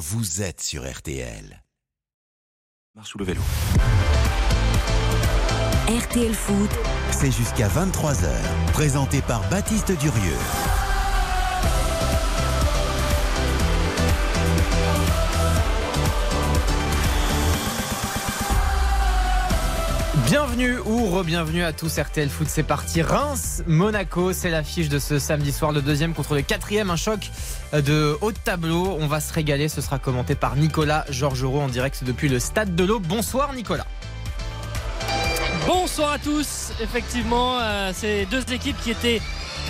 [0.00, 1.62] vous êtes sur RTL.
[2.94, 3.42] Marche sous le vélo.
[5.88, 6.70] RTL Foot,
[7.10, 8.30] C'est jusqu'à 23h.
[8.72, 10.69] Présenté par Baptiste Durieux.
[20.30, 23.02] Bienvenue ou re-bienvenue à tous RTL Foot, c'est parti.
[23.02, 27.32] Reims, Monaco, c'est l'affiche de ce samedi soir, le deuxième contre le quatrième, un choc
[27.72, 28.96] de haut de tableau.
[29.00, 32.76] On va se régaler, ce sera commenté par Nicolas Georgerot en direct depuis le Stade
[32.76, 33.04] de l'Aube.
[33.08, 33.88] Bonsoir Nicolas.
[35.66, 36.74] Bonsoir à tous.
[36.80, 39.20] Effectivement, euh, c'est deux équipes qui étaient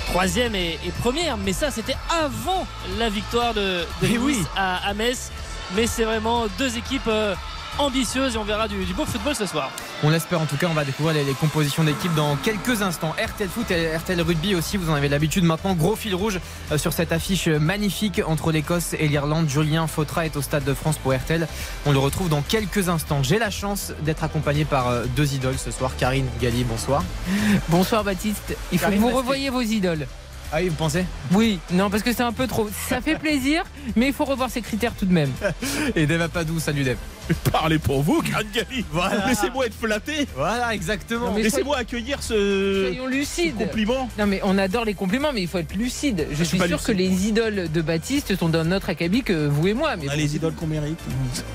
[0.09, 2.67] troisième et, et première, mais ça c'était avant
[2.99, 4.45] la victoire de, de Nice oui.
[4.59, 5.31] à, à Metz.
[5.75, 7.35] Mais c'est vraiment deux équipes euh,
[7.79, 9.71] ambitieuses et on verra du, du beau football ce soir.
[10.03, 13.15] On l'espère en tout cas, on va découvrir les, les compositions d'équipe dans quelques instants.
[13.23, 15.75] RTL Foot et RTL Rugby aussi, vous en avez l'habitude maintenant.
[15.75, 16.41] Gros fil rouge
[16.73, 19.49] euh, sur cette affiche magnifique entre l'Écosse et l'Irlande.
[19.49, 21.47] Julien Fautra est au Stade de France pour RTL.
[21.87, 23.23] On le retrouve dans quelques instants.
[23.23, 25.93] J'ai la chance d'être accompagné par euh, deux idoles ce soir.
[25.99, 27.03] Karine Galli, bonsoir.
[27.69, 28.57] Bonsoir Baptiste.
[28.73, 30.07] Il faut Karine que vous revoyiez vos idoles.
[30.53, 31.05] Ah oui, vous pensez?
[31.33, 32.69] Oui, non, parce que c'est un peu trop.
[32.89, 33.63] Ça fait plaisir,
[33.95, 35.31] mais il faut revoir ses critères tout de même.
[35.95, 36.97] Et Dave Apadou, salut Dave.
[37.53, 38.85] Parlez pour vous, Grande Gali.
[38.91, 39.27] Voilà.
[39.29, 40.27] Laissez-moi être flatté.
[40.37, 41.35] Voilà, exactement.
[41.37, 43.57] Laissez-moi accueillir ce Soyons lucides.
[43.57, 44.09] compliment.
[44.19, 46.27] Non, mais on adore les compliments, mais il faut être lucide.
[46.31, 49.69] Je suis suis sûr que les idoles de Baptiste sont d'un autre acabit que vous
[49.69, 49.97] et moi.
[49.97, 50.21] Mais On a bon.
[50.21, 50.99] les idoles qu'on mérite.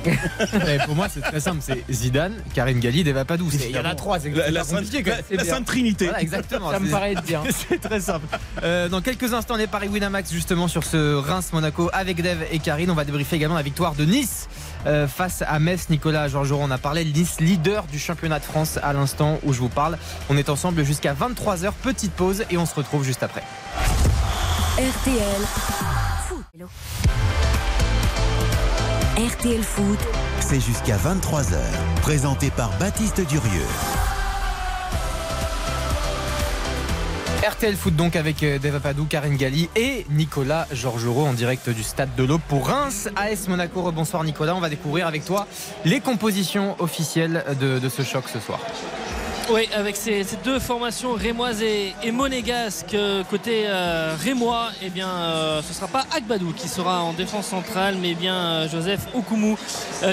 [0.85, 1.59] Pour moi, c'est très simple.
[1.61, 3.49] C'est Zidane, Karine Galli, Dave Apadou.
[3.51, 4.19] C'est- Il y en a trois.
[4.19, 5.43] C'est La, la pas sainte, la- la.
[5.45, 6.05] Sainte Trinité.
[6.05, 6.71] Voilà, exactement.
[6.71, 7.41] ça me paraît être bien.
[7.69, 8.25] C'est très simple.
[8.63, 12.89] Euh, dans quelques instants, les paris Winamax justement sur ce Reims-Monaco avec Dave et Karine.
[12.91, 14.47] On va débriefer également la victoire de Nice
[14.85, 15.89] euh, face à Metz.
[15.89, 17.05] Nicolas Georgerot, on a parlé.
[17.05, 19.97] Nice leader du championnat de France à l'instant où je vous parle.
[20.29, 21.71] On est ensemble jusqu'à 23h.
[21.83, 23.43] Petite pause et on se retrouve juste après.
[24.77, 25.41] RTL
[26.27, 26.45] Foot.
[29.17, 29.99] RTL Foot,
[30.41, 31.55] C'est jusqu'à 23h.
[32.01, 34.14] Présenté par Baptiste Durieux.
[37.47, 41.83] RTL Foot donc avec euh, Dave Apadou, Karine Galli et Nicolas Georgerot en direct du
[41.83, 43.83] stade de l'Aube pour Reims, AS Monaco.
[43.83, 45.45] Rebonsoir Nicolas, on va découvrir avec toi
[45.83, 48.59] les compositions officielles de ce choc ce soir.
[49.47, 55.69] Oui, avec ces, deux formations rémoises et, euh, côté euh, rémois, eh bien, euh, ce
[55.69, 59.55] ne sera pas Agbadou qui sera en défense centrale, mais bien euh, Joseph Okumu,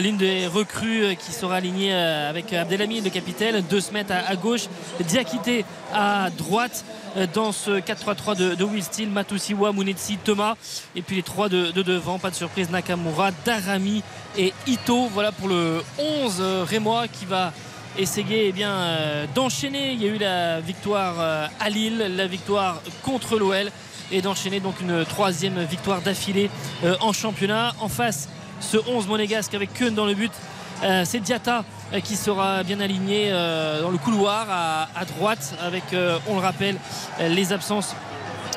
[0.03, 4.37] l'une des recrues qui sera alignée avec Abdelhamid, le capitaine, deux se mettent à, à
[4.37, 4.69] gauche,
[5.00, 5.64] Diakité
[5.94, 6.84] à droite.
[7.34, 10.54] Dans ce 4-3-3 de, de Will Steele, Matusiwa, Munetsi, Thomas,
[10.97, 14.03] et puis les trois de, de devant, pas de surprise, Nakamura, Darami
[14.38, 15.09] et Ito.
[15.12, 17.53] Voilà pour le 11 euh, rémois qui va
[17.99, 19.93] essayer eh euh, d'enchaîner.
[19.93, 23.71] Il y a eu la victoire euh, à Lille, la victoire contre l'OL
[24.11, 26.51] et d'enchaîner donc une troisième victoire d'affilée
[26.85, 27.75] euh, en championnat.
[27.81, 28.29] En face,
[28.61, 30.33] ce 11 monégasque avec Keun dans le but.
[31.05, 31.65] C'est Diata
[32.03, 35.85] qui sera bien aligné dans le couloir à, droite avec,
[36.27, 36.77] on le rappelle,
[37.21, 37.95] les absences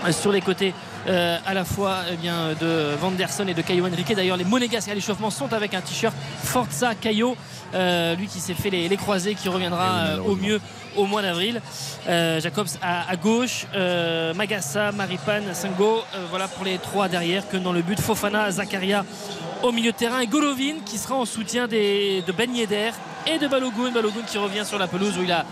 [0.09, 0.73] sur les côtés
[1.07, 4.13] euh, à la fois eh bien, de Vanderson et de Caio Henrique.
[4.15, 7.35] D'ailleurs, les Monégasques à l'échauffement sont avec un t-shirt Forza Caio,
[7.73, 10.59] euh, lui qui s'est fait les, les croisés, qui reviendra euh, au mieux
[10.95, 11.61] au mois d'avril.
[12.07, 13.65] Euh, Jacobs à, à gauche,
[14.35, 19.03] Magassa, Maripan, Sango, voilà pour les trois derrière, que dans le but, Fofana, Zakaria
[19.63, 22.91] au milieu de terrain et Golovin qui sera en soutien des, de Ben Yedder
[23.27, 23.91] et de Balogun.
[23.91, 25.45] Balogun qui revient sur la pelouse où il a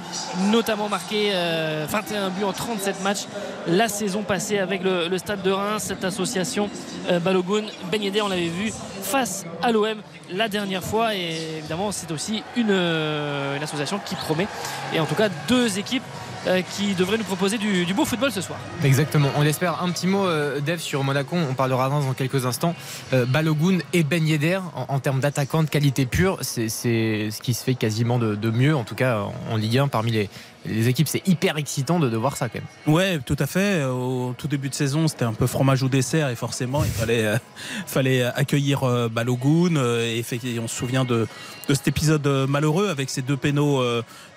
[0.51, 3.25] notamment marqué euh, 21 buts en 37 matchs
[3.67, 5.83] la saison passée avec le, le Stade de Reims.
[5.87, 6.69] Cette association
[7.09, 8.71] euh, Balogun, Ben on l'avait vu
[9.01, 9.97] face à l'OM
[10.31, 14.47] la dernière fois et évidemment c'est aussi une, euh, une association qui promet
[14.93, 16.03] et en tout cas deux équipes
[16.47, 18.59] euh, qui devraient nous proposer du, beau football ce soir.
[18.83, 19.81] Exactement, on l'espère.
[19.81, 21.37] Un petit mot, Dev, sur Monaco.
[21.37, 22.75] On parlera dans quelques instants.
[23.13, 27.75] Balogun et Ben Yedder, en, termes d'attaquants de qualité pure, c'est ce qui se fait
[27.75, 30.29] quasiment de, mieux, en tout cas en Ligue 1, parmi les,
[30.65, 31.07] les équipes.
[31.07, 32.93] C'est hyper excitant de, de voir ça quand même.
[32.95, 33.83] Ouais, tout à fait.
[33.83, 37.25] Au tout début de saison, c'était un peu fromage ou dessert et forcément, il fallait,
[37.25, 37.37] euh,
[37.85, 39.75] fallait accueillir euh, Balogun.
[39.75, 40.23] euh, et,
[40.59, 41.27] on se souvient de,
[41.67, 43.83] de cet épisode euh, malheureux avec ces deux pénaux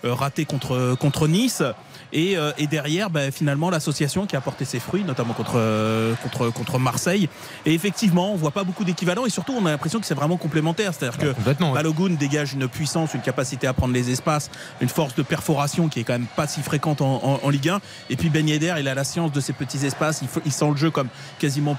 [0.05, 1.63] ratés contre, contre Nice.
[2.13, 6.79] Et, et derrière, bah, finalement, l'association qui a porté ses fruits, notamment contre, contre, contre
[6.79, 7.29] Marseille.
[7.67, 10.37] Et effectivement, on voit pas beaucoup d'équivalents et surtout, on a l'impression que c'est vraiment
[10.37, 10.93] complémentaire.
[10.95, 11.73] C'est-à-dire que Complètement.
[11.73, 11.83] ouais.
[11.83, 16.01] Balogun dégage une puissance, une capacité à prendre les espaces, une force de perforation qui
[16.01, 17.81] est quand même pas si fréquente en, Ligue 1.
[18.11, 18.49] Et puis Ben
[18.79, 20.21] il a la science de ces petits espaces.
[20.23, 21.09] Il, faut- il sent le jeu comme
[21.39, 21.77] quasiment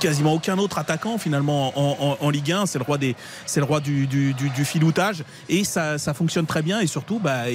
[0.00, 2.66] quasiment aucun autre attaquant finalement en, Ligue 1.
[2.66, 3.14] C'est le roi des,
[3.46, 4.08] c'est le roi du,
[4.64, 7.52] filoutage et ça, fonctionne très bien et surtout bah, euh,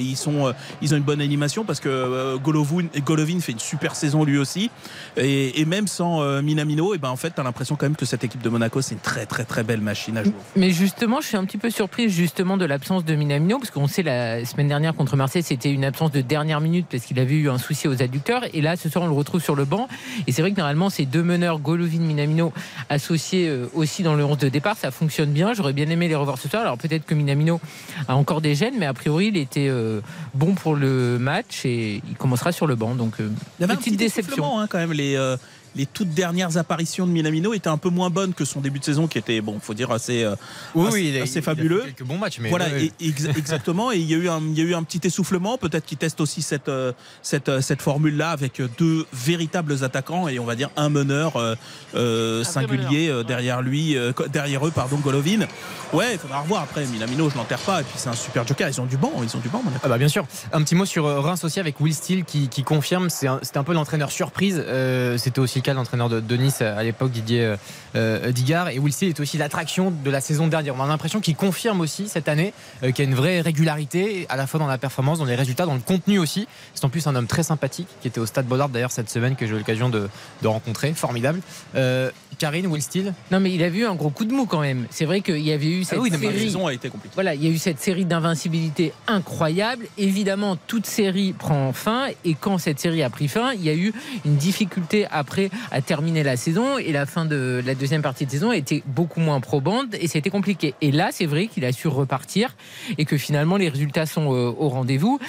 [0.82, 4.72] ils ont une bonne animation parce que euh, Golovin, fait une super saison lui aussi
[5.18, 8.06] et, et même sans euh, Minamino, et ben en fait t'as l'impression quand même que
[8.06, 10.34] cette équipe de Monaco c'est une très très très belle machine à jouer.
[10.56, 13.88] Mais justement, je suis un petit peu surprise justement de l'absence de Minamino, parce qu'on
[13.88, 17.36] sait la semaine dernière contre Marseille, c'était une absence de dernière minute parce qu'il avait
[17.36, 18.44] eu un souci aux adducteurs.
[18.54, 19.88] Et là, ce soir, on le retrouve sur le banc.
[20.28, 22.35] Et c'est vrai que normalement, ces deux meneurs, Golovin, Minamino,
[22.90, 25.54] associés euh, aussi dans le 11 de départ, ça fonctionne bien.
[25.54, 26.62] J'aurais bien aimé les revoir ce soir.
[26.62, 27.60] Alors peut-être que Minamino
[28.08, 30.02] a encore des gènes, mais a priori, il était euh,
[30.34, 32.96] bon pour le match et il commencera sur le banc.
[32.96, 33.30] Donc euh,
[33.60, 34.60] Il y avait un petite petit déception.
[34.60, 34.94] hein, quand même.
[34.94, 35.16] Les,
[35.76, 38.86] les toutes dernières apparitions de Minamino étaient un peu moins bonnes que son début de
[38.86, 40.36] saison qui était, bon, faut dire, assez, euh,
[40.74, 41.82] Oui, assez- oui, il a- assez il a fait fabuleux.
[41.86, 42.92] quelques bons matchs, mais voilà, ouais, ouais.
[43.00, 43.92] et- ex- exactement.
[43.92, 45.58] Et il y, a eu un, il y a eu un petit essoufflement.
[45.58, 46.92] Peut-être qu'il teste aussi cette, euh,
[47.22, 51.56] cette, euh, cette formule-là avec deux véritables attaquants et on va dire un meneur euh,
[51.96, 53.20] euh, singulier meneur.
[53.20, 55.46] euh, derrière lui, euh, derrière eux, pardon, Golovin.
[55.94, 56.86] Ouais, il faudra revoir après.
[56.86, 57.82] Minamino, je l'enterre pas.
[57.82, 58.68] Et puis c'est un super joker.
[58.70, 59.12] Ils ont du banc.
[59.22, 59.62] Ils ont du banc.
[59.84, 60.26] Ah bah bien sûr.
[60.52, 63.10] Un petit mot sur Reims aussi avec Will Steele qui, qui confirme.
[63.10, 64.62] C'est un, c'était un peu l'entraîneur surprise.
[64.66, 67.56] Euh, c'était aussi l'entraîneur de, de Nice à l'époque, Didier
[67.96, 68.70] euh, Digard.
[68.70, 70.76] Et Will Steele est aussi l'attraction de la saison dernière.
[70.78, 72.54] On a l'impression qu'il confirme aussi cette année
[72.84, 75.36] euh, qu'il y a une vraie régularité à la fois dans la performance, dans les
[75.36, 76.48] résultats, dans le contenu aussi.
[76.74, 79.36] C'est en plus un homme très sympathique qui était au Stade Bollard d'ailleurs cette semaine
[79.36, 80.10] que j'ai eu l'occasion de,
[80.42, 80.94] de rencontrer.
[80.94, 81.40] Formidable.
[81.76, 83.14] Euh, Karine, Will Steele.
[83.32, 84.88] Non, mais il avait eu un gros coup de mou quand même.
[84.90, 86.40] C'est vrai qu'il y avait eu cette Ah oui, mais la série.
[86.46, 87.14] saison a été compliquée.
[87.16, 89.86] Voilà, il y a eu cette série d'invincibilité incroyable.
[89.98, 92.08] Évidemment, toute série prend fin.
[92.26, 93.94] Et quand cette série a pris fin, il y a eu
[94.26, 96.78] une difficulté après à terminer la saison.
[96.78, 99.94] Et la fin de la deuxième partie de saison a été beaucoup moins probante.
[100.00, 100.74] Et c'était compliqué.
[100.82, 102.56] Et là, c'est vrai qu'il a su repartir.
[102.98, 105.20] Et que finalement, les résultats sont euh, au rendez-vous.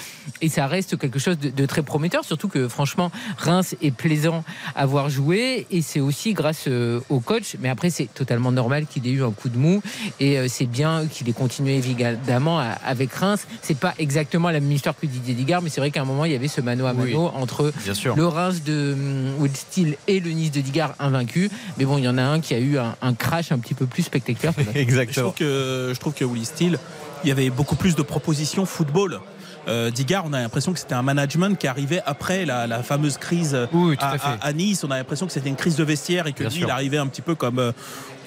[0.41, 2.23] Et ça reste quelque chose de, de très prometteur.
[2.23, 4.43] Surtout que, franchement, Reims est plaisant
[4.75, 5.67] à voir jouer.
[5.71, 7.55] Et c'est aussi grâce euh, au coach.
[7.59, 9.81] Mais après, c'est totalement normal qu'il ait eu un coup de mou.
[10.19, 13.47] Et euh, c'est bien qu'il ait continué évidemment avec Reims.
[13.61, 16.25] C'est pas exactement la même histoire que Didier Digard, mais c'est vrai qu'à un moment
[16.25, 18.15] il y avait ce mano à mano entre Bien sûr.
[18.15, 21.49] le Reims de hum, Will Steele et le Nice de Digard invaincu.
[21.77, 23.73] Mais bon, il y en a un qui a eu un, un crash un petit
[23.73, 24.53] peu plus spectaculaire.
[24.55, 24.61] que
[24.95, 25.11] l'autre.
[25.11, 26.79] Je trouve que je trouve que Willy Steele,
[27.23, 29.19] il y avait beaucoup plus de propositions football.
[29.67, 33.17] Euh, Digard, on a l'impression que c'était un management qui arrivait après la, la fameuse
[33.17, 34.05] crise Oui, tout
[34.41, 34.83] à, Nice.
[34.83, 36.67] On a l'impression que c'était une crise de vestiaire et que Bien lui, sûr.
[36.67, 37.59] il arrivait un petit peu comme.
[37.59, 37.71] euh,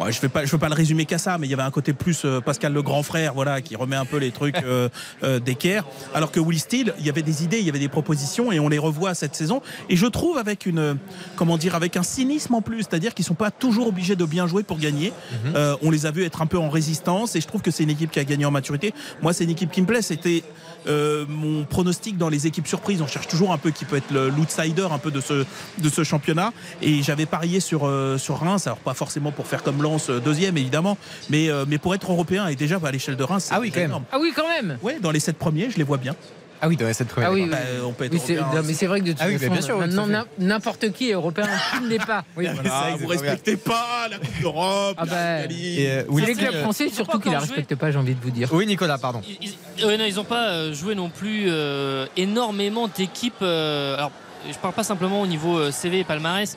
[0.00, 1.62] je ne vais pas, je veux pas le résumer qu'à ça, mais il y avait
[1.62, 4.56] un côté plus euh, Pascal le grand frère, voilà, qui remet un peu les trucs
[4.64, 4.88] euh,
[5.22, 5.84] euh, d'équerre.
[6.14, 8.58] Alors que Willy Steele, il y avait des idées, il y avait des propositions et
[8.60, 9.60] on les revoit cette saison.
[9.90, 10.94] Et je trouve avec une, euh,
[11.36, 14.46] comment dire, avec un cynisme en plus, c'est-à-dire qu'ils sont pas toujours obligés de bien
[14.46, 15.12] jouer pour gagner.
[15.44, 15.52] Mhm.
[15.56, 17.82] Euh, on les a vus être un peu en résistance et je trouve que c'est
[17.82, 18.94] une équipe qui a gagné en maturité.
[19.22, 20.02] Moi, c'est une équipe qui me plaît.
[20.02, 20.42] C'était
[20.86, 23.02] euh, mon pronostic dans les équipes surprises.
[23.02, 25.44] On cherche toujours un peu qui peut être le- l'outsider un peu de ce
[25.78, 26.52] de ce championnat.
[26.82, 28.66] Et j'avais parié sur euh, sur Reims.
[28.66, 30.96] Alors pas forcément pour faire comme Lens euh, deuxième évidemment,
[31.28, 33.46] mais euh, mais pour être européen et déjà à l'échelle de Reims.
[33.48, 33.90] c'est Ah oui, quand même.
[33.90, 34.04] énorme.
[34.12, 34.78] Ah oui, quand même.
[34.82, 36.14] Ouais, dans les sept premiers, je les vois bien.
[36.62, 37.30] Ah oui, dans cette première.
[37.30, 37.58] Ah oui, d'accord.
[37.72, 37.78] oui.
[37.80, 38.60] Bah, on peut être Oui, c'est- européen.
[38.60, 40.04] non, mais c'est vrai que de toute Ah oui, mais façon, bien sûr, oui, maintenant,
[40.04, 42.24] tout à n'im- n'importe qui est européen, qui ne l'est pas.
[42.36, 44.96] Oui, Voilà, ça, vous c'est respectez pas la Coupe d'Europe.
[44.98, 45.80] Ah la bah, Italie.
[45.80, 47.56] Et, euh, les clubs euh, français, Ils ont surtout qu'ils la encore joué.
[47.56, 48.48] respectent pas, j'ai envie de vous dire.
[48.52, 49.22] Oui, Nicolas, pardon.
[49.26, 53.34] Ils, ils- ouais, non, ils n'ont pas euh, joué non plus euh, énormément d'équipes.
[53.42, 54.12] euh, alors,
[54.50, 56.56] je parle pas simplement au niveau euh, CV et palmarès,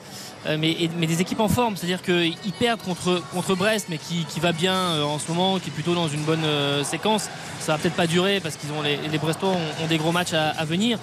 [0.58, 1.76] mais, et- mais des équipes en forme.
[1.76, 5.58] C'est-à-dire qu'ils perdent contre, contre Brest, mais qui, qui va bien euh, en ce moment,
[5.58, 7.28] qui est plutôt dans une bonne euh, séquence.
[7.60, 10.34] Ça va peut-être pas durer parce qu'ils ont les, les Brestois ont, des gros matchs
[10.34, 10.98] à, venir.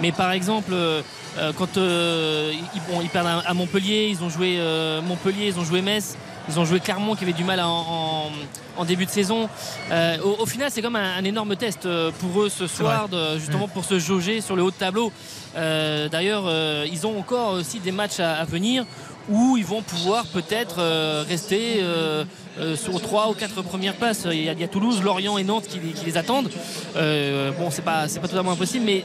[0.00, 1.02] Mais par exemple, euh,
[1.38, 5.64] euh, quand euh, ils, ils perdent à, Montpellier, ils ont joué euh, Montpellier, ils ont
[5.64, 6.16] joué Metz.
[6.48, 8.30] Ils ont joué Clermont qui avait du mal en, en-
[8.78, 9.48] en début de saison.
[9.90, 13.08] Euh, au, au final, c'est comme un, un énorme test euh, pour eux ce soir,
[13.08, 15.10] de- justement pour se jauger sur le haut de tableau.
[15.56, 18.84] Euh, D'ailleurs, euh, ils ont encore aussi des matchs à, à venir
[19.28, 22.24] où ils vont pouvoir peut-être euh, rester euh,
[22.58, 24.26] euh, sur trois ou quatre premières places.
[24.30, 26.48] Il y a, il y a Toulouse, Lorient et Nantes qui, les- qui les attendent.
[26.96, 29.04] Euh, bon, c'est pas c'est pas totalement impossible, mais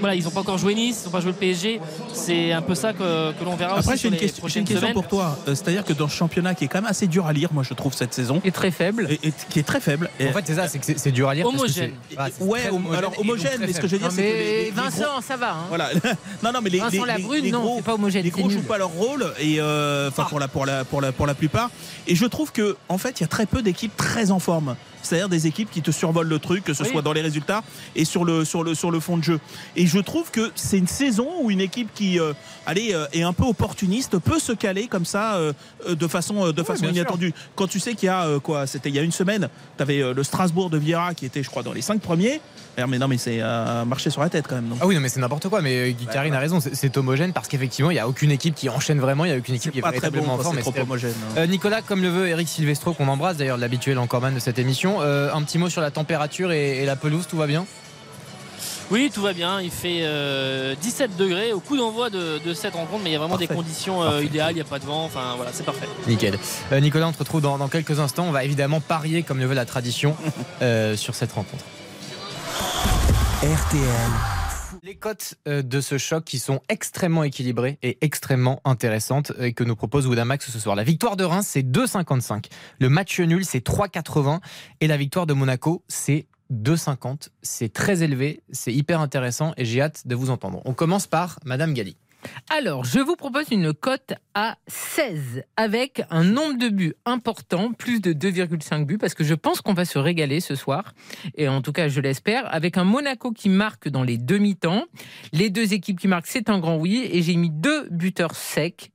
[0.00, 1.80] voilà, ils n'ont pas encore joué Nice, ils n'ont pas joué le PSG.
[2.12, 4.62] C'est un peu ça que, que l'on verra Après, aussi j'ai une, question, j'ai prochaines
[4.62, 4.94] une question semaines.
[4.94, 5.38] pour toi.
[5.48, 7.62] Euh, C'est-à-dire que dans ce championnat qui est quand même assez dur à lire, moi
[7.66, 9.06] je trouve cette saison, Et très faible.
[9.10, 10.10] et, et qui est très faible.
[10.18, 11.44] Et- En fait, c'est ça, c'est que c'est- dur à lire.
[11.44, 11.92] parce que Homogène.
[12.18, 12.60] ah, ouais,
[12.96, 14.28] alors homogène, mais ce que je veux dire, Non, c'est que
[14.66, 15.52] les- Vincent, ça va.
[15.52, 15.64] hein.
[15.68, 15.90] Voilà.
[16.42, 18.48] non, non, mais les, Vincent les- Labrune, les non, gros, c'est pas homogène, les gros
[18.50, 21.34] jouent pas leur rôle et euh, enfin pour la pour la pour la pour la
[21.34, 21.70] plupart.
[22.06, 24.76] Et je trouve que en fait, il y a très peu d'équipes très en forme.
[25.02, 26.90] C'est-à-dire des équipes qui te survolent le truc, que ce Oui.
[26.90, 27.62] soit dans les résultats
[27.96, 29.40] et sur le, sur, le, sur le fond de jeu.
[29.76, 32.32] Et je trouve que c'est une saison où une équipe qui euh,
[32.66, 35.52] allez, euh, est un peu opportuniste peut se caler comme ça euh,
[35.88, 36.92] de façon, de façon sûr.
[36.92, 37.32] inattendue.
[37.56, 40.12] Quand tu sais qu'il y a quoi, c'était il y a une semaine, tu avais
[40.14, 42.40] le Strasbourg de Vieira qui était, je crois, dans les cinq premiers.
[42.88, 43.40] Mais non, mais c'est
[43.86, 44.68] marché sur la tête quand même.
[44.68, 44.76] non?
[44.80, 45.60] Ah oui, non, mais c'est n'importe quoi.
[45.60, 48.68] Mais Guy Carine a raison, c'est- homogène parce qu'effectivement, il n'y a aucune équipe qui
[48.68, 50.72] enchaîne vraiment, il n'y a aucune équipe qui est pas très bon c'est mais trop
[50.80, 51.14] homogène.
[51.36, 51.46] hein.
[51.46, 55.32] Nicolas, comme le veut Eric Silvestro, qu'on embrasse d'ailleurs, l'habituel encoreman de cette émission, euh,
[55.32, 57.66] un petit mot sur la température et, et la pelouse, tout va bien?
[58.90, 59.60] Oui, tout va bien.
[59.60, 63.16] Il fait euh, 17 degrés au coup d'envoi de, de cette rencontre, mais il y
[63.16, 64.50] a vraiment des conditions euh, idéales.
[64.50, 65.04] Il n'y a pas de vent.
[65.04, 65.86] Enfin, voilà, c'est parfait.
[66.08, 66.36] Nickel.
[66.72, 68.24] Euh, Nicolas, on te retrouve dans, dans quelques instants.
[68.26, 70.16] On va évidemment parier, comme le veut la tradition,
[70.62, 71.64] euh, sur cette rencontre.
[73.42, 74.10] RTL,
[74.82, 79.62] Les cotes euh, de ce choc qui sont extrêmement équilibrées et extrêmement intéressantes et que
[79.62, 80.74] nous propose Winamax ce soir.
[80.74, 82.46] La victoire de Reims, c'est 2,55.
[82.78, 84.40] Le match nul, c'est 3,80.
[84.80, 87.28] Et la victoire de Monaco, c'est 2,50.
[87.42, 90.62] C'est très élevé, c'est hyper intéressant et j'ai hâte de vous entendre.
[90.64, 91.96] On commence par Madame Galli.
[92.50, 98.00] Alors, je vous propose une cote à 16 avec un nombre de buts important, plus
[98.00, 100.94] de 2,5 buts, parce que je pense qu'on va se régaler ce soir.
[101.36, 104.84] Et en tout cas, je l'espère, avec un Monaco qui marque dans les demi-temps.
[105.32, 107.08] Les deux équipes qui marquent, c'est un grand oui.
[107.12, 108.90] Et j'ai mis deux buteurs secs,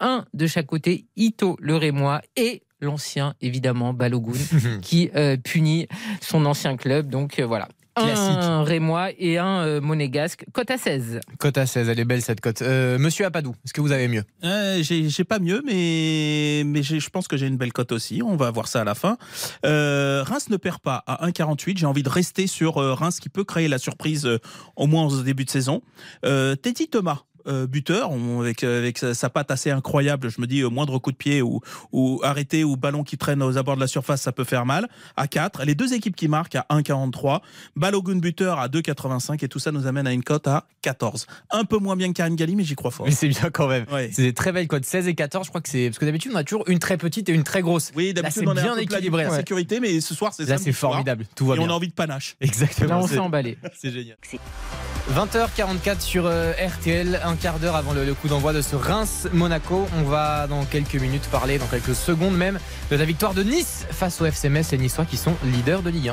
[0.00, 4.32] un de chaque côté, Ito le Rémois et l'ancien, évidemment, Balogun,
[4.82, 5.86] qui euh, punit
[6.20, 7.08] son ancien club.
[7.08, 7.68] Donc euh, voilà.
[7.96, 8.36] Classique.
[8.38, 11.20] Un Rémois et un euh, Monégasque, cote à 16.
[11.38, 12.62] Cote à 16, elle est belle cette cote.
[12.62, 14.24] Euh, Monsieur Apadou, est-ce que vous avez mieux?
[14.44, 18.22] Euh, j'ai j'ai pas mieux, mais, mais je pense que j'ai une belle cote aussi.
[18.22, 19.16] On va voir ça à la fin.
[19.64, 21.78] Euh, Reims ne perd pas à 1,48.
[21.78, 24.38] J'ai envie de rester sur euh, Reims qui peut créer la surprise euh,
[24.76, 25.82] au moins en début de saison.
[26.24, 27.22] Euh, Teddy Thomas.
[27.46, 30.70] Euh, buteur on- avec, euh, avec sa, sa patte assez incroyable je me dis au
[30.70, 31.60] moindre coup de pied ou,
[31.92, 34.88] ou arrêté ou ballon qui traîne aux abords de la surface ça peut faire mal
[35.16, 37.40] à 4 les deux équipes qui marquent à 1,43
[37.76, 41.64] Balogun buteur à 2,85 et tout ça nous amène à une cote à 14 un
[41.64, 43.84] peu moins bien que Karine Galli mais j'y crois fort Mais c'est bien quand même.
[43.92, 44.10] Ouais.
[44.12, 44.84] C'est des très belles cotes.
[44.84, 45.88] 16 et 14, je crois que c'est.
[45.88, 47.92] Parce que d'habitude, on a toujours une très petite et une très grosse.
[47.94, 49.36] Oui, d'habitude on est bien équilibré, en ouais.
[49.36, 51.26] sécurité, mais ce soir c'est Là, c'est formidable.
[51.34, 52.36] Tout va Et on a envie de panache.
[52.40, 52.88] Exactement.
[52.88, 53.58] Là, on s'est emballé.
[53.78, 54.16] C'est génial.
[55.14, 59.86] 20h44 sur euh, RTL, un quart d'heure avant le, le coup d'envoi de ce Reims-Monaco.
[59.98, 62.58] On va dans quelques minutes parler, dans quelques secondes même,
[62.90, 65.90] de la victoire de Nice face au FC Metz, les Niçois qui sont leaders de
[65.90, 66.12] Ligue 1.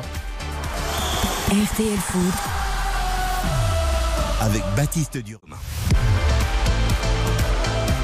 [1.50, 2.34] RTL Foot,
[4.40, 5.40] avec Baptiste Durand.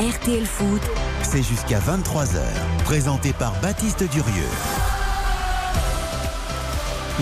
[0.01, 0.81] RTL Foot,
[1.23, 2.39] C'est jusqu'à 23h.
[2.85, 4.49] Présenté par Baptiste Durieux.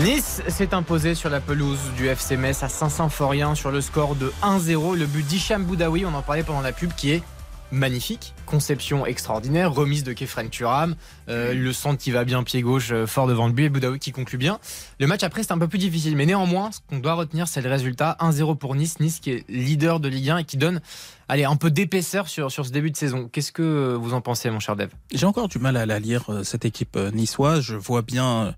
[0.03, 4.31] Nice s'est imposé sur la pelouse du FC Metz à Saint-Symphorien sur le score de
[4.43, 4.95] 1-0.
[4.97, 7.23] Le but d'Hicham Boudaoui, on en parlait pendant la pub, qui est
[7.71, 8.33] magnifique.
[8.45, 10.95] Conception extraordinaire, remise de Kefren Turam,
[11.27, 13.99] euh, le centre qui va bien pied gauche, euh, fort devant le but, et Boudaoui
[13.99, 14.59] qui conclut bien.
[15.01, 17.61] Le match après, c'est un peu plus difficile, mais néanmoins, ce qu'on doit retenir, c'est
[17.61, 19.01] le résultat 1-0 pour Nice.
[19.01, 20.79] Nice qui est leader de Ligue 1 et qui donne
[21.27, 23.29] allez, un peu d'épaisseur sur, sur ce début de saison.
[23.31, 24.89] Qu'est-ce que euh, vous en pensez, mon cher Dev?
[25.13, 27.61] J'ai encore du mal à la lire, cette équipe niçoise.
[27.61, 28.25] Je vois bien.
[28.45, 28.51] euh,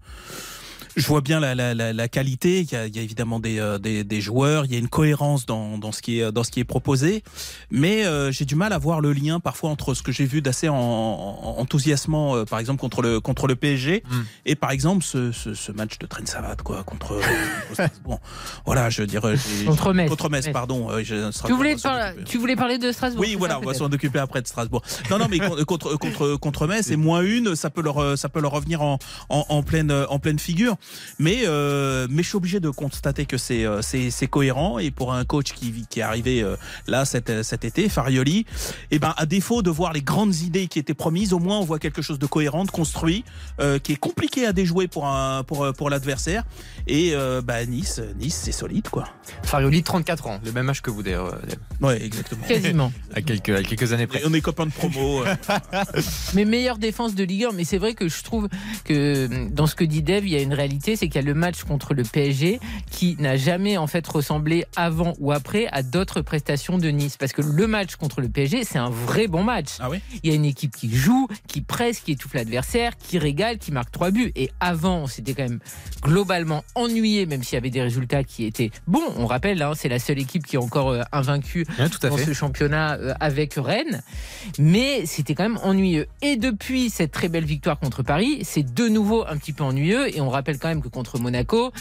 [0.98, 2.62] Je vois bien la, la, la, la qualité.
[2.62, 4.65] Il y, a, il y a évidemment des, euh, des, des joueurs.
[4.65, 7.24] Il y a une cohérence dans, dans, ce, qui est, dans ce qui est proposé.
[7.69, 10.41] Mais euh, j'ai du mal à voir le lien parfois entre ce que j'ai vu
[10.41, 14.21] d'assez en, en- enthousiasmant, euh, par exemple, contre le, contre le PSG Mm.
[14.45, 17.13] et par exemple ce, ce, ce match de Trent Savate, quoi, contre.
[17.13, 17.21] euh,
[17.74, 18.19] Strasbourg.
[18.65, 19.36] voilà, je dirais.
[19.38, 20.10] j'ai- Contre Metz.
[20.10, 20.53] Contre Metz, Metz.
[20.53, 20.89] pardon.
[20.91, 23.74] euh, Tu Strasbourg voulais, par- tu voulais parler de Strasbourg Oui, voilà, ça, on va
[23.74, 24.81] s'en occuper après de Strasbourg.
[25.10, 28.29] Non, non, mais con- contre contre contre Metz, c'est moins une, ça peut leur ça
[28.29, 28.98] peut leur revenir en
[29.29, 30.75] en, en pleine en pleine figure.
[31.20, 35.14] Mais euh, mais je suis obligé de constater que c'est euh, c'est cohérent et pour
[35.14, 36.56] un coach qui qui est arrivé euh,
[36.88, 38.46] là cet cet été, Farioli,
[38.92, 41.66] et ben à défaut de voir les grandes idées qui étaient promises, au moins on
[41.66, 43.24] voit quelque chose de cohérent, de construit,
[43.60, 46.44] euh, qui est compliqué à déjouer pour un pour pour l'adversaire.
[46.88, 49.06] Et euh, bah Nice Nice c'est solide quoi.
[49.44, 51.56] Farioli, 34 ans, le même âge que vous d'ailleurs, Dev.
[51.82, 52.46] Ouais, exactement.
[52.48, 52.92] Quasiment.
[53.14, 54.22] à quelques, à quelques années près.
[54.26, 55.24] On est copains de promo.
[56.34, 57.52] Mais meilleure défense de Ligue 1.
[57.54, 58.48] Mais c'est vrai que je trouve
[58.84, 61.22] que dans ce que dit Dev, il y a une réalité, c'est qu'il y a
[61.22, 62.60] le match contre le PSG
[62.90, 67.18] qui n'a jamais en fait ressemblé avant ou après à d'autres prestations de Nice.
[67.18, 69.78] Parce que le match contre le PSG, c'est un vrai bon match.
[69.80, 70.00] Ah oui.
[70.24, 73.72] Il y a une équipe qui joue, qui presse, qui étouffe l'adversaire, qui régale, qui
[73.72, 74.32] marque trois buts.
[74.36, 75.60] Et avant, on s'était quand même
[76.01, 79.01] globalement ennuyé, même s'il y avait des résultats qui étaient bons.
[79.18, 82.18] On rappelle, hein, c'est la seule équipe qui est encore euh, invaincue tout à dans
[82.18, 82.25] fait.
[82.25, 84.01] ce championnat euh, avec Rennes.
[84.60, 86.08] Mais c'était quand même ennuyeux.
[86.22, 90.16] Et depuis cette très belle victoire contre Paris, c'est de nouveau un petit peu ennuyeux.
[90.16, 91.72] Et on rappelle quand même que contre Monaco,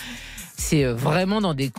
[0.57, 1.73] c'est euh, vraiment dans des,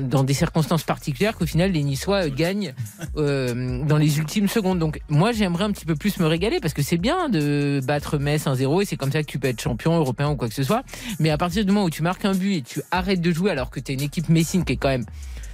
[0.00, 2.74] dans des circonstances particulières qu'au final, les Niçois euh, gagnent
[3.16, 4.78] euh, dans les ultimes secondes.
[4.78, 8.18] Donc, moi, j'aimerais un petit peu plus me régaler parce que c'est bien de battre
[8.18, 10.54] Metz 1-0 et c'est comme ça que tu peux être champion européen ou quoi que
[10.54, 10.82] ce soit.
[11.18, 13.50] Mais à partir du moment où tu marques un but et tu arrêtes de jouer
[13.50, 15.06] alors que tu es une équipe Messine qui est quand même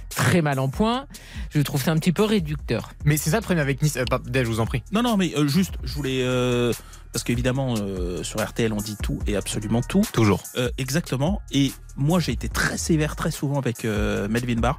[0.09, 1.05] très mal en point,
[1.53, 2.91] je trouve ça un petit peu réducteur.
[3.05, 3.97] Mais c'est ça le problème avec Nice.
[3.97, 4.83] Euh, pas- je vous en prie.
[4.91, 6.21] Non, non, mais euh, juste, je voulais.
[6.23, 6.73] euh,
[7.11, 10.01] parce qu'évidemment, euh, sur RTL, on dit tout et absolument tout.
[10.13, 10.43] Toujours.
[10.57, 11.41] Euh, exactement.
[11.51, 14.77] Et moi, j'ai été très sévère très souvent avec euh, Melvin Barr.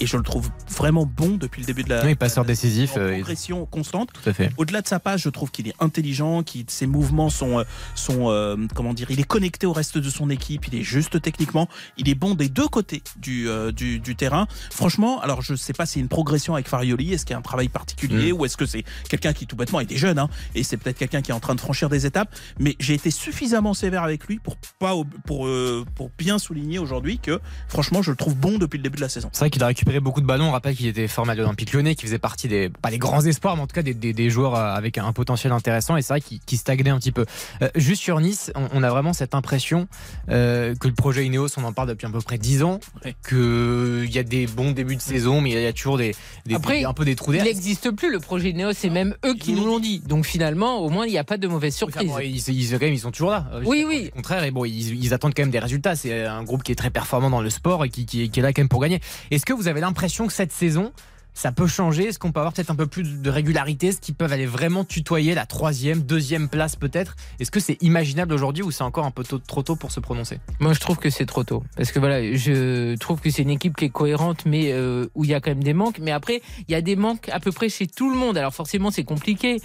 [0.00, 2.04] Et je le trouve vraiment bon depuis le début de la.
[2.04, 2.96] Oui, passeur décisif.
[2.96, 4.10] en euh, progression constante.
[4.12, 4.50] Tout à fait.
[4.56, 8.30] Au-delà de sa passe, je trouve qu'il est intelligent, qu'il ses mouvements sont, euh, sont
[8.30, 11.68] euh, comment dire, il est connecté au reste de son équipe, il est juste techniquement,
[11.96, 14.46] il est bon des deux côtés du, euh, du, du terrain.
[14.70, 17.38] Franchement, alors je sais pas si c'est une progression avec Farioli, est-ce qu'il y a
[17.38, 20.62] un travail particulier ou est-ce que c'est quelqu'un qui tout bêtement était jeune, hein, et
[20.62, 22.34] c'est peut-être quelqu'un qui est en train de franchir des étapes.
[22.58, 27.18] Mais j'ai été suffisamment sévère avec lui pour pas pour euh, pour bien souligner aujourd'hui
[27.18, 29.30] que franchement, je le trouve bon depuis le début de la saison.
[29.32, 30.48] C'est vrai qu'il a récupéré beaucoup de ballons.
[30.48, 33.22] On rappelle qu'il était formé à l'Olympique lyonnais, qui faisait partie des, pas les grands
[33.22, 35.96] espoirs, mais en tout cas des, des- des joueurs euh, avec un potentiel intéressant.
[35.96, 37.24] Et c'est vrai qu'il qu'il stagnait un petit peu.
[37.62, 39.88] Euh, juste sur Nice, on, on a vraiment cette impression
[40.30, 43.14] euh, que le projet Ineos, on en parle depuis à peu près 10 ans, Ouais.
[43.28, 46.14] qu'il y a des bons débuts de saison, mais il y a toujours des,
[46.46, 47.44] des- Après, des- un peu des trous Il d'air.
[47.44, 50.00] n'existe plus le projet Néo, c'est même eux qui nous l'ont dit.
[50.00, 52.08] Donc finalement, au moins, il n'y a pas de mauvaise surprise.
[52.10, 53.46] bon, ils, ils, même, ils sont toujours là.
[53.52, 54.04] euh, Oui, oui.
[54.04, 55.94] du contraire, et bon, ils, ils attendent quand même des résultats.
[55.96, 58.42] C'est un groupe qui est très performant dans le sport et qui, qui- qui est
[58.42, 59.00] là quand même pour gagner.
[59.30, 60.92] Est-ce que vous avez l'impression que cette saison,
[61.36, 62.08] ça peut changer?
[62.08, 63.88] Est-ce qu'on peut avoir peut-être un peu plus de régularité?
[63.88, 67.14] Est-ce qu'ils peuvent aller vraiment tutoyer la troisième, deuxième place peut-être?
[67.38, 70.40] Est-ce que c'est imaginable aujourd'hui ou c'est encore un peu trop tôt pour se prononcer?
[70.60, 71.62] Moi, je trouve que c'est trop tôt.
[71.76, 75.24] Parce que voilà, je trouve que c'est une équipe qui est cohérente, mais euh, où
[75.24, 75.98] il y a quand même des manques.
[76.00, 78.38] Mais après, il y a des manques à peu près chez tout le monde.
[78.38, 79.60] Alors forcément, c'est compliqué.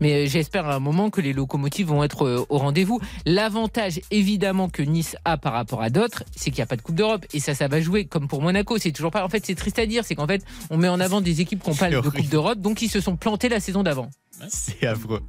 [0.00, 3.00] Mais euh, j'espère à un moment que les locomotives vont être euh, au rendez-vous.
[3.26, 6.82] L'avantage, évidemment, que Nice a par rapport à d'autres, c'est qu'il n'y a pas de
[6.82, 7.26] Coupe d'Europe.
[7.32, 8.78] Et ça, ça va jouer comme pour Monaco.
[8.78, 9.24] C'est toujours pas.
[9.24, 10.04] En fait, c'est triste à dire.
[10.04, 12.00] C'est qu'en fait, on met en avant des équipes qui n'ont pas de.
[12.00, 14.10] Coupe d'Europe, donc ils se sont plantés la saison d'avant.
[14.48, 15.22] C'est affreux.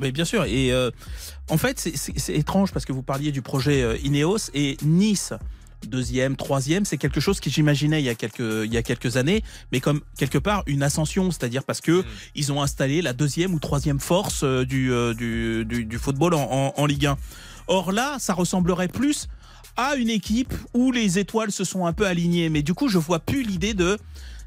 [0.00, 0.44] Mais bien sûr.
[0.44, 0.90] Et euh,
[1.50, 5.32] en fait, c'est- étrange parce que vous parliez du projet euh, Ineos et Nice.
[5.88, 9.16] Deuxième, troisième, c'est quelque chose que j'imaginais il y a quelques il y a quelques
[9.16, 12.04] années, mais comme quelque part une ascension, c'est-à-dire parce que
[12.36, 16.42] ils ont installé la deuxième ou troisième force euh, du, du, du du football en,
[16.48, 17.16] en, en Ligue 1.
[17.66, 19.26] Or là, ça ressemblerait plus
[19.76, 22.98] à une équipe où les étoiles se sont un peu alignées, mais du coup, je
[22.98, 23.98] vois plus l'idée de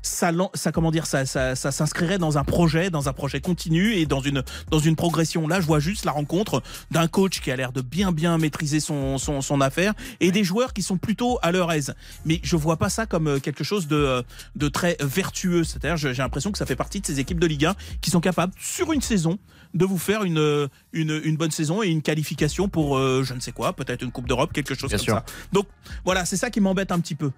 [0.06, 0.32] ça,
[0.74, 4.22] comment dire ça, ça, ça s'inscrirait dans un projet, dans un projet continu et dans
[4.22, 5.48] une dans une progression.
[5.48, 8.80] Là, je vois juste la rencontre d'un coach qui a l'air de bien bien maîtriser
[8.80, 11.96] son, son son affaire et des joueurs qui sont plutôt à leur aise.
[12.26, 14.22] Mais je vois pas ça comme euh, quelque chose de euh,
[14.56, 15.64] de très vertueux.
[15.64, 18.22] C'est-à-dire, j'ai l'impression que ça fait partie de ces équipes de Ligue 1 qui sont
[18.22, 19.40] capables sur une saison
[19.74, 23.34] de vous faire une euh, une, une bonne saison et une qualification pour euh, je
[23.34, 25.16] ne sais quoi, peut-être une Coupe d'Europe, quelque chose Bien comme sûr.
[25.16, 25.26] ça.
[25.52, 25.68] Donc
[26.06, 27.32] voilà, c'est ça qui m'embête un petit peu.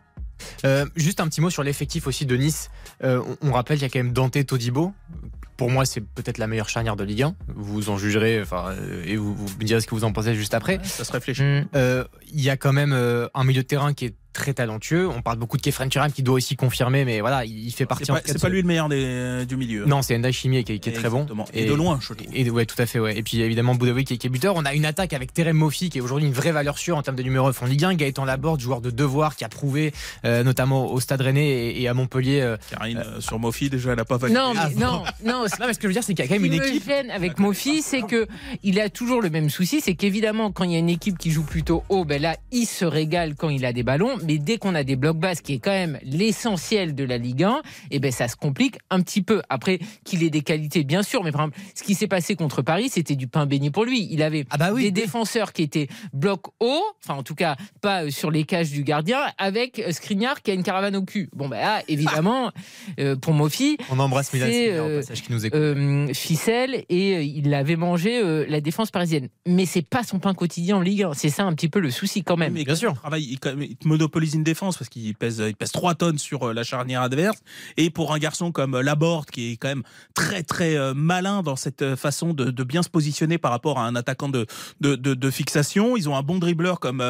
[0.65, 2.69] Euh, juste un petit mot sur l'effectif aussi de Nice.
[3.03, 4.93] Euh, on, on rappelle qu'il y a quand même Dante Todibo.
[5.55, 7.35] Pour moi, c'est peut-être la meilleure charnière de Ligue 1.
[7.55, 10.35] Vous en jugerez, enfin, euh, et vous, vous me direz ce que vous en pensez
[10.35, 10.79] juste après.
[10.83, 11.41] Ça se réfléchit.
[11.75, 15.07] Euh, Il y a quand même un milieu de terrain qui est très talentueux.
[15.09, 18.05] On parle beaucoup de Kefren Turam qui doit aussi confirmer, mais voilà, il fait partie.
[18.05, 19.85] C'est en pas, pas ce- lui le meilleur des, du milieu.
[19.85, 21.17] Non, c'est Enda Chimier qui, est- qui est très bon.
[21.23, 21.45] Exactement.
[21.53, 22.27] Et, de loin, je trouve.
[22.33, 23.17] Et, ouais, tout à fait, ouais.
[23.17, 24.53] Et puis évidemment Boudaoui qui, est- qui est buteur.
[24.55, 27.01] On a une attaque avec Terem Mofi qui est aujourd'hui une vraie valeur sûre en
[27.01, 27.95] termes de numéro 9 en Ligue 1.
[27.95, 29.91] Gaëtan Laborde, joueur de devoir qui a prouvé
[30.25, 32.41] euh, notamment au Stade Rennais et, et à Montpellier.
[32.41, 34.39] euh, Karine, euh, sur Mofi, déjà, elle a pas validé.
[34.39, 36.27] Non, mais, Ah, non, non, Non, mais ce que je veux dire, c'est qu'il y
[36.27, 36.85] a quand Ce même qui une me équipe.
[36.87, 38.27] gêne avec Mofi, c'est que
[38.63, 41.31] il a toujours le même souci, c'est qu'évidemment quand il y a une équipe qui
[41.31, 44.57] joue plutôt haut, ben là il se régale quand il a des ballons, mais dès
[44.57, 47.61] qu'on a des blocs basses, qui est quand même l'essentiel de la Ligue 1,
[47.91, 49.41] et ben ça se complique un petit peu.
[49.49, 52.61] Après qu'il ait des qualités, bien sûr, mais par exemple, ce qui s'est passé contre
[52.61, 54.07] Paris, c'était du pain béni pour lui.
[54.11, 54.91] Il avait Ah bah oui, des oui.
[54.91, 58.83] défenseurs qui étaient bloc haut, enfin en tout cas pas euh, sur les cages du
[58.83, 61.29] gardien, avec euh, Skriniar qui a une caravane au cul.
[61.33, 62.51] Bon ben là, évidemment,
[62.99, 65.57] euh, pour Mofi, On embrasse Milan euh, passage qui nous écoute.
[65.59, 69.29] euh, ficelle et euh, il avait mangé euh, la défense parisienne.
[69.47, 71.13] Mais c'est pas son pain quotidien en Ligue 1.
[71.13, 72.53] C'est ça un petit peu le souci quand même.
[72.53, 72.91] Mais bien sûr.
[72.95, 73.87] Il, travaille, il, même- il
[74.17, 77.37] monopolise une défense parce qu'il pèse, il pèse 3 tonnes sur euh, la charnière adverse.
[77.77, 79.83] Et pour un garçon comme euh, Laborde, qui est quand même
[80.15, 83.85] très très euh, malin dans cette façon de, de bien se positionner par rapport à
[83.85, 84.45] un attaquant de,
[84.81, 87.01] de, fixation, ils ont un bon dribbleur comme,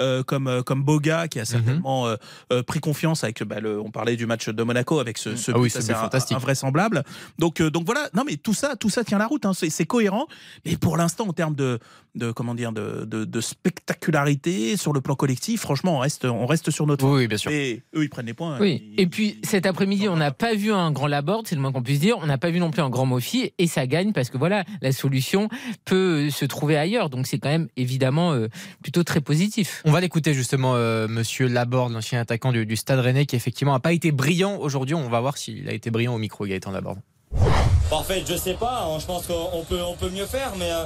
[0.00, 2.16] euh, comme, comme Boga, qui a certainement euh,
[2.52, 5.52] euh, pris confiance avec, bah, le, on parlait du match de Monaco avec ce, ce
[5.52, 6.36] Ah oui, but ce assez but in- fantastique.
[6.36, 7.04] invraisemblable.
[7.38, 9.52] Donc, euh, donc voilà, non mais tout ça, tout ça tient la route, hein.
[9.54, 10.26] c'est, c'est cohérent.
[10.64, 11.78] Mais pour l'instant, en termes de,
[12.14, 16.46] de comment dire, de, de, de spectacularité sur le plan collectif, franchement, on reste, on
[16.46, 17.04] reste reste sur notre.
[17.06, 17.50] Oui, oui, bien sûr.
[17.50, 18.58] Et eux, ils prennent les points.
[18.60, 18.82] Oui.
[18.96, 21.72] Ils- Et puis cet après-midi, on n'a pas vu un grand Laborde, c'est le moins
[21.72, 22.16] qu'on puisse dire.
[22.22, 24.64] On n'a pas vu non plus un grand Mofi, et ça gagne parce que voilà,
[24.82, 25.48] la solution
[25.84, 27.10] peut se trouver ailleurs.
[27.10, 28.48] Donc c'est quand même évidemment euh,
[28.82, 29.82] plutôt très positif.
[29.84, 33.72] On va l'écouter justement, euh, Monsieur Laborde, l'ancien attaquant du, du Stade Rennais, qui effectivement
[33.74, 34.94] n'a pas été brillant aujourd'hui.
[34.94, 36.98] On va voir s'il a été brillant au micro, Gaëtan Laborde.
[37.90, 38.88] Parfait, je sais pas.
[38.98, 40.84] Je pense qu'on peut, on peut mieux faire, mais, euh,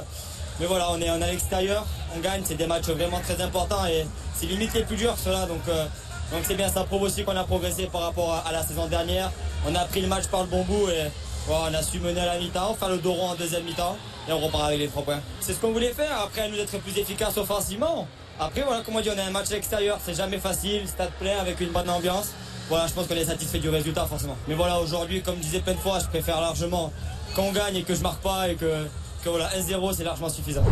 [0.61, 2.43] mais voilà, on est, à l'extérieur, on gagne.
[2.45, 5.47] C'est des matchs vraiment très importants et c'est limite les plus durs ceux-là.
[5.47, 5.85] Donc, euh,
[6.31, 9.31] donc c'est bien, ça prouve aussi qu'on a progressé par rapport à, la saison dernière.
[9.67, 11.09] On a pris le match par le bon bout et
[11.49, 13.97] on a su mener à la mi-temps, faire le dos en deuxième mi-temps
[14.29, 15.19] et on repart avec les trois points.
[15.39, 16.15] C'est ce qu'on voulait faire.
[16.21, 18.07] Après, nous d'être plus efficaces offensivement.
[18.39, 19.97] Après, voilà, comme on dit, on a un match à l'extérieur.
[20.05, 22.29] C'est jamais facile, stade plein avec une bonne ambiance.
[22.69, 24.37] Voilà, je pense qu'on est satisfait du résultat forcément.
[24.47, 26.93] Mais voilà, aujourd'hui, comme je disais plein de fois, je préfère largement
[27.35, 28.85] qu'on gagne et que je marque pas et que,
[29.21, 30.63] que voilà, 1-0 c'est largement suffisant.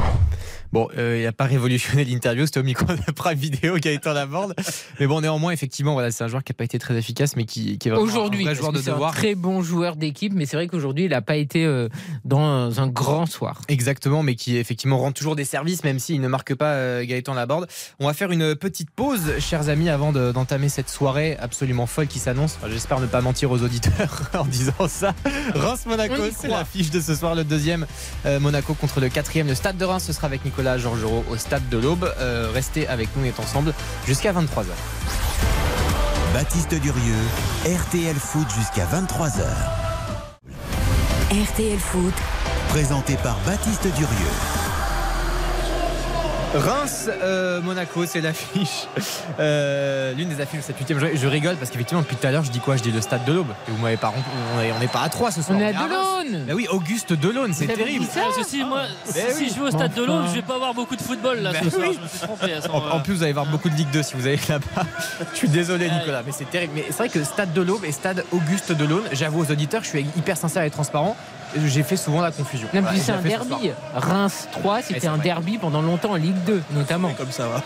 [0.71, 4.53] Bon, euh, il n'a pas révolutionné l'interview, c'était au micro de Prime Vidéo Gaëtan Laborde.
[4.99, 7.45] Mais bon, néanmoins, effectivement, voilà, c'est un joueur qui n'a pas été très efficace, mais
[7.45, 10.58] qui, qui est vraiment Aujourd'hui, un vrai joueur de très bon joueur d'équipe, mais c'est
[10.58, 11.89] vrai qu'aujourd'hui, il n'a pas été euh,
[12.23, 13.62] dans un grand soir.
[13.67, 17.34] Exactement, mais qui effectivement rend toujours des services, même s'il ne marque pas euh, Gaëtan
[17.34, 17.67] Laborde.
[17.99, 22.05] On va faire une petite pause, chers amis, avant de- d'entamer cette soirée absolument folle
[22.08, 22.58] qui s'annonce.
[22.60, 25.15] Enfin, J'espère ne pas mentir aux auditeurs en disant ça.
[25.55, 27.88] Reims-Monaco, c'est l'affiche de ce soir, le deuxième.
[28.27, 29.47] Euh, Monaco contre le quatrième.
[29.47, 32.12] Le stade de Reims, ce sera avec Nicolas Georgerot au stade de l'Aube.
[32.19, 33.74] Euh, restez avec nous, on est ensemble
[34.06, 34.65] jusqu'à 23h.
[36.34, 37.24] Baptiste Durieux,
[37.65, 39.43] RTL Foot jusqu'à 23h.
[41.32, 42.13] RTL Foot,
[42.69, 44.59] Présenté par Baptiste Durieux.
[46.56, 48.88] Reims, euh, Monaco, c'est l'affiche.
[49.40, 51.16] Euh, L'une des affiches de cette huitième journée.
[51.16, 52.76] Je rigole parce qu'effectivement, depuis tout à l'heure, je dis quoi?
[52.76, 53.50] Je dis le stade de l'Aube.
[53.68, 54.24] Et vous m'avez pas rompu.
[54.58, 55.56] On est- on n'est pas à 3 ce soir.
[55.58, 55.84] On est à.
[55.84, 58.06] Delaune Bah oui, Auguste Delaune, c'est terrible.
[58.12, 58.22] ça?
[58.24, 59.52] Parce que si, moi, si, Ben si oui.
[59.56, 61.64] je vais au stade de l'Aube, je vais pas avoir beaucoup de football là Ben
[61.66, 61.84] ce soir.
[61.88, 61.96] oui.
[62.00, 64.02] Je me suis trompé à ce En, plus, vous allez voir beaucoup de Ligue 2
[64.02, 64.86] si vous allez là-bas.
[65.34, 65.88] Je suis désolé.
[65.92, 66.74] Nicolas, mais c'est terrible.
[66.76, 69.84] Mais c'est vrai que Stade de l'Aube et Stade Auguste de l'Aune, j'avoue aux auditeurs,
[69.84, 71.16] je suis hyper sincère et transparent.
[71.66, 72.68] J'ai fait souvent la confusion.
[72.74, 73.72] Non, puis c'est un derby.
[73.96, 77.12] Reims 3, c'était un derby pendant longtemps en Ligue 2, notamment.
[77.14, 77.64] Comme ça va.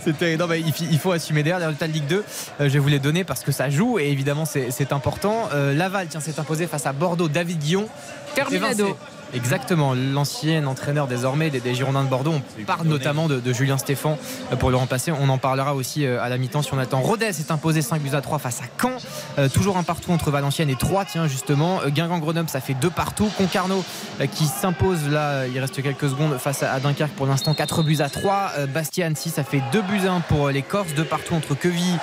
[0.00, 2.16] C'était non, mais il, fi- il faut assumer derrière les résultats de Ligue 2.
[2.16, 2.24] euh,
[2.60, 5.48] je vais vous les donner parce que ça joue et évidemment c'est c'est important.
[5.52, 7.28] Euh, Laval tiens s'est imposé face à Bordeaux.
[7.28, 7.86] David Guillon.
[8.34, 8.96] Terminado.
[9.34, 12.34] Exactement, l'ancien entraîneur désormais des, des Girondins de Bordeaux.
[12.60, 14.18] On parle notamment de, de Julien Stéphan
[14.52, 15.12] euh, pour le remplacer.
[15.12, 17.00] On en parlera aussi euh, à la mi-temps si on attend.
[17.00, 18.96] Rodez s'est imposé 5 buts à 3 face à Caen.
[19.38, 21.80] Euh, toujours un partout entre Valenciennes et 3, tiens justement.
[21.86, 23.30] Guingamp-Grenoble, ça fait deux partout.
[23.38, 23.84] Concarneau
[24.20, 27.82] euh, qui s'impose là, il reste quelques secondes face à, à Dunkerque pour l'instant, 4
[27.82, 28.52] buts à 3.
[28.58, 31.54] Euh, Bastia Annecy, ça fait 2 buts à 1 pour les Corses, deux partout entre
[31.54, 31.98] Queville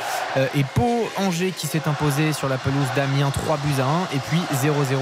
[0.56, 1.10] et Pau.
[1.18, 4.16] Angers qui s'est imposé sur la pelouse d'Amiens, 3 buts à 1.
[4.16, 4.98] Et puis 0-0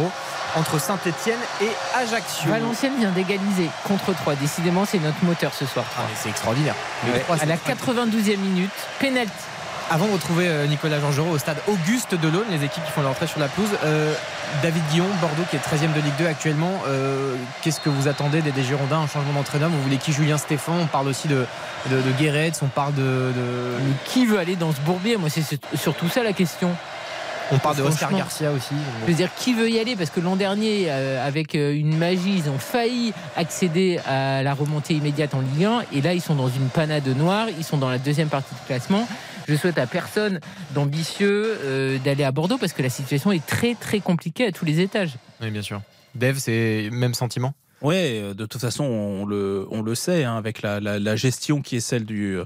[0.55, 1.69] entre Saint-Etienne et
[2.17, 2.49] Ajaccio.
[2.49, 4.35] Valenciennes vient d'égaliser contre 3.
[4.35, 5.85] Décidément, c'est notre moteur ce soir.
[5.97, 6.75] Ah, c'est extraordinaire.
[7.05, 7.23] Ouais.
[7.41, 8.35] à la extraordinaire.
[8.35, 9.31] 92e minute, penalty.
[9.89, 13.01] Avant de retrouver euh, Nicolas Georgerot au stade Auguste de l'Aune, les équipes qui font
[13.03, 14.13] leur entrée sur la pelouse, euh,
[14.61, 18.41] David Guillon, Bordeaux qui est 13e de Ligue 2 actuellement, euh, qu'est-ce que vous attendez
[18.41, 18.99] des, des Girondins?
[18.99, 19.69] Un changement d'entraîneur?
[19.69, 21.45] Vous voulez qui Julien Stéphan On parle aussi de,
[21.89, 25.15] de, de Guéretz, on parle de, de- Mais qui veut aller dans ce bourbier?
[25.15, 26.75] Moi, c'est surtout ça la question.
[27.51, 28.11] On parle de Oscar.
[28.11, 28.73] Garcia aussi.
[29.01, 31.97] Je veux dire, qui veut y aller Parce que l'an dernier, euh, avec euh, une
[31.97, 35.83] magie, ils ont failli accéder à la remontée immédiate en Ligue 1.
[35.93, 37.47] Et là, ils sont dans une panade noire.
[37.57, 39.07] Ils sont dans la deuxième partie de classement.
[39.47, 40.39] Je souhaite à personne
[40.73, 44.65] d'ambitieux euh, d'aller à Bordeaux parce que la situation est très très compliquée à tous
[44.65, 45.13] les étages.
[45.41, 45.81] Oui, bien sûr.
[46.15, 47.53] Dev, c'est même sentiment?
[47.81, 51.15] Ouais, euh, de toute façon, on le, on le sait, hein, avec la, la, la
[51.15, 52.39] gestion qui est celle du,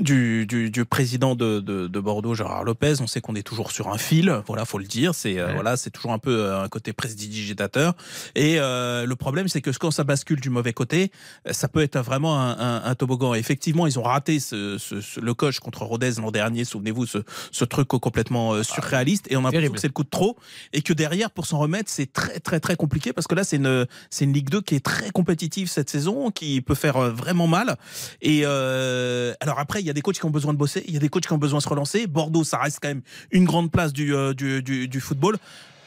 [0.00, 2.94] du, du, du président de, de, de Bordeaux, Gérard Lopez.
[3.00, 5.14] On sait qu'on est toujours sur un fil, voilà, faut le dire.
[5.14, 5.54] C'est euh, Ouais.
[5.54, 7.94] voilà, c'est toujours un peu euh, un côté prestidigitateur.
[8.34, 11.10] Et euh, le problème, c'est que quand ça bascule du mauvais côté,
[11.48, 13.34] euh, ça peut être vraiment un, un, un toboggan.
[13.34, 16.64] Et effectivement, ils ont raté ce, ce, ce- le coche contre Rodez l'an dernier.
[16.64, 17.18] Souvenez-vous, ce,
[17.52, 19.26] ce truc complètement euh, surréaliste.
[19.30, 20.36] Et on a l'impression que c'est le coup de trop.
[20.72, 23.56] Et que derrière, pour s'en remettre, c'est très très très compliqué parce que là, c'est
[23.56, 27.46] une c'est une Ligue 2 qui est très compétitive cette saison, qui peut faire vraiment
[27.46, 27.76] mal.
[28.20, 30.94] Et euh, alors après, il y a des coachs qui ont besoin de bosser, il
[30.94, 32.08] y a des coachs qui ont besoin de se relancer.
[32.08, 35.36] Bordeaux, ça reste quand même une grande place du, euh, du, du, du football.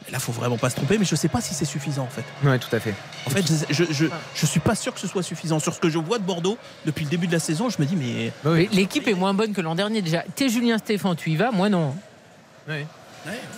[0.06, 0.96] Mais là, faut vraiment pas se tromper.
[0.96, 2.24] Mais je sais pas si c'est suffisant en fait.
[2.42, 2.94] Oui, tout à fait.
[3.26, 5.58] En fait, je, je, je, je suis pas sûr que ce soit suffisant.
[5.58, 7.86] Sur ce que je vois de Bordeaux depuis le début de la saison, je me
[7.86, 10.24] dis mais Mais L'équipe est moins bonne que l'an dernier déjà.
[10.34, 11.50] T'es Julien Stéphan, tu y vas?
[11.50, 11.94] Moi non.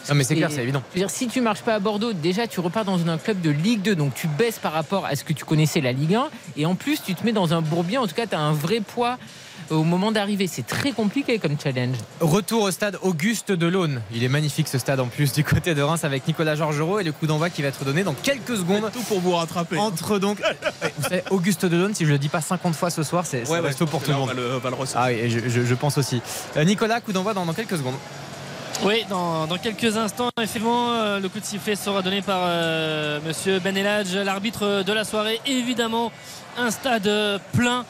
[0.09, 0.83] Non, mais c'est clair, c'est évident.
[0.91, 3.41] Je veux dire, si tu marches pas à Bordeaux, déjà tu repars dans un club
[3.41, 6.17] de Ligue 2, donc tu baisses par rapport à ce que tu connaissais la Ligue
[6.17, 8.41] 1, et en plus tu te mets dans un bourbier, en tout cas tu as
[8.41, 9.19] un vrai poids
[9.73, 10.47] au moment d'arriver.
[10.47, 11.97] C'est très compliqué comme challenge.
[12.21, 14.01] Retour au stade Auguste Delaune.
[14.13, 17.05] Il est magnifique ce stade en plus du côté de Reims avec Nicolas Georgerot et
[17.05, 18.91] le coup d'envoi qui va être donné dans quelques secondes.
[18.93, 19.79] Tout pour vous rattraper.
[19.79, 20.39] Entre donc,
[20.99, 23.59] vous savez, Auguste Delaune, si je le dis pas 50 fois ce soir, c'est c'est
[23.61, 24.29] resto pour tout le on monde.
[24.29, 25.05] va le, on va le recevoir.
[25.05, 26.21] Ah oui, et je, je- je pense aussi.
[26.57, 27.95] Euh, Nicolas, coup d'envoi dans, dans quelques secondes.
[28.85, 33.21] Oui, dans, dans quelques instants, effectivement, euh, le coup de sifflet sera donné par euh,
[33.25, 35.41] Monsieur Ben Eladj, l'arbitre de la soirée.
[35.47, 36.11] Évidemment,
[36.59, 37.09] un stade
[37.53, 37.83] plein euh,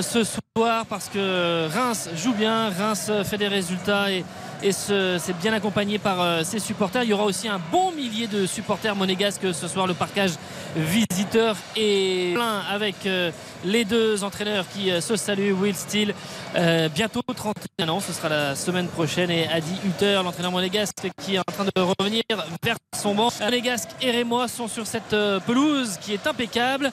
[0.00, 4.24] ce soir parce que Reims joue bien, Reims fait des résultats et,
[4.72, 7.04] c'est bien accompagné par euh, ses supporters.
[7.04, 9.86] Il y aura aussi un bon millier de supporters monégasques ce soir.
[9.86, 10.32] Le parcage
[10.74, 13.30] visiteur est plein avec euh,
[13.64, 15.52] les deux entraîneurs qui euh, se saluent.
[15.52, 16.14] Will Steele,
[16.56, 19.30] euh, bientôt 31 ans, ce sera la semaine prochaine.
[19.30, 22.22] Et Adi Hutter, l'entraîneur monégasque, qui est en train de revenir
[22.62, 23.28] vers son banc.
[23.40, 26.92] Monégasque et Rémois sont sur cette euh, pelouse qui est impeccable.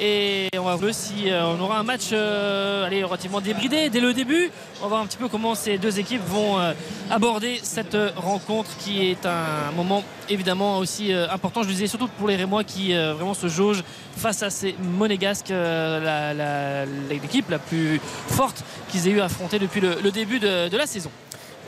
[0.00, 4.14] Et on va voir si euh, on aura un match euh, relativement débridé dès le
[4.14, 4.48] début.
[4.78, 6.72] On va voir un petit peu comment ces deux équipes vont euh,
[7.10, 11.64] aborder cette rencontre qui est un moment évidemment aussi important.
[11.64, 13.82] Je le disais surtout pour les Rémois qui vraiment se jaugent
[14.16, 15.52] face à ces monégasques,
[17.10, 21.10] l'équipe la plus forte qu'ils aient eu à affronter depuis le, début de la saison.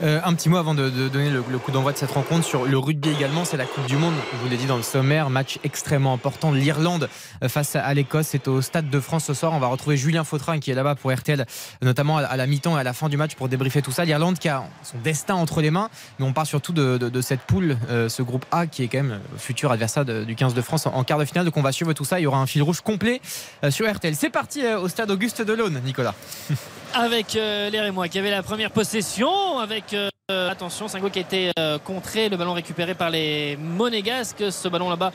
[0.03, 2.77] Euh, un petit mot avant de, donner le, coup d'envoi de cette rencontre sur le
[2.77, 4.15] rugby également, c'est la Coupe du Monde.
[4.33, 6.51] Je vous l'ai dit dans le sommaire, match extrêmement important.
[6.51, 7.07] L'Irlande
[7.47, 9.53] face à l'Écosse, c'est au Stade de France ce soir.
[9.53, 11.45] On va retrouver Julien Fautrin qui est là-bas pour RTL,
[11.83, 14.03] notamment à la mi-temps et à la fin du match pour débriefer tout ça.
[14.03, 17.77] L'Irlande qui a son destin entre les mains, mais on parle surtout de, cette poule,
[17.89, 20.87] euh, ce groupe A qui est quand même le futur adversaire du 15 de France
[20.87, 21.45] en, en quart de finale.
[21.45, 22.19] Donc on va suivre tout ça.
[22.19, 23.21] Il y aura un fil rouge complet
[23.63, 24.15] euh, sur RTL.
[24.15, 26.15] C'est parti au Stade Auguste Delaune, Nicolas.
[26.93, 30.09] avec euh, les Rémois qui avait la première possession avec euh,
[30.49, 34.43] attention Singo qui a été euh, contré le ballon récupéré par les Monégasques.
[34.51, 35.11] Ce ballon là-bas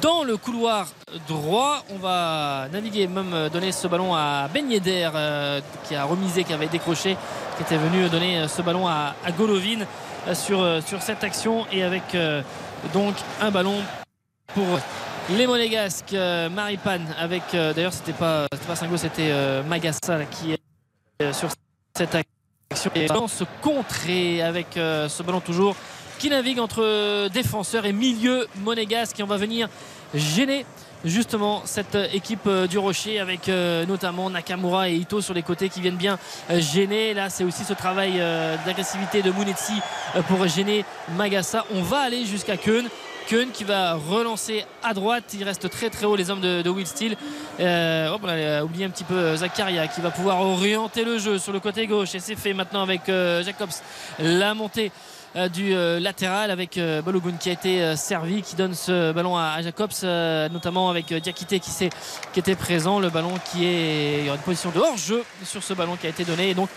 [0.00, 0.88] dans le couloir
[1.28, 1.84] droit.
[1.90, 6.52] On va naviguer même euh, donner ce ballon à Ben euh, qui a remisé qui
[6.52, 7.16] avait décroché
[7.56, 9.86] qui était venu donner euh, ce ballon à, à Golovin
[10.34, 11.66] sur, sur cette action.
[11.72, 12.16] Et avec
[12.94, 13.74] donc un ballon
[14.54, 14.78] pour
[15.30, 16.14] les Monégasques
[16.52, 19.32] Maripane avec d'ailleurs c'était pas pas Singo c'était
[19.68, 20.52] Magassa qui
[21.32, 21.50] sur
[21.96, 22.90] cette action.
[22.94, 25.76] Et dans ce contré avec euh, ce ballon toujours
[26.18, 29.18] qui navigue entre défenseurs et milieu monégasque.
[29.20, 29.68] Et on va venir
[30.14, 30.64] gêner
[31.04, 35.68] justement cette équipe euh, du Rocher avec euh, notamment Nakamura et Ito sur les côtés
[35.68, 36.18] qui viennent bien
[36.50, 37.12] euh, gêner.
[37.14, 39.74] Là c'est aussi ce travail euh, d'agressivité de Munetsi
[40.14, 40.84] euh, pour gêner
[41.16, 41.66] Magassa.
[41.74, 42.84] On va aller jusqu'à Keun
[43.28, 45.34] Keun qui va relancer à droite.
[45.34, 47.16] Il reste très très haut les hommes de, Will Steele.
[47.60, 51.38] Euh, on a oublié un petit peu euh, Zakaria qui va pouvoir orienter le jeu
[51.38, 52.14] sur le côté gauche.
[52.14, 53.70] Et c'est fait maintenant avec euh, Jacobs.
[54.18, 54.92] La montée
[55.34, 59.12] euh, du euh, latéral avec euh, Balogun qui a été euh, servi qui donne ce
[59.12, 63.00] ballon à, Jacobs euh, notamment avec euh, Diakité qui, qui était présent.
[63.00, 66.24] Le ballon qui est il une position de hors-jeu sur ce ballon qui a été
[66.24, 66.50] donné.
[66.50, 66.68] Et donc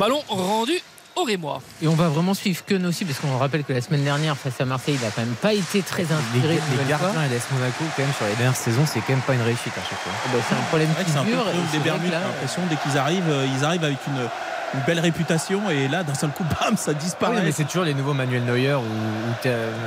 [0.00, 0.80] ballon rendu
[1.16, 4.04] au Rémois Et on va vraiment suivre Keun aussi, parce qu'on rappelle que la semaine
[4.04, 6.54] dernière, face à Marseille, il a quand même pas été très Les, inspiré.
[6.54, 6.84] les fois.
[6.88, 9.42] gardiens et l'AS Monaco, quand même, sur les dernières saisons, c'est quand même pas une
[9.42, 10.12] réussite à chaque fois.
[10.26, 11.44] Eh ben, c'est un problème qui c'est un peu dure.
[11.70, 12.10] c'est des Bermudes.
[12.12, 14.28] l'impression dès qu'ils arrivent, euh, ils arrivent avec une,
[14.74, 17.42] une belle réputation et là d'un seul coup, bam, ça Ah oui, disparaît.
[17.44, 18.82] mais c'est toujours les nouveaux Manuel Neuer ou,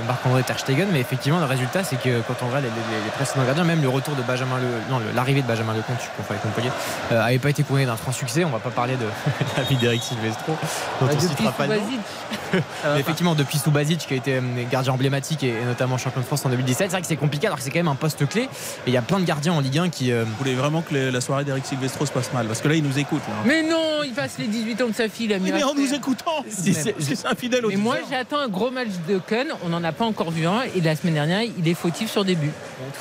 [0.08, 3.10] Marc-André Ter Stegen, mais effectivement, le résultat, c'est que quand on regarde les, les- les
[3.12, 6.32] précédents gardiens, même le retour de Benjamin Le, non, l'arrivée de Benjamin Lecomte, je confonds
[6.34, 6.72] avec Montpellier,
[7.12, 8.44] euh, avait pas été couronné d'un franc succès.
[8.44, 9.06] On va pas parler de
[9.58, 10.56] la vie d'Eric Silvestro,
[11.00, 11.74] dont bah, on citera pas le
[12.94, 16.26] Mais effectivement, depuis Subasic, qui a été euh, gardien emblématique et, et notamment champion de
[16.26, 18.28] France en 2017, c'est vrai que c'est compliqué alors que c'est quand même un poste
[18.28, 18.44] clé.
[18.44, 18.48] Et
[18.88, 20.12] il y a plein de gardiens en Ligue 1 qui.
[20.12, 22.46] euh, Vous voulez vraiment que les- la soirée d'Eric Silvestro se passe mal?
[22.48, 23.22] Parce que là, il nous écoute.
[23.28, 23.36] Là.
[23.46, 25.94] Mais non, il passe les 18 ans de sa fille, la Oui, mais en nous
[25.94, 29.46] écoutant, Si, c'est c'est un fidèle Mais moi, j'attends un gros match de Keun.
[29.64, 30.62] On n'en a pas encore vu un.
[30.76, 32.52] Et la semaine dernière, il est fautif sur début.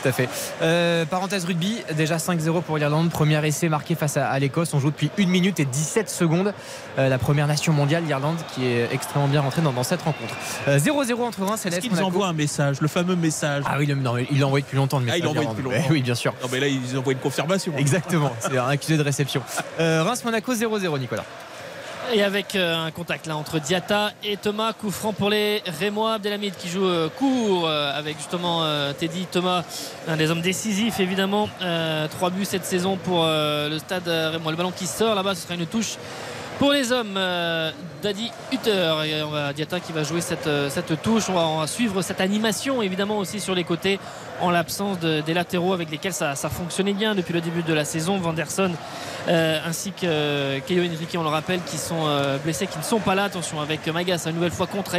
[0.03, 0.29] Tout à fait.
[0.63, 3.11] Euh, parenthèse rugby, déjà 5-0 pour l'Irlande.
[3.11, 4.73] Premier essai marqué face à, à l'Écosse.
[4.75, 6.53] On joue depuis 1 minute et 17 secondes.
[6.99, 10.35] Euh, la première nation mondiale, l'Irlande, qui est extrêmement bien rentrée dans, dans cette rencontre.
[10.69, 12.07] Euh, 0-0 entre Reims et Est-ce qu'ils Monaco.
[12.09, 14.99] envoient un message, le fameux message Ah oui, le- non, il l'a envoyé depuis longtemps.
[15.01, 15.57] Le Ah, il message l'a envoyé d'Irlande.
[15.57, 15.89] depuis longtemps.
[15.95, 16.33] Oui, bien sûr.
[16.43, 17.73] Non, mais là, ils envoient une confirmation.
[17.77, 18.33] Exactement.
[18.41, 19.43] C'est un accusé de réception.
[19.81, 21.25] Euh, Reims-Monaco 0-0, Nicolas.
[22.13, 26.15] Et avec euh, un contact là entre Diata et Thomas, coup franc pour les Rémois.
[26.15, 28.63] Abdelhamid qui joue euh, court euh, avec justement
[28.99, 29.65] Teddy Thomas,
[30.07, 31.49] un des hommes décisifs évidemment.
[32.11, 34.53] Trois buts cette saison pour le stade Rémois.
[34.53, 35.97] Le ballon qui sort là-bas, ce sera une touche
[36.59, 41.25] Pour les hommes, euh, Daddy Hutter, et Diata qui va jouer cette, cette touche.
[41.31, 43.99] On va, suivre cette animation évidemment aussi sur les côtés
[44.41, 47.75] en l'absence de- des latéraux avec lesquels ça, ça fonctionnait bien depuis le début de
[47.75, 48.19] la saison.
[48.19, 48.71] Vanderson
[49.29, 53.01] ainsi que euh, Keio Henrique, on le rappelle, qui sont euh, blessés, qui ne sont
[53.01, 53.25] pas là.
[53.25, 54.97] Attention avec Magas, une nouvelle fois contre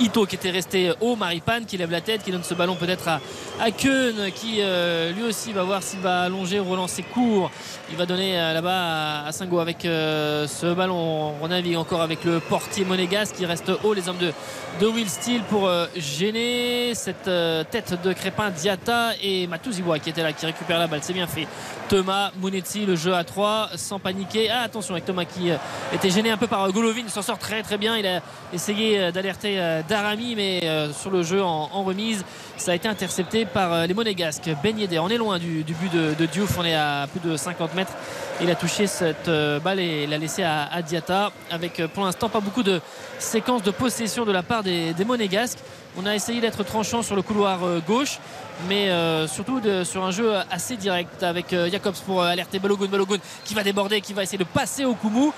[0.00, 1.16] Ito qui était resté haut.
[1.16, 3.20] Maripane qui lève la tête, qui donne ce ballon peut-être à,
[3.60, 7.50] à Keun qui euh, lui aussi va voir s'il va allonger ou relancer court.
[7.90, 11.34] Il va donner euh, là-bas à, Singo avec euh, ce ballon.
[11.40, 13.94] On navigue encore avec le portier monégasque qui reste haut.
[13.94, 14.32] Les hommes de,
[14.80, 20.10] de Will Steele pour euh, gêner cette euh, tête de Crépin Diata et Matouziwa qui
[20.10, 21.00] était là, qui récupère la balle.
[21.02, 21.46] C'est bien fait.
[21.88, 24.50] Thomas Mounetzi, le jeu à 3 sans paniquer.
[24.50, 25.56] Ah, attention avec Thomas qui euh,
[25.92, 27.02] était gêné un peu par euh, Golovin.
[27.04, 27.96] Il s'en sort très très bien.
[27.96, 28.20] Il a
[28.52, 30.60] essayé euh, d'alerter Darami, mais
[30.92, 32.24] sur le jeu en, remise,
[32.56, 34.50] ça a été intercepté par les Monégasques.
[34.62, 36.58] Ben Yedder, on est loin du, but de, Diouf.
[36.58, 37.92] On est à plus de 50 mètres.
[38.40, 39.30] Il a touché cette
[39.62, 42.80] balle et l'a laissé à, à Diata avec pour l'instant pas beaucoup de
[43.18, 45.58] séquences de possession de la part des, Monégasques.
[45.96, 48.18] On a essayé d'être tranchant sur le couloir gauche,
[48.66, 52.86] mais euh, surtout sur un jeu assez direct avec euh, Jacobs pour euh, alerter Balogun.
[52.86, 55.32] Balogun qui va déborder, qui va essayer de passer au Koumou.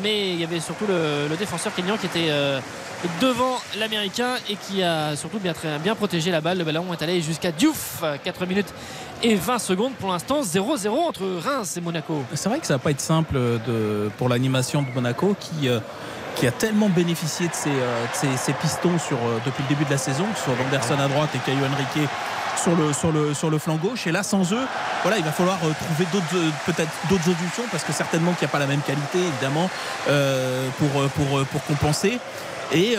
[0.00, 2.30] Mais il y avait surtout le, défenseur kényan qui était
[3.20, 6.58] devant l'américain et qui a surtout bien, très- bien protégé la balle.
[6.58, 8.02] Le ballon est allé jusqu'à Diouf.
[8.24, 8.72] 4 minutes
[9.22, 10.42] et 20 secondes pour l'instant.
[10.42, 12.22] 0-0 entre Reims et Monaco.
[12.34, 13.38] C'est vrai que ça va pas être simple
[14.16, 15.68] pour l'animation de Monaco qui,
[16.36, 18.92] qui a tellement bénéficié de ses, pistons
[19.44, 22.08] depuis le début de la saison, que ce soit Vanderson à droite et Caio Henrique
[22.56, 24.06] sur le, flanc gauche.
[24.06, 24.66] Et là, sans eux,
[25.16, 28.50] il va falloir euh, trouver d'autres, euh, peut-être d'autres solutions parce que certainement qu'il n'y
[28.50, 29.70] a pas la même qualité, évidemment,
[30.08, 32.18] euh, pour, compenser.
[32.72, 32.96] Et,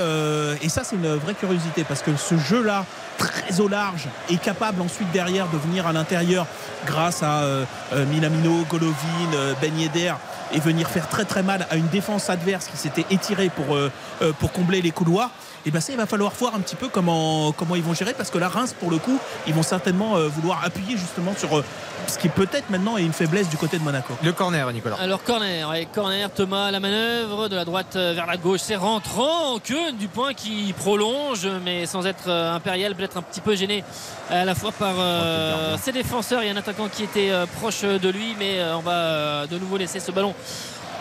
[0.70, 2.86] ça, c'est une vraie curiosité parce que ce jeu-là,
[3.18, 6.46] très au large, est capable ensuite derrière de venir à l'intérieur
[6.86, 7.66] grâce à euh,
[8.12, 10.14] Minamino, Golovin, Ben Yedder
[10.54, 13.92] et venir faire très très mal à une défense adverse qui s'était étirée pour, euh,
[14.22, 15.32] euh, pour combler les couloirs.
[15.66, 18.14] Et ben ça, il va falloir voir un petit peu comment, comment ils vont gérer
[18.14, 21.58] parce que la Reims, pour le coup, ils vont certainement euh, vouloir appuyer justement sur
[21.58, 21.64] euh,
[22.08, 24.14] ce qui peut-être maintenant est une faiblesse du côté de Monaco.
[24.24, 24.98] Le corner, Nicolas.
[25.00, 29.60] Alors corner, ouais, corner, Thomas, la manœuvre de la droite vers la gauche, c'est rentrant,
[29.60, 33.84] que du point qui prolonge, mais sans être euh, impérial, peut-être un petit peu gêné
[34.30, 36.44] à la fois par euh, ses défenseurs.
[36.44, 38.92] Il y a un attaquant qui était euh, proche de lui, mais euh, on va
[38.92, 40.34] euh, de nouveau laisser ce ballon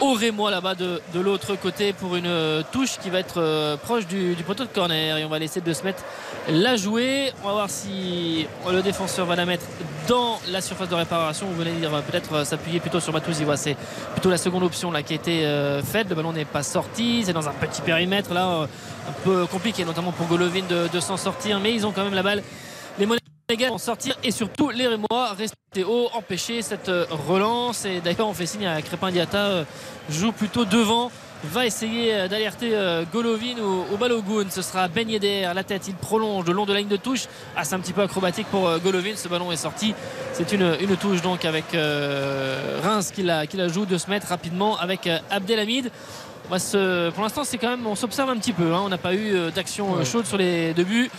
[0.02, 4.06] au Rémois là-bas de, l'autre côté pour une euh, touche qui va être euh, proche
[4.06, 6.02] du, poteau de corner et on va laisser de se mettre
[6.48, 7.32] la jouer.
[7.42, 9.64] On va voir si le défenseur va la mettre
[10.08, 11.46] dans la surface de réparation.
[11.46, 13.56] Vous venez dire euh, peut-être s'appuyer plutôt sur Matouziwa.
[13.56, 13.76] C'est
[14.12, 16.08] plutôt la seconde option là qui a été faite.
[16.08, 17.22] Le ballon n'est pas sorti.
[17.24, 18.66] C'est dans un petit périmètre là
[19.08, 21.60] un peu compliqué, notamment pour Golovin de, de s'en sortir.
[21.60, 22.42] Mais ils ont quand même la balle.
[22.98, 23.06] Les
[23.78, 27.84] Sortir et surtout les Rémois rester haut, empêcher cette euh, relance.
[27.84, 29.64] Et d'ailleurs, on fait signe à Crépin Diata euh,
[30.10, 31.10] joue plutôt devant.
[31.44, 32.72] Va essayer euh, d'alerter
[33.12, 33.56] Golovin
[33.92, 34.46] au, Balogun.
[34.50, 35.50] Ce sera Ben Yedder.
[35.54, 37.24] La tête, il prolonge le long de la ligne de touche.
[37.56, 39.16] Ah, c'est un petit peu acrobatique pour Golovin.
[39.16, 39.94] Ce ballon est sorti.
[40.32, 44.08] C'est une, une touche donc avec euh, Reims qui la, qui la joue de se
[44.08, 45.90] mettre rapidement avec Abdelhamid.
[46.48, 48.72] On va se- pour l'instant, c'est quand même, on s'observe un petit peu.
[48.74, 48.82] hein.
[48.84, 51.10] On n'a pas eu d'action chaude sur les deux buts.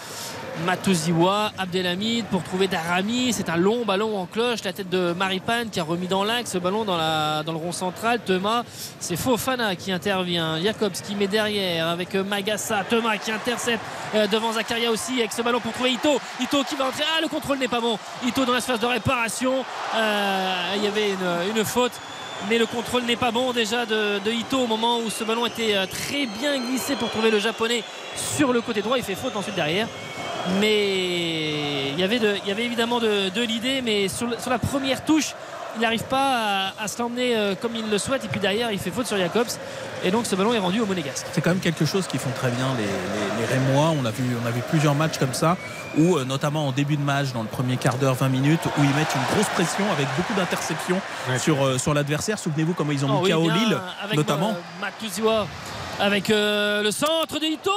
[0.66, 3.34] Matouziwa, Abdelhamid pour trouver Darami.
[3.34, 4.63] C'est un long ballon en cloche.
[4.63, 6.54] La tête de Maripane qui a remis dans l'axe.
[6.54, 8.20] Le ballon dans, la, le rond central.
[8.26, 8.63] Thomas,
[9.00, 10.62] c'est Fofana qui intervient.
[10.62, 12.84] Jacobs qui met derrière avec euh, Magassa.
[12.89, 13.84] Thomas qui intercepte
[14.16, 16.20] euh, devant Zakaria aussi avec ce ballon pour trouver Ito.
[16.39, 17.04] Ito qui va entrer.
[17.18, 17.98] Ah, le contrôle n'est pas bon.
[18.26, 19.66] Ito dans l'espace de réparation.
[19.96, 21.16] Euh, il y avait
[21.56, 21.94] une faute
[22.49, 25.75] mais le contrôle n'est pas bon déjà de, Ito au moment où ce ballon était
[25.75, 27.84] euh, très bien glissé pour trouver le japonais
[28.15, 28.97] sur le côté droit.
[28.97, 29.88] Il fait faute ensuite derrière.
[30.60, 32.19] Mais il y avait,
[32.65, 35.36] évidemment de, l'idée mais sur la première touche
[35.75, 38.71] il n'arrive pas à, à se l'emmener euh, comme il le souhaite et puis derrière
[38.71, 39.47] il fait faute sur Jacobs
[40.03, 42.29] et donc ce ballon est rendu au Monégasque C'est quand même quelque chose qu'ils font
[42.36, 43.93] très bien les, les, les Rémois.
[43.99, 45.55] On a, vu, on a vu plusieurs matchs comme ça,
[45.97, 48.83] où euh, notamment en début de match, dans le premier quart d'heure, 20 minutes, où
[48.83, 51.39] ils mettent une grosse pression avec beaucoup d'interceptions Ouais.
[51.39, 52.38] sur, euh, sur l'adversaire.
[52.38, 54.49] Souvenez-vous comment ils ont Oh mis oui, KO Lille, avec, notamment.
[54.49, 55.47] euh, Matuziwa
[56.01, 57.71] avec euh, le centre de Ito.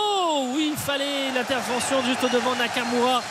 [0.54, 3.22] Oui, il fallait l'intervention juste devant Nakamura.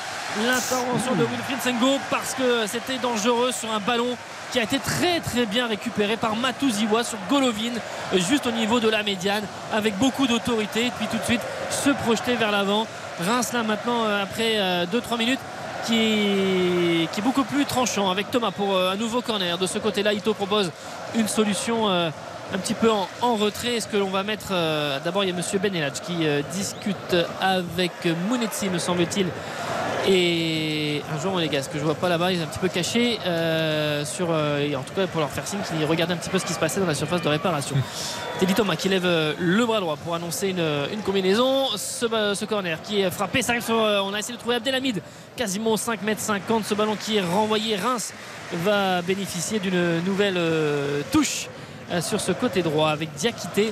[0.46, 4.16] L'intervention de Wilfried Sengo parce que c'était dangereux sur un ballon
[4.52, 7.74] qui a été très très bien récupéré par Matuziwa sur Golovin
[8.14, 11.42] euh, juste au niveau de la médiane avec beaucoup d'autorité et puis tout de suite
[11.70, 12.88] se projeter vers l'avant.
[13.20, 14.58] Reims là maintenant euh, après
[14.92, 15.40] 2-3 minutes
[15.86, 19.58] qui est, beaucoup plus tranchant avec Thomas pour euh, un nouveau corner.
[19.58, 20.72] De ce côté-là, Ito propose
[21.16, 22.10] une solution euh,
[22.54, 23.76] un petit peu en, retrait.
[23.76, 27.16] Est-ce que l'on va mettre euh, d'abord il y a Monsieur Benelach qui euh, discute
[27.42, 27.92] avec
[28.30, 29.28] Mounetzi, me semble-t-il.
[30.08, 33.20] et un joueur monégasque que je vois pas là-bas, il est un petit peu caché
[33.26, 36.30] euh, sur, euh, et en tout cas pour leur faire signe qu'il regardait un petit
[36.30, 37.76] peu ce qui se passait dans la surface de réparation.
[38.40, 41.68] Teddy Thomas qui lève euh, le bras droit pour annoncer une, une combinaison.
[41.78, 45.02] Ce, corner qui est frappé, ça arrive sur, on a essayé de trouver Abdelhamid,
[45.36, 46.66] quasiment au 5 m 50.
[46.66, 48.14] Ce ballon qui est renvoyé, Reims
[48.64, 50.40] va bénéficier d'une nouvelle
[51.12, 51.48] touche
[52.02, 53.72] sur ce côté droit avec Diakité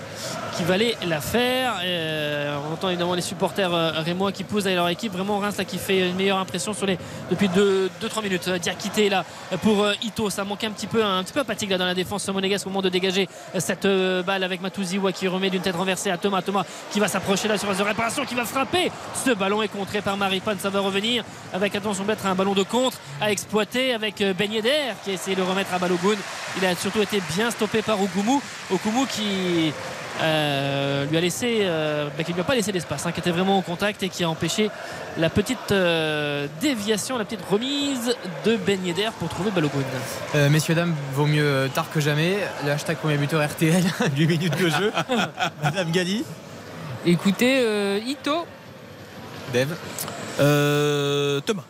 [0.56, 1.76] qui va aller la faire.
[1.84, 5.12] Euh, on entend évidemment les supporters euh, rémois qui poussent à leur équipe.
[5.14, 6.98] Vraiment Reims qui fait une meilleure impression sur les,
[7.32, 8.48] depuis 2-3 minutes.
[8.48, 9.26] Euh, Diakité là
[9.62, 10.30] pour euh, Ito.
[10.30, 12.70] Ça manquait un petit peu, un petit peu apathique là dans la défense monégasque au
[12.70, 16.18] moment de dégager euh, cette euh, balle avec Matouziwa qui remet d'une tête renversée à
[16.18, 16.42] Thomas.
[16.42, 18.92] Thomas qui va s'approcher là sur la de réparation, qui va frapper.
[19.26, 20.60] Ce ballon est contré par Maripane.
[20.60, 21.24] Ça va revenir
[21.54, 25.14] avec attention peut-être un ballon de contre à exploiter avec euh, Ben Yedder qui a
[25.14, 26.18] essayé de remettre à Balogun.
[26.58, 28.40] Il a surtout été bien stoppé par Okumu.
[28.72, 29.72] Okumu qui
[30.22, 33.32] euh, lui a laissé, euh, bah, qui lui a pas laissé d'espace, hein, qui était
[33.32, 34.70] vraiment au contact et qui a empêché
[35.18, 39.78] la petite euh, déviation, la petite remise de Ben Yedder pour trouver Balogun.
[40.36, 42.38] Euh, messieurs, dames, vaut mieux tard que jamais.
[42.66, 43.84] Le hashtag premier buteur RTL,
[44.16, 44.92] 8 minutes de jeu.
[45.64, 46.24] Madame Gali,
[47.06, 48.46] Écoutez, euh, Ito,
[49.54, 49.74] Dev,
[50.40, 51.64] Euh, Thomas.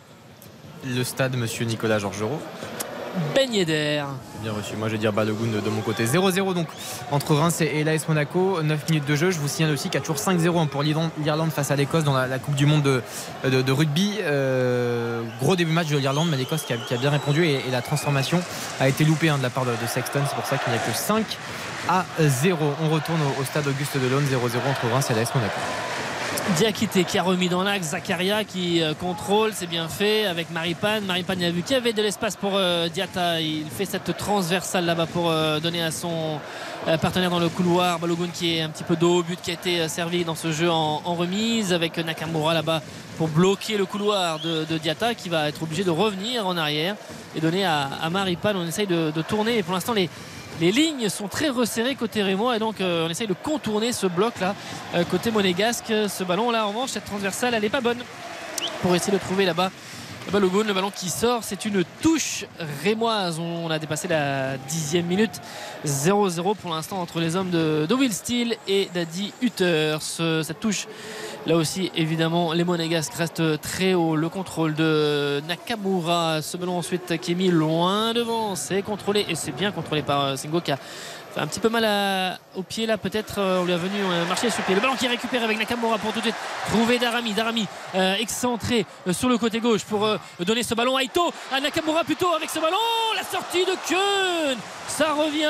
[0.86, 2.40] le stade, monsieur Nicolas Georgerot.
[3.34, 4.04] Ben Yedder.
[4.42, 4.76] Bien reçu.
[4.76, 6.04] Moi, je vais dire Balogun de mon côté.
[6.04, 6.66] 0-0 donc
[7.10, 8.60] entre Reims et l'AS Monaco.
[8.62, 9.30] 9 minutes de jeu.
[9.30, 12.04] Je vous signale aussi qu'il y a toujours 5-0 hein, pour l'Irlande face à l'Écosse
[12.04, 14.18] dans la, Coupe du Monde de, rugby.
[14.20, 18.40] Euh, gros début match de l'Irlande, mais l'Écosse qui a, bien répondu et, la transformation
[18.80, 20.20] a été loupée hein, de la part de, Sexton.
[20.28, 21.24] C'est pour ça qu'il n'y a que 5
[21.88, 22.58] à 0.
[22.82, 24.24] On retourne au, stade Auguste Delaune.
[24.24, 24.34] 0-0
[24.68, 25.60] entre Reims et l'AS Monaco.
[26.52, 31.04] Diakité qui a remis dans l'axe Zakaria qui euh, contrôle, c'est bien fait avec Maripane.
[31.04, 33.40] Maripane a vu qu'il y avait de l'espace pour euh, Diata.
[33.40, 36.38] Il fait cette transversale là-bas pour euh, donner à son
[36.86, 37.98] euh, partenaire dans le couloir.
[37.98, 40.70] Balogun qui est un petit peu dos but qui a été servi dans ce jeu
[40.70, 42.82] en, en remise avec Nakamura là-bas
[43.16, 46.94] pour bloquer le couloir de, de Diata qui va être obligé de revenir en arrière
[47.34, 48.56] et donner à, à Maripane.
[48.56, 50.08] On essaye de, de tourner et pour l'instant les,
[50.60, 54.06] les lignes sont très resserrées côté Rémois et donc euh, on essaye de contourner ce
[54.06, 54.54] bloc là
[54.94, 55.92] euh, côté monégasque.
[56.08, 57.98] Ce ballon là en revanche, cette transversale elle n'est pas bonne
[58.82, 59.70] pour essayer de trouver là-bas
[60.32, 62.46] le ballon qui sort, c'est une touche
[62.82, 63.38] rémoise.
[63.38, 65.32] On a dépassé la dixième minute.
[65.86, 69.98] 0-0 pour l'instant entre les hommes de, de Will Steele et d'Adi Hutter.
[70.00, 70.86] Ce- cette touche,
[71.46, 74.16] là aussi, évidemment, les Monégasques restent très haut.
[74.16, 76.42] Le contrôle de Nakamura.
[76.42, 78.54] Ce ballon ensuite qui est mis loin devant.
[78.54, 80.78] C'est contrôlé et c'est bien contrôlé par euh, Sengo qui a
[81.36, 82.98] un petit peu mal au pied là.
[82.98, 84.74] Peut-être euh, on lui a venu euh, marcher sur le pied.
[84.74, 86.36] Le ballon qui est récupéré avec Nakamura pour tout de suite
[86.68, 87.32] trouver Darami.
[87.32, 90.06] Darami euh, excentré sur le côté gauche pour
[90.40, 91.32] donner ce ballon à Ito.
[91.52, 92.76] À Nakamura plutôt avec ce ballon.
[93.16, 94.56] La sortie de Keun.
[94.86, 95.48] Ça revient.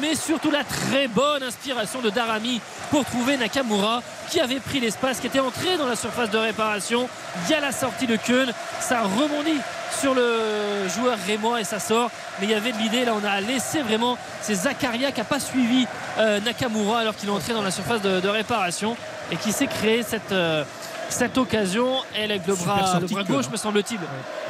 [0.00, 2.60] Mais surtout la très bonne inspiration de Darami
[2.90, 7.08] pour trouver Nakamura qui avait pris l'espace, qui était entré dans la surface de réparation.
[7.46, 8.52] Il y a la sortie de Keun.
[8.80, 9.60] Ça rebondit
[10.00, 12.10] sur le joueur rémois et ça sort.
[12.40, 13.04] Mais il y avait de l'idée.
[13.04, 14.16] Là, on a laissé vraiment.
[14.42, 15.86] C'est Zakaria qui n'a pas suivi
[16.18, 18.96] euh, Nakamura alors qu'il est entré dans la surface de, de réparation
[19.32, 20.32] et qui s'est créé cette.
[20.32, 20.64] euh,
[21.10, 23.50] cette occasion, elle avec le Super bras, le gauche, hein.
[23.52, 24.00] me semble-t-il.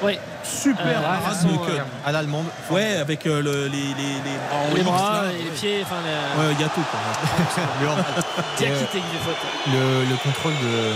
[0.06, 0.20] Ouais.
[0.44, 1.84] Super Euh, de Keun.
[2.06, 2.46] à l'allemande.
[2.70, 5.32] Ouais, avec euh, le- les, les, les les bras là.
[5.32, 6.80] et les pieds, enfin, le- Ouais, il y a tout.
[6.90, 7.00] quoi.
[9.66, 10.94] Le, le contrôle de,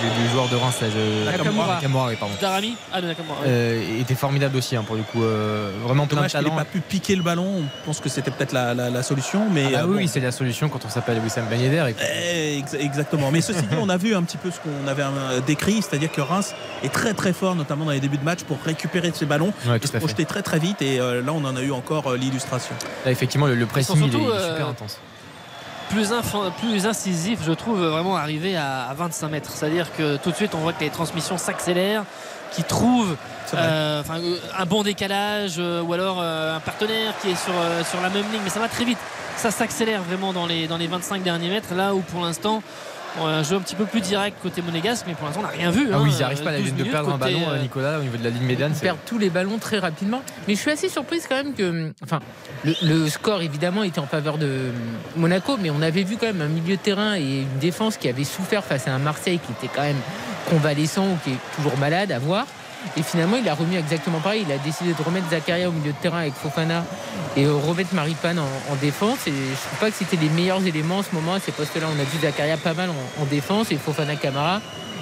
[0.00, 1.74] du, du joueur de Reims, là, je- Nakamura.
[1.74, 2.34] Nakamura, oui, pardon.
[2.40, 3.36] Darami Ah, de Nakamura.
[3.46, 6.56] Euh, était formidable aussi hein, pour le coup euh, vraiment plein de Dommage n'ait talent
[6.56, 7.46] pas pu piquer le ballon.
[7.62, 9.46] On pense que c'était peut-être la, la- la solution.
[9.52, 9.96] Mais Ah bah euh, oui, bon.
[9.98, 13.30] oui, c'est la solution quand on s'appelle Wissam Ben Yedder et Eh, ex- Exactement.
[13.30, 15.02] Mais ceci dit, on a vu un petit peu ce qu'on avait
[15.46, 18.58] décrit, c'est-à-dire que Reims est très très fort, notamment dans les débuts de match, pour
[18.64, 20.82] récupérer ses ballons Ouais, et se projeter très très vite.
[20.82, 22.74] Et euh, là, on en a eu encore euh, l'illustration.
[23.04, 24.98] Là, effectivement le, le pressing il est, surtout, il est super intense
[25.90, 26.12] plus,
[26.60, 29.50] plus incisif, je trouve, vraiment arrivé à, à 25 mètres.
[29.52, 32.04] C'est-à-dire que tout de suite, on voit que les transmissions s'accélèrent,
[32.52, 33.16] qui trouvent
[33.54, 37.52] euh, euh, un bon décalage euh, ou alors euh, un partenaire qui est sur,
[37.88, 38.40] sur la même ligne.
[38.44, 38.98] Mais ça va très vite.
[39.36, 41.74] Ça s'accélère vraiment dans les, dans les 25 derniers mètres.
[41.74, 42.62] Là où pour l'instant,
[43.18, 45.44] on a un jeu un petit peu plus direct côté monégasque, mais pour l'instant, on
[45.44, 45.88] n'a rien vu.
[45.92, 46.00] ah hein.
[46.02, 48.02] oui ils n'arrivent pas à la 12 ligne de perdre un ballon euh, Nicolas au
[48.02, 50.22] niveau de la ligne médiane Ils perdent tous les ballons très rapidement.
[50.46, 51.92] Mais je suis assez surprise quand même que.
[52.02, 52.20] Enfin,
[52.64, 54.70] le, le score évidemment était en faveur de
[55.16, 58.08] Monaco, mais on avait vu quand même un milieu de terrain et une défense qui
[58.08, 60.00] avait souffert face à un Marseille qui était quand même
[60.48, 62.46] convalescent ou qui est toujours malade à voir.
[62.96, 64.44] Et finalement, il a remis exactement pareil.
[64.46, 66.84] Il a décidé de remettre Zakaria au milieu de terrain avec Fofana
[67.36, 69.26] et remettre Maripane en, en défense.
[69.26, 71.86] Et je trouve pas que c'était les meilleurs éléments en ce moment à ces postes-là.
[71.94, 74.60] On a vu Zakaria pas mal en, en défense et Fofana Camara.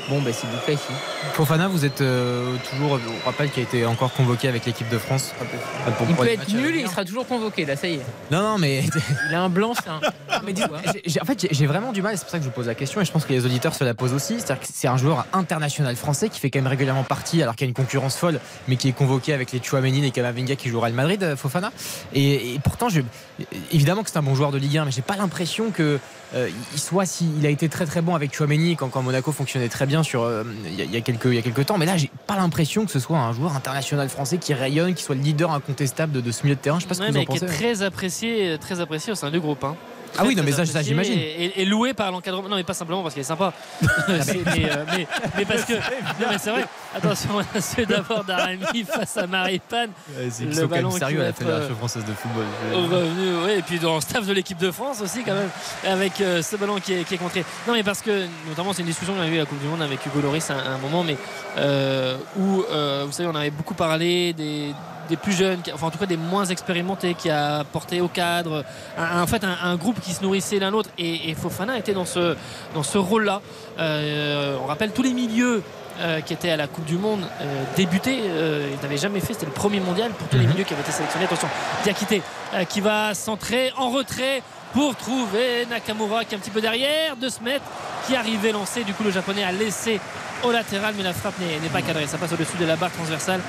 [0.09, 0.97] Bon, bah, c'est du classique.
[1.35, 4.97] Fofana, vous êtes euh, toujours, on rappelle qu'il a été encore convoqué avec l'équipe de
[4.99, 5.35] France.
[5.43, 7.89] euh, pour- Il pour peut être à nul et il sera toujours convoqué, là, ça
[7.89, 8.01] y est.
[8.31, 8.85] Non, non, mais
[9.29, 10.01] Il a un blanc, c'est un.
[10.47, 12.49] Mais dis- j'ai- j'ai- en fait, j'ai- vraiment du mal, c'est pour ça que je
[12.49, 14.37] vous pose la question, et je pense que les auditeurs se la posent aussi.
[14.41, 17.67] C'est-à-dire que c'est un joueur international français qui fait quand même régulièrement partie, alors qu'il
[17.67, 20.71] y a une concurrence folle, mais qui est convoqué avec les Chouameni et Kamavinga qui
[20.71, 21.71] jouera le Madrid, euh, Fofana.
[22.15, 23.03] Et, et pourtant, je,
[23.73, 25.99] évidemment que c'est un bon joueur de Ligue 1, mais j'ai pas l'impression que
[26.35, 29.33] euh, il soit si il a été très très bon avec Chouameni quand, quand Monaco
[29.33, 31.43] fonctionnait très bien sur euh, il y, a- il y a quelques il y a
[31.43, 34.53] quelques temps, mais là, j'ai pas l'impression que ce soit un joueur international français qui
[34.55, 36.79] rayonne, qui soit le leader incontestab de, de ce milieu de terrain.
[36.79, 39.17] Je sais pas ce que vous en mais qui est très apprécié, très apprécié au
[39.17, 39.65] sein du groupe.
[39.65, 39.75] hein.
[40.17, 41.19] Ah oui, non, mais ça, j'imagine.
[41.19, 42.49] Et, et- et loué par l'encadrement.
[42.49, 43.53] Non, mais pas simplement parce qu'il est sympa.
[44.09, 45.07] Mais, euh, mais-
[45.37, 45.75] mais parce que.
[45.75, 46.65] Non, mais c'est vrai.
[46.95, 47.31] Attention,
[47.61, 49.91] c'est d'abord Darami face à Maripane.
[50.17, 52.45] Ouais, c'est- Le ballon sérieux à la Fédération euh, française de football.
[52.75, 55.51] Au revenu, ouais, et puis dans le staff de l'équipe de France aussi quand même
[55.87, 57.45] avec euh, ce ballon qui est, qui est contré.
[57.67, 59.67] Non mais parce que notamment c'est une discussion qu'on a eu à la Coupe du
[59.67, 61.17] Monde avec Hugo Loris à, à un moment mais
[61.59, 64.73] euh, où euh, vous savez on avait beaucoup parlé des,
[65.09, 68.65] des plus jeunes, enfin en tout cas des moins expérimentés qui a porté au cadre
[68.99, 71.93] un- en fait un, un groupe qui se nourrissait l'un l'autre et, et Fofana était
[71.95, 72.37] dans ce,
[72.75, 73.41] dans ce rôle là.
[73.79, 75.63] on rappelle tous les milieux
[76.01, 78.21] euh, qui étaient à la Coupe du Monde euh, débutés.
[78.23, 80.53] Euh, il n'avait jamais fait, c'était le premier mondial pour tous les Mhm.
[80.53, 81.25] milieux qui avaient été sélectionnés.
[81.25, 81.49] Attention,
[81.83, 82.23] Diakité
[82.55, 84.43] euh, qui va centrer en retrait
[84.75, 87.65] pour trouver Nakamura qui est un petit peu derrière, de se mettre,
[88.07, 88.85] qui arrivait lancé.
[88.85, 89.99] Du coup, le japonais a laissé
[90.45, 92.07] au latéral, mais la frappe n'est pas cadrée.
[92.07, 93.41] Ça passe au-dessus de la barre transversale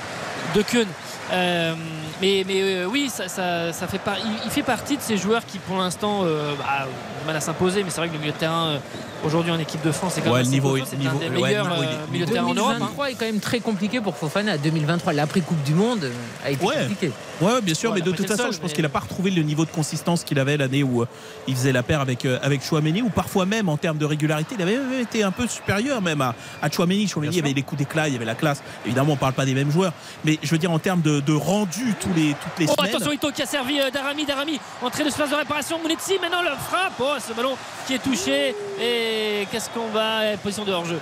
[0.56, 0.86] de Keun.
[1.32, 1.74] Euh,
[2.20, 4.00] mais mais euh, oui, ça, ça- ça fait
[4.44, 7.40] il, fait partie de ces joueurs qui, pour l'instant, euh, bah, ont du mal à
[7.40, 7.82] s'imposer.
[7.84, 8.78] Mais c'est vrai que le milieu de terrain,
[9.24, 11.26] aujourd'hui en équipe de France, c'est quand Ouais, même le assez niveau- un niveau- des
[11.28, 12.70] ouais, meilleurs niveau- euh, niveau- milieux de terrain en Europe.
[12.70, 12.78] hein.
[12.78, 14.58] 2023 est quand même très compliqué pour Fofana.
[14.58, 16.12] 2023, l'après-Coupe du Monde euh,
[16.44, 16.74] a été Ouais.
[16.82, 17.12] compliqué.
[17.40, 18.98] Ouais, bien sûr, Ouais, mais de toute façon, seul, je pense mais- qu'il n'a pas
[19.00, 21.06] retrouvé le niveau de consistance qu'il avait l'année où euh,
[21.48, 24.62] il faisait la paire avec, avec Chouameni, ou parfois même en termes de régularité, il
[24.62, 27.06] avait même été un peu supérieur même à, à Chouameni.
[27.08, 28.62] Chouameni, il y avait les coups d'éclat, il y avait la classe.
[28.84, 29.92] Évidemment, on parle pas des mêmes joueurs,
[30.24, 32.94] mais je veux dire en termes de, de rendu tous les, toutes les Oh semaines.
[32.94, 36.42] attention Ito qui a servi euh, Darami Darami entrée de space de réparation Mounetzi maintenant
[36.42, 37.56] le frappe oh ce ballon
[37.86, 39.09] qui est touché et
[39.50, 41.00] qu'est-ce qu'on va Eh, position de hors-jeu.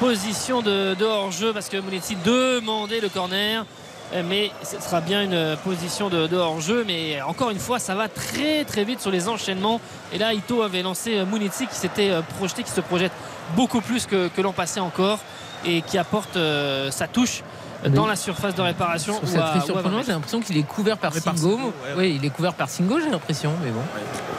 [0.00, 3.64] Position de, hors-jeu parce que Mounetzi demandait le corner.
[4.14, 7.94] Eh, mais ce sera bien une position de, de hors-jeu mais encore une fois ça
[7.94, 9.80] va très très vite sur les enchaînements.
[10.12, 13.12] Et là Ito avait lancé Mounetzi qui s'était euh, projeté qui se projette
[13.54, 15.18] beaucoup plus que, l'an passé encore
[15.66, 17.42] et qui apporte euh, sa touche
[17.86, 18.08] dans Oui.
[18.08, 19.96] la surface de réparation Je trouve ou ça à- très ou à surprenant.
[19.98, 21.56] 20 J'ai l'impression qu'il est couvert par Singo.
[21.56, 21.72] Ouais.
[21.96, 23.80] Oui, il est couvert par Singo, j'ai l'impression, mais bon.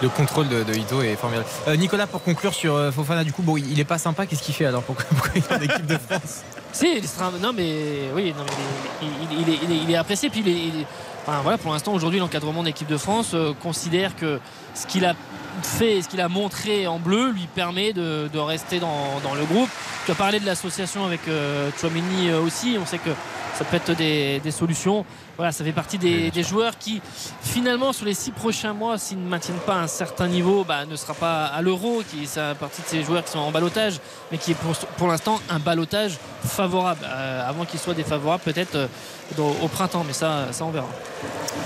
[0.02, 1.48] Le contrôle de, de Ito est formidable.
[1.68, 4.26] Euh, Nicolas, pour conclure sur euh, Fofana, du coup, bon, il est pas sympa.
[4.26, 6.42] Qu'est-ce qu'il fait alors Pourquoi, pourquoi il est en équipe de France?
[6.72, 8.54] Si, il sera- non mais oui, non, mais
[9.02, 10.30] il, est, il- il est- il est- il est apprécié.
[10.30, 10.88] Puis il est, il est-
[11.26, 14.40] enfin, voilà, pour l'instant, aujourd'hui, l'encadrement d'équipe de France euh, considère que
[14.76, 15.14] ce qu'il a
[15.66, 19.70] fait, ce qu'il a montré en bleu, lui permet de, rester dans, le groupe.
[20.06, 22.78] Tu as parlé de l'association avec euh, euh, aussi.
[22.82, 23.12] On sait que
[23.56, 25.06] ça peut être des solutions.
[25.40, 27.02] Voilà, ça fait partie des, des joueurs qui,
[27.42, 30.98] finalement, sur les six prochains mois, s'ils ne maintiennent pas un certain niveau, bah, ne
[30.98, 32.04] sera pas à l'euro.
[32.12, 34.02] Qui c'est partie de ces joueurs qui sont en balotage,
[34.34, 37.00] mais qui est pour, pour l'instant un balotage favorable.
[37.06, 38.88] Euh, avant qu'il soit défavorable, peut-être euh,
[39.64, 40.90] au printemps, mais ça, ça on verra.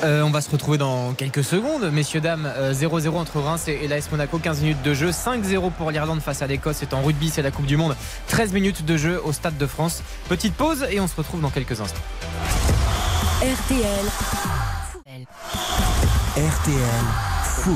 [0.04, 1.90] Euh, On va se retrouver dans quelques secondes.
[1.92, 5.10] Messieurs, dames, euh, 0-0 entre Reims et et l'AS Monaco, 15 minutes de jeu.
[5.10, 6.78] 5-0 pour l'Irlande face à l'Écosse.
[6.80, 7.96] C'est en rugby, c'est la Coupe du Monde.
[8.28, 10.04] 13 minutes de jeu au Stade de France.
[10.30, 12.02] Petite pause et on se retrouve dans quelques instants.
[13.42, 14.06] RTL.
[16.38, 17.04] RTL
[17.44, 17.76] Foot.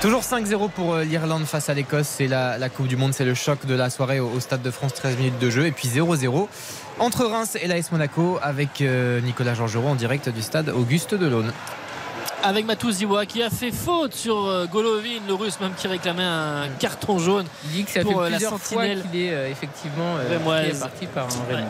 [0.00, 2.06] Toujours 5-0 pour euh, l'Irlande face à l'Écosse.
[2.06, 4.62] C'est la, la Coupe du Monde, c'est le choc de la soirée au, au Stade
[4.62, 5.66] de France, 13 minutes de jeu.
[5.66, 6.46] Et puis 0-0
[6.98, 11.52] entre Reims et l'AS Monaco avec euh, Nicolas Georgerot en direct du stade Auguste Delaune.
[12.44, 16.22] Avec Matou Ziwa qui a fait faute sur euh, Golovin, le russe même qui réclamait
[16.24, 17.46] un carton jaune.
[17.64, 20.70] Il dit que ça Pour, fait euh, la plusieurs fois qu'il est euh, effectivement euh,
[20.80, 21.68] parti par un Raymond.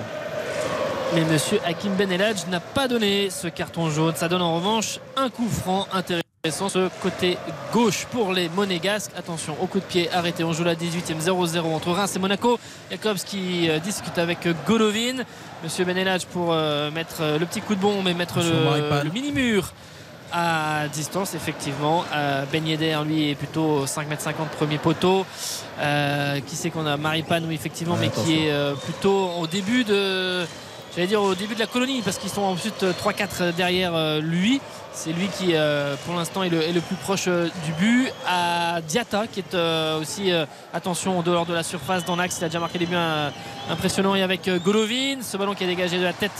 [1.15, 4.15] Mais monsieur Hakim Ben Eladj n'a pas donné ce carton jaune.
[4.17, 6.23] Ça donne en revanche un coup franc intéressant.
[6.69, 7.37] Ce côté
[7.73, 9.13] gauche pour les Monégasques.
[9.17, 10.43] Attention au coup de pied arrêté.
[10.43, 12.59] On joue la 18e 0-0 entre Reims et Monaco.
[12.91, 15.23] Jacobs qui euh, discute avec euh, Golovin.
[15.63, 19.73] Monsieur Ben Eladj pour euh, mettre le petit coup de bombe et mettre le, mini-mur
[20.35, 25.27] à distance effectivement Euh, Ben Yedder lui est plutôt 5 m 50 premier poteau
[25.81, 26.97] Euh, qui c'est qu'on a?
[26.97, 28.25] Maripane oui effectivement Ouais, mais attention.
[28.25, 30.45] qui est euh, plutôt au début de
[30.95, 34.61] j'allais dire au début de la colonie parce qu'ils sont ensuite 3-4 derrière euh, lui.
[34.95, 38.13] C'est lui qui euh, pour l'instant est le, est le plus proche euh, du but.
[38.29, 42.37] À Diata qui est euh, aussi euh, attention en dehors de la surface dans l'axe
[42.41, 43.31] il a déjà marqué des buts euh,
[43.71, 44.15] impressionnants.
[44.15, 46.33] Et avec euh, Golovin ce ballon qui est dégagé de la tête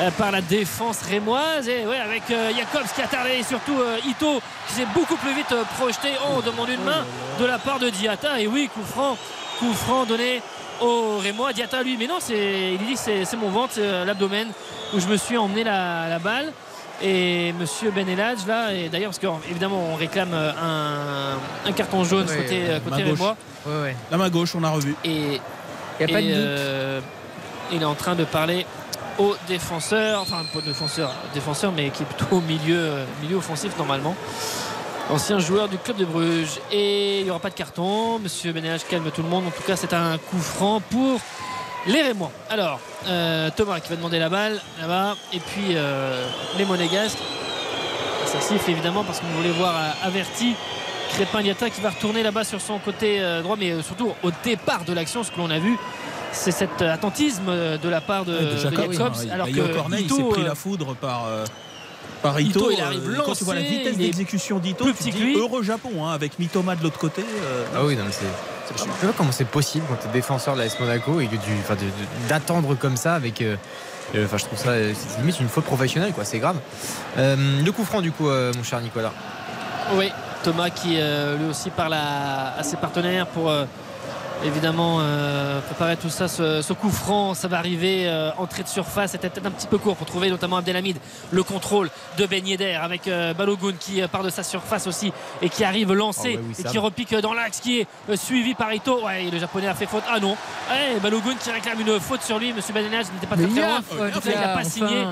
[0.00, 1.68] euh, par la défense rémoise.
[1.68, 5.16] Et ouais, avec euh, Jacobs qui a tardé et surtout euh, Ito qui s'est beaucoup
[5.16, 6.08] plus vite euh, projeté.
[6.22, 7.04] Oh, on demande une main
[7.38, 9.18] de la part de Diata et oui, coup franc,
[9.58, 10.40] coup franc donné
[10.80, 11.52] au Rémois.
[11.52, 14.48] Diata lui, mais non, c'est, il dit c'est, c'est mon ventre, c'est euh, l'abdomen
[14.94, 16.52] où je me suis emmené la, la balle.
[17.00, 22.02] Et monsieur Ben Eladj là, et d'ailleurs parce qu'évidemment on réclame euh, un, un carton
[22.02, 23.02] jaune Ouais, côté, ouais, côté.
[23.04, 23.36] Rémois.
[23.66, 23.94] Ouais.
[24.10, 24.96] La main gauche, on a revu.
[25.04, 25.40] Et,
[26.00, 26.36] Il n'y a pas et, de doute.
[26.44, 27.00] euh,
[27.70, 28.66] il est en train de parler
[29.18, 33.76] aux défenseurs, enfin pas défenseur, défenseur, mais qui est plutôt au milieu, euh, milieu offensif
[33.78, 34.16] normalement.
[35.10, 36.60] Ancien joueur du club de Bruges.
[36.70, 38.18] Et il n'y aura pas de carton.
[38.18, 39.46] Monsieur Benelage calme tout le monde.
[39.46, 41.18] En tout cas, c'est un coup franc pour
[41.86, 42.30] les Rémois.
[42.50, 45.16] Alors, euh, Thomas qui va demander la balle là-bas.
[45.32, 46.26] Et puis euh,
[46.58, 47.18] les Monégasques.
[48.26, 50.54] Ça siffle évidemment parce qu'on voulait voir euh, averti
[51.10, 54.92] Crépin Diata qui va retourner là-bas sur son côté droit, mais surtout au départ de
[54.92, 55.78] l'action, ce que l'on a vu,
[56.32, 59.14] c'est cet attentisme de la part de, Jacobs.
[59.32, 61.44] alors que il s'est pris la foudre par, euh,
[62.18, 62.60] par Ito.
[62.60, 65.36] Ito, il arrive Euh, Quand tu vois la vitesse d'exécution d'Ito, tu dis lui.
[65.36, 67.22] heureux Japon, hein, avec Mitoma de l'autre côté.
[67.22, 68.26] euh, Ah oui, non, mais c'est.
[68.76, 71.36] Je sais pas comment c'est possible quand tu es défenseur de l'AS Monaco et que
[71.36, 71.50] tu,
[72.28, 73.40] d'attendre comme ça avec.
[73.40, 73.56] euh,
[74.14, 76.24] euh, Enfin, je trouve ça c'est limite une faute professionnelle, quoi.
[76.24, 76.56] C'est grave.
[77.16, 79.12] Euh, le coup franc, du coup, euh, mon cher Nicolas.
[79.94, 80.10] Oui,
[80.42, 83.64] Thomas qui euh, lui aussi parle à, à ses partenaires pour euh,
[84.44, 86.28] évidemment euh, préparer tout ça.
[86.28, 88.04] Ce, ce coup franc, ça va arriver.
[88.06, 90.98] euh, entrée de surface, c'était peut-être un petit peu court pour trouver notamment Abdelhamid.
[91.30, 95.12] Le contrôle de Ben Yedder avec euh, Balogun qui euh, part de sa surface aussi
[95.42, 98.16] et qui arrive lancé Oh, ouais, oui, et qui repique dans l'axe qui est euh,
[98.16, 99.04] suivi par Ito.
[99.04, 100.04] Ouais, le japonais a fait faute.
[100.10, 100.36] Ah non.
[100.70, 102.52] Ouais, Balogun qui réclame une faute sur lui.
[102.52, 103.80] Monsieur Badenage n'était pas très très a loin.
[104.24, 105.04] il n'a pas signé.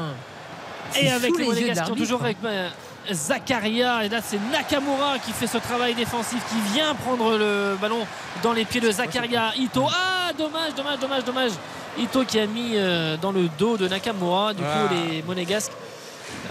[1.01, 2.69] Et avec les les Monégasques toujours avec euh,
[3.13, 4.05] Zakaria.
[4.05, 8.07] Et là c'est Nakamura qui fait ce travail défensif qui vient prendre le ballon
[8.43, 9.85] dans les pieds de Zakaria Ito.
[9.89, 11.53] Ah dommage dommage dommage dommage.
[11.99, 14.55] Ito qui a mis euh, dans le dos de Nakamura.
[14.55, 14.87] Du Ah.
[14.89, 15.73] coup les Monégasques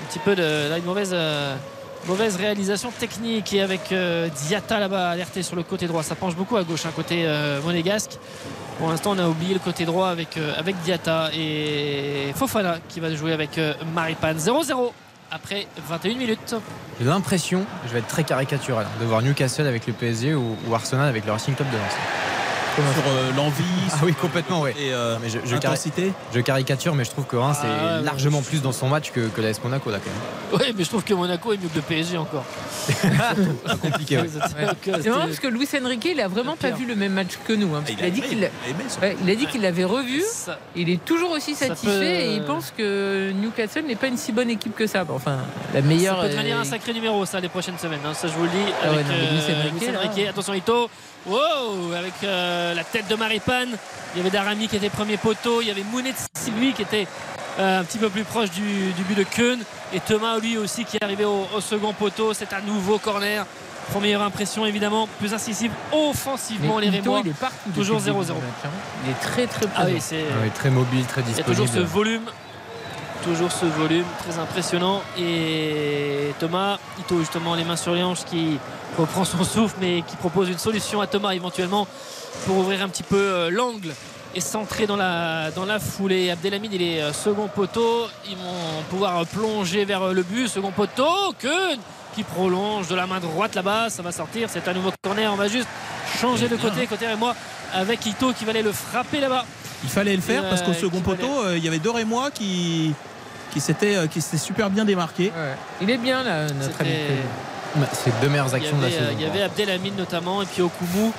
[0.01, 1.56] un petit peu de là, une mauvaise euh,
[2.08, 3.53] mauvaise réalisation technique.
[3.53, 6.03] Et avec euh, Diata là-bas alerté sur le côté droit.
[6.03, 8.12] Ça penche beaucoup à gauche un côté euh, monégasque.
[8.80, 12.99] Pour l'instant on a oublié le côté droit avec, euh, avec Diata et Fofana qui
[12.99, 14.38] va jouer avec euh, Maripane.
[14.38, 14.91] 0-0
[15.36, 16.55] après 21 minutes
[16.97, 20.73] J'ai l'impression, je vais être très caricatural, de voir Newcastle avec le PSG ou, ou
[20.73, 21.93] Arsenal avec le Racing Club de Lens.
[22.76, 23.63] Sur euh, l'envie.
[23.93, 24.71] Ah oui, complètement, ouais.
[24.80, 26.11] Et euh, Mais je, je, intensité.
[26.34, 29.11] je caricature, mais je trouve que Reims Ah, est ouais, largement plus dans son match
[29.11, 31.76] que, que l'AS Monaco, là, quand oui mais je trouve que Monaco est mieux que
[31.76, 32.43] le PSG encore
[33.03, 33.17] même.
[33.67, 34.23] C'est compliqué, ouais.
[34.88, 37.32] Euh, C'est marrant parce que Luis Enrique, il a vraiment pas vu le même match
[37.47, 37.73] que nous.
[37.76, 38.51] hein, parce qu'il a dit qu'il aimé
[38.88, 38.99] ça.
[39.01, 40.21] ouais, il a dit qu'il l'avait revu.
[40.32, 44.17] ça- Il est toujours aussi satisfait peut- et il pense que Newcastle n'est pas une
[44.17, 45.03] si bonne équipe que ça.
[45.09, 45.38] Enfin,
[45.73, 46.17] la meilleure.
[46.21, 48.43] Ça peut devenir euh, un sacré numéro ça les prochaines semaines hein, ça je vous
[48.43, 49.97] le dis Ah ouais, avec non, mais euh, Luis Enrique, Luis.
[49.97, 50.28] Enrique.
[50.30, 50.89] attention Ito
[51.26, 53.69] wow avec euh, la tête de Maripane
[54.13, 57.07] il y avait Darami qui était premier poteau il y avait Mounet Sylvie qui était
[57.59, 59.59] euh, un petit peu plus proche du, du but de Keun
[59.93, 63.45] et Thomas lui aussi qui est arrivé au, au second poteau c'est un nouveau corner
[63.91, 67.69] première impression évidemment plus incisive offensivement mais les Rémois il est partout.
[67.73, 68.36] Toujours depuis le début 0-0.
[68.36, 68.69] du match, hein.
[69.05, 71.34] Il est très très ah oui c'est Ah oui, très mobile, très Il y a
[71.36, 71.61] disponible.
[71.63, 72.23] toujours ce volume,
[73.23, 75.01] toujours ce volume très impressionnant.
[75.19, 78.57] Et Thomas, Ito justement les mains sur les hanches qui
[78.97, 81.87] reprend son souffle mais qui propose une solution à Thomas éventuellement
[82.45, 83.93] pour ouvrir un petit peu euh, l'angle
[84.35, 86.29] et centrer dans la, dans la foulée.
[86.29, 88.07] Abdelhamid il est euh, second poteau.
[88.29, 90.47] Ils vont pouvoir euh, plonger vers euh, le but.
[90.47, 91.77] Second poteau, Keun
[92.13, 93.89] qui prolonge de la main droite là-bas.
[93.89, 94.49] Ça va sortir.
[94.49, 95.31] C'est un nouveau corner.
[95.31, 95.67] On va juste
[96.19, 97.35] changer de côté, côté et moi
[97.73, 99.45] avec Ito qui va aller le frapper là-bas.
[99.83, 102.05] Il fallait le faire Et, parce qu'au second poteau, euh, il y avait Dor et
[102.05, 102.93] moi qui
[103.51, 105.31] qui euh, s'étaient super bien démarqués.
[105.35, 105.55] Ouais.
[105.81, 106.91] Il est bien là, notre ami.
[107.76, 109.09] Bah, C'est deux meilleures Il y actions de la avait, saison.
[109.09, 111.11] euh, il y avait Abdelhamid notamment et puis Okumu.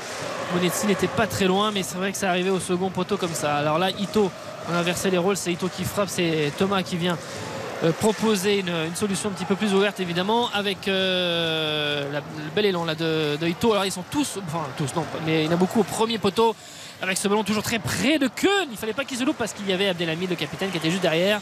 [0.55, 3.35] Monetsi n'était pas très loin, mais c'est vrai que ça arrivait au second poteau comme
[3.35, 3.57] ça.
[3.57, 4.31] Alors là, Ito,
[4.71, 7.19] on a inversé les rôles, c'est Ito qui frappe, c'est Thomas qui vient
[7.85, 12.51] euh, proposer une, une solution un petit peu plus ouverte évidemment avec euh, la- le
[12.55, 13.73] bel élan là de, de Ito.
[13.73, 16.19] Alors ils sont tous, enfin tous non, mais il y en a beaucoup au premier
[16.19, 16.55] poteau
[17.03, 18.69] avec ce ballon toujours très près de Keun.
[18.71, 20.91] Il fallait pas qu'il se loupe parce qu'il y avait Abdelhamid, le capitaine, qui était
[20.91, 21.41] juste derrière.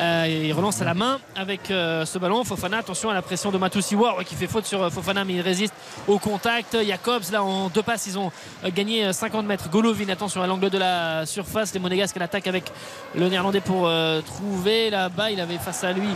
[0.00, 2.44] Euh, il relance à la main avec euh, ce ballon.
[2.44, 5.40] Fofana, attention à la pression de Matusiwa qui fait faute sur euh, Fofana, mais il
[5.40, 5.72] résiste
[6.06, 6.76] au contact.
[6.86, 8.30] Jacobs, là en deux passes, ils ont
[8.74, 9.70] gagné euh, 50 mètres.
[9.70, 11.72] Golovin, attention à l'angle de la surface.
[11.72, 12.70] Les Monégasques attaque avec
[13.14, 13.90] le Néerlandais pour
[14.24, 15.30] trouver là-bas.
[15.30, 16.08] Il avait face à lui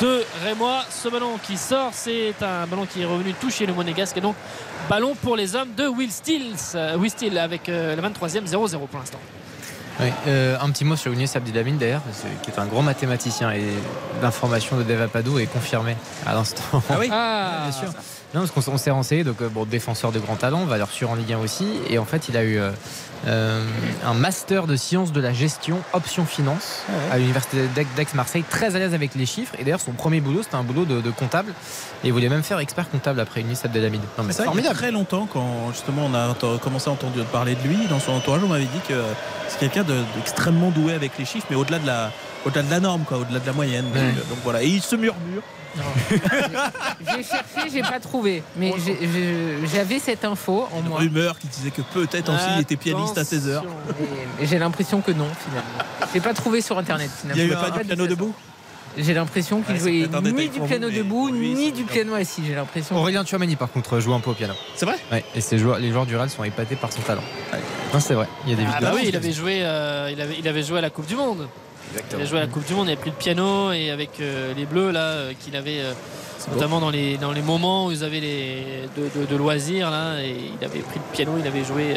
[0.00, 0.84] deux Rémois.
[0.90, 4.16] Ce ballon qui sort, c'est un ballon qui est revenu toucher le Monégasque.
[4.16, 4.36] Et donc,
[4.88, 6.10] ballon pour les hommes de Will
[6.74, 9.18] euh, Will Steele avec la 23e 0-0 pour l'instant.
[10.00, 12.02] Oui, euh, un petit mot sur Younes Abdelhamid d'ailleurs,
[12.42, 13.64] qui est un grand mathématicien et
[14.22, 15.96] l'information de Deva Padou est confirmée
[16.26, 16.62] à l'instant.
[16.88, 17.88] Ah oui Ah, bien sûr.
[18.34, 21.14] Non, parce qu'on s'est renseigné, donc euh, bon, défenseur de grand talent, valeur sûre en
[21.14, 22.70] Ligue 1 aussi, et en fait il a eu euh,
[23.26, 23.64] euh,
[24.04, 28.78] un master de sciences de la gestion option finance à l'université d'Aix- d'Aix-Marseille, très à
[28.78, 31.52] l'aise avec les chiffres, et d'ailleurs son premier boulot c'était un boulot de, de comptable,
[32.04, 34.02] et il voulait même faire expert comptable après Younes Abdelhamid.
[34.18, 34.76] Non, mais C'est ça, il y a formidable.
[34.78, 38.42] très longtemps, quand justement on a commencé à entendre parler de lui, dans son entourage,
[38.44, 39.02] on m'avait dit que
[39.48, 42.12] c'est quelqu'un de- d'extrêmement doué avec les chiffres, mais au-delà de la,
[42.44, 43.86] au-delà de la norme, quoi, au-delà de la moyenne.
[43.94, 44.12] Ouais.
[44.28, 45.42] donc voilà, et il se murmure.
[47.00, 48.42] J'ai cherché, j'ai pas trouvé.
[48.56, 48.72] Mais
[49.72, 50.98] j'avais cette info en Une moi.
[50.98, 53.64] rumeur qui disait que peut-être aussi il était pianiste à 16 heures.
[54.40, 55.68] Et j'ai l'impression que non, finalement.
[56.12, 57.10] J'ai pas trouvé sur internet.
[57.24, 57.44] Il Finalement.
[57.44, 58.34] n'y avait pas du piano debout?
[58.96, 62.42] J'ai l'impression qu'il Ouais, jouait ni du piano debout, lui, ni du piano assis.
[62.44, 62.96] J'ai l'impression.
[62.96, 64.54] Aurélien Tchouameni par contre joue un peu au piano.
[64.74, 64.96] C'est vrai?
[65.12, 67.22] Ouais, et ses joueurs, les joueurs du Real sont épatés par son talent.
[67.52, 67.60] Ouais.
[67.94, 68.90] Non, c'est vrai, il y a des Ah vidéos.
[68.90, 71.14] bah oui, il avait joué, euh, il avait, il avait joué à la Coupe du
[71.14, 71.46] Monde.
[72.10, 74.10] Il avait joué à la Coupe du Monde, il avait pris le piano et avec
[74.20, 75.92] euh, les Bleus là, euh, qu'il avait euh,
[76.52, 78.64] notamment dans les dans les moments où ils avaient les
[78.96, 81.96] de, de- de loisirs là, et il avait pris le piano, il avait joué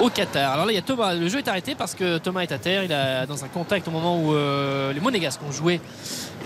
[0.00, 0.52] au Qatar.
[0.52, 1.12] Alors là, il y a Thomas.
[1.14, 2.84] Le jeu est arrêté parce que Thomas est à terre.
[2.84, 4.32] Il a dans un contact au moment où
[4.94, 5.80] les Monégasques ont joué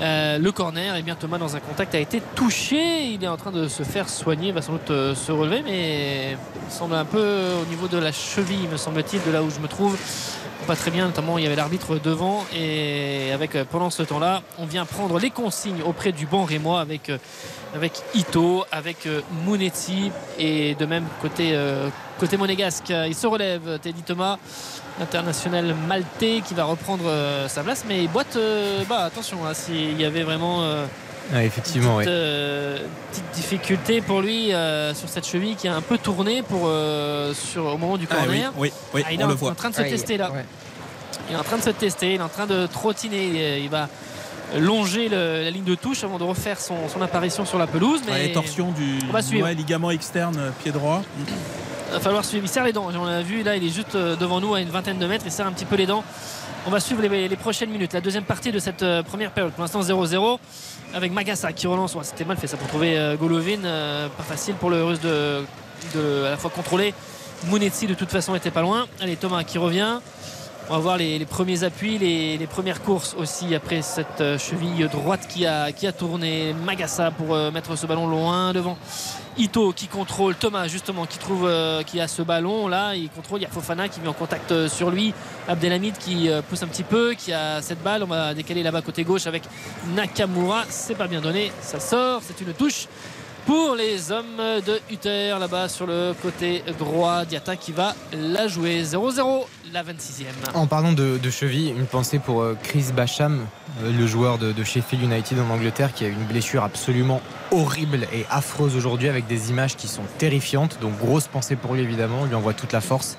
[0.00, 0.96] le corner.
[0.96, 3.04] Et bien Thomas dans un contact a été touché.
[3.12, 4.48] Il est en train de se faire soigner.
[4.48, 8.10] Il va sans doute se relever, mais il semble un peu au niveau de la
[8.10, 9.98] cheville, me semble-t-il, de là où je me trouve.
[10.66, 14.42] Pas très bien, notamment il y avait l'arbitre devant et avec euh, pendant ce temps-là,
[14.58, 17.18] on vient prendre les consignes auprès du banc rémois avec euh,
[17.72, 20.10] avec Ito, avec euh, Mounetti
[20.40, 21.56] et de même côté
[22.18, 24.38] côté monégasque, il se relève Teddy Thomas,
[25.00, 27.04] international maltais qui va reprendre
[27.46, 29.04] sa place, mais il boite euh, bas.
[29.04, 30.62] Attention, hein, s'il y avait vraiment
[31.32, 32.14] Ouais, effectivement, petite, oui.
[32.16, 32.78] euh,
[33.10, 37.34] petite difficulté pour lui euh, sur cette cheville qui a un peu tourné pour euh,
[37.34, 38.52] sur au moment du Ah oui, corner.
[38.56, 39.50] oui, oui, Ah, il est on en, le voit.
[39.50, 40.30] en train de se tester là.
[40.30, 40.44] ouais.
[41.28, 43.58] Il est en train de se tester, il est en train de trottiner.
[43.60, 43.88] Il, va
[44.56, 48.00] longer le- la ligne de touche avant de refaire son, son apparition sur la pelouse.
[48.06, 49.46] Mais Ouais, torsion du On va suivre.
[49.46, 51.02] ouais, ligament externe, pied droit.
[51.88, 52.44] il va falloir suivre.
[52.44, 52.88] Il serre les dents.
[52.96, 55.24] On l'a vu là, il est juste devant nous à une vingtaine de mètres.
[55.26, 56.04] Il serre un petit peu les dents.
[56.68, 57.92] On va suivre les, les prochaines minutes.
[57.92, 59.52] La deuxième partie de cette première période.
[59.52, 60.38] Pour l'instant 0-0
[60.94, 61.96] avec Magassa qui relance.
[62.02, 63.64] C'était mal fait ça pour trouver euh, Golovin.
[63.64, 65.44] euh, pas facile pour le russe de,
[66.26, 66.94] à la fois contrôler.
[67.46, 68.86] Mounetzi de toute façon était pas loin.
[69.00, 70.00] Allez Thomas qui revient.
[70.68, 75.28] On va voir les, premiers appuis, les, premières courses aussi après cette euh, cheville droite
[75.28, 76.54] qui a, qui a tourné.
[76.64, 78.76] Magassa pour mettre ce ballon loin devant.
[79.38, 83.42] Ito qui contrôle, Thomas justement qui trouve euh, qui a ce ballon là, il contrôle,
[83.42, 85.12] il qui met en contact euh, sur lui,
[85.46, 88.80] Abdelhamid qui euh, pousse un petit peu, qui a cette balle, on va décaler là-bas
[88.80, 89.42] côté gauche avec
[89.94, 92.86] Nakamura, c'est pas bien donné, ça sort, c'est une touche
[93.44, 98.82] pour les hommes de Hutter là-bas sur le côté droit, Diata qui va la jouer.
[98.82, 100.26] 0-0, la 26e.
[100.54, 103.46] En parlant de, cheville, une pensée pour euh, Chris Basham,
[103.82, 108.06] euh, le joueur de, de Sheffield United en Angleterre, qui a une blessure absolument horrible
[108.12, 110.78] et affreuse aujourd'hui avec des images qui sont terrifiantes.
[110.80, 113.16] Donc grosse pensée pour lui évidemment, on lui envoie toute la force.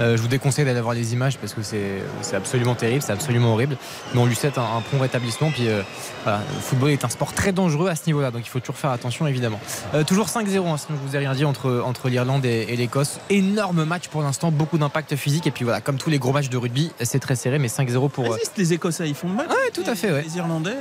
[0.00, 3.52] Euh, je vous déconseille d'aller voir les images parce que c'est absolument terrible, c'est absolument
[3.54, 3.76] horrible.
[4.14, 5.50] Mais on lui souhaite un, un prompt rétablissement.
[5.50, 5.82] Puis euh,
[6.24, 8.76] voilà, le football est un sport très dangereux à ce niveau-là, donc il faut toujours
[8.76, 9.60] faire attention évidemment.
[9.94, 12.76] Euh, toujours 5-0, hein, sinon je vous ai rien dit entre, entre l'Irlande et, et
[12.76, 13.18] l'Écosse.
[13.30, 15.46] Énorme match pour l'instant, beaucoup d'impact physique.
[15.46, 18.10] Et puis voilà, comme tous les gros matchs de rugby, c'est très serré, mais 5-0
[18.10, 18.36] pour.
[18.42, 19.48] c'est les Écossais, ils font le match.
[19.48, 20.22] Ouais, tout à fait, ouais.
[20.22, 20.76] Les Irlandais.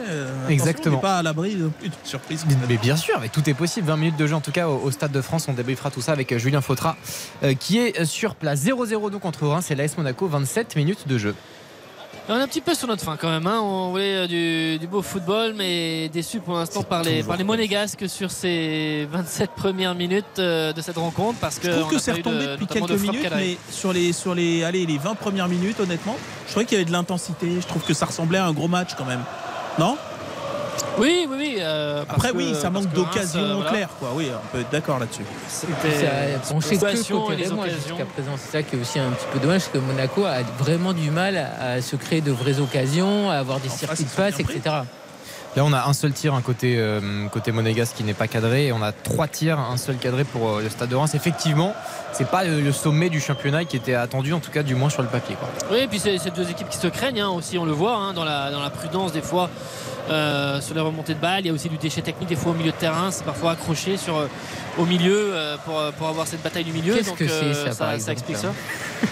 [0.49, 0.97] Exactement.
[0.97, 1.69] on pas à l'abri de
[2.03, 2.45] surprise.
[2.67, 3.87] Mais bien sûr, mais tout est possible.
[3.87, 5.47] 20 minutes de jeu en tout cas au, au Stade de France.
[5.47, 6.95] On débriefera tout ça avec Julien Fautra
[7.59, 8.63] qui est sur place.
[8.63, 10.27] 0-0 donc entre Reims et l'AS Monaco.
[10.27, 11.35] 27 minutes de jeu.
[12.27, 13.45] On est un petit peu sur notre fin quand même.
[13.45, 13.59] hein.
[13.61, 17.37] On voulait euh, du, du beau football, mais déçu pour l'instant par les, toujours par
[17.37, 21.37] les Monégasques sur ces 27 premières minutes euh, de cette rencontre.
[21.39, 24.11] Parce que Je trouve que c'est de- retombé depuis de quelques minutes, mais sur les,
[24.11, 26.15] sur les, allez, les 20 premières minutes, honnêtement,
[26.47, 27.47] je trouvais qu'il y avait de l'intensité.
[27.61, 29.21] Je trouve que ça ressemblait à un gros match quand même.
[29.77, 29.95] Non?
[30.97, 31.55] Oui, oui, oui.
[31.59, 34.09] euh, parce Après, que- oui, ça parce manque d'occasion euh, voilà, claire, quoi.
[34.15, 35.23] Oui, on peut être d'accord là-dessus.
[35.23, 36.81] A penché que
[37.25, 38.31] côté jusqu'à présent.
[38.37, 41.37] C'est ça qui est aussi un petit peu dommage, que Monaco a vraiment du mal
[41.37, 44.61] à se créer de vraies occasions, à avoir des En circuits de passe, etc.
[45.55, 48.67] Là, on a un seul tir, un côté, euh, côté monégasque qui n'est pas cadré.
[48.67, 51.15] Et on a trois tirs, un seul cadré pour euh, le Stade de Reims.
[51.15, 51.73] Effectivement,
[52.11, 54.89] c'est pas le, le sommet du championnat qui était attendu, en tout cas, du moins
[54.89, 55.35] sur le papier.
[55.35, 55.47] Quoi.
[55.71, 58.13] Oui, et puis c'est deux équipes qui se craignent hein, aussi, on le voit hein,
[58.13, 59.49] dans, la, dans la prudence des fois
[60.09, 61.41] euh, sur les remontées de balles.
[61.45, 63.11] Il y a aussi du déchet technique des fois au milieu de terrain.
[63.11, 64.27] C'est parfois accroché sur, euh,
[64.77, 66.95] au milieu euh, pour, pour avoir cette bataille du milieu.
[66.95, 68.53] Qu'est-ce Donc, que c'est, ça, par ça, exemple, explique ça.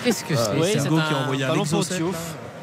[0.04, 1.84] Qu'est-ce que c'est oui, qui a envoyé un ballon pour.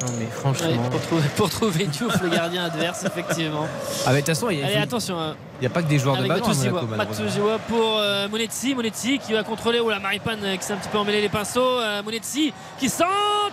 [0.03, 0.89] Non mais Ouais, franchement.
[0.91, 3.67] pour, trouver, pour trouver Diouf, le gardien adverse, effectivement.
[4.07, 5.19] Ah, mais de toute façon, il Allez, n'y attention.
[5.21, 5.35] hein.
[5.65, 6.47] a pas que des joueurs de ballon.
[6.97, 8.75] Matuziwa pour euh, Monetti.
[8.75, 9.79] Monetti qui va contrôler.
[9.81, 11.61] Oh la Maripane euh, qui s'est un petit peu emmêlé les pinceaux.
[11.81, 13.11] Euh, Monetti qui centre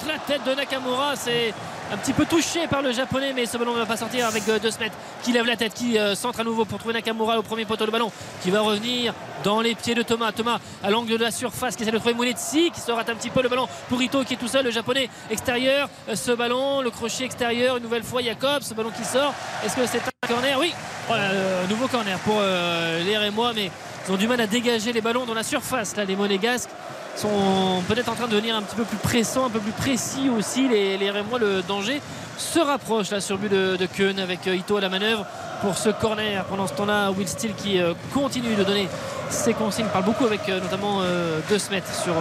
[0.08, 1.16] la tête de Nakamura.
[1.16, 1.54] C'est
[1.92, 4.48] un petit peu touché par le japonais, mais ce ballon ne va pas sortir avec
[4.50, 4.92] euh, De Smet
[5.24, 7.86] qui lève la tête, qui euh, centre à nouveau pour trouver Nakamura au premier poteau.
[7.86, 8.12] Le ballon
[8.42, 9.14] qui va revenir
[9.44, 10.32] dans les pieds de Thomas.
[10.32, 13.30] Thomas à l'angle de la surface qui essaie de trouver qui se rate un petit
[13.30, 14.66] peu le ballon pour Ito qui est tout seul.
[14.66, 15.90] Le japonais extérieur.
[16.10, 18.62] Euh, ce ballon, le crochet extérieur, une nouvelle fois Jacob.
[18.62, 19.34] Ce ballon qui sort.
[19.66, 20.58] Est-ce que c'est un corner?
[20.60, 20.74] Oui,
[21.08, 23.72] Voilà, euh, nouveau corner pour euh, les Rémois, mais
[24.08, 25.96] ils ont du mal à dégager les ballons dans la surface.
[25.96, 26.70] Là, les Monégasques
[27.18, 30.30] sont peut-être en train de devenir un petit peu plus pressants, un peu plus précis
[30.30, 30.68] aussi.
[30.68, 32.02] Les, les Rémois, le danger
[32.38, 35.26] se rapproche là sur but de, de avec euh, Ito à la manœuvre
[35.62, 36.46] pour ce corner.
[36.46, 38.88] Pendant ce temps-là, Will Steele qui euh, continue de donner
[39.30, 39.88] ses consignes.
[39.88, 42.14] Parle beaucoup avec euh, notamment euh, De sur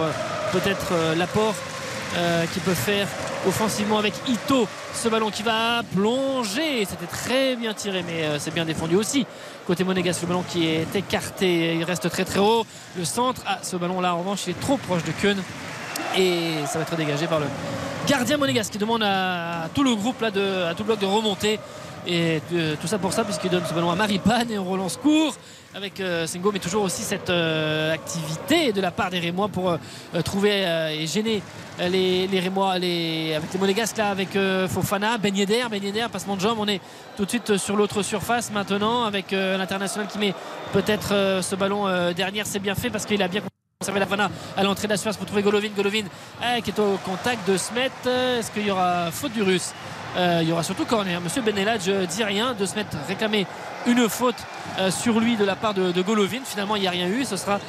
[0.51, 1.53] peut-être l'apport
[2.51, 3.07] qu'il peut faire
[3.47, 4.67] offensivement avec Ito.
[4.93, 6.85] Ce ballon qui va plonger.
[6.85, 9.27] C'était très bien tiré, mais c'est bien défendu aussi.
[9.67, 11.75] Côté Monégasque, le ballon qui est écarté.
[11.75, 12.65] Il reste très très haut.
[12.97, 13.41] Le centre.
[13.45, 15.35] Ah, ce ballon-là, en revanche, il est trop proche de Keun.
[16.17, 17.47] Et ça va être dégagé par le
[18.07, 21.05] gardien monégasque qui demande à tout le groupe là de, à tout le bloc de
[21.05, 21.59] remonter
[22.07, 24.95] et euh, tout ça pour ça puisqu'il donne ce ballon à Maripane et on relance
[24.95, 25.35] court
[25.75, 29.69] avec euh, Sengo mais toujours aussi cette euh, activité de la part des Rémois pour
[29.69, 29.77] euh,
[30.23, 31.41] trouver euh, et gêner
[31.79, 32.83] les, Rémois avec
[33.53, 34.29] les Monégasques là avec
[34.67, 36.81] Fofana Ben Ben Yedder passement de jambe on est
[37.15, 40.33] tout de suite sur l'autre surface maintenant avec l'international qui met
[40.73, 43.41] peut-être ce ballon dernière c'est bien fait parce qu'il a bien
[43.79, 45.69] conservé la Fana à l'entrée de la surface pour trouver Golovin.
[45.75, 46.05] Golovin
[46.63, 47.91] qui est au contact de Smet.
[48.05, 49.73] Est-ce qu'il y aura faute du russe?
[50.17, 51.21] Euh, il y aura surtout corner.
[51.21, 53.45] Monsieur Beneladj euh, dit rien de Smet réclamer
[53.85, 54.35] une faute
[54.79, 56.41] euh, sur lui de la part de, Golovin.
[56.43, 57.23] Finalement il n'y a rien eu.
[57.23, 57.59] Ce sera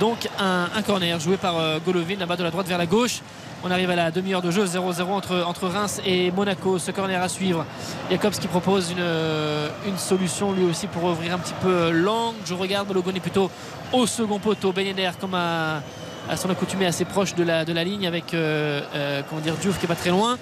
[0.00, 3.20] donc un, corner joué par euh, Golovin là-bas de la droite vers la gauche.
[3.64, 5.02] On arrive à la demi-heure de jeu 0-0
[5.44, 6.80] entre, Reims et Monaco.
[6.80, 7.64] Ce corner à suivre
[8.10, 12.38] Jacobs qui propose une, solution lui aussi pour ouvrir un petit peu l'angle.
[12.44, 13.48] Je regarde Balogun est plutôt
[13.92, 14.72] au second poteau.
[14.72, 15.80] Ben Yedder comme à,
[16.28, 19.88] à son accoutumé assez proche de la, ligne avec euh, comment dire Diouf qui est
[19.88, 20.38] pas très loin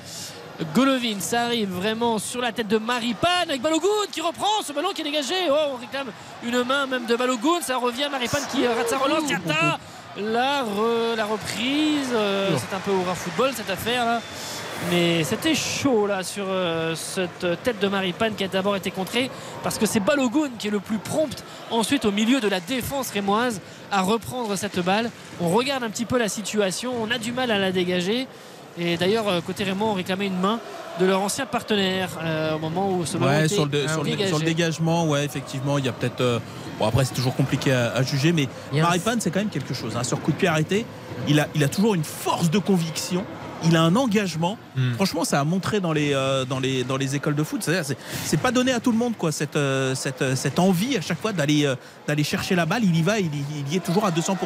[0.75, 4.91] Golovin, ça arrive vraiment sur la tête de Maripane avec Balogun qui reprend ce ballon
[4.95, 5.35] qui est dégagé.
[5.51, 6.09] Oh, on réclame
[6.43, 7.61] une main même de Balogun.
[7.63, 9.25] Ça revient, Maripane qui rate sa relance.
[9.25, 9.79] Diata,
[10.19, 12.11] la, re- la reprise.
[12.13, 14.21] euh, c'est un peu au football cette affaire là.
[14.91, 19.31] Mais c'était chaud là sur euh, cette tête de Maripane qui a d'abord été contrée
[19.63, 23.11] parce que c'est Balogun qui est le plus prompt ensuite au milieu de la défense
[23.11, 25.11] rémoise à reprendre cette balle.
[25.41, 28.27] On regarde un petit peu la situation, on a du mal à la dégager.
[28.79, 30.59] Et d'ailleurs, euh, côté Raymond, on réclamait une main
[31.01, 34.27] de leur ancien partenaire euh, au moment où ce Ouais, était sur le, sur, le,
[34.27, 36.21] sur le dégagement, ouais, effectivement, il y a peut-être.
[36.21, 36.39] euh,
[36.79, 39.31] bon, après, c'est toujours compliqué à, à juger, mais Il y a un- Maripane, c'est
[39.31, 39.97] quand même quelque chose.
[39.97, 40.05] hein.
[40.05, 40.85] Sur coup de pied arrêté,
[41.29, 43.25] il a, il a toujours une force de conviction.
[43.65, 44.57] Il a un engagement.
[44.77, 44.95] Hmm.
[44.95, 47.63] Franchement, ça a montré dans les, euh, dans les, dans les écoles de foot.
[47.63, 50.97] C'est-à-dire, c'est, pas donné à tout le monde, quoi, cette, euh, cette, euh, cette envie
[50.97, 51.75] à chaque fois d'aller, euh,
[52.09, 52.85] d'aller chercher la balle.
[52.85, 54.37] Il y va, il, y- il y est toujours à 200%.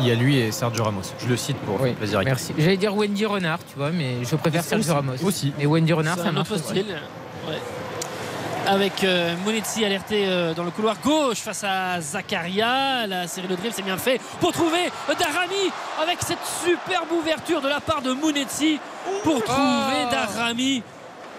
[0.00, 1.02] Il y a lui et Sergio Ramos.
[1.18, 2.20] Je le cite pour Oui, plaisir.
[2.24, 2.52] merci.
[2.58, 5.12] J'allais dire Wendy Renard, tu vois, mais je préfère Aussi, Sergio Ramos.
[5.24, 5.52] aussi.
[5.58, 6.50] Mais Wendy Renard, C'est ça un marche.
[6.50, 6.86] autre style.
[7.48, 7.54] Ouais.
[8.68, 9.34] Avec euh,
[9.84, 13.06] alerté euh, dans le couloir gauche face à Zakaria.
[13.06, 15.70] La série de dribble c'est bien fait pour trouver Darami
[16.02, 18.78] avec cette superbe ouverture de la part de Monetzi
[19.24, 20.82] pour trouver Darami.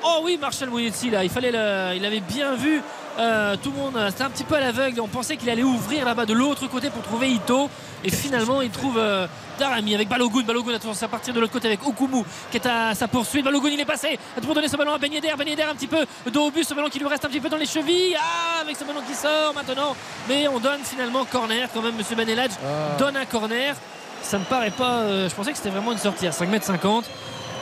[0.04, 2.82] Oh oui, Marshall Monetzi là, il fallait le- il avait bien vu.
[3.20, 5.02] Euh, tout le monde, euh, c'était un petit peu à l'aveugle.
[5.02, 7.70] On pensait qu'il allait ouvrir là-bas de l'autre côté pour trouver Ito.
[8.06, 9.28] Et finalement, il trouve euh,
[9.60, 10.44] Darami avec Balogun.
[10.44, 13.44] Balogun a tendance à partir de l'autre côté avec Okumu qui est à sa poursuite.
[13.44, 15.34] Balogun, il est passé pour donner ce ballon à Ben Yedder.
[15.38, 16.64] Ben Yedder un petit peu dos au but.
[16.64, 18.16] Ce ballon qui lui reste un petit peu dans les chevilles.
[18.18, 19.98] Ah, avec ce ballon qui sort maintenant.
[20.30, 21.96] Mais on donne finalement corner quand même.
[21.98, 22.54] Monsieur Beneladj
[22.98, 23.76] donne un corner.
[24.22, 25.00] Ça me paraît pas.
[25.00, 27.04] euh, je pensais que c'était vraiment une sortie à 5m50.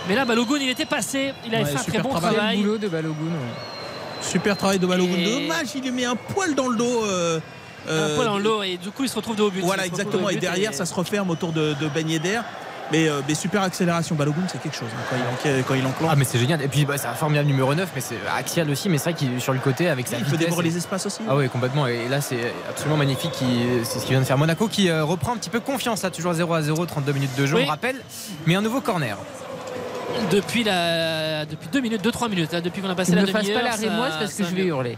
[0.07, 1.33] Mais là, Balogun, il était passé.
[1.47, 2.35] Il avait Ouais, fait un très bon travail.
[2.35, 2.57] Travail.
[2.57, 3.15] boulot de Balogun.
[3.25, 3.76] ouais.
[4.21, 5.15] Super travail de Balogun.
[5.17, 7.03] Et- Dommage, il lui met un poil dans le dos.
[7.05, 7.39] euh,
[7.87, 9.61] Un euh, poil dans l'eau et du coup, il se retrouve dos au but.
[9.61, 10.23] Voilà, exactement.
[10.23, 12.39] dos Et derrière, ça se referme autour de, de Ben Yedder.
[12.89, 14.15] Mais, euh, mais super accélération.
[14.15, 16.09] Balogun, c'est quelque chose hein, quand, il, quand il enclenche.
[16.09, 16.61] Ah mais c'est génial.
[16.61, 18.87] Et puis bah, c'est un formidable numéro 9, mais c'est axial aussi.
[18.87, 21.05] Mais c'est vrai qu'il est sur le côté avec sa il peut dévorer les espaces
[21.05, 21.19] aussi.
[21.29, 21.85] Ah oui, complètement.
[21.87, 23.33] Et là, c'est absolument magnifique.
[23.83, 26.01] C'est ce qui vient de faire Monaco qui reprend un petit peu confiance.
[26.03, 27.63] Là, toujours 0 à 0, 32 minutes de jeu, Oui.
[27.65, 27.97] on rappelle.
[28.45, 29.17] Mais un nouveau corner.
[30.31, 33.21] Depuis la depuis 2 minutes 2 3 minutes là, depuis qu'on a passé Ne la
[33.23, 34.97] me fasse demi-heure pas la rémoise parce que je vais hurler.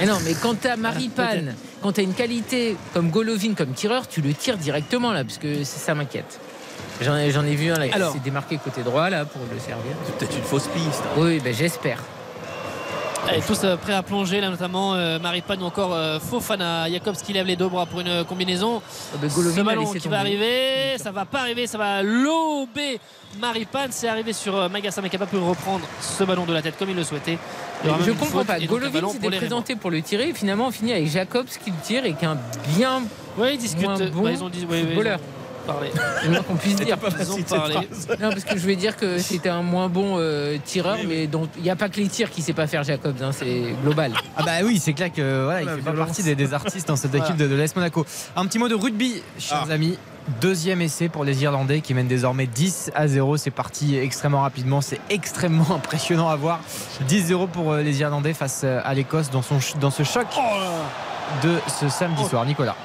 [0.00, 4.20] Et non, mais quand t'as Maripane, quand t'as une qualité comme Golovin comme tireur, tu
[4.20, 6.38] le tires directement là, parce que ça m'inquiète.
[7.00, 8.12] J'en ai, j'en ai vu un là, Alors.
[8.14, 9.92] il s'est démarqué côté droit là pour le servir.
[10.04, 11.02] C'est peut-être une fausse piste.
[11.16, 12.02] Oui, ben j'espère.
[13.26, 17.16] Allez, tous euh, prêts à plonger là notamment euh, Maripane ou encore euh, Fofana Jacobs
[17.16, 18.80] qui lève les deux bras pour une combinaison
[19.14, 22.98] Oh, ben, ce ballon qui va arriver ça va pas arriver ça va lober
[23.38, 26.54] Maripane c'est arrivé sur euh, Magassa mais qui n'a pas pu reprendre ce ballon de
[26.54, 27.38] la tête comme il le souhaitait
[27.84, 28.54] Il Je comprends pas.
[28.54, 31.76] un Golovin s'était présenté pour le tirer et finalement on finit avec Jacobs qui le
[31.82, 32.38] tire et qu'un
[32.76, 33.08] bien Rémois.
[33.46, 35.16] ouais ils discutent moins bon Ouais, ils ont dit ils ont-.
[35.72, 35.90] Parlé.
[36.20, 36.96] C'est le moins qu'on puisse dire.
[37.20, 37.74] Ils ont cette parlé.
[37.74, 38.08] phrase.
[38.20, 41.48] Non, parce que je vais dire que c'était un moins bon euh, tireur, mais dont
[41.56, 44.12] il n'y a pas que les tirs qui sait pas faire Jacobs, hein, c'est global.
[44.36, 46.96] Ah bah oui, c'est clair que voilà, il fait pas partie des, des artistes dans
[46.96, 47.26] cette Voilà.
[47.26, 48.04] équipe de, de l'AS Monaco.
[48.36, 49.72] Un petit mot de rugby, chers Ah.
[49.72, 49.98] amis.
[50.42, 53.38] Deuxième essai pour les Irlandais qui mènent désormais 10 à 0.
[53.38, 54.82] C'est parti extrêmement rapidement.
[54.82, 56.60] C'est extrêmement impressionnant à voir.
[57.08, 60.26] 10-0 pour euh, les Irlandais face euh, à l'Écosse dans, son dans ce choc
[61.42, 62.28] de ce samedi Oh.
[62.28, 62.44] soir.
[62.44, 62.76] Nicolas.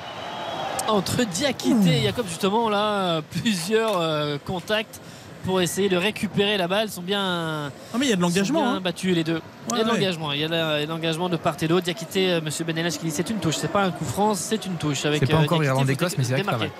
[0.90, 2.86] Entre Diakité et Jacob, justement, là,
[3.18, 5.00] euh, plusieurs euh, contacts
[5.46, 8.28] pour essayer de récupérer la balle sont bien, Ah, mais il y a de sont
[8.28, 8.62] l'engagement.
[8.62, 8.82] bien hein.
[8.82, 9.42] battus les deux.
[9.72, 11.84] il y a de Ouais, l'engagement, il y a de l'engagement de part et d'autre.
[11.86, 14.66] Diakité, euh, Monsieur Benelage qui dit c'est une touche, c'est pas un coup France, c'est
[14.66, 15.06] une touche.
[15.06, 16.72] Avec, C'est pas encore Diakité, Irlande-Écosse, faut mais c'est vrai que démarquer.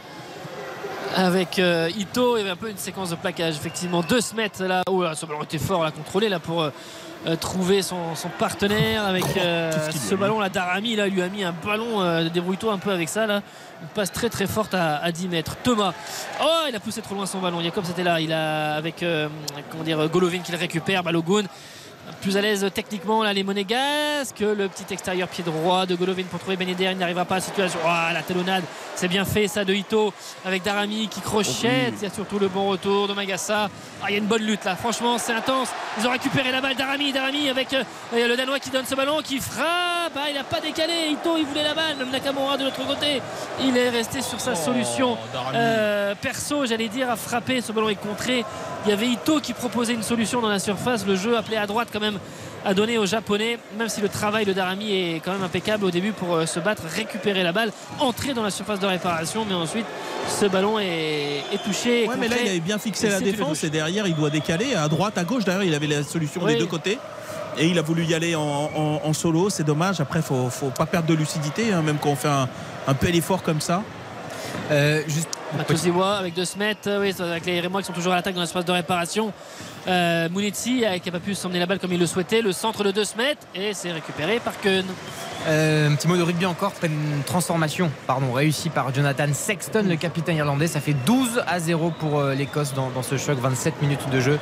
[1.16, 3.56] Avec euh, Ito, il y avait un peu une séquence de plaquage.
[3.56, 4.82] Effectivement, deux se mettent là.
[4.90, 6.70] Oh là, ce ballon était fort à contrôler là pour euh,
[7.36, 10.50] trouver son, son partenaire avec euh, lui a ce ballon là.
[10.50, 12.02] Darami là lui a mis un ballon.
[12.02, 13.42] euh, Débrouille-toi un peu avec ça là.
[13.82, 15.56] Une passe très très forte à, à 10 mètres.
[15.64, 15.94] Thomas.
[16.42, 17.62] Oh, il a poussé trop loin son ballon.
[17.62, 18.20] Jacob c'était là.
[18.20, 19.28] Il a avec euh,
[19.70, 21.04] comment dire Golovin qui le récupère.
[21.04, 21.44] Balogun
[22.24, 26.40] plus à l'aise techniquement là les monégasques le petit extérieur pied droit de Golovin pour
[26.40, 27.80] trouver Benéder il n'arrivera pas à la situation.
[27.86, 28.64] Ah, la talonnade
[28.96, 30.14] c'est bien fait ça de Ito
[30.46, 31.96] avec Darami qui crochette.
[31.98, 33.70] Il y a surtout le bon retour de Magassa.
[34.02, 34.76] Ah, il y a une bonne lutte là.
[34.78, 35.70] Franchement c'est intense.
[36.00, 39.20] Ils ont récupéré la balle Darami Darami avec euh, le Danois qui donne ce ballon
[39.22, 40.14] qui frappe.
[40.16, 41.10] Ah, il n'a pas décalé.
[41.12, 41.98] Ito il voulait la balle.
[41.98, 43.22] Même Nakamura de l'autre côté
[43.62, 45.18] il est resté sur sa solution.
[45.20, 45.58] Oh, Darami.
[45.58, 47.60] euh, perso, j'allais dire, a frappé.
[47.60, 48.46] Ce ballon est contré.
[48.86, 51.06] Il y avait Ito qui proposait une solution dans la surface.
[51.06, 52.13] Le jeu appelé à droite quand même
[52.66, 55.92] a donné aux Japonais, même si le travail de Darami est quand même impeccable au
[55.92, 59.54] début pour euh, se battre, récupérer la balle, entrer dans la surface de réparation, mais
[59.54, 59.86] ensuite
[60.40, 62.08] ce ballon est, est touché.
[62.08, 64.76] Ouais, mais là, il avait bien fixé la défense et derrière, il doit décaler.
[64.76, 66.54] À droite, à gauche, derrière, il avait la solution Oui.
[66.54, 66.98] des deux côtés.
[67.58, 69.50] Et il a voulu y aller en, en- en solo.
[69.52, 70.00] C'est dommage.
[70.00, 72.48] Après, faut, faut pas perdre de lucidité, hein, même quand on fait un,
[72.88, 73.84] un bel effort comme ça.
[74.72, 78.16] Euh, juste Matoziwa avec deux Smet, euh, oui, avec les Rémois qui sont toujours à
[78.16, 79.34] l'attaque dans l'espace de réparation.
[79.88, 82.42] Euh, euh, qui n'a pas pu s'emmener la balle comme il le souhaitait.
[82.42, 84.86] Le centre de deux Smet et c'est récupéré par Keun.
[85.46, 90.38] Un petit mot de rugby encore, une transformation pardon, réussie par Jonathan Sexton, le capitaine
[90.38, 90.68] irlandais.
[90.68, 94.20] Ça fait 12 à 0 pour euh, l'Écosse dans, dans ce choc, 27 minutes de
[94.22, 94.40] jeu.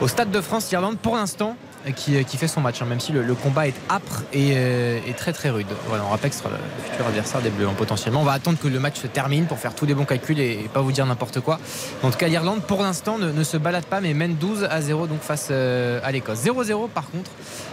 [0.00, 1.56] Au Stade de France, Irlande, pour l'instant,
[1.96, 4.98] qui, euh, qui fait son match, hein, même si le, combat est âpre et, euh,
[5.06, 5.66] et très très rude.
[5.86, 8.20] Voilà, on rappelle que ce sera le futur adversaire des Bleus hein, potentiellement.
[8.20, 10.52] On va attendre que le match se termine pour faire tous les bons calculs et,
[10.52, 11.58] et pas vous dire n'importe quoi.
[12.02, 14.80] En tout cas, l'Irlande, pour l'instant, ne, ne se balade pas, mais mène 12 à
[14.80, 16.40] 0 donc face euh, à l'Écosse.
[16.44, 17.30] 0-0 par contre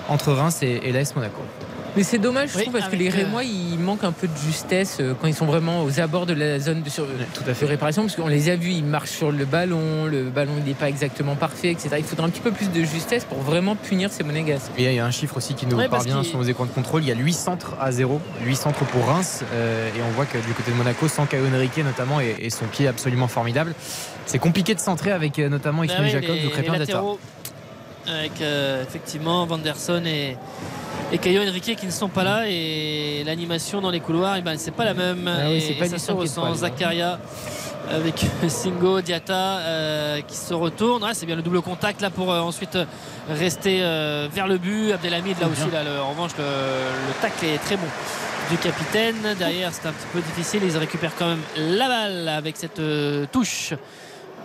[0.10, 1.42] entre Reims et, et l'AS Monaco.
[1.96, 4.28] Mais c'est dommage, je Oui, trouve, parce que les euh, Rémois, ils manquent un peu
[4.28, 7.42] de justesse euh, quand ils sont vraiment aux abords de la zone de, sur- Tout
[7.44, 7.66] à de fait.
[7.66, 10.76] réparation, parce qu'on les a vus, ils marchent sur le ballon, le ballon il n'est
[10.76, 11.90] pas exactement parfait, etc.
[11.98, 14.70] Il faudra un petit peu plus de justesse pour vraiment punir ces monégasques.
[14.78, 16.72] Et il y a un chiffre aussi qui nous Ouais, parvient sur nos écrans de
[16.72, 17.02] contrôle.
[17.02, 19.42] Il y a 8 centres à 0, 8 centres pour Reims.
[19.54, 22.52] euh, et on voit que du côté de Monaco, sans Caio Henrique notamment, et, et
[22.52, 23.74] son pied absolument formidable.
[24.28, 26.74] C'est compliqué de centrer avec notamment Ah Ismail oui, Jacobs les- ou Crépin
[28.08, 30.38] avec euh, effectivement Vanderson et,
[31.12, 34.58] et Caio Henrique qui ne sont pas là et l'animation dans les couloirs eh ben,
[34.58, 35.28] c'est pas la même.
[35.28, 36.56] Ah oui, et, c'est pas et du ça se cinq ressent étoiles, hein.
[36.56, 37.20] Zakaria
[37.90, 42.40] avec Singo Diata euh, qui se retourne c'est bien le double contact là pour euh,
[42.40, 42.78] ensuite
[43.30, 44.92] rester euh, vers le but.
[44.94, 47.88] Abdelhamid là aussi là, le- en revanche le, le tacle est très bon
[48.50, 49.16] du capitaine.
[49.38, 50.62] Derrière c'est un petit peu difficile.
[50.66, 52.82] Ils récupèrent quand même la balle avec cette
[53.32, 53.74] touche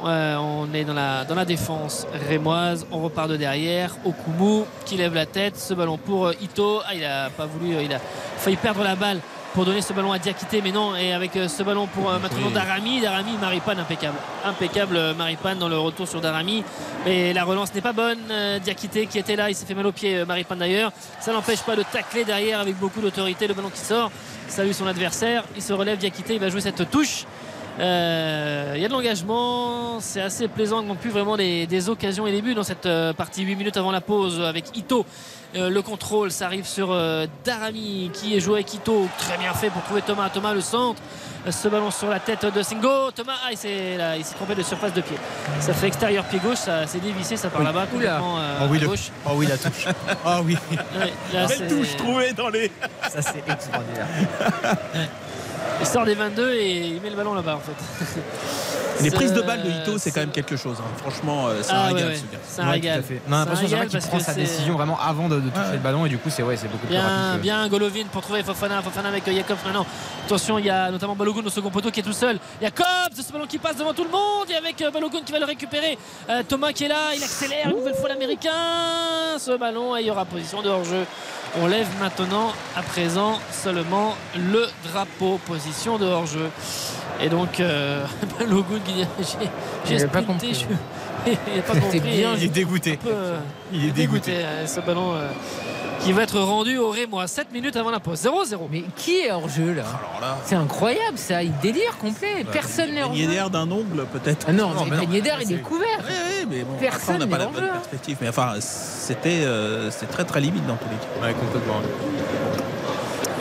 [0.02, 2.86] Ouais, on est dans la, dans la défense rémoise.
[2.90, 3.94] On repart de derrière.
[4.04, 5.56] Okumu qui lève la tête.
[5.56, 6.80] Ce ballon pour euh, Ito.
[6.86, 7.74] Ah, il a pas voulu.
[7.76, 8.00] euh, Il a
[8.38, 9.20] failli perdre la balle
[9.54, 10.60] pour donner ce ballon à Diakité.
[10.60, 10.96] Mais non.
[10.96, 12.52] Et avec euh, ce ballon pour euh, maintenant Oui.
[12.52, 13.00] Darami.
[13.00, 14.16] Darami, Maripane impeccable.
[14.44, 16.64] Impeccable euh, Maripane dans le retour sur Darami.
[17.04, 18.18] Mais la relance n'est pas bonne.
[18.28, 19.50] Euh, Diakité qui était là.
[19.50, 20.16] Il s'est fait mal au pied.
[20.16, 20.90] euh, Maripane d'ailleurs.
[21.20, 23.46] Ça n'empêche pas de tacler derrière avec beaucoup d'autorité.
[23.46, 24.10] Le ballon qui sort.
[24.48, 25.44] Salue son adversaire.
[25.54, 25.98] Il se relève.
[25.98, 26.34] Diakité.
[26.34, 27.24] Il va jouer cette touche.
[27.80, 32.26] Euh, Il y a de l'engagement, c'est assez plaisant non plus vraiment des, des occasions
[32.26, 35.04] et des buts dans cette euh, partie 8 minutes avant la pause avec Ito.
[35.54, 39.52] Euh, le contrôle, ça arrive sur euh, Darami qui est joué avec Ito, très bien
[39.52, 40.28] fait pour trouver Thomas.
[40.30, 41.00] Thomas le centre,
[41.44, 43.10] Euh, ce ballon sur la tête de Singo.
[43.10, 45.16] Thomas, ah, il s'est là, il s'est trompé de surface de pied.
[45.58, 48.78] Ça fait extérieur pied gauche, ça s'est dévissé, ça part là-bas complètement euh, Oh oui,
[48.78, 49.10] à le- gauche.
[49.26, 49.86] Oh oui, la touche.
[50.24, 52.70] Oh oui, Ouais, là, Belle touche trouvée dans les.
[53.10, 54.06] ça c'est extraordinaire.
[55.80, 58.14] Il sort des 22 et il met le ballon là-bas en fait.
[59.02, 60.76] Les prises de balles de Ito, c'est quand même quelque chose.
[60.78, 60.84] hein.
[60.98, 63.02] Franchement, euh, c'est un Ah, ouais, régal ouais, c'est un Ouais, régal.
[63.28, 65.28] On a l'impression C'est un c'est vrai régal qu'il prend que sa décision vraiment avant
[65.28, 65.72] de, de toucher Ouais.
[65.72, 67.38] le ballon et du coup c'est ouais, c'est beaucoup plus Bien, rapide.
[67.38, 68.80] que- bien Golovin pour trouver Fofana.
[68.80, 69.86] Fofana avec euh, Jakobs maintenant.
[70.26, 72.38] Attention, il y a notamment Balogun au second poteau qui est tout seul.
[72.60, 72.86] Jakobs,
[73.16, 74.48] ce ballon qui passe devant tout le monde.
[74.50, 75.98] Et avec euh, Balogun qui va le récupérer.
[76.30, 78.52] Euh, Thomas qui est là, il accélère une nouvelle fois l'américain.
[79.38, 81.04] Ce ballon, et il y aura position de hors-jeu.
[81.60, 85.40] On lève maintenant, à présent, seulement le drapeau.
[85.52, 86.48] Position de hors-jeu.
[87.20, 88.04] Et donc, euh,
[88.40, 89.04] dit
[89.86, 90.54] J'ai- Il pas compris.
[90.54, 90.64] je-
[91.52, 92.00] Il n'a pas compris.
[92.00, 92.96] bien, et- Il est dégoûté.
[92.96, 93.38] peu, euh,
[93.70, 94.32] Il est dégoûté.
[94.36, 95.28] euh, ce ballon euh,
[96.00, 99.30] qui va être rendu au Rémois 7 minutes avant la pause 0-0 Mais qui est
[99.30, 102.46] hors jeu là Alors là, C'est incroyable ça, il délire complet.
[102.50, 103.30] Personne n'est hors baigné jeu.
[103.32, 104.46] d'air d'un ongle peut-être.
[104.48, 105.02] Ah non, Non, mais mais non.
[105.02, 105.86] Beignet d'air, il est couvert.
[105.98, 106.04] Ouais,
[106.40, 108.16] ouais, mais bon, Personne après, on n'a pas la bonne perspective.
[108.22, 111.26] Mais enfin, c'était euh, c'est très très limite dans tous les cas.
[111.26, 111.74] Ouais, complètement.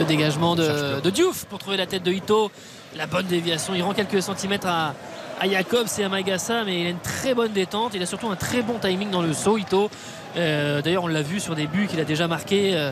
[0.02, 2.52] Le dégagement de, Diouf pour trouver la tête de Ito.
[2.96, 4.96] La bonne déviation il rend quelques centimètres à,
[5.40, 7.92] à Jacobs et à Magassa mais il a une très bonne détente.
[7.94, 9.92] Il a surtout un très bon timing dans le saut Ito.
[10.38, 12.92] Euh, d'ailleurs on l'a vu sur des buts qu'il a déjà marqué euh,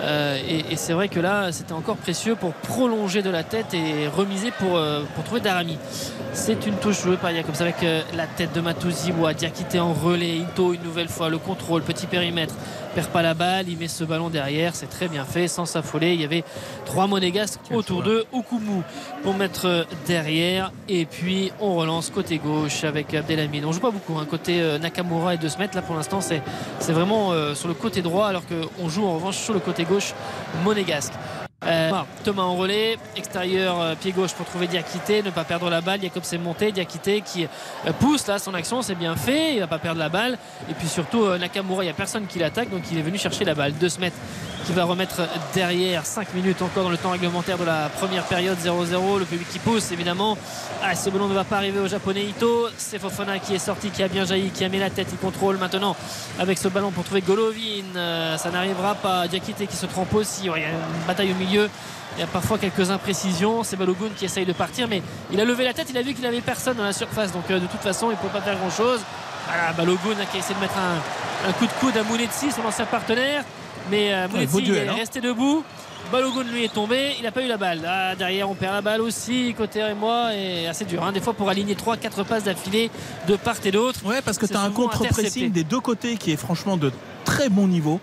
[0.00, 3.74] euh, et, et c'est vrai que là c'était encore précieux pour prolonger de la tête
[3.74, 5.78] et remiser pour, euh, pour trouver Darami.
[6.32, 9.12] C'est une touche jouée par Jacobs avec euh, la tête de Matuzi.
[9.38, 10.36] Diakité en relais.
[10.36, 12.54] Ito une nouvelle fois le contrôle petit périmètre
[12.94, 16.14] perd pas la balle, il met ce ballon derrière, c'est très bien fait, sans s'affoler.
[16.14, 16.44] Il y avait
[16.84, 18.82] trois monégasques autour d'eux, Okumu
[19.24, 23.64] pour mettre derrière, et puis on relance côté gauche avec Abdelhamid.
[23.64, 26.40] On joue pas beaucoup, hein, côté Nakamura et De Smet, là pour l'instant c'est
[26.78, 30.12] c'est vraiment sur le côté droit, alors qu'on joue en revanche sur le côté gauche
[30.62, 31.12] monégasque.
[31.66, 31.90] Euh,
[32.24, 36.00] Thomas en relais, extérieur euh, pied gauche pour trouver Diakité, ne pas perdre la balle.
[36.02, 39.66] Jacob s'est monté, Diakité qui euh, pousse là son action, c'est bien fait, il va
[39.66, 40.38] pas perdre la balle.
[40.68, 43.44] Et puis surtout Nakamura, il n'y a personne qui l'attaque, donc il est venu chercher
[43.44, 43.72] la balle.
[43.74, 44.16] Deux se mettre
[44.64, 46.06] qui va remettre derrière.
[46.06, 49.58] 5 minutes encore dans le temps réglementaire de la première période 0-0 le public qui
[49.58, 50.38] pousse évidemment.
[50.82, 52.68] Ah, ce ballon ne va pas arriver au japonais Ito.
[52.78, 55.18] C'est Fofana qui est sorti qui a bien jailli qui a mis la tête il
[55.18, 55.96] contrôle maintenant
[56.38, 57.84] avec ce ballon pour trouver Golovin.
[57.96, 59.28] Euh, ça n'arrivera pas.
[59.28, 60.44] Diakité qui se trompe aussi.
[60.44, 64.10] Il y a une bataille au milieu il y a parfois quelques imprécisions c'est Balogun
[64.16, 65.02] qui essaye de partir mais
[65.32, 67.50] il a levé la tête il a vu qu'il n'avait personne dans la surface donc
[67.50, 69.00] euh, de toute façon il ne peut pas faire grand chose
[69.46, 72.64] voilà, Balogun qui a essayé de mettre un, un coup de coude à Mounetsi son
[72.64, 73.44] ancien partenaire
[73.90, 74.94] mais euh, Mounetsi est hein.
[74.94, 75.64] resté debout
[76.12, 77.80] Balogun lui est tombé, il n'a pas eu la balle.
[77.86, 81.02] Ah, derrière, on perd la balle aussi, côté et moi, et assez dur.
[81.02, 81.12] hein.
[81.12, 82.90] Des fois, pour aligner 3-4 passes d'affilée
[83.26, 84.00] de part et d'autre.
[84.04, 86.92] Ouais, parce que tu as un contre-pressing des deux côtés qui est franchement de
[87.24, 88.00] très bon niveau.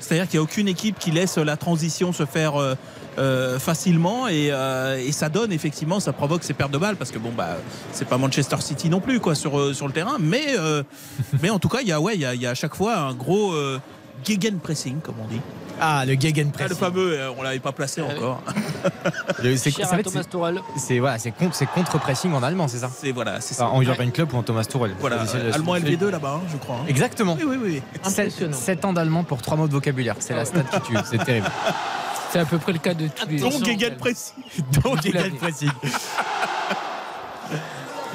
[0.00, 2.74] C'est-à-dire qu'il n'y a aucune équipe qui laisse la transition se faire euh,
[3.18, 7.10] euh, facilement et, euh, et ça donne effectivement, ça provoque ces pertes de balles parce
[7.10, 7.56] que bon bah
[7.92, 10.46] c'est pas Manchester City non plus quoi sur, sur le terrain, mais,
[11.42, 12.74] mais en tout cas il y a ouais il y a, y a à chaque
[12.74, 13.54] fois un gros
[14.24, 15.40] gegenpressing comme on dit.
[15.80, 18.42] Ah, le Ah, le fameux, euh, on l'avait pas placé Ah encore.
[20.76, 23.66] C'est- voilà, c'est contre, c'est contre-pressing en allemand, c'est ça C'est voilà, c'est ça.
[23.66, 24.62] Enfin, En Jurgen Klopp ou en Thomas.
[25.00, 26.76] Voilà, c'est- allemand c'est- LV2 là-bas, hein, je crois.
[26.76, 26.86] hein.
[26.88, 27.36] Exactement.
[27.38, 27.82] Oui, oui, oui.
[28.04, 28.56] Impressionnant.
[28.56, 30.16] 7 ans d'allemand pour 3 mots de vocabulaire.
[30.20, 30.96] C'est la stat qui tue.
[31.10, 31.50] C'est terrible.
[32.30, 34.34] C'est à peu près le cas de tous les Donc gegenpressing.
[34.82, 35.02] Donc.
[35.02, 35.70] Gegenpressing.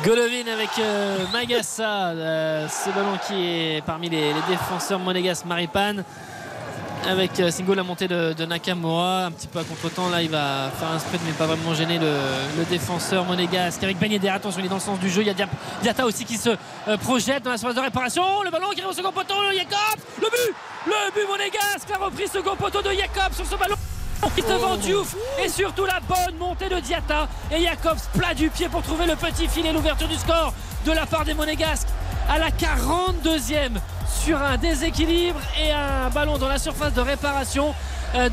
[0.03, 6.05] Golovin avec euh, Magassa, euh, ce ballon qui est parmi les, les défenseurs monégasques Maripane.
[7.07, 10.09] Avec Singo la montée de, Nakamura, un petit peu à contre-temps.
[10.09, 13.83] Là, il va faire un sprint, mais pas vraiment gêner le, défenseur monégasque.
[13.83, 15.21] Avec Ben attention, il est dans le sens du jeu.
[15.21, 15.47] Il y a
[15.81, 18.43] Diata aussi qui se euh, projette dans la surface de réparation.
[18.43, 19.35] Le ballon qui arrive au second poteau.
[19.55, 21.89] Jacob, le but, le but monégasque.
[21.89, 23.75] La reprise second poteau de Jacob sur ce ballon.
[24.35, 28.69] Qui devant Diouf et surtout la bonne montée de Diata et Jacobs plat du pied
[28.69, 30.53] pour trouver le petit filet, l'ouverture du score
[30.85, 31.87] de la part des Monégasques
[32.29, 33.71] à la 42e
[34.23, 37.73] sur un déséquilibre et un ballon dans la surface de réparation
[38.15, 38.29] euh,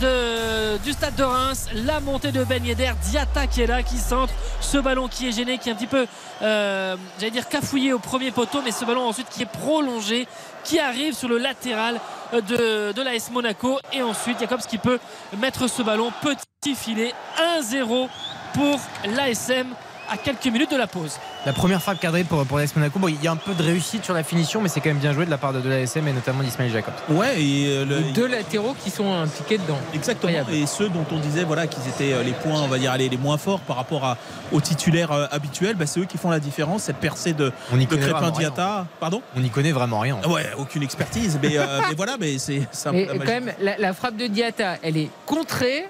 [0.77, 1.67] de- du stade de Reims.
[1.75, 4.33] La montée de Ben Yedder, Diata qui est là, qui centre.
[4.61, 6.07] Ce ballon qui est gêné, qui est un petit peu,
[6.43, 10.27] euh, j'allais dire, cafouillé au premier poteau, mais ce ballon ensuite qui est prolongé,
[10.65, 12.01] qui arrive sur le latéral
[12.33, 13.79] de, de l'AS Monaco.
[13.93, 14.99] Et ensuite, Jacobs qui peut
[15.39, 16.13] mettre ce ballon.
[16.23, 17.15] Petit filet,
[17.61, 18.09] 1-0
[18.55, 18.81] pour
[19.15, 19.75] l'ASM
[20.11, 21.19] à quelques minutes de la pause.
[21.45, 22.99] La première frappe cadrée pour, pour l'AS Monaco.
[22.99, 24.99] Bon, il y a un peu de réussite sur la finition, mais c'est quand même
[24.99, 26.95] bien joué de la part de, de l'ASM et notamment d'Ismail Jacob.
[27.11, 29.79] Ouais, et euh, le- deux latéraux qui sont impliqués dedans.
[29.95, 30.33] Exactement.
[30.33, 30.55] Incroyable.
[30.55, 33.17] Et ceux dont on disait voilà qu'ils étaient euh, les points, on va dire, les
[33.17, 34.17] moins forts par rapport à,
[34.53, 36.83] aux titulaires euh, habituels, bah, c'est eux qui font la différence.
[36.85, 38.31] Cette percée de, On y de connaît Crépin.
[38.31, 38.87] Diata.
[39.01, 39.23] Pardon?
[39.37, 40.19] On n'y connaît vraiment rien.
[40.29, 41.39] Ouais, aucune expertise.
[41.43, 42.93] Mais, euh, mais voilà, mais c'est ça.
[42.93, 45.87] Mais la quand même, la, la frappe de Diata, elle est contrée.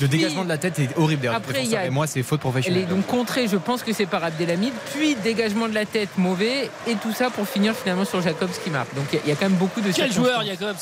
[0.00, 1.38] Le dégagement de la tête est horrible derrière.
[1.38, 2.86] Après, il y a- Et moi, c'est faute Elle est professionnelle.
[2.88, 4.72] donc contrée, je pense que c'est par Abdelhamid.
[4.94, 6.70] Puis dégagement de la tête mauvais.
[6.86, 8.92] Et tout ça pour finir finalement sur Jacobs qui marque.
[8.94, 10.76] Donc il y a- il y, a quand même beaucoup de Quel joueur, Jacobs?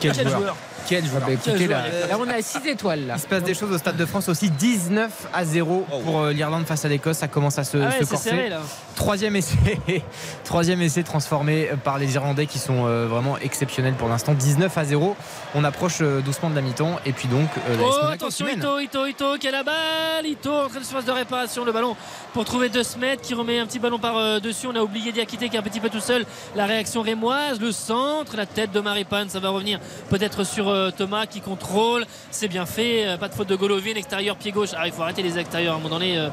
[0.00, 0.38] Quel, Quel joueur.
[0.40, 0.56] joueur?
[0.94, 3.14] Ah bah, écoutez, Quel là, joueur, là, on a 6 étoiles là.
[3.16, 4.50] Il se passe des choses au Stade de France aussi.
[4.50, 5.98] 19 à 0 Oh.
[6.04, 7.18] pour euh, l'Irlande face à l'Écosse.
[7.18, 8.30] Ça commence à se, Ah ouais, corser.
[8.30, 8.60] serré là.
[8.94, 9.56] Troisième essai,
[10.44, 14.32] troisième essai transformé par les Irlandais qui sont euh, vraiment exceptionnels pour l'instant.
[14.34, 15.16] 19 à 0.
[15.54, 16.98] On approche euh, doucement de la mi-temps.
[17.04, 18.46] Et puis donc, euh, Oh attention.
[18.48, 21.72] Ito, Ito, Ito qui a la balle Ito en train de surface de réparation le
[21.72, 21.96] ballon
[22.32, 25.10] pour trouver deux mètres qui remet un petit ballon par euh, dessus on a oublié
[25.12, 26.24] Diakité qui est un petit peu tout seul
[26.54, 29.80] la réaction rémoise le centre la tête de Maripane ça va revenir
[30.10, 32.06] peut-être sur euh, Thomas qui contrôle.
[32.30, 33.06] C'est bien fait.
[33.06, 33.94] euh, Pas de faute de Golovin.
[33.96, 34.70] Extérieur, pied gauche.
[34.76, 36.18] Ah, il faut arrêter les extérieurs à un moment donné.
[36.18, 36.28] euh,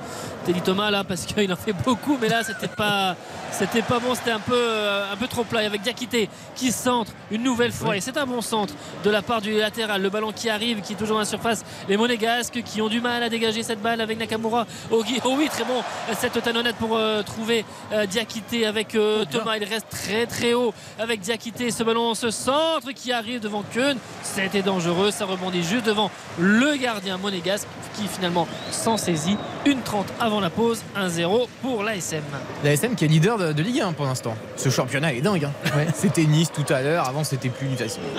[0.46, 2.18] Teddy Thomas là parce qu'il en fait beaucoup.
[2.22, 3.16] Mais là, c'était pas,
[3.52, 4.14] c'était pas bon.
[4.16, 5.62] C'était un peu, euh, un peu trop plat.
[5.62, 7.96] Avec Diakité qui centre une nouvelle fois.
[7.98, 8.74] Et c'est un bon centre
[9.04, 10.02] de la part du latéral.
[10.02, 11.64] Le ballon qui arrive, qui est toujours dans la surface.
[11.88, 14.66] Les Monégasques qui ont du mal à dégager cette balle avec Nakamura.
[14.92, 15.82] Oh, Gui- oh oui, très bon.
[16.18, 19.56] Cette talonnette pour euh, trouver euh, Diakité avec euh, Thomas.
[19.58, 21.72] Il reste très très haut avec Diakité.
[21.72, 23.96] Ce ballon, ce centre qui arrive devant Keun.
[24.36, 25.12] C'était dangereux.
[25.12, 26.10] Ça rebondit juste devant
[26.40, 29.38] le gardien monégasque qui finalement s'en saisit.
[29.66, 30.82] Une 30 avant la pause.
[30.98, 32.22] 1-0 pour l'ASM.
[32.64, 34.36] L'ASM qui est leader de, de Ligue 1 pour l'instant.
[34.56, 35.46] Ce championnat est dingue.
[35.46, 35.70] hein.
[35.96, 37.08] C'était Nice tout à l'heure.
[37.08, 37.68] Avant, c'était plus.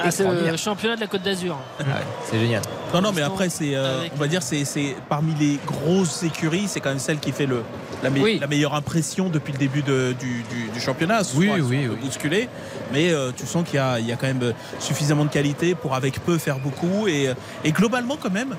[0.02, 1.56] Ah, c'est le championnat de la Côte d'Azur.
[1.80, 1.86] Ouais,
[2.30, 2.62] c'est génial.
[2.92, 6.66] Non, non, mais après, c'est, euh, on va dire, c'est, c'est parmi les grosses écuries,
[6.68, 7.62] c'est quand même celle qui fait le,
[8.04, 8.38] la, me- Oui.
[8.40, 11.22] la meilleure impression depuis le début de- du, du- du championnat.
[11.34, 11.96] Oui, oui, oui.
[12.00, 12.48] bousculés,
[12.92, 15.30] mais euh, tu sens qu'il y a, il y a quand même euh, suffisamment de
[15.30, 17.08] qualité pour avec peu faire beaucoup.
[17.08, 17.34] Et, euh,
[17.64, 18.54] et globalement, quand même,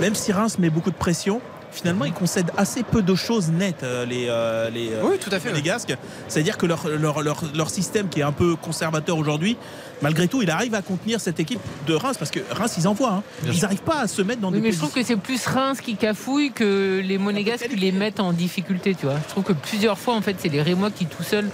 [0.00, 1.40] même si Reims met beaucoup de pression,
[1.72, 5.38] finalement, ils concèdent assez peu de choses nettes, euh, les, euh, les, Oui, tout à
[5.40, 5.52] fait.
[5.52, 5.94] les Gasques.
[6.28, 9.56] C'est-à-dire que leur, leur, leur, leur système qui est un peu conservateur aujourd'hui,
[10.02, 13.12] malgré tout, il arrive à contenir cette équipe de Reims parce que Reims, ils envoient.
[13.14, 13.22] hein.
[13.52, 15.44] Ils n'arrivent pas à se mettre dans Oui, des mais je trouve que c'est plus
[15.46, 19.16] Reims qui cafouille que les Monégasques qui les mettent en difficulté, tu vois.
[19.26, 21.48] Je trouve que plusieurs fois, en fait, c'est les Rémois qui tout seuls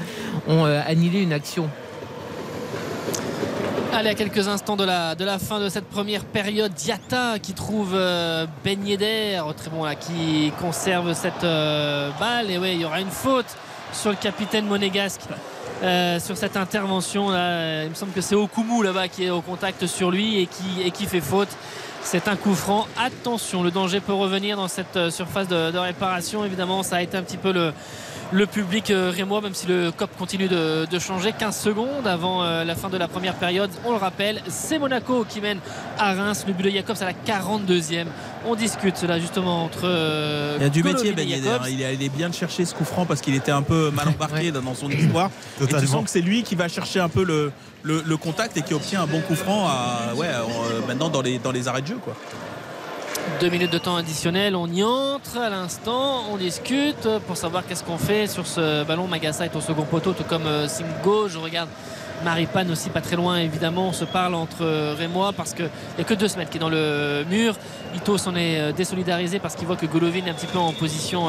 [0.48, 1.68] ont annihilé une action.
[3.94, 7.52] Allez, à quelques instants de la, de la fin de cette première période, Diata qui
[7.52, 8.78] trouve euh, Ben
[9.54, 12.50] très bon là, qui conserve cette euh, balle.
[12.50, 13.46] Et oui, il y aura une faute
[13.92, 15.20] sur le capitaine monégasque.
[15.82, 19.42] euh, sur cette intervention là, il me semble que c'est Okumu là-bas qui est au
[19.42, 21.50] contact sur lui et qui, et qui fait faute.
[22.02, 22.86] C'est un coup franc.
[22.98, 26.44] Attention, le danger peut revenir dans cette euh, surface de, de réparation.
[26.46, 27.72] Évidemment, ça a été un petit peu le,
[28.32, 31.32] le public euh, rémois, même si le COP continue de, de changer.
[31.38, 33.70] 15 secondes avant euh, la fin de la première période.
[33.84, 35.58] On le rappelle, c'est Monaco qui mène
[35.98, 36.44] à Reims.
[36.46, 38.06] Le but de Jacobs à la 42e.
[38.46, 39.80] On discute cela justement entre.
[39.84, 41.58] euh, Il y a du métier, Ben Yedder.
[41.68, 44.08] Il est allé bien le chercher ce coup franc parce qu'il était un peu mal
[44.08, 45.30] embarqué dans son histoire.
[45.60, 47.52] Et tu sens que c'est lui qui va chercher un peu le,
[47.82, 51.20] le, le contact et qui obtient un bon coup franc à, ouais, euh, maintenant dans
[51.22, 51.98] les, dans les arrêts de jeu.
[52.02, 52.16] Quoi.
[53.40, 57.82] Deux minutes de temps additionnel, on y entre à l'instant, on discute pour savoir qu'est-ce
[57.82, 59.08] qu'on fait sur ce ballon.
[59.08, 61.28] Magassa est au second poteau, tout comme euh, Singo.
[61.28, 61.68] Je regarde
[62.24, 63.88] Maripane aussi pas très loin évidemment.
[63.88, 66.60] On se parle entre euh, Rémois parce qu'il n'y a que deux semaines qui est
[66.60, 67.56] dans le mur.
[67.96, 70.72] Ito s'en est euh, désolidarisé parce qu'il voit que Golovin est un petit peu en
[70.72, 71.28] position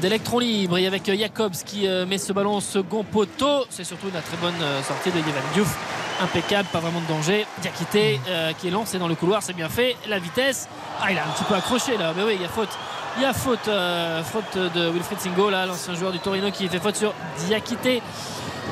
[0.00, 0.78] d'électron libre.
[0.78, 4.60] Et avec Jacobs qui met ce ballon au second poteau, c'est surtout une très bonne
[4.86, 6.01] sortie de Yevan Diouf.
[6.20, 7.46] Impeccable, pas vraiment de danger.
[7.62, 9.96] Diakité euh, qui est lancé dans le couloir, c'est bien fait.
[10.08, 10.68] La vitesse,
[11.00, 12.68] ah il a un petit peu accroché là, mais oui il y a faute.
[13.16, 16.68] Il y a faute, euh, faute de Wilfried Singo là, l'ancien joueur du Torino qui
[16.68, 17.12] fait faute sur
[17.46, 18.00] Diakité.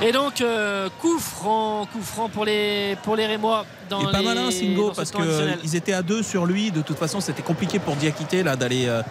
[0.02, 4.12] Et donc euh, coup franc, coup franc pour les pour les Rémois dans Il est
[4.12, 6.70] pas les- malin, Singo, parce qu'ils étaient à deux sur lui.
[6.70, 8.86] De toute façon, c'était compliqué pour Diakité là, d'aller.
[8.86, 9.02] euh,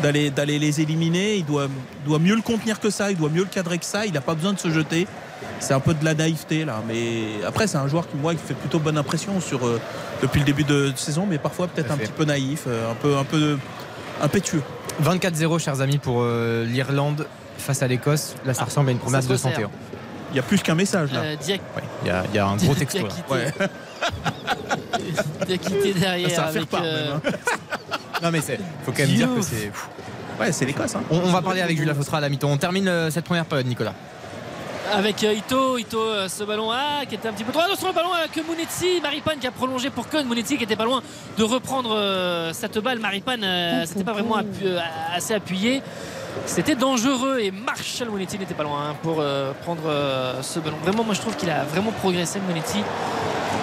[0.00, 1.66] D'aller, d'aller les éliminer, il doit,
[2.06, 4.20] doit mieux le contenir que ça, il doit mieux le cadrer que ça, il n'a
[4.20, 5.08] pas besoin de se jeter.
[5.60, 8.40] C'est un peu de la naïveté là, mais après c'est un joueur qui moi qui
[8.46, 9.80] fait plutôt bonne impression sur euh,
[10.22, 12.04] depuis le début de saison, mais parfois peut-être un fait.
[12.04, 13.58] petit peu naïf, euh, un peu un peu
[14.22, 14.62] impétueux.
[15.02, 17.26] 24-0, chers amis, pour euh, l'Irlande
[17.58, 18.34] face à l'Écosse.
[18.44, 19.62] Là, ça Ah, ressemble à une promesse de santé.
[19.64, 19.70] hein.
[20.32, 21.20] Il y a plus qu'un message là.
[21.20, 22.98] Euh, Diak- Ouais, Il y, a- il y a un gros texto.
[22.98, 23.08] là.
[23.08, 23.68] Diakité, Ouais.
[25.46, 27.30] Diakité derrière Ça va faire part, euh, même, hein.
[28.22, 29.70] Non, mais c'est faut quand même dire que c'est.
[30.40, 30.94] Ouais, c'est l'Écosse.
[30.96, 31.02] Hein.
[31.10, 32.50] On, on va parler avec Julien Fautra à la mi-temps.
[32.50, 33.94] On termine euh, cette première période, Nicolas.
[34.92, 37.88] Avec euh, Ito, Ito euh, ce ballon ah, qui était un petit peu trop attention
[37.88, 41.02] le ballon avec Mounetzi, Maripane qui a prolongé pour Keun, Mounetzi qui était pas loin
[41.36, 44.78] de reprendre euh, cette balle, Maripane euh, c'était pas vraiment appu- euh,
[45.14, 45.82] assez appuyé
[46.46, 50.76] c'était dangereux et Marshall Monetti n'était pas loin hein, pour euh, prendre euh, ce ballon.
[50.84, 52.78] Vraiment, moi je trouve qu'il a vraiment progressé Monetti.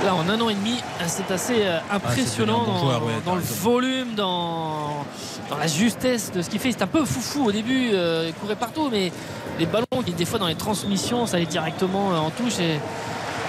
[0.03, 0.77] Là, en un an et demi,
[1.07, 5.05] c'est assez euh, impressionnant dans, joueur, ouais, dans t'as le volume, dans,
[5.49, 6.71] dans la justesse de ce qu'il fait.
[6.73, 9.11] C'est un peu foufou au début, euh, il courait partout, mais
[9.59, 12.59] les ballons, des fois dans les transmissions, ça allait directement euh, en touche.
[12.59, 12.79] Et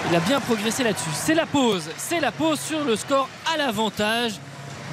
[0.09, 1.09] il a bien progressé là-dessus.
[1.13, 4.33] C'est la pause, c'est la pause sur le score à l'avantage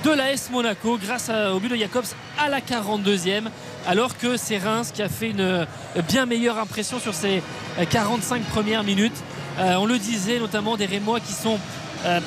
[0.05, 2.05] de l'AS Monaco grâce au but de Jacobs
[2.39, 3.45] à la 42e
[3.87, 5.65] alors que c'est Reims qui a fait une euh,
[6.09, 7.43] bien meilleure impression sur ces
[7.79, 9.17] euh, 45 premières minutes
[9.59, 11.61] Euh, on le disait notamment des Rémois qui sont
[12.07, 12.21] euh,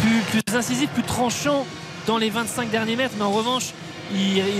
[0.00, 1.66] plus, incisifs plus tranchants
[2.06, 3.72] dans les 25 derniers mètres mais en revanche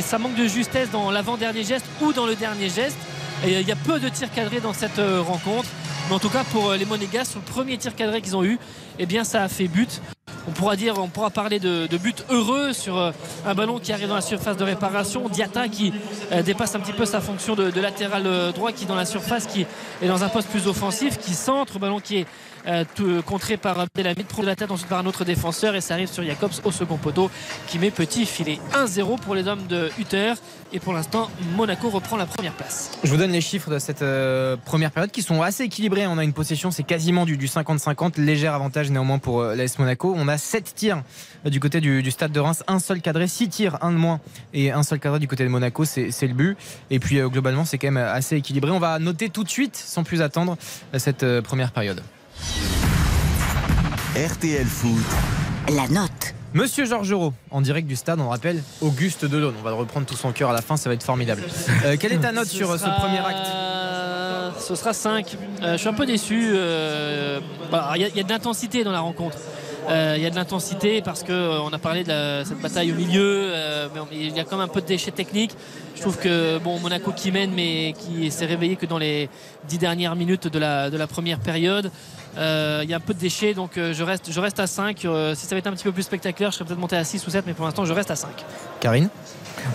[0.00, 2.96] ça manque de justesse dans l'avant-dernier geste ou dans le dernier geste
[3.44, 5.68] euh, il y a peu de tirs cadrés dans cette euh, rencontre.
[6.08, 8.44] Mais en tout cas pour euh, les Monégas sur le premier tir cadré qu'ils ont
[8.44, 8.58] eu
[8.98, 10.00] eh bien ça a fait but.
[10.48, 13.12] On pourra dire, on pourra parler de, but heureux sur
[13.44, 15.28] un ballon qui arrive dans la surface de réparation.
[15.28, 15.92] Diata qui
[16.44, 19.66] dépasse un petit peu sa fonction de, latéral droit, qui dans la surface, qui
[20.00, 22.26] est dans un poste plus offensif, qui centre, ballon qui est
[22.66, 25.80] euh, tout- contré par Abdelhamid, pro de la tête ensuite par un autre défenseur et
[25.80, 27.30] ça arrive sur Jacobs au second poteau
[27.66, 30.34] qui met petit filet 1-0 pour les hommes de Hutter
[30.72, 32.90] et pour l'instant Monaco reprend la première place.
[33.04, 36.06] Je vous donne les chiffres de cette euh, première période qui sont assez équilibrés.
[36.06, 38.20] On a une possession, c'est quasiment du, du 50-50.
[38.20, 40.14] Léger avantage néanmoins pour euh, l'AS Monaco.
[40.16, 41.02] On a 7 tirs
[41.46, 43.96] euh, du côté du, du stade de Reims, un seul cadré, 6 tirs, un de
[43.96, 44.20] moins
[44.54, 45.84] et un seul cadré du côté de Monaco.
[45.84, 46.56] C'est le but.
[46.90, 48.70] Et puis euh, globalement, c'est quand même assez équilibré.
[48.70, 50.56] On va noter tout de suite, sans plus attendre,
[50.94, 52.02] euh, cette euh, première période.
[54.16, 55.04] RTL Foot,
[55.74, 56.10] La note.
[56.54, 59.54] Monsieur Georgerot, en direct du stade, on rappelle Auguste Delaune.
[59.60, 61.42] On va le reprendre tout son cœur à la fin, ça va être formidable.
[61.84, 65.36] Euh, quelle est ta note Ce sur euh, ce premier acte Ce sera 5.
[65.62, 66.50] Euh, je suis un peu déçu.
[66.54, 67.40] euh,
[67.70, 69.36] bah, Il y, y a de l'intensité dans la rencontre.
[69.88, 73.50] Euh, Il y a de l'intensité parce qu'on a parlé de cette bataille au milieu,
[73.52, 75.52] euh, mais il y a quand même un peu de déchets techniques.
[75.94, 79.28] Je trouve que bon, Monaco qui mène, mais qui s'est réveillé que dans les
[79.66, 81.90] dix dernières minutes de la, première période.
[82.36, 84.66] Euh, Il y a un peu de déchets, donc euh, je, reste, je reste à
[84.66, 85.04] 5.
[85.04, 87.04] Euh, si ça avait été un petit peu plus spectaculaire, je serais peut-être monté à
[87.04, 88.28] 6 ou 7, mais pour l'instant, je reste à 5.
[88.80, 89.08] Karine?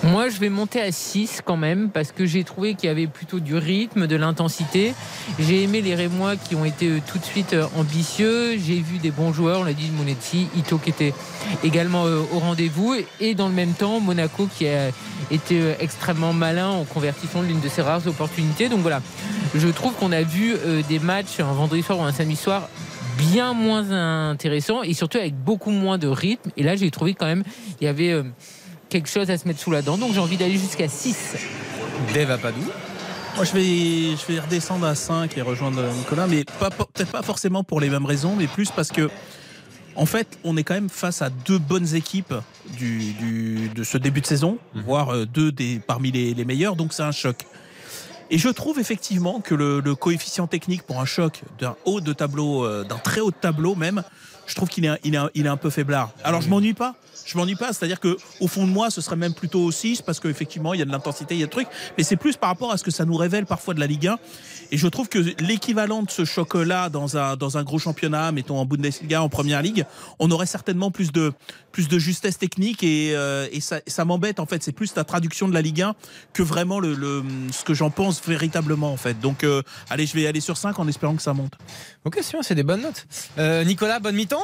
[0.04, 3.08] Moi, je vais monter à 6 quand même, parce que j'ai trouvé qu'il y avait
[3.08, 4.94] plutôt du rythme, de l'intensité.
[5.40, 8.58] J'ai aimé les Rémois qui ont été euh, tout de suite euh, ambitieux.
[8.58, 11.14] J'ai vu des bons joueurs, on l'a dit, Monetti, Ito qui était
[11.64, 12.96] également euh, au rendez-vous.
[13.20, 14.90] Et dans le même temps, Monaco qui a
[15.30, 18.70] été extrêmement malin en convertissant l'une de ses rares opportunités.
[18.70, 19.02] Donc voilà,
[19.56, 20.56] je trouve qu'on a vu
[20.90, 22.68] des matchs un vendredi soir ou un samedi soir
[23.18, 23.92] bien moins
[24.30, 26.50] intéressants et surtout avec beaucoup moins de rythme.
[26.58, 27.44] Et là, j'ai trouvé quand même
[27.80, 28.24] il y avait
[28.92, 29.98] quelque chose à se mettre sous la dent.
[29.98, 31.36] Donc j'ai envie d'aller jusqu'à 6.
[32.14, 32.62] Dave Apadou.
[33.36, 37.22] Moi, je vais, je vais redescendre à 5 et rejoindre Nicolas, mais pas, peut-être pas
[37.22, 39.10] forcément pour les mêmes raisons, mais plus parce que,
[39.96, 42.34] en fait, on est quand même face à deux bonnes équipes
[42.78, 46.76] du, du- de ce début de saison, voire euh, deux des, parmi les, les meilleures,
[46.76, 47.46] donc c'est un choc.
[48.32, 52.12] Et je trouve effectivement que le, le coefficient technique pour un choc d'un haut de
[52.12, 54.04] tableau, euh, d'un très haut de tableau même,
[54.52, 56.12] je trouve qu'il est, un- peu faiblard.
[56.26, 56.94] Alors je m'ennuie pas.
[57.26, 60.02] Je m'ennuie pas, c'est-à-dire que au fond de moi, ce serait même plutôt au 6
[60.02, 61.68] parce qu'effectivement, il y a de l'intensité, il y a de trucs,
[61.98, 64.08] mais c'est plus par rapport à ce que ça nous révèle parfois de la Ligue
[64.08, 64.18] 1.
[64.74, 69.22] Et je trouve que l'équivalent de ce choc-là dans un, gros championnat, mettons en Bundesliga,
[69.22, 69.86] en Première Ligue,
[70.20, 71.34] on aurait certainement plus de,
[72.00, 74.64] justesse technique et, euh, et ça, m'embête en fait.
[74.64, 75.96] C'est plus la traduction de la Ligue 1
[76.34, 79.20] que vraiment ce que j'en pense véritablement en fait.
[79.20, 81.54] Donc, euh, allez, je vais aller sur 5 en espérant que ça monte.
[82.04, 83.06] Ok, c'est bien, c'est des bonnes notes.
[83.38, 84.41] Euh, Nicolas, bonne mi-temps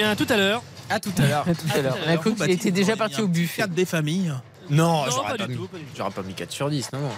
[0.00, 0.62] Et à tout à l'heure.
[0.90, 1.48] À tout à l'heure.
[1.48, 1.96] À tout à l'heure.
[2.06, 3.62] On a cru qu'il était déjà parti au buffet.
[3.62, 4.32] 4 des familles.
[4.70, 5.90] Non, Non, j'aurais pas pas, mis- tout, pas du tout.
[5.96, 7.10] j'aurais pas mis 4 sur 10, non, non.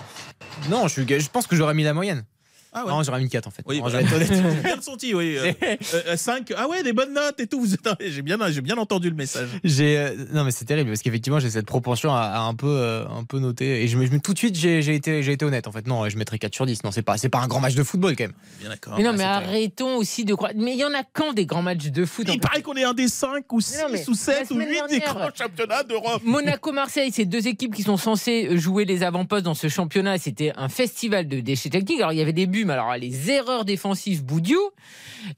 [0.69, 2.25] Non, je pense que j'aurais mis la moyenne.
[2.73, 2.91] Ah ouais.
[2.91, 3.63] Non, j'aurais mis 4 en fait.
[3.67, 4.01] Oui, Non, voilà.
[4.03, 4.55] je vais être honnête.
[4.57, 5.37] J'ai bien senti, oui.
[6.17, 7.61] 5, ah ouais, des bonnes notes et tout.
[7.61, 9.49] Vous êtes- J'ai bien, j'ai bien entendu le message.
[9.65, 12.67] J'ai euh, non mais c'est terrible parce qu'effectivement j'ai cette propension à, à un peu
[12.69, 15.67] euh, un peu noter et je je tout de suite j'ai été j'ai été honnête
[15.67, 17.61] en fait non je mettrais 4 sur 10 non c'est pas c'est pas un grand
[17.61, 18.95] match de football quand même Bien d'accord.
[18.97, 20.53] Mais non, Ah, mais arrêtons aussi de croire.
[20.57, 22.85] Mais il y en a quand des grands matchs de foot Il paraît qu'on est
[22.85, 25.29] un des 5 ou 6 non, mais ou 7 la ou semaine 8 des grands
[25.35, 26.23] championnats d'Europe.
[26.25, 30.19] Monaco-Marseille, c'est deux équipes qui sont censées jouer les avant-postes dans ce championnat.
[30.19, 32.01] C'était un festival de déchets techniques.
[32.01, 34.61] Alors, il y avait des buts, mais alors les erreurs défensives, Boudiou.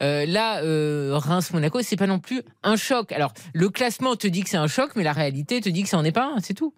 [0.02, 3.10] Euh, là, euh, Reims-Monaco, c'est pas non plus un choc.
[3.12, 5.88] Alors, le classement te dit que c'est un choc, mais la réalité te dit que
[5.88, 6.72] ça en est pas un, c'est tout.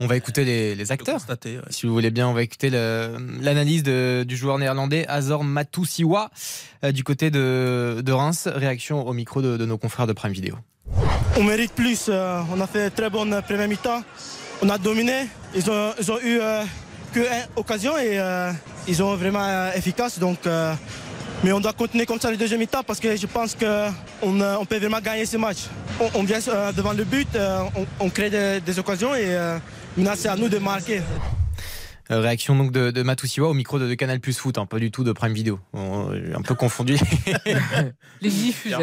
[0.00, 1.60] on va écouter les, acteurs ouais.
[1.70, 6.30] si vous voulez bien on va écouter l'analyse du joueur néerlandais Azor Matusiwa
[6.84, 10.32] euh, du côté de, de Reims réaction au micro de, de nos confrères de Prime
[10.32, 10.56] Video
[11.36, 12.06] On mérite plus.
[12.08, 14.02] euh, on a fait très bonne première mi-temps.
[14.62, 15.26] On a dominé.
[15.54, 16.62] Ils ont, ils ont eu euh,
[17.12, 18.50] que une occasion et euh,
[18.88, 20.18] ils sont vraiment euh, efficaces.
[20.18, 20.72] Donc, euh,
[21.44, 24.64] mais on doit continuer comme ça le deuxième mi-temps parce que je pense qu'on on
[24.64, 25.58] peut vraiment gagner ce match.
[26.00, 29.24] On, on vient euh, devant le but, euh, on, on crée des, des occasions et
[29.26, 29.58] euh,
[29.96, 31.02] maintenant c'est à nous de marquer.
[32.10, 34.90] Réaction donc de, de Matusiwa au micro de, de Canal Plus Foot hein, pas du
[34.90, 36.96] tout de Prime Video On- un peu confondu
[38.20, 38.28] Les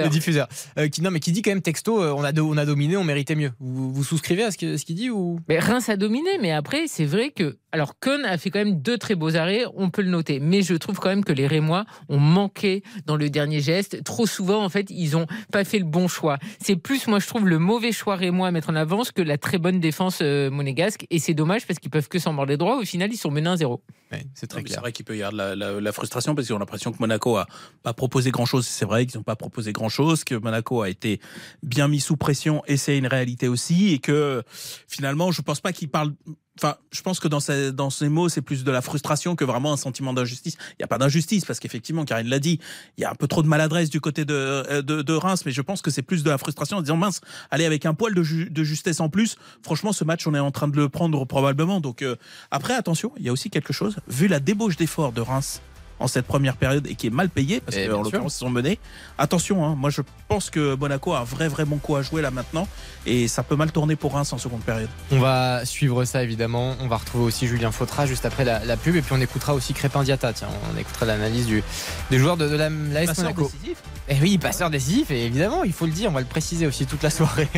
[0.09, 0.47] diffuseurs.
[0.79, 2.97] Euh, qui non mais qui dit quand même texto on a do- on a dominé
[2.97, 5.39] on méritait mieux vous, vous souscrivez à ce qu'il dit ou?
[5.47, 7.57] Mais Reims a dominé, mais après, c'est vrai que.
[7.71, 10.39] Alors, Kohn a fait quand même deux très beaux arrêts, on peut le noter.
[10.39, 14.03] Mais je trouve quand même que les Rémois ont manqué dans le dernier geste.
[14.03, 16.39] Trop souvent, en fait, ils ont pas fait le bon choix.
[16.59, 19.37] C'est plus, moi, je trouve, le mauvais choix Rémois à mettre en avance que la
[19.37, 21.05] très bonne défense euh, monégasque.
[21.11, 22.77] Et c'est dommage parce qu'ils peuvent que s'en mordre les droits.
[22.79, 23.79] Au final, ils sont menés 1-0.
[24.11, 25.79] Ouais, c'est très Non, mais C'est clair vrai qu'il peut y avoir de la, la-
[25.79, 27.45] la frustration parce qu'ils ont l'impression que Monaco a
[27.83, 28.65] pas proposé grand chose.
[28.65, 31.19] C'est vrai qu'ils n'ont pas proposé grand chose, que Monaco a été
[31.61, 34.41] bien mis sous pression et c'est une réalité aussi et que
[34.87, 36.13] finalement, je pense pas qu'ils parlent
[36.61, 39.77] Enfin, je pense que dans ces, mots, c'est plus de la frustration que vraiment un
[39.77, 40.57] sentiment d'injustice.
[40.71, 42.59] Il n'y a pas d'injustice parce qu'effectivement, Karine l'a dit,
[42.97, 45.43] il y a un peu trop de maladresse du côté de, euh, de, de Reims,
[45.45, 47.93] mais je pense que c'est plus de la frustration en disant mince, allez avec un
[47.93, 49.37] poil de justesse en plus.
[49.63, 51.79] Franchement, ce match, on est en train de le prendre probablement.
[51.79, 52.17] Donc euh,
[52.51, 53.95] après, attention, il y a aussi quelque chose.
[54.09, 55.61] Vu la débauche d'efforts de Reims
[55.99, 58.03] en cette première période et qui est mal payée parce Eh, qu'en bien sûr.
[58.05, 58.79] l'occurrence ils sont menés.
[59.17, 62.21] Attention, hein, moi je pense que Monaco a un vrai vrai bon coup à jouer
[62.21, 62.67] là maintenant
[63.05, 64.89] et ça peut mal tourner pour Reims en seconde période.
[65.11, 66.75] On va suivre ça évidemment.
[66.81, 69.53] On va retrouver aussi Julien Fautra juste après la, la pub et puis on écoutera
[69.53, 70.33] aussi Crépin Diata.
[70.33, 71.63] Tiens, on écoutera l'analyse du,
[72.11, 73.43] des joueurs de, de la, l'AS Passeur Monaco.
[73.53, 73.77] décisif.
[74.11, 76.85] Eh oui, passeur décisif et évidemment, il faut le dire, on va le préciser aussi
[76.85, 77.47] toute la soirée.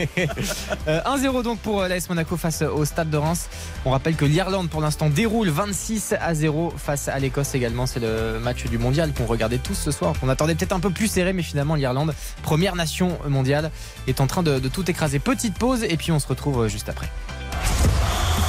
[0.87, 3.49] Euh, 1-0 donc pour euh, l'AS Monaco face au Stade de Reims.
[3.85, 7.85] On rappelle que l'Irlande pour l'instant déroule 26 à 0 face à l'Écosse également.
[7.85, 10.89] C'est le match du mondial qu'on regardait tous ce soir, qu'on attendait peut-être un peu
[10.89, 12.13] plus serré, mais finalement l'Irlande,
[12.43, 13.71] première nation mondiale,
[14.07, 15.19] est en train de, de tout écraser.
[15.19, 17.09] Petite pause et puis on se retrouve euh, juste après.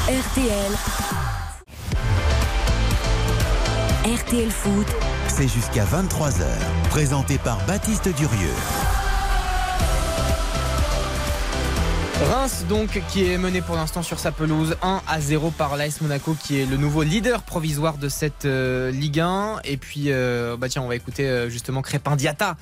[0.09, 0.73] RTL.
[4.05, 4.87] RTL Foot.
[5.29, 6.45] C'est jusqu'à 23h.
[6.91, 9.02] Présenté par Baptiste Durieux.
[12.20, 16.01] Reims donc qui est mené pour l'instant sur sa pelouse 1 à 0 par l'AS
[16.01, 20.56] Monaco qui est le nouveau leader provisoire de cette euh, Ligue 1 et puis euh,
[20.56, 22.56] bah tiens on va écouter euh, justement Crépin Diata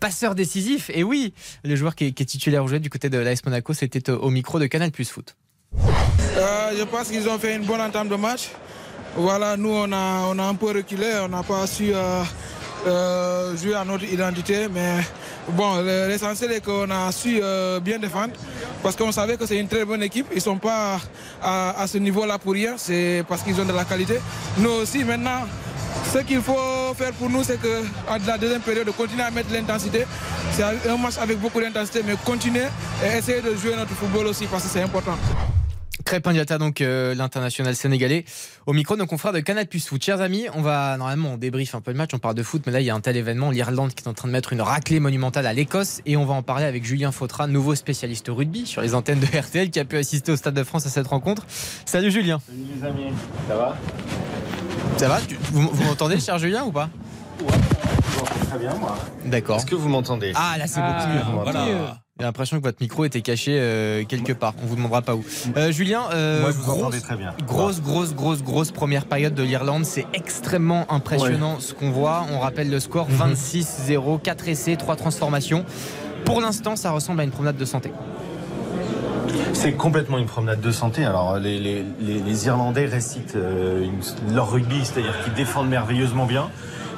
[0.00, 1.32] passeur décisif et oui
[1.64, 4.30] le joueur qui est, qui est titulaire aujourd'hui du côté de l'AS Monaco c'était au
[4.30, 5.36] micro de Canal Plus Foot.
[5.76, 8.50] Je pense qu'ils ont fait une bonne entame de match.
[9.16, 13.84] Voilà, nous on a, on a un peu reculé, on n'a pas su jouer à
[13.84, 15.00] notre identité, mais
[15.48, 18.32] bon, le- l'essentiel est qu'on a su euh, bien défendre
[18.82, 20.26] parce qu'on savait que c'est une très bonne équipe.
[20.32, 21.00] Ils ne sont pas
[21.42, 24.18] à, ce niveau-là pour rien, c'est parce qu'ils ont de la qualité.
[24.58, 25.42] Nous aussi maintenant.
[26.12, 26.56] Ce qu'il faut
[26.96, 30.06] faire pour nous, c'est que à la deuxième période, de continuer à mettre l'intensité.
[30.52, 32.64] C'est un match avec beaucoup d'intensité, mais continuer
[33.04, 35.16] et essayer de jouer notre football aussi parce que c'est important.
[36.10, 38.24] Crépin Diata donc euh, l'international sénégalais
[38.66, 40.02] au micro de nos confrères de Canal Plus Foot.
[40.02, 42.62] Chers amis, on va normalement on débriefe un peu le match, on parle de foot,
[42.66, 44.52] mais là il y a un tel événement, l'Irlande qui est en train de mettre
[44.52, 48.26] une raclée monumentale à l'Écosse et on va en parler avec Julien Fautra, nouveau spécialiste
[48.28, 50.88] rugby sur les antennes de RTL qui a pu assister au Stade de France à
[50.88, 51.46] cette rencontre.
[51.86, 52.40] Salut Julien.
[52.44, 53.12] Salut les amis,
[53.46, 53.76] ça va?
[54.96, 55.20] Ça va?
[55.20, 56.90] Tu- Vous, vous m'entendez cher Julien ou pas?
[58.50, 58.98] Très bien moi.
[59.26, 59.58] D'accord.
[59.58, 60.32] Est-ce que vous m'entendez?
[60.34, 61.42] Ah là c'est beaucoup mieux.
[61.44, 62.00] voilà.
[62.20, 64.52] J'ai l'impression que votre micro était caché euh, quelque part.
[64.62, 65.24] On vous demandera pas où.
[65.56, 67.32] Euh, Julien, euh, Moi je vous grosse- entendais très bien.
[67.46, 69.86] Grosse, grosse, grosse, grosse première période de l'Irlande.
[69.86, 72.26] C'est extrêmement impressionnant ce qu'on voit.
[72.30, 75.64] On rappelle le score 26-0, 4 essais, 3 transformations.
[76.26, 77.90] Pour l'instant, ça ressemble à une promenade de santé.
[79.54, 81.06] C'est complètement une promenade de santé.
[81.06, 86.50] Alors les, les- les- les Irlandais récitent une- leur rugby, c'est-à-dire qu'ils défendent merveilleusement bien.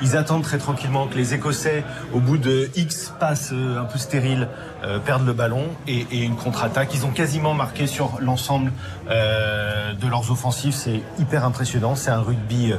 [0.03, 3.99] Ils attendent très tranquillement que les Écossais, au bout de X passes euh, un peu
[3.99, 4.49] stériles,
[4.83, 6.93] euh, perdent le ballon et, une contre-attaque.
[6.93, 8.73] Ils ont quasiment marqué sur l'ensemble
[9.09, 10.75] euh, de leurs offensives.
[10.75, 11.95] C'est hyper impressionnant.
[11.95, 12.73] C'est un rugby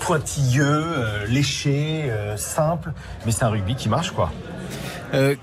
[0.00, 0.84] pointilleux,
[1.28, 2.92] léché, simple,
[3.24, 4.32] mais c'est un rugby qui marche quoi.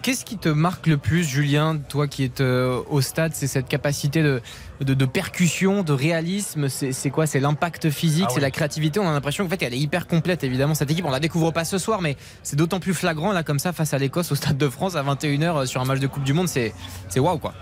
[0.02, 4.22] Qu'est-ce qui te marque le plus, Julien, toi qui es au stade C'est cette capacité
[4.22, 4.42] de,
[4.84, 7.28] de, de percussion, de réalisme C'est quoi?
[7.28, 9.00] C'est l'impact physique, Ah c'est la créativité.
[9.00, 11.06] On a l'impression qu'en fait, elle est hyper complète, évidemment, cette équipe.
[11.06, 13.94] On la découvre pas ce soir, mais c'est d'autant plus flagrant, là, comme ça, face
[13.94, 16.48] à l'Écosse au Stade de France à 21h sur un match de Coupe du Monde.
[16.48, 16.74] C'est
[17.18, 17.54] waouh, quoi.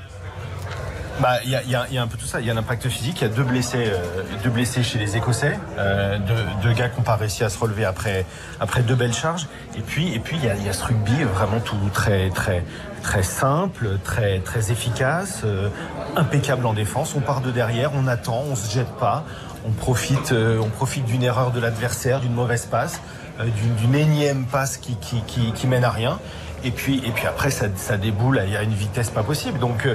[1.22, 2.40] Bah, il y a, il y a- y a un peu tout ça.
[2.40, 3.20] Il y a l'impact physique.
[3.20, 6.34] Il y a deux blessés, euh, deux blessés chez les Écossais, euh, deux,
[6.70, 8.26] deux gars qui n'ont pas réussi à se relever après,
[8.62, 9.48] après deux belles charges.
[9.78, 12.64] Et puis, et puis il y a, y a ce rugby vraiment tout très, très,
[13.02, 15.70] très simple, très, très efficace, euh,
[16.16, 17.16] impeccable en défense.
[17.16, 19.26] On part de derrière, on attend, on se jette pas,
[19.68, 23.02] on profite, euh, profite d'une erreur de l'adversaire, d'une mauvaise passe,
[23.40, 23.46] euh,
[23.78, 25.22] d'une énième passe qui, qui,
[25.54, 26.20] qui, mène à rien.
[26.64, 29.60] Et puis, et puis après, ça, ça déboule a une vitesse pas possible.
[29.60, 29.88] Donc,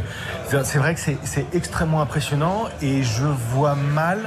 [0.49, 4.19] c'est vrai que c'est- c'est extrêmement impressionnant et je vois mal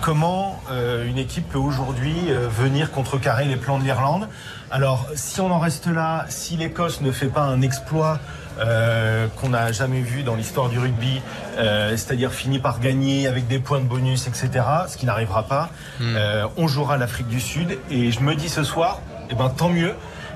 [0.00, 0.60] comment
[1.04, 4.28] une équipe peut aujourd'hui venir contrecarrer les plans de l'Irlande.
[4.70, 8.18] Alors, si on en reste là, si l'Écosse ne fait pas un exploit
[8.58, 11.22] euh, qu'on n'a jamais vu dans l'histoire du rugby,
[11.56, 14.50] euh, c'est-à-dire finit par gagner avec des points de bonus, etc.,
[14.88, 15.70] ce qui n'arrivera pas,
[16.02, 17.78] euh, on jouera l'Afrique du Sud.
[17.90, 19.00] Et je me dis ce soir,
[19.30, 19.94] eh ben, tant mieux,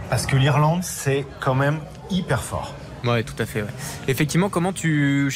[0.08, 1.78] parce que l'Irlande, c'est quand même
[2.10, 2.74] hyper fort.
[3.04, 3.62] Ouais, tout à fait.
[3.62, 3.68] ouais.
[4.08, 5.28] Effectivement, comment tu.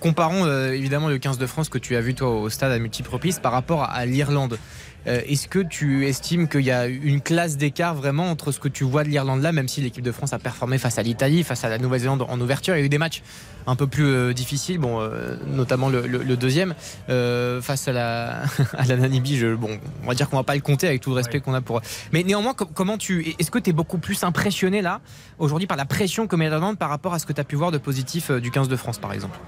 [0.00, 2.78] Comparons euh, évidemment le 15 de France que tu as vu toi au stade à
[2.78, 4.58] multiples reprises par rapport à, à l'Irlande.
[5.06, 8.68] Euh, Est-ce que tu estimes qu'il y a une classe d'écart vraiment entre ce que
[8.68, 11.42] tu vois de l'Irlande là, même si l'équipe de France a performé face à l'Italie,
[11.42, 13.22] face à la Nouvelle-Zélande en ouverture Il y a eu des matchs
[13.66, 16.74] un peu plus euh, difficiles, bon, euh, notamment le, le- le deuxième
[17.08, 18.42] face à la,
[18.78, 19.36] à la Namibie.
[19.38, 21.54] Je, bon, on va dire qu'on va pas le compter avec tout le respect qu'on
[21.54, 21.80] a pour.
[22.12, 23.34] Mais néanmoins, com- comment tu.
[23.38, 25.00] Est-ce que tu es beaucoup plus impressionné là
[25.38, 27.56] aujourd'hui par la pression que met l'Irlande par rapport à ce que tu as pu
[27.56, 29.38] voir de positif du 15 de France par exemple?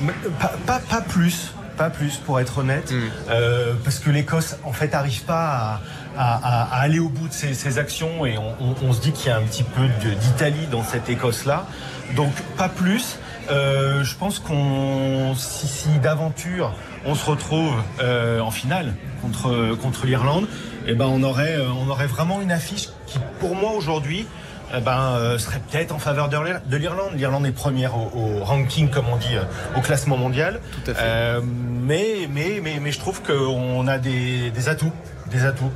[0.00, 2.92] Mais Pas, pas, pas plus, pas plus pour être honnête,
[3.28, 5.80] Euh, parce que l'Écosse en fait arrive pas à,
[6.18, 9.00] à- à- à aller au bout de ses, ses actions et on, on- on se
[9.00, 9.86] dit qu'il y a un petit peu
[10.20, 11.66] d'Italie dans cette Écosse-là,
[12.14, 13.18] donc pas plus.
[13.50, 16.74] Euh, je pense qu'on, si, si d'aventure
[17.04, 20.48] on se retrouve euh, en finale contre contre l'Irlande,
[20.86, 24.26] eh ben on aurait on aurait vraiment une affiche qui pour moi aujourd'hui
[24.74, 27.12] eh ben, euh, serait peut-être en faveur de l'Ir- de l'Irlande.
[27.14, 29.42] L'Irlande est première au, au ranking, comme on dit, euh,
[29.76, 30.60] au classement mondial.
[30.84, 31.00] Tout à fait.
[31.02, 34.92] Euh, mais, mais, mais, mais je trouve qu'on a des, des atouts.
[35.30, 35.70] Des atouts.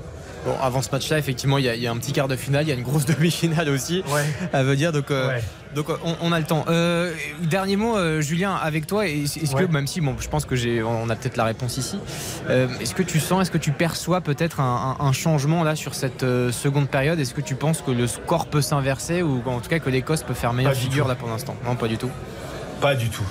[0.45, 2.37] Bon, avant ce match-là, effectivement, il y, a- il y a un petit quart de
[2.37, 4.25] finale, il y a une grosse demi-finale aussi Ouais.
[4.53, 4.91] à veut dire.
[4.93, 5.43] Donc, euh, Ouais.
[5.75, 6.65] Donc on, on a le temps.
[6.69, 9.07] Euh, dernier mot, euh, Julien, avec toi.
[9.07, 9.67] Est-ce est-ce Ouais.
[9.67, 11.99] que, même si, bon, je pense que j'ai, on a peut-être la réponse ici.
[12.49, 15.77] euh, est-ce que tu sens, est-ce que tu perçois peut-être un, un- un changement là
[15.77, 16.21] sur cette
[16.51, 17.19] seconde période?
[17.21, 20.23] Est-ce que tu penses que le score peut s'inverser ou en tout cas que l'Écosse
[20.23, 21.09] peut faire meilleure figure tout.
[21.11, 21.57] là pour l'instant?
[21.65, 22.11] Non, pas du tout.
[22.81, 23.25] Pas du tout.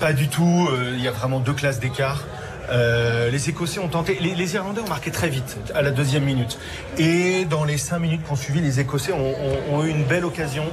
[0.00, 0.68] Pas du tout.
[0.94, 2.24] Il y a vraiment deux classes d'écart.
[2.70, 4.18] Euh, les Écossais ont tenté.
[4.20, 6.58] Les, les Irlandais ont marqué très vite, à la deuxième minute.
[6.98, 10.26] Et dans les cinq minutes qu'on suivi, les Écossais ont, ont- ont eu une belle
[10.26, 10.64] occasion.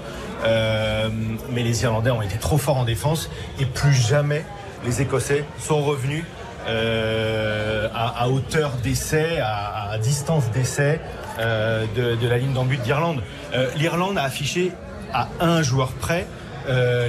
[0.44, 1.10] Euh,
[1.52, 3.30] mais les Irlandais ont été trop forts en défense.
[3.60, 4.44] Et plus jamais
[4.86, 6.24] les Écossais sont revenus
[6.68, 11.00] euh, à, hauteur d'essai, à, distance d'essai
[11.40, 13.22] euh, de, la ligne d'en but d'Irlande.
[13.78, 14.72] L'Irlande a affiché
[15.14, 16.28] à un joueur près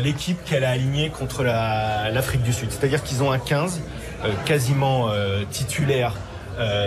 [0.02, 2.70] l'équipe qu'elle a alignée contre la- l'Afrique du Sud.
[2.70, 3.80] C'est-à-dire qu'ils ont un 15
[4.24, 5.08] euh, quasiment
[5.50, 6.12] titulaire,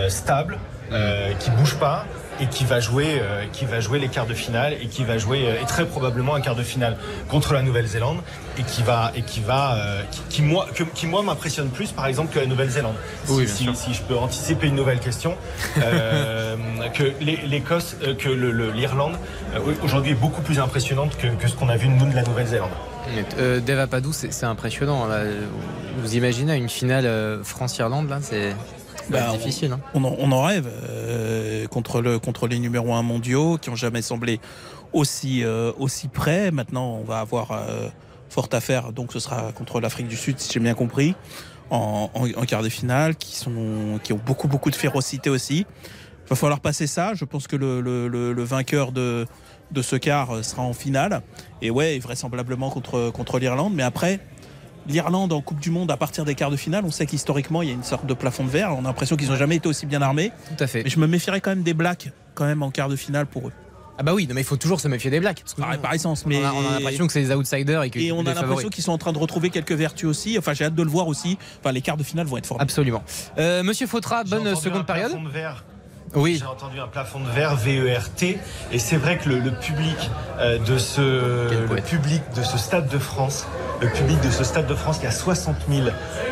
[0.07, 0.57] stable,
[0.91, 2.05] euh, qui bouge pas
[2.41, 5.17] et qui va jouer, euh, qui va jouer les quarts de finale et qui va
[5.17, 6.97] jouer euh, et très probablement un quart de finale
[7.29, 8.17] contre la Nouvelle-Zélande
[8.57, 11.91] et qui va et qui va euh, qui, qui, moi que- qui moi m'impressionne plus
[11.91, 12.95] par exemple que la Nouvelle-Zélande.
[13.29, 15.35] Oui, si, si- si je peux anticiper une nouvelle question,
[15.75, 19.15] que l'É- l'Écosse, que le- le- l'Irlande
[19.55, 22.23] euh, aujourd'hui est beaucoup plus impressionnante que, que ce qu'on a vu nous de la
[22.23, 22.69] Nouvelle-Zélande.
[23.39, 25.07] Euh, Dave Apadou, c'est impressionnant.
[25.07, 25.21] là.
[25.97, 28.55] Vous imaginez une finale France-Irlande là C'est
[29.09, 29.71] Bah, difficile.
[29.73, 29.79] hein.
[29.93, 33.75] On en, on en rêve euh, contre, le, contre les numéros 1 mondiaux qui ont
[33.75, 34.39] jamais semblé
[34.93, 36.51] aussi, euh, aussi près.
[36.51, 37.87] Maintenant, on va avoir euh,
[38.29, 38.91] fort à faire.
[38.91, 41.15] Donc, ce sera contre l'Afrique du Sud, si j'ai bien compris,
[41.69, 45.65] en, en, en quart de finale, qui, sont, qui ont beaucoup, beaucoup de férocité aussi.
[46.25, 47.13] Il va falloir passer ça.
[47.15, 49.25] Je pense que le, le- le- le vainqueur de,
[49.71, 51.21] de ce quart euh, sera en finale.
[51.61, 53.73] Et ouais, vraisemblablement contre, contre l'Irlande.
[53.73, 54.19] Mais après,
[54.87, 57.69] l'Irlande en Coupe du Monde à partir des quarts de finale, on sait qu'historiquement il
[57.69, 58.71] y a une sorte de plafond de verre.
[58.75, 60.31] On a l'impression qu'ils n'ont jamais été aussi bien armés.
[60.57, 60.83] Tout à fait.
[60.83, 63.47] Mais je me méfierais quand même des Blacks quand même en quart de finale pour
[63.47, 63.53] eux.
[63.99, 65.41] Ah bah oui, non, mais il faut toujours se méfier des Blacks.
[65.41, 67.89] parce que Par, essence, on, mais a, on a l'impression que c'est des outsiders et,
[67.89, 70.37] que et on a l'impression qu'ils sont en train de retrouver quelques vertus aussi.
[70.37, 71.37] Enfin, j'ai hâte de le voir aussi.
[71.59, 72.61] Enfin, les quarts de finale vont être forts.
[72.61, 73.03] Absolument.
[73.37, 75.11] Euh, Monsieur Fautra, bonne seconde un période.
[76.15, 76.37] Oui.
[76.39, 78.23] J'ai entendu un plafond de verre VERT
[78.71, 80.09] et c'est vrai que le, le public
[80.39, 81.01] euh, de ce
[81.73, 83.47] le public de ce stade de France,
[83.81, 85.87] le public de ce stade de France, il y a 60 000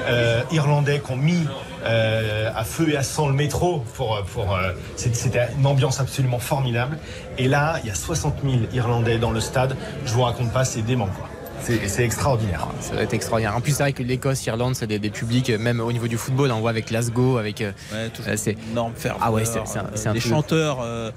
[0.09, 1.45] euh, Irlandais qui ont mis
[1.85, 5.99] euh, à feu et à sang le métro pour pour euh, c'est- c'était une ambiance
[5.99, 6.97] absolument formidable
[7.37, 9.75] et là il y a 60 000 Irlandais dans le stade.
[10.05, 11.29] Je vous raconte pas, c'est dément quoi.
[11.63, 12.67] C'est extraordinaire.
[12.79, 13.55] Ça va être extraordinaire.
[13.55, 16.07] En plus, c'est vrai que l'Écosse, l'Irlande, c'est des, des publics, euh, même au niveau
[16.07, 17.61] du football, on voit avec Glasgow, avec.
[17.61, 19.21] euh, Ouais, Euh, c'est- énorme ferveur.
[19.23, 21.11] Ah ouais, c'est- des chanteurs euh,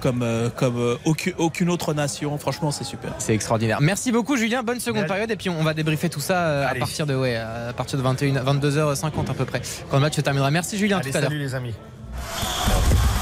[0.00, 2.38] comme euh, comme euh, aucune, aucune autre nation.
[2.38, 3.10] Franchement, c'est super.
[3.18, 3.78] C'est extraordinaire.
[3.80, 4.62] Merci beaucoup, Julien.
[4.62, 5.30] Bonne seconde période.
[5.30, 8.02] Et puis, on va débriefer tout ça euh, à partir de, ouais, à partir de
[8.04, 9.60] 21, 22h50 à peu près,
[9.90, 10.50] quand le match se terminera.
[10.50, 11.30] Merci, Julien, Allez, tout à l'heure.
[11.30, 11.74] salut les amis.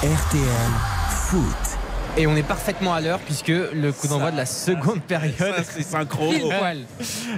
[0.02, 0.42] RTL
[1.10, 1.75] Foot.
[2.18, 5.82] Et on est parfaitement à l'heure puisque le coup d'envoi de la seconde période c'est
[5.82, 6.32] synchro.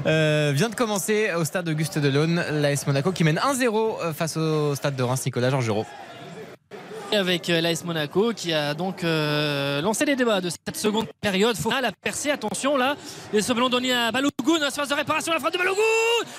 [0.07, 2.45] Euh, vient de commencer au stade Auguste Delaune.
[2.53, 5.85] L'AS Monaco qui mène 1-0 euh, face au stade de Reims, Nicolas Georgerot.
[7.13, 11.57] avec euh, l'AS Monaco qui a donc euh, lancé les débats de cette seconde période.
[11.57, 12.95] Faut la percer, attention là.
[13.33, 15.81] Et ce ballon donné à Balogun, la surface de réparation, la frappe de Balogun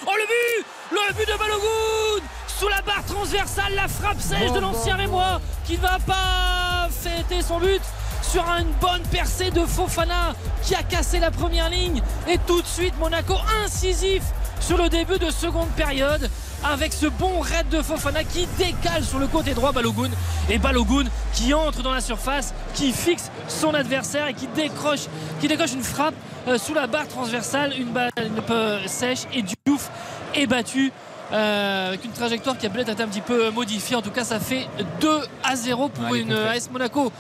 [0.08, 4.60] Oh le but Le but de Balogun Sous la barre transversale, la frappe sèche de
[4.60, 7.82] l'ancien Rémois qui ne va pas fêter son but
[8.30, 12.02] sur une bonne percée de Fofana qui a cassé la première ligne.
[12.28, 13.34] Et tout de suite Monaco
[13.66, 14.22] incisif
[14.60, 16.30] sur le début de seconde période
[16.64, 20.12] avec ce bon raid de Fofana qui décale sur le côté droit Balogun.
[20.48, 25.08] Et Balogun qui entre dans la surface qui fixe son adversaire et qui décroche
[25.42, 26.14] qui décroche une frappe
[26.48, 27.74] euh, sous la barre transversale.
[27.80, 29.90] Une balle un peu sèche et Diouf
[30.36, 30.92] est battu
[31.32, 33.96] euh, avec une trajectoire qui a peut-être été un petit peu modifiée.
[33.96, 34.68] En tout cas ça fait
[35.02, 35.10] 2
[35.44, 36.32] à 0 pour une.
[36.32, 37.12] AS Monaco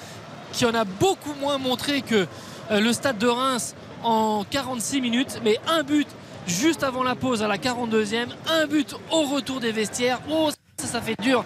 [0.54, 2.28] qui en a beaucoup moins montré que
[2.72, 6.08] euh, le stade de Reims en 46 minutes, mais un but
[6.48, 10.20] juste avant la pause à la 42e, un but au retour des vestiaires.
[10.30, 11.44] Oh, ça, ça fait dur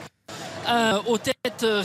[0.69, 1.33] euh, aux têtes.
[1.63, 1.83] euh,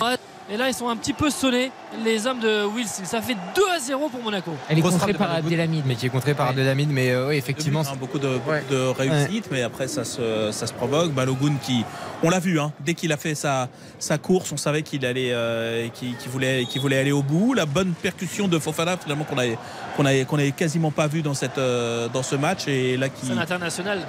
[0.51, 1.71] Et là, ils sont un petit peu sonnés,
[2.03, 3.03] les hommes de Wilson.
[3.05, 4.53] Ça fait 2 à 0 pour Monaco.
[4.71, 5.85] Elle est contrée par Abdelhamid.
[5.87, 6.49] Mais qui est contré par.
[6.49, 6.91] Abdelhamid.
[6.91, 7.81] Mais euh, oui, effectivement.
[7.81, 8.65] Hein, beaucoup de, beaucoup Ouais.
[8.71, 11.13] de réussite, mais après ça se, ça se provoque.
[11.13, 11.85] Balogun qui,
[12.23, 13.69] on l'a vu, hein, dès qu'il a fait sa,
[13.99, 17.53] sa course, on savait qu'il allait, euh, qu'il qu'il voulait, qu'il voulait aller au bout.
[17.53, 22.09] La bonne percussion de Fofana finalement qu'on avait, qu'on quasiment pas vu dans cette, euh,
[22.09, 24.01] dans ce match et là qui, C'est un international.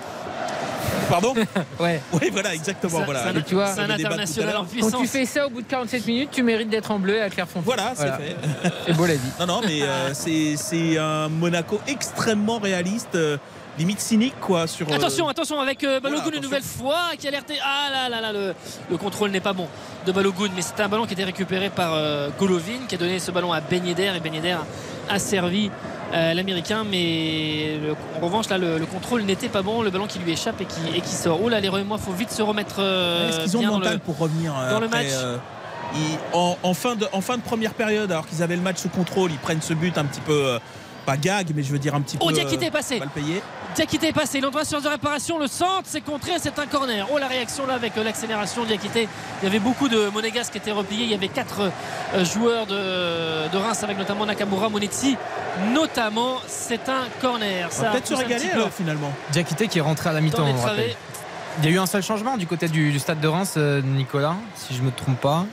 [1.10, 1.34] Pardon,
[1.80, 2.02] Ouais.
[2.14, 3.42] oui voilà exactement C'est- voilà.
[3.46, 5.02] tu vois, c'est un international en Quand puissance.
[5.02, 7.64] tu fais ça au bout de 47 minutes, tu mérites d'être en bleu à Clairefontaine.
[7.66, 8.18] Voilà, c'est Voilà.
[8.18, 8.36] fait.
[8.88, 9.20] C'est beau la vie.
[9.40, 13.38] Non, non, mais euh, c'est c'est un Monaco extrêmement réaliste, euh,
[13.78, 14.68] limite cynique quoi.
[14.68, 17.56] Sur, euh, Attention, attention avec euh, Balogun Voilà, une nouvelle fois qui a alerté.
[17.64, 18.54] Ah là là là, le,
[18.90, 19.68] le contrôle n'est pas bon
[20.06, 22.98] de Balogun, mais c'est un ballon qui a été récupéré par euh, Golovin qui a
[22.98, 24.58] donné ce ballon à Ben Yedder et Ben Yedder
[25.10, 25.72] a servi
[26.14, 30.08] euh, l'américain, mais le- en revanche là le, le contrôle n'était pas bon, le ballon
[30.08, 31.40] qui lui échappe et qui, et qui sort.
[31.44, 34.00] Oh là les moi, faut vite se remettre euh, Est-ce qu'ils ont le mental le-
[34.00, 35.38] pour revenir euh, dans le match euh,
[35.96, 38.78] ils- en, en fin de, en fin de première période, alors qu'ils avaient le match
[38.78, 40.58] sous contrôle, ils prennent ce but un petit peu,
[41.10, 43.00] pas gag, mais je veux dire un petit Oh, peu Diakité euh, est passé.
[43.00, 43.42] mal payé.
[43.76, 47.08] Diakité est passé, il envoie sur de réparation, le centre, c'est contré, c'est un corner.
[47.12, 49.08] Oh la réaction là avec euh, l'accélération de Diakité.
[49.42, 51.62] Il y avait beaucoup de Monégasques qui étaient repliés, il y avait quatre
[52.14, 55.18] euh, joueurs de, de Reims avec notamment Nakamura, Monetsi.
[55.74, 57.68] Notamment, c'est un corner.
[57.70, 59.12] On Ça va peut-être se régaler alors finalement.
[59.32, 60.46] Diakité qui est rentré à la mi-temps.
[61.60, 64.36] Il y a eu un seul changement du côté du, du stade de Reims, Nicolas,
[64.56, 65.46] si je me trompe pas.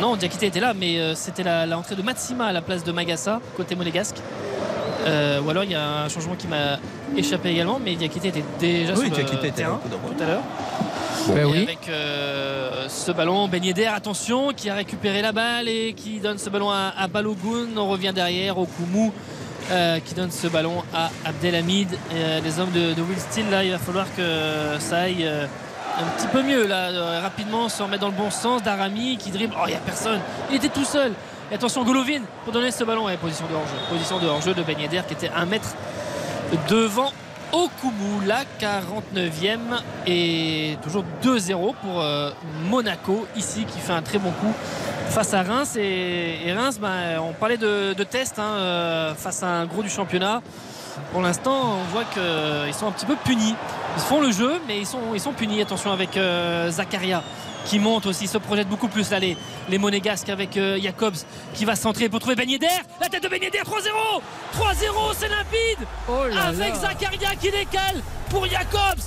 [0.00, 2.84] Non, Diakité était là, mais euh, c'était la, la entrée de Matsima à la place
[2.84, 4.16] de Magassa, côté monégasque.
[5.06, 6.78] Euh, ou alors il y a un changement qui m'a
[7.16, 10.42] échappé également, mais Diakité était déjà Oui, sur Diakité le était terrain tout à l'heure.
[11.36, 11.62] Et oui.
[11.64, 16.38] avec euh, ce ballon, Ben Yedder, attention, qui a récupéré la balle et qui donne
[16.38, 17.76] ce ballon à, à Balogun.
[17.76, 19.12] On revient derrière au Koumou.
[19.72, 21.92] euh, qui donne ce ballon à Abdelhamid.
[21.92, 24.22] Et, euh, les hommes de, de Will Steele, là, il va falloir que
[24.78, 25.46] ça aille euh,
[25.98, 28.62] un petit peu mieux, là, euh, rapidement, se remettre dans le bon sens.
[28.62, 29.54] Darami qui dribble.
[29.56, 30.20] Oh, il n'y a personne.
[30.50, 31.12] Il était tout seul.
[31.50, 33.06] Et attention, Golovin pour donner ce ballon.
[33.06, 33.76] Ouais, position de hors-jeu.
[33.88, 35.74] Position de hors-jeu de Ben qui était un mètre
[36.68, 37.12] devant
[37.52, 39.58] Okumu, la 49e
[40.06, 42.30] et toujours 2-0 pour euh,
[42.68, 44.52] Monaco ici qui fait un très bon coup
[45.10, 49.46] face à Reims et, Reims ben, on parlait de, de test hein, euh, face à
[49.46, 50.42] un gros du championnat
[51.12, 53.54] pour l'instant on voit qu'ils sont un petit peu punis
[53.96, 57.22] ils font le jeu mais ils sont, ils sont punis attention avec euh, Zakaria
[57.64, 59.36] qui monte aussi, se projette beaucoup plus là les,
[59.68, 61.16] les monégasques avec euh, Jacobs
[61.54, 62.66] qui va centrer pour trouver Ben Yedder
[63.00, 63.62] la tête de Ben Yedder 3-0
[64.56, 66.74] 3-0 c'est limpide Oh là avec là.
[66.74, 69.00] Zakaria qui décale pour Jacobs.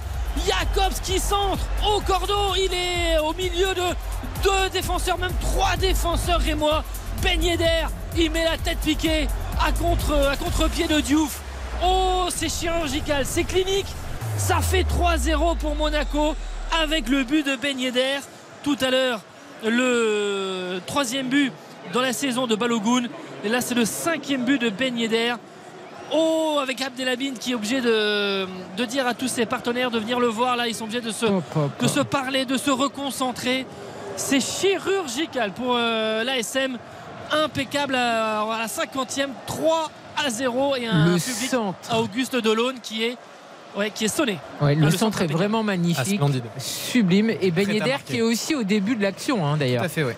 [0.48, 1.64] Jacobs qui centre
[1.94, 2.56] au cordeau.
[2.56, 3.82] Il est au milieu de
[4.44, 6.84] deux défenseurs, même trois défenseurs rémois.
[7.22, 7.88] Ben Yedder,
[8.18, 9.28] il met la tête piquée
[9.66, 11.42] à contre à contre-pied de Diouf.
[11.84, 13.88] Oh, c'est chirurgical, c'est clinique.
[14.38, 16.36] Ça fait 3-0 pour Monaco
[16.82, 18.20] avec le but de Ben Yedder.
[18.64, 19.22] Tout à l'heure,
[19.66, 21.52] le troisième but
[21.94, 23.08] dans la saison de Balogun.
[23.44, 25.36] Et là, c'est le cinquième but de Ben Yedder.
[26.12, 28.46] Oh, avec Abdelhamid qui est obligé de,
[28.76, 30.56] de dire à tous ses partenaires de venir le voir.
[30.56, 33.66] Là, ils sont obligés de se parler, de se reconcentrer.
[34.16, 36.78] C'est chirurgical pour euh, l'ASM.
[37.32, 39.92] Impeccable à, à la 50e, 3
[40.26, 41.78] à 0 et un Le public centre.
[41.90, 43.18] à Auguste Delaune qui est,
[43.78, 44.40] ouais, qui est sonné.
[44.62, 46.44] Ouais, le, le centre centre est vraiment Ah, magnifique, splendide.
[46.58, 47.30] sublime.
[47.42, 49.84] Et Ben Yedder qui est aussi au début de l'action hein, Tout d'ailleurs.
[49.84, 50.14] à fait, oui.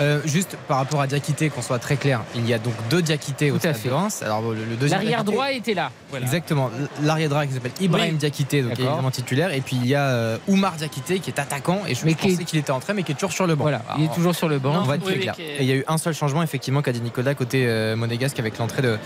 [0.00, 3.00] Euh, juste par rapport à Diakité, qu'on soit très clair, il y a donc deux
[3.02, 4.22] Diakité au stade de Reims.
[4.24, 5.90] Alors le, le deuxième L'arrière droit était là.
[6.10, 6.24] Voilà.
[6.26, 6.70] Exactement.
[7.02, 8.18] L'arrière droit qui s'appelle Ibrahim Oui.
[8.18, 9.52] Diakité, donc qui est évidemment titulaire.
[9.52, 11.82] Et puis il y a euh, Oumar Diakité qui est attaquant.
[11.88, 13.62] Et je Mais pensais qu'il était entré, mais qui est toujours sur le banc.
[13.64, 14.74] Voilà, il est Alors, toujours sur le banc.
[14.76, 15.34] On va être Oui, très clair.
[15.38, 18.38] Et il y a eu un seul changement, effectivement, qu'a dit Nicolas côté euh, monégasque
[18.40, 18.98] avec l'entrée de,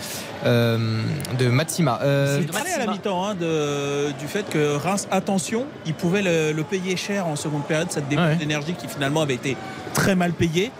[0.45, 1.01] euh,
[1.37, 1.99] de Matsima.
[2.01, 6.21] Euh, Il parlait à la mi-temps hein, de- du fait que Reims, attention, il pouvait
[6.21, 8.35] le, le payer cher en seconde période, cette dépense Ouais.
[8.35, 9.55] d'énergie qui finalement avait été
[9.93, 10.71] très mal payée.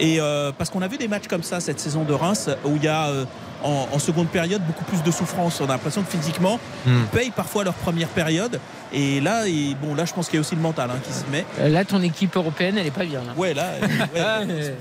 [0.00, 2.76] Et euh, parce qu'on a vu des matchs comme ça cette saison de Reims où
[2.76, 3.24] il y a euh,
[3.64, 5.60] en, en seconde période beaucoup plus de souffrance.
[5.60, 7.00] On a l'impression que physiquement, Hmm.
[7.00, 8.60] ils payent parfois leur première période.
[8.92, 11.12] Et là, et, bon, là, je pense qu'il y a aussi le mental hein, qui
[11.12, 11.44] se met.
[11.58, 13.18] Euh, Là, ton équipe européenne, elle est pas bien.
[13.20, 14.74] Là, Ouais, là, euh, ouais, ouais,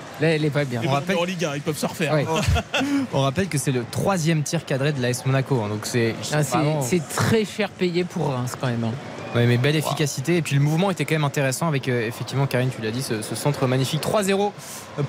[0.20, 0.82] Là, elle est pas bien.
[0.84, 2.12] On rappelle- en Ligue 1, ils peuvent se refaire.
[2.12, 2.26] Ouais.
[3.14, 5.62] on rappelle que c'est le troisième tir cadré de l'AS Monaco.
[5.64, 8.82] hein, donc c'est Ah, c'est- vraiment- C'est très cher payé pour Reims quand même.
[8.84, 8.92] hein.
[9.34, 10.36] Ouais, mais belle efficacité.
[10.36, 13.02] Et puis le mouvement était quand même intéressant avec, euh, effectivement, Karine, tu l'as dit,
[13.02, 14.00] ce, ce centre magnifique.
[14.00, 14.52] 3-0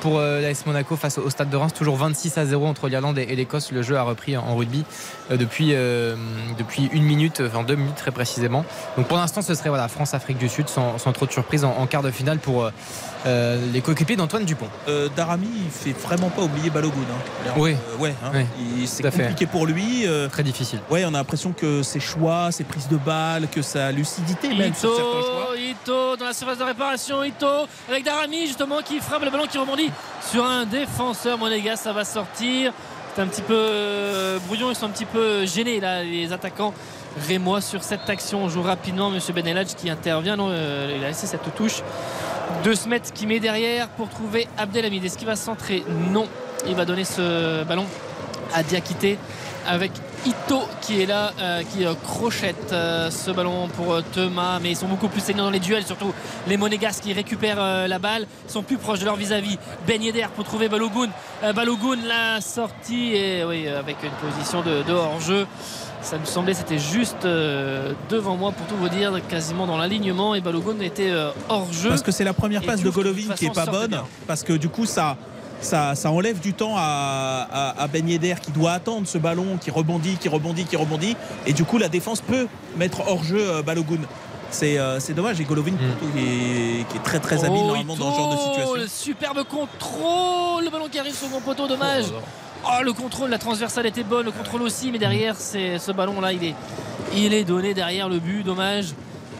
[0.02, 1.74] pour euh, l'AS Monaco face au, stade de Reims.
[1.74, 3.72] Toujours 26 à 0 entre l'Irlande et, et l'Écosse.
[3.72, 4.84] Le jeu a repris en, rugby
[5.30, 6.16] euh, depuis, euh,
[6.58, 8.66] depuis une minute, enfin deux minutes très précisément.
[8.98, 11.76] Donc pour l'instant, ce serait voilà, France-Afrique du Sud sans, sans trop de surprise en,
[11.78, 12.70] en quart de finale pour
[13.26, 14.68] euh, les coéquipiers d'Antoine Dupont.
[14.88, 16.96] Euh, Darami, il fait vraiment pas oublier Balogun.
[17.48, 17.52] hein.
[17.58, 17.74] Oui.
[17.74, 18.32] Euh, ouais, hein.
[18.34, 19.24] Oui, c'est fait.
[19.24, 20.06] compliqué pour lui.
[20.06, 20.80] euh, Très difficile.
[20.90, 24.74] Ouais, on a l'impression que ses choix, ses prises de balles, que sa lucidité même
[24.74, 25.56] sur certains choix.
[25.58, 27.48] Ito, Ito dans la surface de réparation, Ito
[27.90, 29.90] avec Darami justement qui frappe le ballon qui rebondit
[30.32, 32.74] sur un défenseur Monégas, ça va sortir.
[33.16, 36.74] C'est un petit peu euh, brouillon, ils sont un petit peu gênés là, les attaquants
[37.28, 38.44] rémois sur cette action.
[38.44, 40.38] On joue rapidement, Monsieur Benelage qui intervient.
[40.40, 41.82] Euh, il a laissé cette touche
[42.64, 45.04] de Smet qui met derrière pour trouver Abdelhamid.
[45.04, 45.84] Est-ce qu'il va centrer?
[46.12, 46.28] Non.
[46.68, 47.86] Il va donner ce ballon
[48.54, 49.18] à Diakité
[49.68, 49.92] avec
[50.26, 54.88] Ito qui est là, euh, qui euh, crochette ce ballon pour Thomas, mais ils sont
[54.88, 56.14] beaucoup plus saignants dans les duels, surtout
[56.48, 59.58] les Monégas qui récupèrent la balle, sont plus proches de leur vis-à-vis.
[59.88, 60.00] Ben
[60.36, 61.10] pour trouver Balogun.
[61.56, 65.48] Balogun la sortie et oui, avec une position de, de hors-jeu.
[66.06, 70.36] Ça me semblait c'était juste euh, devant moi pour tout vous dire, quasiment dans l'alignement
[70.36, 71.90] et Balogun était euh, hors jeu.
[71.90, 74.70] Parce que c'est la première passe de Golovin qui est pas bonne, parce que du
[74.70, 75.18] coup ça.
[75.62, 79.58] Ça, ça enlève du temps à, à, à Ben Yedder qui doit attendre ce ballon
[79.60, 81.16] qui rebondit, qui rebondit, qui rebondit.
[81.48, 84.02] Et du coup, la défense peut mettre hors jeu euh, Balogun.
[84.52, 85.40] C'est euh, c'est dommage.
[85.40, 88.32] Et Golovin, surtout, qui, est, qui est très très habile Oh, normalement dans ce genre
[88.34, 88.76] de situation.
[88.76, 92.06] Le superbe contrôle, le ballon qui arrive sur mon poteau, dommage.
[92.12, 92.20] Oh,
[92.84, 96.44] le contrôle, la transversale était bonne, le contrôle aussi, mais derrière, c'est ce ballon-là, il
[96.44, 96.56] est,
[97.16, 98.94] il est donné derrière le but, dommage.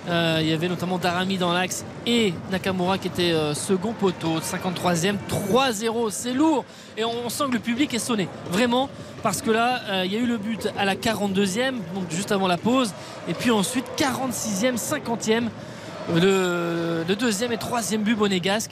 [0.08, 4.40] Euh, il y avait notamment Darami dans l'axe et Nakamura qui était euh, second poteau,
[4.40, 5.16] 53e,
[5.52, 6.64] 3-0, c'est lourd.
[6.96, 8.88] Et on, on sent que le public est sonné, vraiment,
[9.24, 12.32] parce que là, euh, il y a eu le but à la 42e, donc juste
[12.32, 12.94] avant la pause,
[13.28, 15.46] et puis ensuite 46e, 50e,
[16.14, 18.72] le, le deuxième et troisième but monégasque.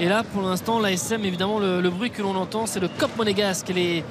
[0.00, 3.68] Et là, pour l'instant, l'ASM, évidemment, le, bruit que l'on entend, c'est le COP monégasque.
[3.74, 4.04] Les,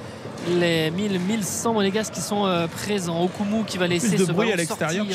[0.59, 3.21] les 1000, 1100 monégasques qui sont euh, présents.
[3.23, 5.05] Okumu qui va laisser Plus de ce bruit à l'extérieur.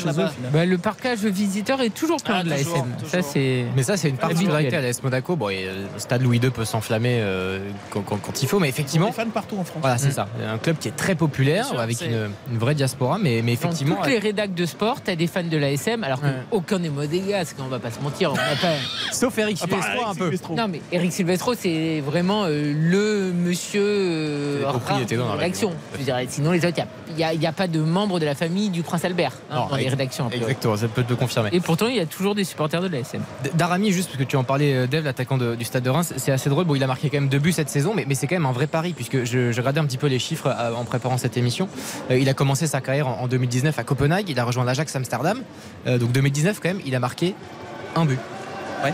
[0.51, 2.85] Bah, le parcage visiteur est toujours plein Ah, de la toujours, SM.
[3.05, 3.31] Ça, toujours.
[3.33, 3.65] c'est.
[3.75, 5.35] Mais ça, c'est une particularité à l'AS Monaco.
[5.35, 8.59] Bon, et, euh, le stade Louis II peut s'enflammer euh, quand, quand- quand il faut,
[8.59, 9.07] mais effectivement.
[9.07, 9.79] des fans partout en France.
[9.81, 10.11] Voilà, c'est Mm.
[10.11, 10.27] ça.
[10.53, 13.55] Un club qui est très populaire, sûr, avec c'est- une, une vraie diaspora, mais, mais
[13.55, 13.95] Dans effectivement.
[13.97, 16.29] toutes les rédacs de sport, t'as des fans de l'ASM, alors Ouais.
[16.51, 18.31] qu'aucun n'est modégasque, on va pas se mentir.
[18.31, 18.41] On pas...
[19.11, 20.23] Sauf Eric À part Silvestro, un peu.
[20.25, 20.55] Silvestro.
[20.55, 24.63] Non, mais Eric Silvestro, c'est vraiment euh, le monsieur euh,
[25.23, 25.71] Dans la rédaction.
[25.93, 26.77] Je veux dire, sinon, les autres,
[27.09, 29.33] il n'y a, il y a pas de membre de la famille du prince Albert
[29.51, 30.29] hein, Non, dans les rédactions.
[30.31, 31.49] Exactement, ça peut te le confirmer.
[31.51, 33.21] Et pourtant, il y a toujours des supporters de l'ASM.
[33.55, 36.31] Darami, juste parce que tu en parlais, euh, Dave, l'attaquant du Stade de Reims, c'est
[36.31, 36.65] assez drôle.
[36.65, 38.45] Bon, il a marqué quand même deux buts cette saison, mais, mais c'est quand même
[38.45, 41.17] un vrai pari, puisque je, je regardais un petit peu les chiffres euh, en préparant
[41.17, 41.67] cette émission.
[42.11, 44.95] Euh, il a commencé sa carrière en, en 2019 à Copenhague, il a rejoint l'Ajax
[44.95, 45.41] Amsterdam.
[45.87, 47.35] Euh, donc 2019, quand même, il a marqué
[47.95, 48.19] un but
[48.83, 48.93] Ouais,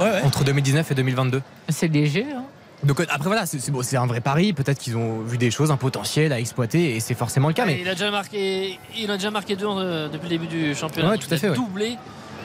[0.00, 0.20] ouais.
[0.22, 1.42] entre 2019 et 2022.
[1.68, 2.24] C'est léger.
[2.36, 2.42] hein.
[2.84, 4.52] Donc euh, après voilà, c'est bon, un vrai pari.
[4.52, 7.64] Peut-être qu'ils ont vu des choses, un potentiel à exploiter, et c'est forcément le cas.
[7.66, 10.74] Mais Il a déjà marqué, il a déjà marqué deux euh, depuis le début du
[10.74, 11.10] championnat.
[11.10, 11.56] Ouais, tout à il fait, a ouais.
[11.56, 11.96] doublé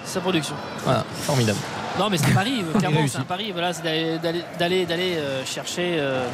[0.05, 0.55] sa production.
[0.85, 1.59] voilà, formidable.
[1.99, 3.51] Non, mais c'est un pari, euh, clairement, c'est un pari.
[3.51, 4.85] Voilà, c'est d'aller-
[5.17, 5.95] euh, chercher.
[5.99, 6.25] euh,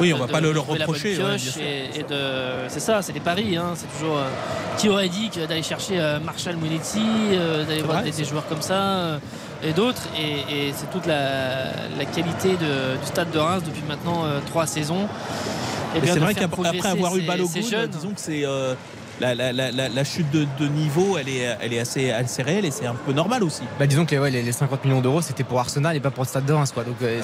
[0.00, 1.10] Oui, on de- va de pas le leur reprocher.
[1.10, 1.62] ouais, bien pioche sûr.
[1.62, 3.56] et, et de, c'est ça, c'est des paris.
[3.56, 4.18] Hein, c'est toujours.
[4.78, 7.00] qui aurait dit que d'aller chercher Marshall Munetti,
[7.32, 9.20] euh, d'aller voir vrai, des, joueurs comme ça
[9.64, 10.02] et d'autres.
[10.18, 14.40] Et, et c'est toute la, la qualité de- du stade de Reims depuis maintenant euh,
[14.46, 15.06] trois saisons.
[15.96, 16.68] Et c'est vrai qu'après
[16.98, 17.48] avoir eu Balogun,
[17.86, 18.74] disons que c'est euh,
[19.20, 22.42] la, la- la- la- la chute de, de niveau, elle est, elle est assez, assez
[22.42, 23.62] réelle et c'est un peu normal aussi.
[23.78, 26.10] Bah, disons que les, ouais, les, les 50 millions d'euros, c'était pour Arsenal et pas
[26.10, 26.84] pour le Stade de Reims, quoi.
[26.84, 27.20] Donc euh,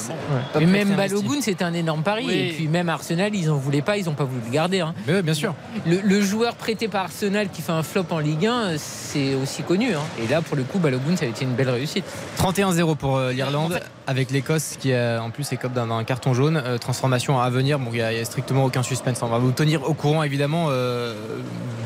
[0.61, 0.95] Et même.
[0.95, 2.25] Balogun, c'était un énorme pari.
[2.27, 2.33] Oui.
[2.35, 4.81] Et puis même Arsenal, ils en voulaient pas, ils ont pas voulu le garder.
[4.81, 4.95] hein.
[5.07, 5.55] Mais ouais, bien sûr.
[5.87, 9.63] Le, le joueur prêté par Arsenal qui fait un flop en Ligue 1, c'est aussi
[9.63, 9.95] connu.
[9.95, 10.01] hein.
[10.23, 12.05] Et là, pour le coup, Balogun, ça a été une belle réussite.
[12.39, 16.35] 31-0 pour euh, l'Irlande, En fait- avec l'Écosse qui en plus écope d'un d'un carton
[16.35, 16.61] jaune.
[16.65, 19.21] Euh, transformation à venir, bon, il n'y a, il y a strictement aucun suspense.
[19.23, 21.15] On va vous tenir au courant évidemment, euh,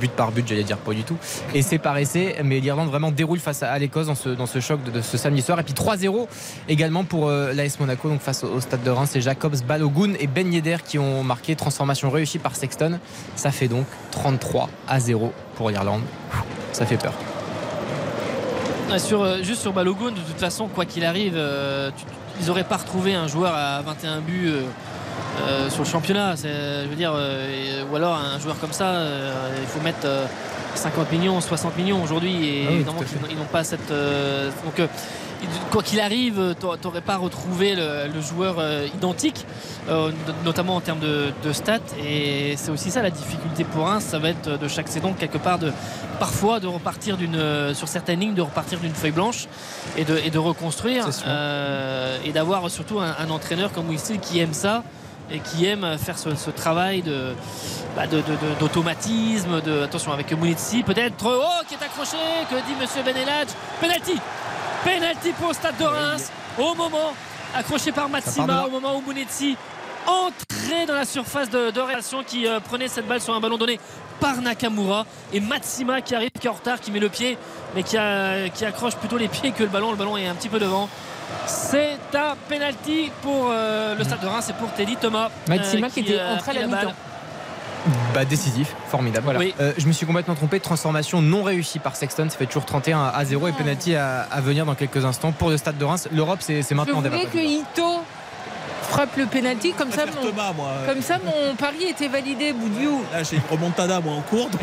[0.01, 1.17] but par but, j'allais dire pas du tout.
[1.61, 4.83] C'est par essai, mais l'Irlande vraiment déroule face à, l'Écosse dans ce, dans ce choc
[4.83, 5.59] de, ce samedi soir.
[5.61, 6.27] Et puis 3-0
[6.69, 9.11] également pour euh, l'AS Monaco, donc face au, stade de Reims.
[9.13, 11.57] C'est Jacobs, Balogun et Ben Yedder qui ont marqué.
[11.57, 12.99] Transformation réussie par Sexton.
[13.37, 16.03] Ça fait donc 33 à 0 pour l'Irlande.
[16.73, 17.15] Ça fait peur.
[18.99, 21.91] Sur, euh, juste sur Balogun, de toute façon, quoi qu'il arrive, euh,
[22.41, 24.53] ils n'auraient pas retrouvé un joueur à 21 buts
[25.41, 26.35] euh, sur le championnat.
[26.37, 30.27] Je veux dire, euh, ou alors un joueur comme ça, euh, il faut mettre euh,
[30.75, 32.49] 50 millions, 60 millions aujourd'hui.
[32.49, 33.01] Et Ah oui, évidemment
[33.31, 33.89] ils n'ont pas cette.
[33.89, 34.89] donc,
[35.71, 38.57] quoi qu'il arrive, tu n'aurais pas retrouvé le, le joueur
[38.95, 39.45] identique,
[40.45, 41.79] notamment en termes de, de stats.
[42.05, 45.39] Et c'est aussi ça la difficulté pour un, ça va être de chaque saison quelque
[45.39, 45.71] part de
[46.19, 49.47] parfois de repartir d'une sur certaines lignes, de repartir d'une feuille blanche
[49.97, 54.39] et de, et de reconstruire euh, et d'avoir surtout un, un entraîneur comme Winston qui
[54.39, 54.83] aime ça
[55.31, 57.35] et qui aime faire ce, ce travail de
[57.97, 62.17] bah, de- de- de- d'automatisme, de, attention avec Mounetsi peut-être, oh qui est accroché,
[62.51, 63.49] que dit Monsieur Benelage,
[63.81, 64.17] penalty,
[64.85, 67.13] penalty pour le Stade de Reims, au moment
[67.57, 69.57] accroché par Matsima, au moment où Mounetsi
[70.07, 73.57] entrait dans la surface de, de réaction qui euh, prenait cette balle sur un ballon
[73.57, 73.81] donné
[74.21, 77.39] par Nakamura et Matsima qui arrive, qui est en retard, qui met le pied,
[77.75, 79.91] mais qui, a- qui accroche plutôt les pieds que le ballon.
[79.91, 80.89] Le ballon est un petit peu devant.
[81.47, 85.29] C'est un penalty pour euh, le stade de Reims et pour Teddy Thomas.
[85.49, 86.87] Matsima euh, qui était a entré à la balle.
[86.87, 86.95] mi-temps.
[88.15, 89.25] Bah, décisif, formidable.
[89.25, 89.39] Voilà.
[89.41, 89.55] Oui.
[89.61, 90.59] Euh, je me suis complètement trompé.
[90.59, 92.29] Transformation non réussie par Sexton.
[92.31, 95.51] Ça fait toujours 31 à 0 et penalty à, à venir dans quelques instants pour
[95.51, 96.09] le stade de Reims.
[96.13, 98.01] L'Europe, c'est c'est Je maintenant voulais que Ito
[98.89, 100.07] frappe le penalty comme ça.
[100.07, 100.71] Mon, Thomas, moi.
[100.87, 102.53] comme ça, mon pari était validé.
[102.55, 104.49] Boudiou, Là, j'ai une remontada, moi, en cours.
[104.49, 104.61] donc-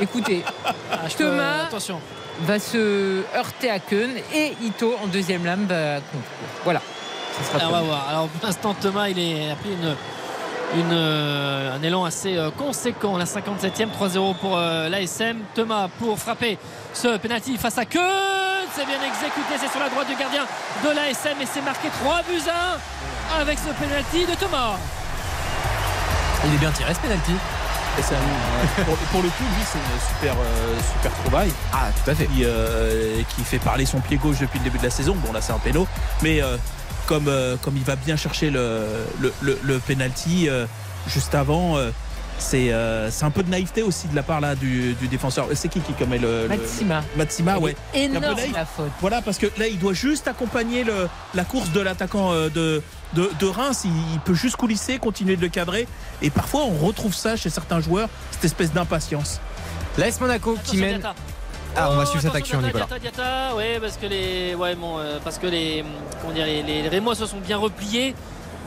[0.00, 0.42] écoutez,
[0.92, 1.64] Ah, je peux- Thomas.
[1.68, 2.00] attention.
[2.40, 6.48] Va se heurter à Keun et Ito en deuxième lame va conclure.
[6.64, 6.80] Voilà.
[7.32, 8.06] Ça sera Ah, on va voir.
[8.08, 12.50] Alors pour l'instant Thomas il est a pris une, une, euh, un élan assez euh,
[12.50, 13.16] conséquent.
[13.16, 15.38] La 57e 3-0 pour euh, l'ASM.
[15.54, 16.58] Thomas pour frapper
[16.94, 18.00] ce penalty face à Keun.
[18.74, 19.54] C'est bien exécuté.
[19.58, 20.44] C'est sur la droite du gardien
[20.84, 24.76] de l'ASM et c'est marqué 3 buts à 1 avec ce penalty de Thomas.
[26.46, 27.32] Il est bien tiré ce penalty.
[27.98, 28.84] Et c'est un- ouais.
[28.86, 31.52] pour, pour le coup, lui, c'est une super, euh, super trouvaille.
[31.72, 32.26] Ah, tout à fait.
[32.26, 35.16] Qui, euh, qui fait parler son pied gauche depuis le début de la saison.
[35.24, 35.86] Bon, là, c'est un péno.
[36.22, 36.56] Mais euh,
[37.06, 37.30] comme,
[37.62, 38.86] comme il va bien chercher le,
[39.20, 40.48] le, le, le penalty
[41.08, 41.76] juste avant,
[42.38, 45.46] c'est euh, c'est un peu de naïveté aussi de la part là, du, du défenseur.
[45.54, 46.42] C'est qui qui commet le.
[46.42, 47.02] le- Matsima.
[47.16, 47.76] Matsima, ouais.
[47.94, 48.90] Énorme la faute.
[49.00, 52.82] Voilà, parce que là, il doit juste accompagner le, la course de l'attaquant euh, de,
[53.14, 53.82] de, de Reims.
[53.84, 55.86] Il, il peut juste coulisser, continuer de le cadrer.
[56.22, 59.40] Et parfois, on retrouve ça chez certains joueurs, cette espèce d'impatience.
[59.96, 61.02] L'AS Monaco qui mène.
[61.76, 62.98] Ah, on va Oh, suivre cette attention, action, Diatta, Nicolas.
[62.98, 63.54] Diatta, Diatta.
[63.56, 65.84] ouais, parce que les, ouais, bon, euh, parce que les,
[66.20, 68.14] comment dire, les, les Rémois se sont bien repliés.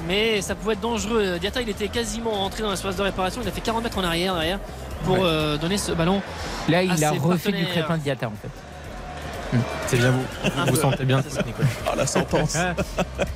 [0.08, 1.38] Mais ça pouvait être dangereux.
[1.40, 3.42] Diatta, il était quasiment entré dans l'espace de réparation.
[3.44, 4.60] Il a fait 40 mètres en arrière, derrière
[5.06, 5.22] pour Ouais.
[5.24, 6.22] euh, donner ce ballon.
[6.70, 8.50] Là, à il a refait du crépin de Diatta en fait.
[9.88, 10.22] C'est bien vous.
[10.66, 10.76] Vous peu.
[10.80, 11.18] sentez bien.
[11.18, 11.68] Nicolas.
[11.92, 12.56] Ah, la sentence.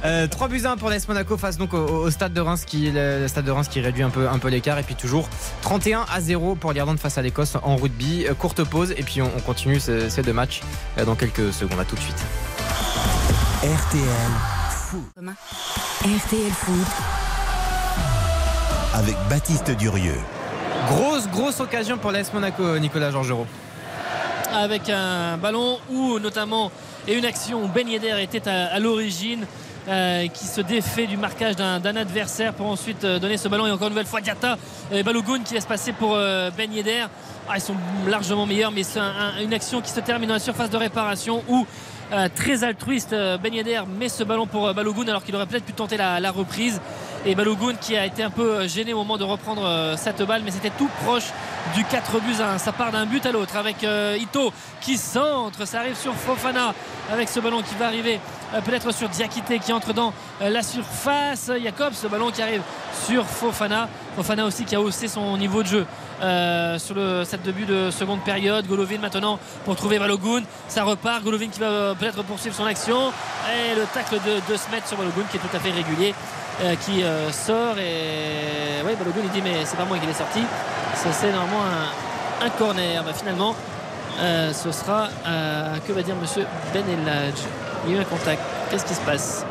[0.06, 2.64] Euh, 3 buts à 1 pour l'AS Monaco face donc au, au stade de Reims
[2.66, 4.96] qui le, le stade de Reims qui réduit un peu un peu l'écart et puis
[4.96, 5.28] toujours
[5.64, 8.26] 31 à 0 pour l'Irlande face à l'Écosse en rugby.
[8.30, 10.62] Euh, courte pause et puis on, on continue ce- ces deux matchs
[10.98, 11.80] euh, dans quelques secondes.
[11.82, 12.24] À tout de suite.
[13.64, 14.06] RTL
[16.06, 16.86] RTL Foot,
[18.94, 20.20] avec Baptiste Durieux.
[20.88, 23.48] Grosse grosse occasion pour l'AS Monaco Nicolas Georgerot.
[24.54, 26.72] avec un ballon où notamment
[27.08, 29.48] et une action où Ben Yedder était à, à l'origine
[29.88, 33.72] euh, qui se défait du marquage d'un adversaire pour ensuite euh, donner ce ballon et
[33.72, 34.58] encore une nouvelle fois Diatta
[34.92, 37.06] et Balogun qui laisse passer pour euh, Ben Yedder
[37.50, 37.76] Ah, ils sont
[38.08, 39.06] largement meilleurs mais c'est un-
[39.38, 41.66] un- une action qui se termine dans la surface de réparation où
[42.36, 43.54] très altruiste euh, Ben
[43.98, 46.82] met ce ballon pour euh, Balogun alors qu'il aurait peut-être pu tenter la, reprise.
[47.26, 50.22] Et Balogun qui a été un peu euh, gêné au moment de reprendre euh, cette
[50.22, 51.32] balle mais c'était tout proche
[51.74, 54.98] du 4 buts à 1 ça part d'un but à l'autre avec euh, Ito qui
[54.98, 55.66] centre.
[55.66, 56.74] Ça arrive sur Fofana
[57.12, 58.20] avec ce ballon qui va arriver
[58.54, 61.52] euh, peut-être sur Diakité qui entre dans euh, la surface.
[61.64, 62.62] Jacob ce ballon qui arrive
[63.08, 63.90] sur Fofana.
[64.16, 65.86] Fofana aussi qui a haussé son niveau de jeu
[66.22, 70.84] euh, sur le set de but de seconde période Golovin maintenant pour trouver Balogun ça
[70.84, 73.12] repart Golovin qui va euh, peut-être poursuivre son action.
[73.52, 76.14] Et le tacle de 2 mètres sur Balogun qui est tout à fait régulier
[76.64, 80.42] euh, qui sort et ouais Balogun il dit mais c'est pas moi qui l'ai sorti.
[80.96, 81.64] C'est normalement
[82.42, 83.04] un, corner.
[83.06, 83.56] Mais finalement
[84.18, 85.10] ce sera
[85.86, 88.42] que va dire monsieur Ben il y a eu un contact.
[88.70, 89.46] Qu'est-ce qui se passe?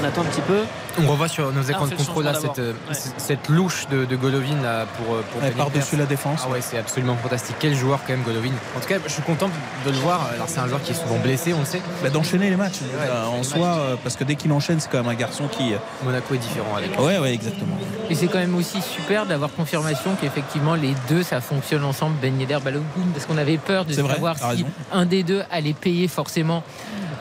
[0.00, 0.60] On attend un petit peu
[1.02, 2.72] On revoit sur nos Ah, écrans de contrôle là cette, euh.
[2.88, 2.94] Ouais.
[3.16, 5.50] cette louche de, de Golovin là pour euh, pour Ouais.
[5.52, 6.42] Par-dessus la défense.
[6.44, 7.56] Ah ouais, c'est absolument fantastique.
[7.60, 8.50] Quel joueur quand même Golovin.
[8.76, 9.48] En tout cas, je suis content
[9.86, 10.28] de le voir.
[10.34, 11.80] Alors c'est un joueur qui est souvent blessé, on le sait.
[12.02, 13.78] Bah, D'enchaîner les matchs Ouais, euh, en les soi, matchs.
[13.80, 15.72] euh, parce que dès qu'il enchaîne, c'est quand même un garçon qui.
[16.04, 16.98] Monaco est différent avec.
[16.98, 17.76] Ouais, ouais, exactement.
[18.10, 22.38] Et c'est quand même aussi super d'avoir confirmation qu'effectivement les deux ça fonctionne ensemble, Ben
[22.40, 22.84] Yedder, Balogun,
[23.14, 26.62] parce qu'on avait peur de savoir si un des deux allait payer forcément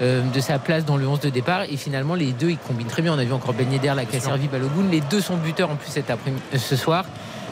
[0.01, 1.63] euh, de sa place dans le 11 de départ.
[1.63, 3.13] Et finalement les deux ils combinent très bien.
[3.13, 4.29] On a vu encore Ben Yedder là qui a sûr.
[4.29, 4.89] servi Balogun.
[4.89, 7.05] Les deux sont buteurs en plus cet après ce soir.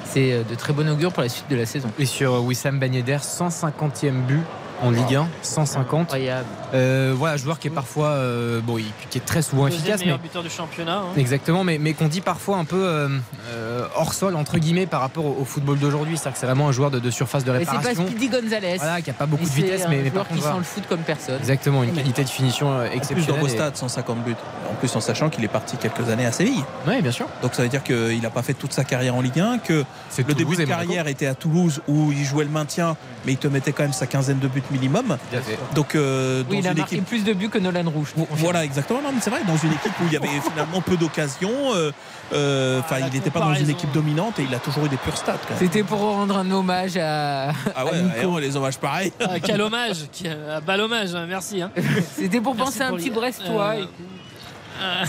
[0.06, 1.90] C'est euh, de très bon augure pour la suite de la saison.
[2.00, 4.44] Et sur euh, Wissam Ben Yedder, 150e but
[4.82, 6.02] en Ligue 1, 150.
[6.02, 6.46] Incroyable.
[6.74, 10.02] Euh, voilà, joueur qui est parfois, euh, bon, il- qui est très souvent deuxième efficace,
[10.06, 11.06] mais buteur du championnat hein.
[11.18, 13.08] Exactement, mais, mais qu'on dit parfois un peu euh,
[13.52, 16.18] euh, hors sol, entre guillemets, par rapport au, au football d'aujourd'hui.
[16.18, 18.08] C'est-à-dire que c'est vraiment un joueur de, de surface de Et c'est pas réparation.
[18.08, 18.78] Speedy Gonzalez.
[18.78, 20.58] Voilà, qui a pas beaucoup Mais de vitesse, un mais, mais par qui contre, sent
[20.58, 21.40] le foot comme personne.
[21.40, 23.42] Exactement, une qualité de finition euh, En plus, dans exceptionnelle.
[23.42, 24.36] vos et- stades, 150 buts.
[24.70, 26.64] En plus, en sachant qu'il est parti quelques années à Séville.
[26.88, 27.28] Oui, bien sûr.
[27.42, 29.74] Donc ça veut dire qu'il n'a pas fait toute sa carrière en Ligue 1, que
[29.74, 29.84] le
[30.24, 33.48] Toulouse début de carrière était à Toulouse où il jouait le maintien, mais il te
[33.48, 35.12] mettait quand même sa quinzaine de buts minimum.
[35.12, 35.76] À.
[35.76, 37.08] Donc euh, dans Oui, il a une marqué équipe.
[37.08, 38.14] plus de buts que Nolan Rouge.
[38.16, 39.02] Vo- Voilà, exactement.
[39.02, 41.74] Non, mais c'est vrai, dans une équipe où il y avait finalement peu d'occasions.
[41.74, 41.92] euh,
[42.34, 44.90] euh, Enfin, Ah, il n'était pas dans une équipe dominante et il a toujours eu
[44.90, 45.34] des purs stats.
[45.48, 45.60] Quand même.
[45.60, 48.28] C'était pour rendre un hommage à, Ah à ouais, Nico.
[48.36, 49.12] ouais, les hommages pareils.
[49.22, 51.72] Ah, quel hommage qui, euh, bal hommage hein, merci hein.
[52.16, 53.76] C'était pour Merci penser à un petit Brestois.
[53.76, 55.06] Euh,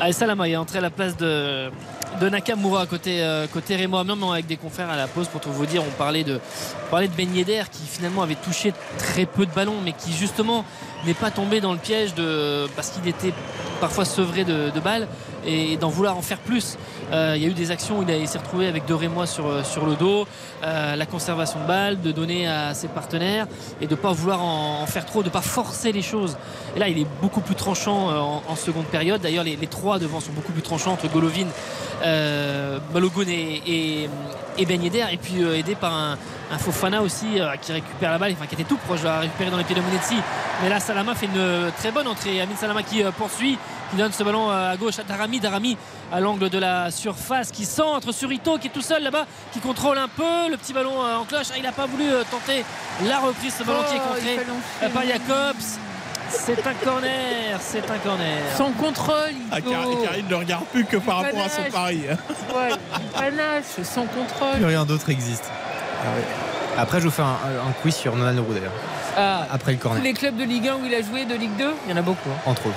[0.00, 1.70] Ah, et Salama est entré à la place de
[2.20, 5.66] de Nakamura côté, euh, côté Rémois, avec des confrères à la pause pour tout vous
[5.66, 5.82] dire.
[5.86, 6.40] On parlait de,
[6.86, 10.64] on parlait de Ben qui finalement avait touché très peu de ballons, mais qui justement
[11.06, 13.32] n'est pas tombé dans le piège de, parce qu'il était
[13.80, 15.06] parfois sevré de, balles
[15.46, 16.76] et d'en vouloir en faire plus.
[17.12, 19.46] Euh, il y a eu des actions où il, s'est retrouvé avec deux Rémois sur,
[19.46, 20.26] euh, le dos,
[20.64, 23.46] euh, la conservation de balles, de donner à ses partenaires
[23.80, 26.36] et de ne pas vouloir en, faire trop, de ne pas forcer les choses.
[26.76, 28.08] Et là, il est beaucoup plus tranchant
[28.48, 29.20] en, seconde période.
[29.20, 31.46] D'ailleurs, les, les trois devant sont beaucoup plus tranchants entre Golovin,
[32.92, 34.10] Balogun et, et,
[34.58, 35.06] et Ben Yedder.
[35.12, 36.16] Et puis euh, aidé par un,
[36.50, 39.20] un Fofana aussi euh, qui récupère la balle, enfin qui était tout proche de la
[39.20, 40.16] récupérer dans les pieds de Monetsi.
[40.62, 42.40] Mais là, Salama fait une très bonne entrée.
[42.40, 43.58] Amin Salama qui euh, poursuit,
[43.90, 45.40] qui donne ce ballon euh, à gauche à Darami.
[45.40, 45.76] Darami
[46.10, 49.60] à l'angle de la surface qui centre sur Ito qui est tout seul là-bas, qui
[49.60, 51.48] contrôle un peu le petit ballon euh, en cloche.
[51.52, 52.64] Ah, il n'a pas voulu euh, tenter
[53.06, 54.38] la reprise, ce ballon qui est Oh, contré
[54.82, 55.78] euh, par Jacobs.
[56.30, 58.38] C'est un corner, c'est un corner.
[58.56, 62.02] Sans contrôle, Ah, Karine ne regarde plus que par rapport à son pari.
[62.08, 62.70] Ouais,
[63.14, 64.56] panache, sans contrôle.
[64.56, 65.44] Plus rien d'autre existe.
[66.76, 67.26] Après, je vous fais un,
[67.68, 68.72] un quiz sur Nolan Leroux d'ailleurs.
[69.16, 71.34] Ah, Après le tous corner, les clubs de Ligue 1 où il a joué, de
[71.34, 72.28] Ligue 2, il y en a beaucoup.
[72.30, 72.40] hein.
[72.46, 72.76] entre autres.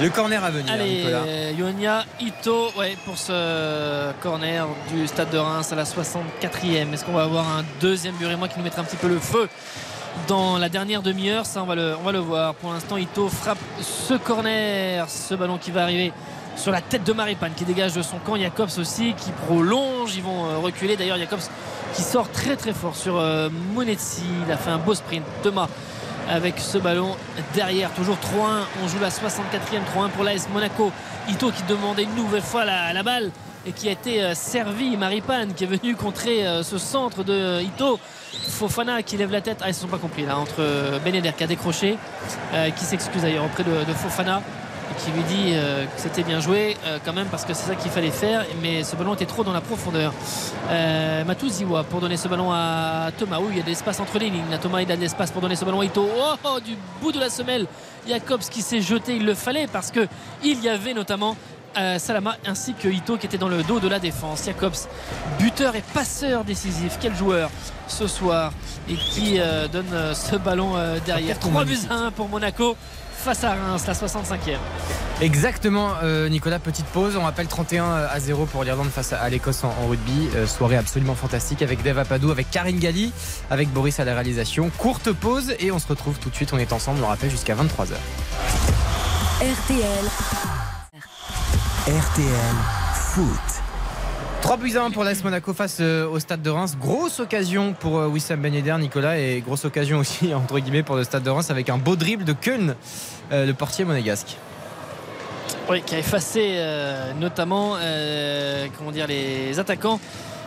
[0.00, 1.24] Le corner à venir, Allez, Nicolas.
[1.58, 6.92] Ionia Ito ouais, pour ce corner du stade de Reims à la 64e.
[6.92, 9.18] Est-ce qu'on va avoir un deuxième but moi qui nous mettra un petit peu le
[9.18, 9.48] feu
[10.26, 12.54] dans la dernière demi-heure Ça, on va le, voir.
[12.54, 16.12] Pour l'instant, Ito frappe ce corner, ce ballon qui va arriver
[16.56, 18.36] sur la tête de Maripane qui dégage de son camp.
[18.36, 20.16] Jacobs aussi qui prolonge.
[20.16, 20.96] Ils vont euh, reculer.
[20.96, 21.40] D'ailleurs, Jacobs
[21.94, 24.24] qui sort très très fort sur euh, Monetsi.
[24.46, 25.24] Il a fait un beau sprint.
[25.42, 25.68] Thomas
[26.28, 27.16] avec ce ballon
[27.54, 27.90] derrière.
[27.92, 28.18] Toujours 3-1.
[28.84, 29.84] On joue la 64e.
[29.96, 30.92] 3-1 pour l'AS Monaco.
[31.28, 33.30] Ito qui demandait une nouvelle fois la balle
[33.74, 34.96] qui a été euh, servi.
[34.96, 37.98] Maripane qui est venu contrer euh, ce centre de euh, Ito.
[38.48, 39.58] Fofana qui lève la tête.
[39.60, 40.38] Ah, ils ne se sont pas compris là.
[40.38, 41.96] Entre euh, Ben Yedder qui a décroché,
[42.76, 44.42] qui s'excuse d'ailleurs auprès de, de Fofana
[45.04, 48.10] qui lui dit que c'était bien joué quand même parce que c'est ça qu'il fallait
[48.10, 50.12] faire mais ce ballon était trop dans la profondeur
[50.70, 54.00] euh, Matou Ziwa pour donner ce ballon à Thomas oui il y a de l'espace
[54.00, 56.34] entre les lignes Thomas il a de l'espace pour donner ce ballon à Ito oh,
[56.42, 57.66] oh, du bout de la semelle
[58.08, 60.08] Jacobs qui s'est jeté il le fallait parce que
[60.42, 61.36] il y avait notamment
[61.78, 64.74] euh, Salama ainsi que Ito qui était dans le dos de la défense Jacobs
[65.38, 67.50] buteur et passeur décisif quel joueur
[67.86, 68.52] ce soir
[68.88, 72.76] et qui euh, donne euh, ce ballon euh, derrière 3 buts à 1 pour Monaco
[73.16, 74.58] face à Reims la 65e
[75.20, 77.16] Exactement, euh, Nicolas, petite pause.
[77.16, 80.28] On rappelle 31 à 0 pour l'Irlande face à, à l'Écosse en, en rugby.
[80.36, 83.12] Euh, soirée absolument fantastique avec Dave Apadou, avec Karine Galli,
[83.50, 84.70] avec Boris à la réalisation.
[84.78, 86.52] Courte pause et on se retrouve tout de suite.
[86.52, 87.94] On est ensemble, on le rappelle, jusqu'à 23h.
[89.40, 90.04] RTL,
[91.88, 92.56] RTL
[92.92, 93.62] Foot.
[94.42, 96.76] 3 buts à 1 pour l'AS Monaco face euh, au stade de Reims.
[96.78, 100.96] Grosse occasion pour euh, Wissam Ben Yedder, Nicolas, et grosse occasion aussi, entre guillemets, pour
[100.96, 102.74] le stade de Reims avec un beau dribble de Köln,
[103.32, 104.36] euh, le portier monégasque.
[105.70, 109.98] Oui, qui a effacé euh, notamment euh, comment dire, les attaquants.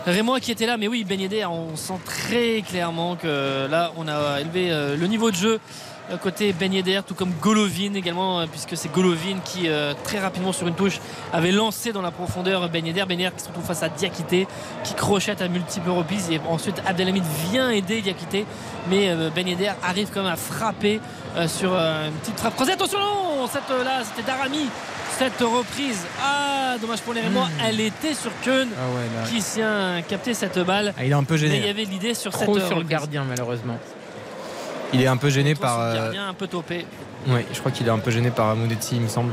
[0.05, 4.07] Rémois qui était là, mais oui, Ben Yedder, on sent très clairement que là, on
[4.07, 5.59] a élevé euh, le niveau de jeu
[6.17, 10.51] côté Ben Yedder, tout comme Golovin également, euh, puisque c'est Golovin qui, euh, très rapidement
[10.51, 10.99] sur une touche,
[11.33, 13.05] avait lancé dans la profondeur Ben Yedder.
[13.07, 14.47] Ben Yedder qui se retrouve face à Diakité,
[14.83, 18.45] qui crochette à multiples reprises, et ensuite Abdelhamid vient aider Diakité,
[18.89, 20.99] mais euh, Ben Yedder arrive quand même à frapper
[21.35, 22.73] euh, sur euh, une petite frappe croisée.
[22.73, 24.67] Attention, non Cette euh, là, c'était Darami
[25.17, 26.05] cette reprise.
[26.23, 27.47] Ah, dommage pour les Rémois.
[27.67, 28.67] Elle était sur Keun
[29.29, 30.93] qui tient capté cette balle.
[30.97, 31.69] Ah, il est un peu Mais il y gêné.
[31.69, 33.77] avait l'idée sur cette Trop euh, sur le gardien, malheureusement.
[34.93, 35.77] Il est un peu gêné par.
[35.80, 36.85] le euh, gardien, un peu topé.
[37.27, 39.31] ouais, je crois qu'il est un peu gêné par Moudetsi, il me semble.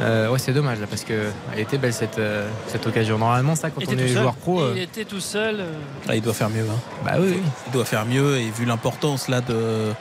[0.00, 3.16] Euh, ouais, c'est dommage là, parce que elle était belle cette, euh, cette occasion.
[3.16, 4.60] Normalement, ça, quand Il on est joueur pro.
[4.60, 5.60] euh, Il était tout seul.
[5.60, 5.72] euh,
[6.08, 6.62] Ah, il doit faire mieux.
[6.68, 6.78] hein.
[7.04, 7.42] Bah oui, oui.
[7.68, 9.92] Il doit faire mieux et vu l'importance là de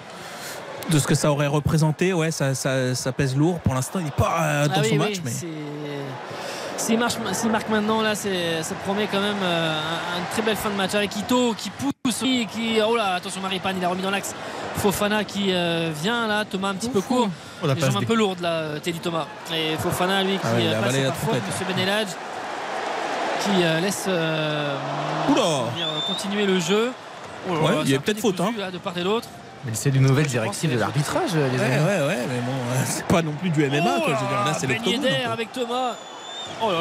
[0.89, 3.59] de ce que ça aurait représenté, ouais, ça, ça, ça pèse lourd.
[3.59, 5.31] Pour l'instant, il n'est pas euh, dans Ah oui, son oui, match, mais
[6.75, 10.41] S'il marche- s'il marque maintenant, là, c'est- ça promet quand même euh, un- une très
[10.41, 13.85] belle fin de match avec Ito qui pousse, qui, qui- oh là, attention Maripane, il
[13.85, 14.35] a remis dans l'axe.
[14.77, 17.29] Fofana qui euh, vient là, Thomas un petit peu court,
[17.63, 19.27] Oh, la les jambes un peu lourdes là, euh, Teddy Thomas.
[19.53, 21.09] Et Fofana lui qui Ah ouais, euh, passe avalé la.
[21.11, 22.07] Monsieur Benelage,
[23.43, 24.75] qui euh, laisse euh,
[26.07, 26.91] continuer le jeu.
[27.49, 29.27] Oh là Ouais, là, il y a peut-être faute, décousu, là, de part et d'autre.
[29.65, 31.85] Mais c'est une nouvelle directive de l'arbitrage, les Ouais, amis.
[31.85, 32.53] ouais, ouais, mais bon,
[32.85, 33.91] c'est pas non plus du MMA, quoi.
[34.07, 34.81] Je veux dire, là, c'est Ben.
[34.85, 35.93] Yedder avec Thomas.
[36.61, 36.77] Oh là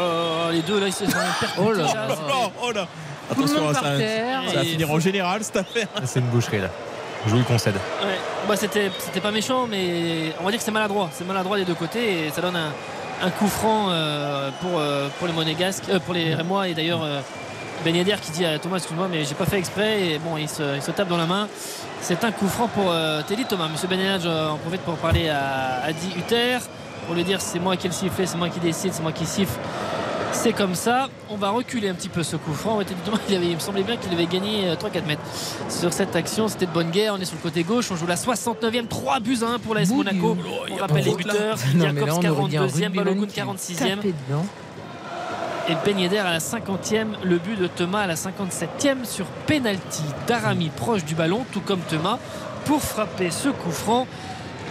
[0.46, 1.62] là les deux là ils se sont percutés.
[1.64, 2.86] Oh là là, Oh, oh là
[3.30, 5.86] Attention, monde ça, par ça va finir en général cette affaire.
[6.04, 6.68] C'est une boucherie là.
[7.26, 7.74] Je vous le concède.
[8.02, 8.18] Ouais.
[8.48, 11.08] Bah, c'était, c'était pas méchant, mais on va dire que c'est maladroit.
[11.12, 12.72] C'est maladroit des deux côtés et ça donne un,
[13.22, 16.68] un coup franc euh, pour, euh, pour les Monégasques, euh, pour les Rémois.
[16.68, 17.06] Et d'ailleurs,
[17.84, 20.02] Ben Yedder qui dit à Thomas, excuse-moi, mais j'ai pas fait exprès.
[20.02, 21.48] Et bon, il se, il se tape dans la main.
[22.00, 22.92] C'est un coup franc pour
[23.28, 23.68] Teddy Thomas.
[23.68, 26.58] Monsieur Ben Yedder, en profite pour parler à Adi Hutter.
[27.06, 29.12] pour lui dire c'est moi qui ai le sifflet, c'est moi qui décide, c'est moi
[29.12, 29.58] qui siffle.
[30.32, 31.08] C'est comme ça.
[31.28, 32.80] On va reculer un petit peu ce coup franc.
[33.28, 35.22] Il, avait, il me semblait bien qu'il avait gagné 3-4 mètres
[35.68, 36.48] sur cette action.
[36.48, 37.14] C'était de bonne guerre.
[37.16, 37.90] On est sur le côté gauche.
[37.90, 38.88] On joue la 69e.
[38.88, 40.36] 3 buts à 1 pour l'AS Monaco.
[40.70, 41.56] On rappelle les buteurs.
[41.78, 43.98] Jacobs 42e, Balogun 46e.
[45.68, 50.02] Et Ben Yedder à la 50e, le but de Thomas à la 57e sur penalty.
[50.26, 52.18] Darami proche du ballon, tout comme Thomas,
[52.64, 54.08] pour frapper ce coup franc.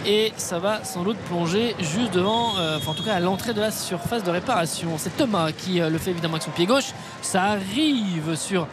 [0.04, 3.54] Et ça va sans doute plonger juste devant, euh, enfin en tout cas à l'entrée
[3.54, 4.90] de la surface de réparation.
[4.98, 6.92] C'est Thomas qui euh, le fait évidemment avec son pied gauche.
[7.20, 8.66] Ça arrive sur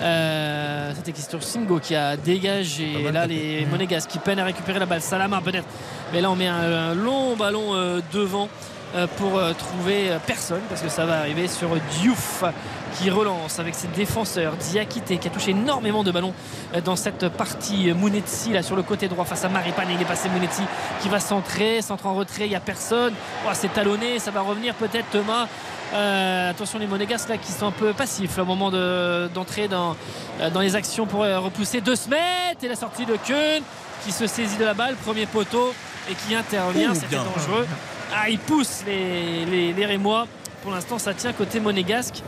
[0.00, 3.02] euh, c'était sur Singo qui a dégagé.
[3.02, 5.02] Et là, les Monégas qui peinent à récupérer la balle.
[5.02, 5.66] Salama peut-être.
[6.12, 7.74] Mais là, on met un, long ballon
[8.12, 8.48] devant euh,
[9.16, 11.68] pour euh, trouver euh, personne parce que ça va arriver sur
[11.98, 12.44] Diouf
[12.94, 16.32] qui relance avec ses défenseurs Diakité qui a touché énormément de ballons
[16.84, 19.88] dans cette partie Mounetsi là sur le côté droit face à Maripane.
[19.90, 20.62] Il est passé Mounetsi
[21.02, 23.12] qui va centrer centre en retrait il n'y a personne.
[23.46, 25.46] Oh, c'est talonné ça va revenir peut-être Thomas.
[26.48, 29.96] Attention les Monégas là qui sont un peu passifs au moment d'entrer dans,
[30.52, 33.62] dans les actions pour repousser deux mètres et la sortie de Keun
[34.04, 35.74] qui se saisit de la balle premier poteau
[36.10, 36.94] et qui intervient.
[36.94, 37.66] C'était dangereux
[38.14, 40.26] ah, il pousse les, les, Rémois.
[40.62, 42.22] Pour l'instant, ça tient côté monégasque.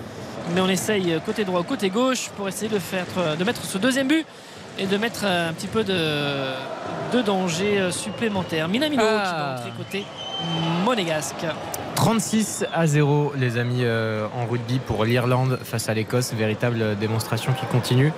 [0.54, 3.06] Mais on essaye côté droit, côté gauche pour essayer de, faire,
[3.38, 4.24] de mettre ce deuxième but
[4.78, 6.52] et de mettre un petit peu de,
[7.12, 8.66] de danger supplémentaire.
[8.68, 10.06] Minamino qui va entrer côté
[10.84, 11.44] monégasque.
[11.98, 16.32] 36 à 0 les amis euh, en rugby pour l'Irlande face à l'Écosse.
[16.32, 18.12] Véritable démonstration qui continue.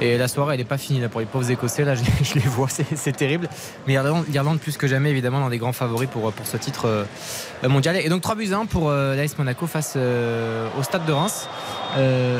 [0.00, 2.40] Et la soirée elle n'est pas finie là pour les pauvres Écossais là je, les
[2.40, 3.48] vois c'est terrible.
[3.86, 3.96] Mais
[4.28, 7.94] l'Irlande plus que jamais évidemment dans des grands favoris pour, pour ce titre euh, mondial.
[7.98, 11.48] Et donc 3 buts 1 pour euh, l'AS Monaco face au stade de Reims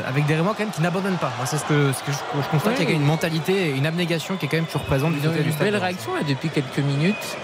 [0.05, 1.31] avec des Rémois quand même qui n'abandonnent pas.
[1.45, 4.45] C'est ce que, ce que je, constate qu'il y a une mentalité une abnégation qui
[4.45, 7.37] est quand même toujours présente du côté du stade belle réaction depuis quelques minutes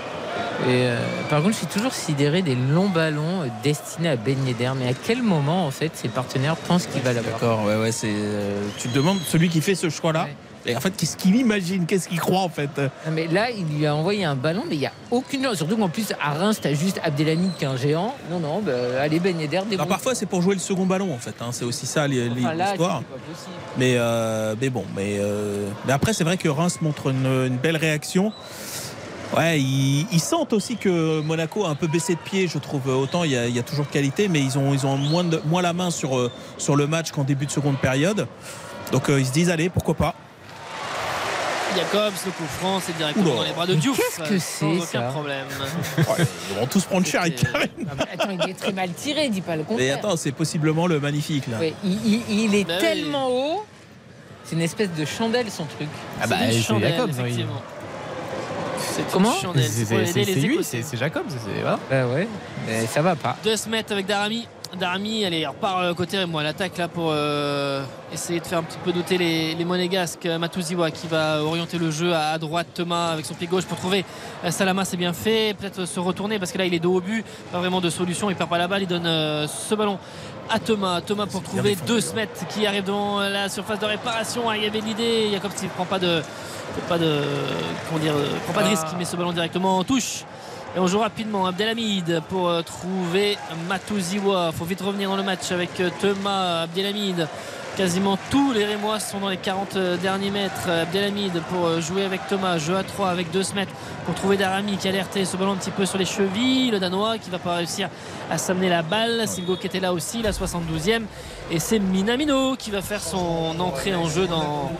[0.68, 1.00] et euh,
[1.30, 4.72] par contre, je suis toujours sidéré des longs ballons euh, destinés à Yedder.
[4.78, 7.92] Mais à quel moment, en fait, ses partenaires pensent qu'il va l'avoir D'accord, ouais, ouais,
[7.92, 8.12] c'est.
[8.12, 10.28] Euh, tu te demandes celui qui fait ce choix-là.
[10.66, 11.86] Et en fait, qu'est-ce qu'il imagine?
[11.86, 12.82] Qu'est-ce qu'il croit en fait?
[13.14, 15.56] Mais là, il lui a envoyé un ballon, mais il n'y a aucune chance.
[15.56, 18.14] Surtout qu'en plus, à Reims, tu as juste Abdelhamid qui est un géant.
[18.30, 21.20] Non, non, bah, allez, Ben Yedder, des Parfois, c'est pour jouer le second ballon en
[21.20, 21.36] fait.
[21.40, 21.52] Hein.
[21.52, 23.04] C'est aussi ça l'histoire.
[23.78, 23.98] mais,
[24.60, 25.22] mais bon, mais,
[25.86, 28.34] mais après, c'est vrai que Reims montre une belle réaction.
[29.36, 32.88] Ouais, ils, sentent aussi que Monaco a un peu baissé de pied, je trouve.
[32.88, 35.92] Autant il y a, toujours qualité, mais ils ont, ils ont moins, moins la main
[35.92, 38.28] sur, euh, sur le match qu'en début de seconde période.
[38.92, 40.16] Donc euh, ils se disent, allez, pourquoi pas.
[41.76, 43.98] Jacobs, le coup franc, c'est directement dans les bras de Diouf.
[43.98, 45.46] Qu'est-ce que c'est Aucun problème.
[46.08, 47.70] ils vont tous prendre cher avec Karim.
[48.14, 49.78] Attends, il est très mal tiré, dis pas le contraire.
[49.80, 51.58] Mais attends, c'est possiblement le magnifique là.
[51.84, 53.66] il, est bah tellement haut.
[54.44, 55.90] C'est une espèce de chandelle son truc.
[56.22, 57.62] Ah bah, c'est Jacobs, effectivement.
[59.12, 59.34] Comment
[60.62, 61.24] C'est Jacob.
[61.28, 61.80] Voilà.
[61.90, 62.28] Bah ouais,
[62.68, 63.36] mais ça va pas.
[63.44, 64.48] Deux se mettre avec Darami.
[64.78, 67.84] Darami, allez, repart euh, côté moi l'attaque là pour euh,
[68.14, 70.26] essayer de faire un petit peu douter les, les monégasques.
[70.26, 72.68] Matouziwa qui va orienter le jeu à, droite.
[72.74, 74.04] Thomas avec son pied gauche pour trouver
[74.44, 75.56] euh, Salama, c'est bien fait.
[75.58, 77.26] Peut-être se retourner parce que là il est dos au but.
[77.52, 78.30] Pas vraiment de solution.
[78.30, 78.82] Il perd pas la balle.
[78.82, 80.00] Il donne ce ballon
[80.50, 81.02] à Thomas.
[81.02, 84.50] Thomas pour trouver deux Smet qui arrive devant la surface de réparation.
[84.50, 85.30] Ah, il y avait l'idée.
[85.32, 86.22] Jacob s'il prend pas de
[86.88, 87.22] pas de
[87.88, 88.14] comment dire,
[88.46, 88.88] prend pas de risque.
[88.92, 90.24] Il met ce ballon directement en touche.
[90.76, 93.38] Et on joue rapidement Abdelhamid pour euh, trouver
[93.68, 94.52] Matouziwa.
[94.52, 97.28] Faut vite revenir dans le match avec euh, Thomas Abdelhamid
[97.78, 100.68] Quasiment tous les Rémois sont dans les 40 euh, derniers mètres.
[100.68, 102.58] Abdelhamid pour euh, jouer avec Thomas.
[102.58, 103.72] Jeu à 3 avec 2 mètres
[104.04, 106.72] pour trouver Darami qui a alerté ce ballon un petit peu sur les chevilles.
[106.72, 107.90] Le Danois qui va pas réussir
[108.32, 109.28] à s'amener la balle.
[109.28, 111.04] Singo qui était là aussi, la 72e.
[111.52, 114.72] Et c'est Minamino qui va faire son entrée en jeu dans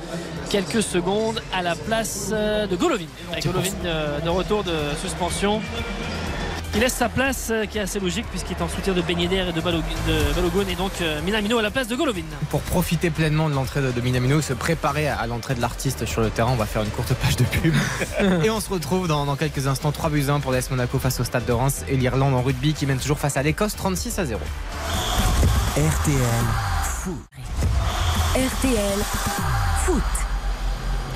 [0.50, 3.06] quelques secondes à la place euh, de Golovin.
[3.46, 3.70] Golovin
[4.26, 5.62] de retour de suspension.
[6.74, 9.20] Il laisse sa place euh, qui est assez logique puisqu'il est en soutien de Ben
[9.20, 12.24] et de, Balogun et donc euh, Minamino à la place de Golovin.
[12.50, 16.30] Pour profiter pleinement de l'entrée de, Minamino, se préparer à, l'entrée de l'artiste sur le
[16.30, 17.74] terrain, on va faire une courte page de pub
[18.44, 21.24] et on se retrouve dans, quelques instants 3 buts 1 pour l'AS Monaco face au
[21.24, 24.26] Stade de Reims et l'Irlande en rugby qui mène toujours face à l'Écosse 36 à
[24.26, 24.40] 0.
[25.78, 26.18] RTL
[26.84, 27.16] Foot.
[28.36, 29.00] RTL
[29.86, 30.37] Foot.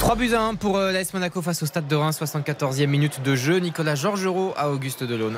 [0.01, 3.21] 3 buts à 1 pour euh, l'AS Monaco face au Stade de Reims, 74e minute
[3.21, 3.57] de jeu.
[3.57, 5.37] Nicolas Georgerot à Auguste Delaune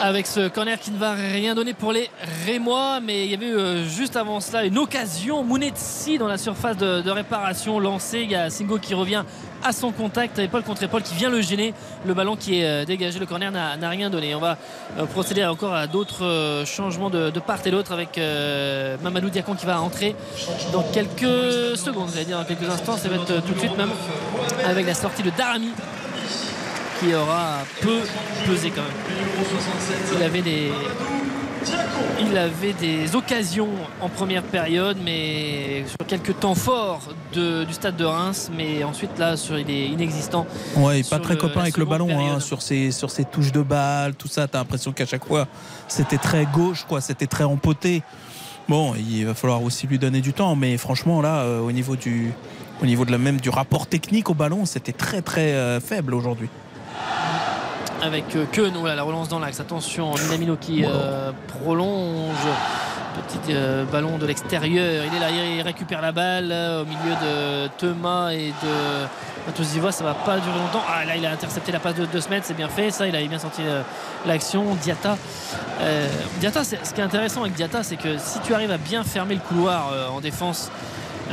[0.00, 2.08] avec ce corner qui ne va rien donner pour les
[2.46, 3.00] Rémois.
[3.00, 5.42] Mais il y avait eu euh, juste avant cela une occasion.
[5.42, 8.20] Mounetsi dans la surface de, réparation lancée.
[8.20, 9.24] Il y a Singo qui revient
[9.64, 10.40] à son contact.
[10.48, 11.74] Paul contre épaule qui vient le gêner.
[12.06, 13.18] Le ballon qui est euh, dégagé.
[13.18, 14.34] Le corner n'a rien donné.
[14.34, 14.56] On va
[14.98, 18.20] euh, procéder encore à d'autres changements de, part et d'autre avec
[19.02, 20.14] Mamadou Diakon qui va entrer
[20.72, 22.10] dans quelques secondes.
[22.12, 22.96] J'allais dire dans quelques instants.
[22.96, 23.90] Ça va être tout de suite même
[24.64, 25.70] avec la sortie de Darami
[27.02, 28.00] qui aura peu
[28.46, 30.16] pesé quand même.
[30.16, 30.70] Il avait des,
[32.20, 33.68] il avait des occasions
[34.00, 39.18] en première période, mais sur quelques temps forts de- du stade de Reims, mais ensuite
[39.18, 40.46] là, sur, il est inexistant.
[40.76, 43.62] Ouais, pas très le- copain avec le ballon, hein, sur, ses, sur ses touches de
[43.62, 44.46] balle, tout ça.
[44.48, 45.46] T'as l'impression qu'à chaque fois,
[45.88, 47.00] c'était très gauche, quoi.
[47.00, 48.02] C'était très empoté.
[48.68, 51.96] Bon, il va falloir aussi lui donner du temps, mais franchement, là, euh, au niveau
[51.96, 52.32] du,
[52.80, 56.14] au niveau de la même du rapport technique au ballon, c'était très très euh, faible
[56.14, 56.48] aujourd'hui.
[58.02, 59.60] Avec Keun, voilà, la relance dans l'axe.
[59.60, 62.34] Attention, Minamino qui euh, prolonge.
[63.28, 65.04] Petit euh, ballon de l'extérieur.
[65.06, 69.06] Il est là, il récupère la balle euh, au milieu de Thomas et de
[69.46, 69.92] Matosiva.
[69.92, 70.82] Ça va pas durer longtemps.
[70.88, 72.90] Ah là, il a intercepté la passe de deux semaines, c'est bien fait.
[72.90, 73.62] Ça, il a bien senti
[74.26, 74.74] l'action.
[74.82, 75.16] Diata.
[76.40, 79.34] Diata, ce qui est intéressant avec Diata, c'est que si tu arrives à bien fermer
[79.34, 80.70] le couloir en défense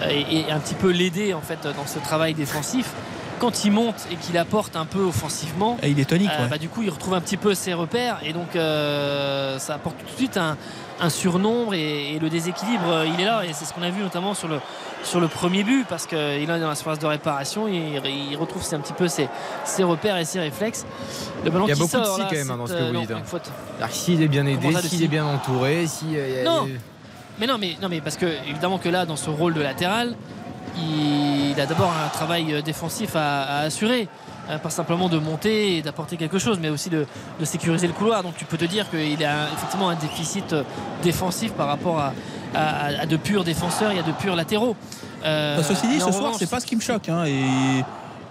[0.09, 2.93] et, et un petit peu l'aider en fait dans ce travail défensif,
[3.39, 6.49] quand il monte et qu'il apporte un peu offensivement, Et il est tonique, euh, ouais.
[6.49, 9.97] bah, du coup, il retrouve un petit peu ses repères et donc euh, ça apporte
[9.97, 10.57] tout de suite un,
[10.99, 13.89] un surnombre et, et le déséquilibre, euh, il est là et c'est ce qu'on a
[13.89, 14.59] vu notamment sur le,
[15.03, 18.01] sur le premier but parce qu'il est dans la phase de réparation, il,
[18.31, 19.29] il retrouve un petit peu ses,
[19.63, 20.85] ses repères et ses réflexes.
[21.45, 22.73] Le ballon Il y a qui beaucoup de si là, quand même hein, dans ce
[22.73, 23.11] que vous non, dites.
[23.11, 23.87] hein.
[23.89, 26.05] s'il est bien aidé, s'il si est bien entouré, si.
[26.15, 26.67] euh, Non.
[27.39, 30.13] Mais non, mais non, mais parce que évidemment que là, dans ce rôle de latéral,
[31.53, 34.07] il a d'abord un travail défensif à, à assurer.
[34.49, 37.05] euh, Pas simplement de monter et d'apporter quelque chose, mais aussi de,
[37.39, 38.23] de sécuriser le couloir.
[38.23, 40.63] Donc tu peux te dire qu'il a effectivement un déficit euh,
[41.03, 42.13] défensif par rapport à,
[42.55, 44.75] à- à de purs défenseurs et à de purs latéraux.
[45.25, 47.09] Euh, Bah, ceci dit, ce soir, c'est pas ce qui me choque.
[47.09, 47.83] hein, et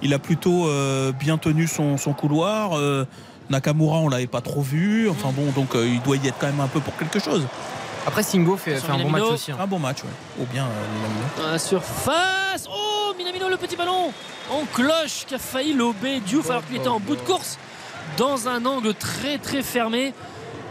[0.03, 2.77] il a plutôt euh, bien tenu son, son couloir.
[2.79, 3.05] euh,
[3.51, 5.09] Nakamura, on l'avait pas trop vu.
[5.09, 7.47] Enfin bon, donc il doit y être quand même un peu pour quelque chose.
[8.09, 9.53] Après, Singo fait, un bon match aussi.
[9.53, 9.59] hein.
[9.61, 10.43] Un bon match, ouais.
[10.43, 12.65] Ou bien euh, la surface.
[12.73, 14.13] Oh, Minamino, le petit ballon
[14.51, 17.59] en cloche qui a failli lober Diouf alors qu'il était en bout de course
[18.17, 20.15] dans un angle très très fermé.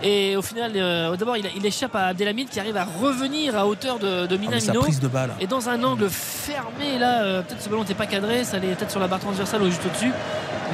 [0.03, 3.65] Et au final, euh, d'abord, il, il échappe à Abdelhamid qui arrive à revenir à
[3.65, 4.82] hauteur de, de Ah, Minamino.
[4.82, 5.32] prise de balle.
[5.40, 8.76] et dans un angle fermé, là, euh, peut-être ce ballon n'était pas cadré, ça allait
[8.76, 10.11] peut-être sur la barre transversale ou juste au-dessus.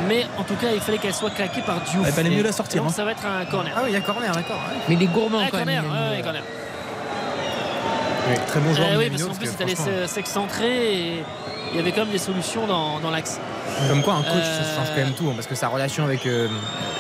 [0.10, 2.06] Mais en tout cas, il fallait qu'elle soit claquée par Diouf.
[2.06, 2.96] Il fallait mieux la sortir, donc, hein.
[2.96, 3.72] ça va être un corner.
[3.78, 4.58] Ah oui, il y a corner, d'accord.
[4.58, 4.80] ouais.
[4.90, 5.92] Mais il est gourmand Ah, quand corner, même.
[6.12, 6.44] ouais, corner.
[8.30, 8.88] Oui, Très bon joueur.
[8.94, 11.24] Eh oui, parce qu'en plus, il allait s'excentrer et
[11.74, 13.40] il y avait quand même des solutions dans, dans l'axe.
[13.90, 15.28] Comme quoi, un coach, Euh, ça change quand même tout.
[15.30, 16.48] hein, parce que sa relation avec euh,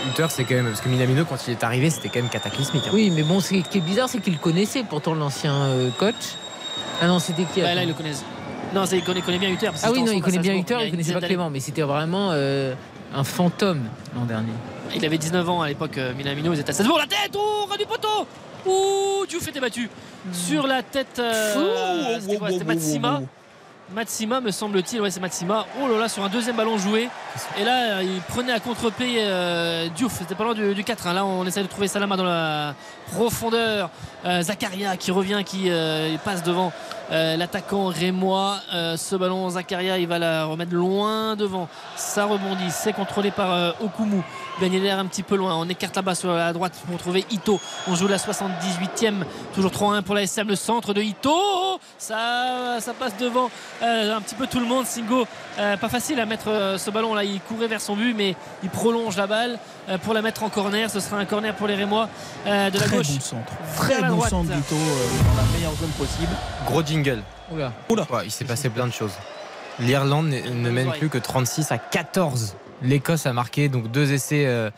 [0.09, 0.67] Hutter, c'est quand même.
[0.67, 2.83] Parce que Minamino, quand il est arrivé, c'était quand même cataclysmique.
[2.87, 2.91] hein.
[2.93, 6.15] Oui, mais bon, ce qui est bizarre, c'est qu'il connaissait pourtant l'ancien euh, coach.
[7.01, 8.23] Ah non, c'était qui Bah, là, ils le connaissent.
[8.73, 9.67] Non, il connaît, connaît bien Hutter.
[9.67, 11.21] parce Ah oui, non, il connaît bien Hutter, il il connaissait pas.
[11.21, 12.73] Clément, mais c'était vraiment euh,
[13.13, 13.83] un fantôme
[14.15, 14.53] l'an dernier.
[14.95, 16.53] Il avait 19 ans à l'époque, euh, Minamino.
[16.53, 16.97] Ils étaient à Salzbourg.
[16.97, 18.27] La tête Oh, ras du poteau
[18.65, 19.89] Ouh, Diouf était battu
[20.31, 21.19] sur la tête.
[21.19, 23.21] euh, c'était quoi C'était Matsima.
[23.91, 25.01] Matsima, me semble-t-il.
[25.01, 25.65] Ouais, c'est Matsima.
[25.81, 27.09] Oh là là, sur un deuxième ballon joué.
[27.59, 30.13] Et là, euh, il prenait à contre-pied euh, Diouf.
[30.19, 31.07] C'était pas loin du, du 4.
[31.07, 31.13] hein.
[31.13, 32.75] Là, on essaie de trouver Salama dans la
[33.11, 33.89] profondeur.
[34.25, 36.71] Euh, Zakaria qui revient, qui euh, passe devant
[37.13, 38.57] euh, l'attaquant rémois.
[38.73, 41.67] Euh, ce ballon, Zakaria, il va la remettre loin devant.
[41.95, 42.71] Ça rebondit.
[42.71, 44.21] C'est contrôlé par euh, Okumu.
[44.61, 45.55] Gagner l'air un petit peu loin.
[45.55, 47.59] On écarte là-bas sur la droite pour trouver Ito.
[47.87, 49.23] On joue la 78e.
[49.53, 50.47] Toujours 3-1 pour la SM.
[50.47, 51.79] Le centre de Ito.
[51.97, 53.49] Ça, ça passe devant
[53.81, 54.85] euh, un petit peu tout le monde.
[54.85, 55.25] Singo,
[55.59, 57.23] euh, pas facile à mettre euh, ce ballon là.
[57.23, 59.57] Il courait vers son but, mais il prolonge la balle
[59.89, 60.89] euh, pour la mettre en corner.
[60.89, 62.09] Ce sera un corner pour les Rémois
[62.45, 63.07] euh, de la Très gauche.
[63.07, 63.53] bon centre.
[63.77, 64.29] Très la bon droite.
[64.29, 66.31] centre, euh, dans la meilleure zone possible.
[66.67, 67.21] Gros jingle.
[67.51, 67.73] Oula.
[67.89, 68.07] Oula.
[68.11, 69.13] Ouais, il s'est passé plein de choses.
[69.79, 72.55] L'Irlande ne ne mène plus que 36 à 14.
[72.81, 74.69] L'Écosse a marqué donc deux essais euh,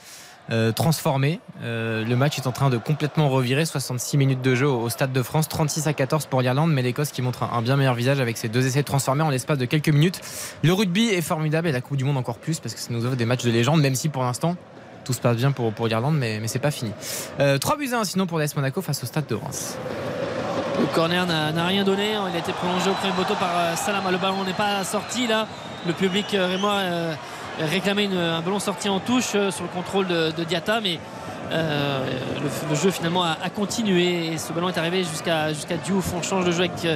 [0.52, 1.40] euh, transformés.
[1.64, 3.66] Euh, le match est en train de complètement revirer.
[3.66, 5.48] 66 minutes de jeu au, au Stade de France.
[5.50, 8.38] 36 à 14 pour l'Irlande, mais l'Écosse qui montre un, un bien meilleur visage avec
[8.38, 10.22] ses deux essais transformés en l'espace de quelques minutes.
[10.64, 13.06] Le rugby est formidable et la Coupe du Monde encore plus parce que ça nous
[13.06, 14.56] offre des matchs de légende, même si pour l'instant
[15.04, 16.92] tout se passe bien pour, pour l'Irlande, mais, mais c'est pas fini.
[17.40, 19.78] Euh, 3 buts à 1 sinon pour l'AS Monaco face au Stade de Reims.
[20.80, 22.12] Le corner n'a rien donné.
[22.30, 24.12] Il a été prolongé au premier poteau par euh, Salama.
[24.12, 25.48] Le ballon n'est pas sorti là.
[25.88, 27.16] Le public euh, rémois euh,
[27.60, 31.00] réclamait un ballon sorti en touche sur le contrôle de, Diata, mais
[31.52, 36.14] le, jeu finalement a, continué et ce ballon est arrivé jusqu'à jusqu'à Diouf.
[36.18, 36.88] On change de jeu avec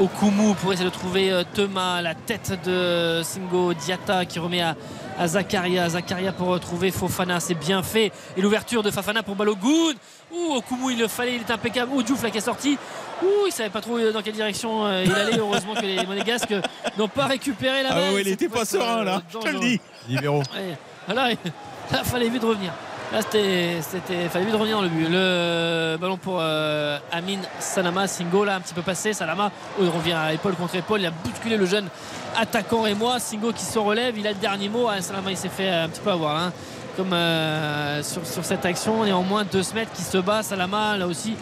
[0.00, 4.74] Okumu pour essayer de trouver Thomas, la tête de Singo Diata qui remet à,
[5.18, 5.88] à Zakaria.
[5.88, 8.12] Zakaria pour retrouver Fofana, c'est bien fait.
[8.36, 9.94] Et l'ouverture de Fafana pour Balogun.
[10.32, 11.92] Ouh, Okumu, il le fallait, il est impeccable.
[11.92, 12.78] Ouh, Diouf là qui est sorti.
[13.22, 15.38] Ouh, il savait pas trop dans quelle direction euh, il allait.
[15.38, 16.54] Heureusement que les Monégasques
[16.98, 18.14] n'ont pas récupéré la Ah balle.
[18.14, 19.80] ouais, il était pas serein là, je te le dis.
[20.08, 20.42] Libéraux.
[20.54, 21.14] Ouais.
[21.14, 22.72] Là, il fallait vite revenir.
[23.12, 25.06] Là, c'était, c'était, fallait vite revenir dans le but.
[25.10, 29.12] Le ballon pour euh, Amin Salama, Singo là un petit peu passé.
[29.12, 31.00] Salama, oh, il revient à épaule contre épaule.
[31.00, 31.88] Il a bousculé le jeune
[32.34, 33.18] attaquant et moi.
[33.20, 34.16] Singo qui se relève.
[34.18, 34.88] Il a le dernier mot.
[34.88, 36.36] Ah, Salama, il s'est fait un petit peu avoir.
[36.38, 36.52] hein.
[36.96, 40.42] Comme euh, sur, sur cette action, néanmoins, deux se mettre qui se bat.
[40.42, 41.34] Salama, là aussi,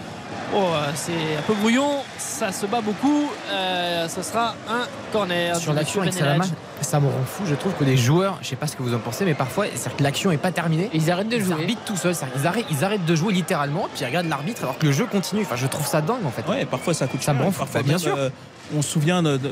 [0.54, 1.98] oh, c'est un peu brouillon.
[2.18, 3.30] Ça se bat beaucoup.
[3.50, 5.56] Euh, ce sera un corner.
[5.56, 6.14] Sur l'action avec
[6.82, 7.42] ça me rend fou.
[7.46, 9.66] Je trouve que les joueurs, je sais pas ce que vous en pensez, mais parfois,
[9.66, 10.88] c'est-à-dire que l'action est pas terminée.
[10.94, 11.52] Ils arrêtent de Ils jouer.
[11.52, 12.14] arbitrent tout seuls.
[12.44, 15.42] arrêtent, ils arrêtent de jouer littéralement, puis ils regardent l'arbitre alors que le jeu continue.
[15.42, 16.46] Enfin, je trouve ça dingue en fait.
[16.48, 17.40] Ouais, parfois ça coûte Ça cher.
[17.40, 17.58] me rend fou.
[17.60, 18.16] Parfois Bah, bien sûr.
[18.16, 18.30] euh,
[18.76, 19.50] on se souvient, de, de-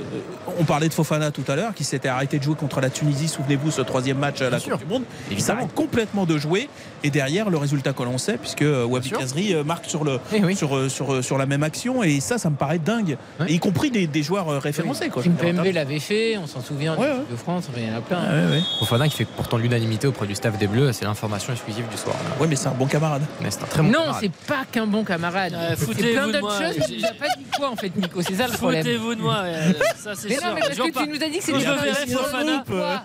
[0.58, 3.28] on parlait de Fofana tout à l'heure, qui s'était arrêté de jouer contre la Tunisie.
[3.28, 5.02] Souvenez-vous, ce troisième match à la Coupe du Monde.
[5.28, 5.60] Il Évidemment.
[5.60, 6.68] s'arrête complètement de jouer.
[7.04, 9.10] Et derrière, le résultat que l'on sait, puisque euh, Wabi.
[9.10, 10.56] Kazri euh, marque sur, le, Eh oui.
[10.56, 12.02] sur, euh, sur, euh, sur la même action.
[12.02, 13.16] Et ça, ça me paraît dingue.
[13.48, 15.08] Y compris des, des joueurs euh, référencés.
[15.08, 15.22] Quoi.
[15.22, 17.18] Kimpembe l'avait fait, on s'en souvient Ouais, de ouais.
[17.30, 18.20] de France, il y en a plein.
[18.22, 18.62] Ouais, ouais.
[18.80, 22.16] Fofana qui fait pourtant l'unanimité auprès du staff des Bleus, c'est l'information exclusive du soir.
[22.40, 23.22] Ouais, mais c'est un bon camarade.
[23.40, 25.52] Mais c'est un très bon Non, c'est pas qu'un bon camarade.
[25.52, 26.86] Ouais, c'est foutez-vous plein d'autres choses.
[26.88, 28.84] Tu n'as pas dit quoi en fait, Nico C'est ça le problème.
[29.14, 29.42] De moi.
[29.42, 30.46] ouais, ça, c'est Mais sûr.
[30.46, 32.06] non, mais parce Je que repars- tu nous as dit que c'était je pas verrai
[32.06, 33.02] groupe, Fofana, quoi.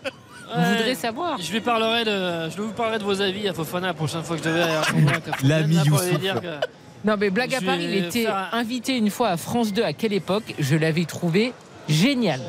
[0.56, 0.72] On Ouais.
[0.78, 1.38] voudrait savoir.
[1.42, 4.38] Je lui parlerai de, je vous parlerai de vos avis à Fofana la prochaine fois
[4.38, 4.66] que je devais.
[5.44, 6.20] L'ami pour lui Youssouf.
[6.20, 9.10] dire que- Non, mais blague à Je part, vais il était faire un- invité une
[9.10, 9.84] fois à France 2.
[9.84, 11.54] À quelle époque Je l'avais trouvé
[11.90, 12.40] génial.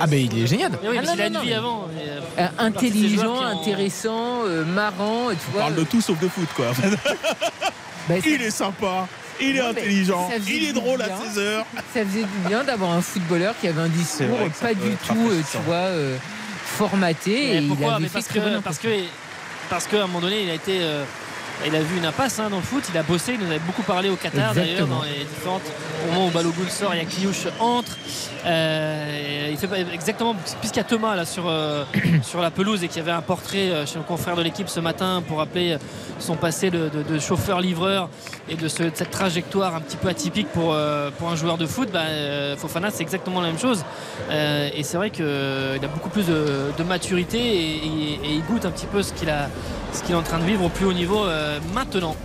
[0.00, 0.72] Ah, ben il est génial.
[0.82, 1.88] Mais oui, Ah, parce non, qu'il a non, une vie non, avant.
[1.94, 5.28] mais, euh, Euh, intelligent, joueurs qui ont- intéressant, euh, marrant.
[5.30, 6.66] Tu On vois, parle de tout sauf de foot, quoi.
[8.08, 9.08] bah, il est sympa.
[9.40, 11.16] Il est Non, intelligent, il est drôle à bien.
[11.34, 11.66] 16 heures.
[11.94, 15.40] ça faisait du bien d'avoir un footballeur qui avait un discours pas du tout, euh,
[15.50, 16.16] tu vois, euh,
[16.64, 17.30] formaté.
[17.30, 17.94] Mais et il pourquoi?
[17.94, 18.38] avait Mais fait parce que
[19.70, 21.04] parce que qu'à un moment donné, il a été euh,
[21.66, 23.58] il a vu une impasse hein, dans le foot, il a bossé, il nous avait
[23.60, 25.62] beaucoup parlé au Qatar d'ailleurs dans les différentes
[26.08, 27.96] au moment où Balogun sort, il y a Kliouche entre.
[28.46, 31.84] Euh, il fait exactement puisqu'il y a Thomas là sur euh,
[32.22, 34.68] sur la pelouse et qu'il y avait un portrait euh, chez nos confrères de l'équipe
[34.68, 35.76] ce matin pour rappeler
[36.18, 38.08] son passé de, de- de chauffeur-livreur
[38.48, 41.56] et de, ce- de cette trajectoire un petit peu atypique pour, euh, pour un joueur
[41.58, 43.84] de foot, bah, euh, Fofana c'est exactement la même chose.
[44.30, 48.42] Euh, et c'est vrai qu'il a beaucoup plus de, de maturité et, et- et il
[48.44, 49.48] goûte un petit peu ce qu'il a
[49.92, 52.16] ce qu'il est en train de vivre au plus haut niveau euh, maintenant.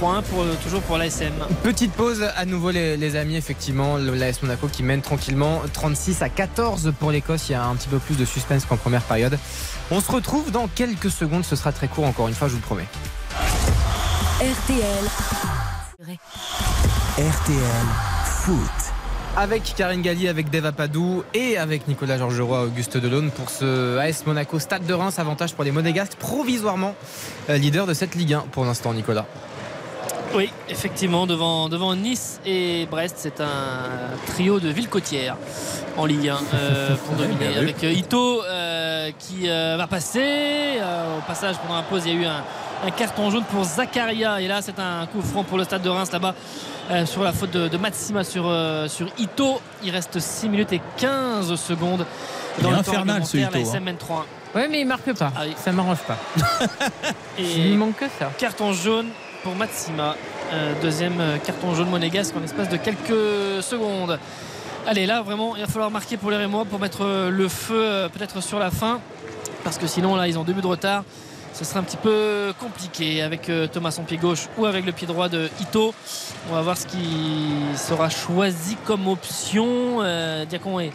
[0.00, 1.32] 3-1 pour, toujours pour l'ASM.
[1.62, 6.28] Petite pause à nouveau les, les amis effectivement l'AS Monaco qui mène tranquillement 36 à
[6.28, 9.38] 14 pour l'Écosse il y a un petit peu plus de suspense qu'en première période
[9.90, 12.60] on se retrouve dans quelques secondes ce sera très court encore une fois je vous
[12.60, 12.86] le promets
[14.40, 15.04] RTL.
[17.18, 17.86] RTL
[18.24, 18.97] Foot.
[19.38, 24.26] Avec Karine Galli, avec Dave Apadou et avec Nicolas Georgeroi, Auguste Delaune pour ce AS
[24.26, 25.16] Monaco Stade de Reims.
[25.20, 26.96] Avantage pour les Monégasques, provisoirement
[27.48, 29.26] euh, leader de cette Ligue 1 pour l'instant, Nicolas.
[30.34, 35.36] Oui, effectivement, devant, devant Nice et Brest, c'est un trio de villes côtières
[35.96, 37.56] en Ligue 1 euh, pour dominer.
[37.56, 40.80] Avec euh, Ito euh, qui euh, va passer.
[41.16, 42.42] Au passage, pendant la pause, il y a eu un,
[42.84, 44.40] un carton jaune pour Zakaria.
[44.40, 46.34] Et là, c'est un coup franc pour le stade de Reims là-bas.
[46.90, 49.60] Euh, sur la faute de, de Matsima sur, euh, sur Ito.
[49.84, 52.06] Il reste 6 minutes et 15 secondes.
[52.58, 53.76] Il est le temps infernal, ce réglementaire, Ito, La.
[53.76, 55.30] SM mène 3 Ouais, mais il marque pas.
[55.36, 55.54] Ah oui.
[55.56, 56.16] Ça m'arrange pas.
[57.38, 58.30] Il Et manque que ça.
[58.38, 59.08] Carton jaune
[59.42, 60.16] pour Matsima.
[60.52, 64.18] Euh, deuxième carton jaune monégasque en espace de quelques secondes.
[64.86, 68.42] Allez, là vraiment, il va falloir marquer pour les Rémois pour mettre le feu peut-être
[68.42, 69.00] sur la fin.
[69.64, 71.04] Parce que sinon, là, ils ont deux buts de retard.
[71.58, 74.92] Ce sera un petit peu compliqué avec euh, Thomas son pied gauche ou avec le
[74.92, 75.92] pied droit de Ito.
[76.48, 79.66] On va voir ce qui sera choisi comme option.
[79.98, 80.92] Euh, Diacon est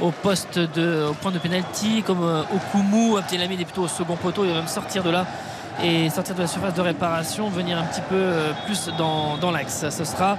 [0.00, 3.18] au poste de, au point de pénalty comme euh, Okumu.
[3.18, 4.44] Abdelhamid est plutôt au second poteau.
[4.44, 5.28] Il va même sortir de là
[5.82, 9.50] et sortir de la surface de réparation, venir un petit peu euh, plus dans, dans
[9.50, 9.88] l'axe.
[9.90, 10.36] Ce sera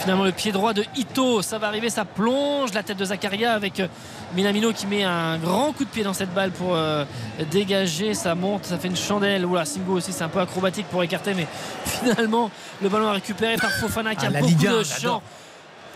[0.00, 1.42] finalement le pied droit de Ito.
[1.42, 3.88] Ça va arriver, ça plonge la tête de Zakaria avec euh,
[4.34, 7.04] Minamino qui met un grand coup de pied dans cette balle pour euh,
[7.50, 8.14] dégager.
[8.14, 9.46] Ça monte, ça fait une chandelle.
[9.46, 11.46] Oula, Singo aussi, c'est un peu acrobatique pour écarter, mais
[11.84, 12.50] finalement
[12.82, 15.22] le ballon est récupéré par Fofana qui Ah, a beaucoup Ligue 1, de champ.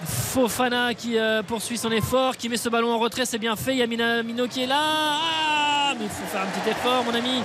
[0.05, 3.73] Fofana qui euh, poursuit son effort, qui met ce ballon en retrait, c'est bien fait.
[3.73, 4.77] Il y a Minamino qui est là.
[4.79, 7.43] Ah, mais il faut faire un petit effort, mon ami,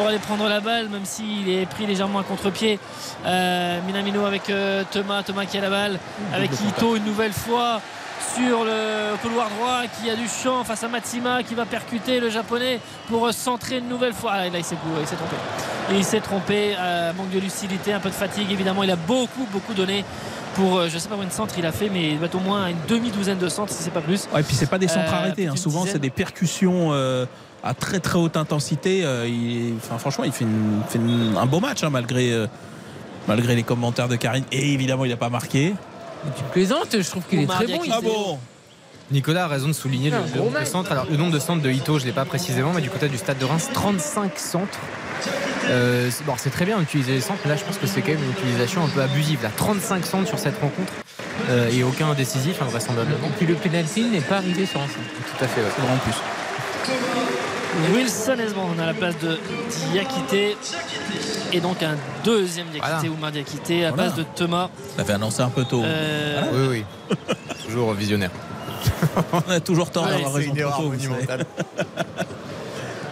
[0.00, 2.78] pour aller prendre la balle, même s'il est pris légèrement à contre-pied.
[3.26, 5.98] Euh, Minamino avec euh, Thomas, Thomas qui a la balle,
[6.32, 7.82] avec Ito une nouvelle fois
[8.34, 12.30] sur le couloir droit qui a du champ face à Matsima qui va percuter le
[12.30, 14.32] japonais pour centrer une nouvelle fois.
[14.36, 15.36] Ah, là, il s'est trompé.
[15.92, 18.82] Il s'est trompé, euh, manque de lucidité, un peu de fatigue évidemment.
[18.84, 20.02] Il a beaucoup, beaucoup donné
[20.54, 22.40] pour, je sais pas combien de centres il a fait, mais il doit être au
[22.40, 24.26] moins une demi-douzaine de centres si c'est pas plus.
[24.32, 25.46] Ouais, et puis c'est pas des centres Euh, arrêtés.
[25.46, 25.56] hein.
[25.56, 27.26] Souvent, c'est des percussions euh,
[27.62, 29.04] à très très haute intensité.
[29.04, 32.46] Euh, il- enfin, franchement, il fait, une- fait une- un beau match hein, malgré, euh,
[33.28, 34.44] malgré les commentaires de Karine.
[34.52, 35.74] Et évidemment, il n'a pas marqué.
[36.36, 37.80] Tu plaisantes, je trouve qu'il est très bon.
[37.90, 38.38] Ah bon
[39.10, 40.92] Nicolas a raison de souligner le, nombre de centres.
[40.92, 43.08] Alors, le nombre de centres de Ito, je ne l'ai pas précisément, mais du côté
[43.08, 44.78] du stade de Reims, 35 centres
[45.68, 48.00] Euh, c'est- bon, c'est très bien d'utiliser les centres, mais là je pense que c'est
[48.00, 49.40] quand même une utilisation un peu abusive.
[49.42, 50.92] Là, 35 centres sur cette rencontre
[51.50, 53.26] euh, et aucun décisif, invraisemblablement.
[53.28, 54.98] Et puis le penalty n'est pas arrivé sur un centre.
[55.38, 55.66] Tout à fait, ouais.
[55.76, 56.14] C'est vrai en plus.
[57.94, 59.38] Wilson Esband à la place de
[59.92, 60.56] Diakité.
[61.52, 63.08] Et donc un deuxième Diakité, Voilà.
[63.14, 64.10] Oumar Diakité, à la Voilà.
[64.10, 64.68] place de Thomas.
[64.96, 65.82] On avait annoncé un peu tôt.
[65.84, 67.16] Euh, Oui, oui.
[67.66, 68.30] Toujours visionnaire.
[69.32, 71.34] On a toujours tort Ouais, d'avoir raison une erreur trop tôt.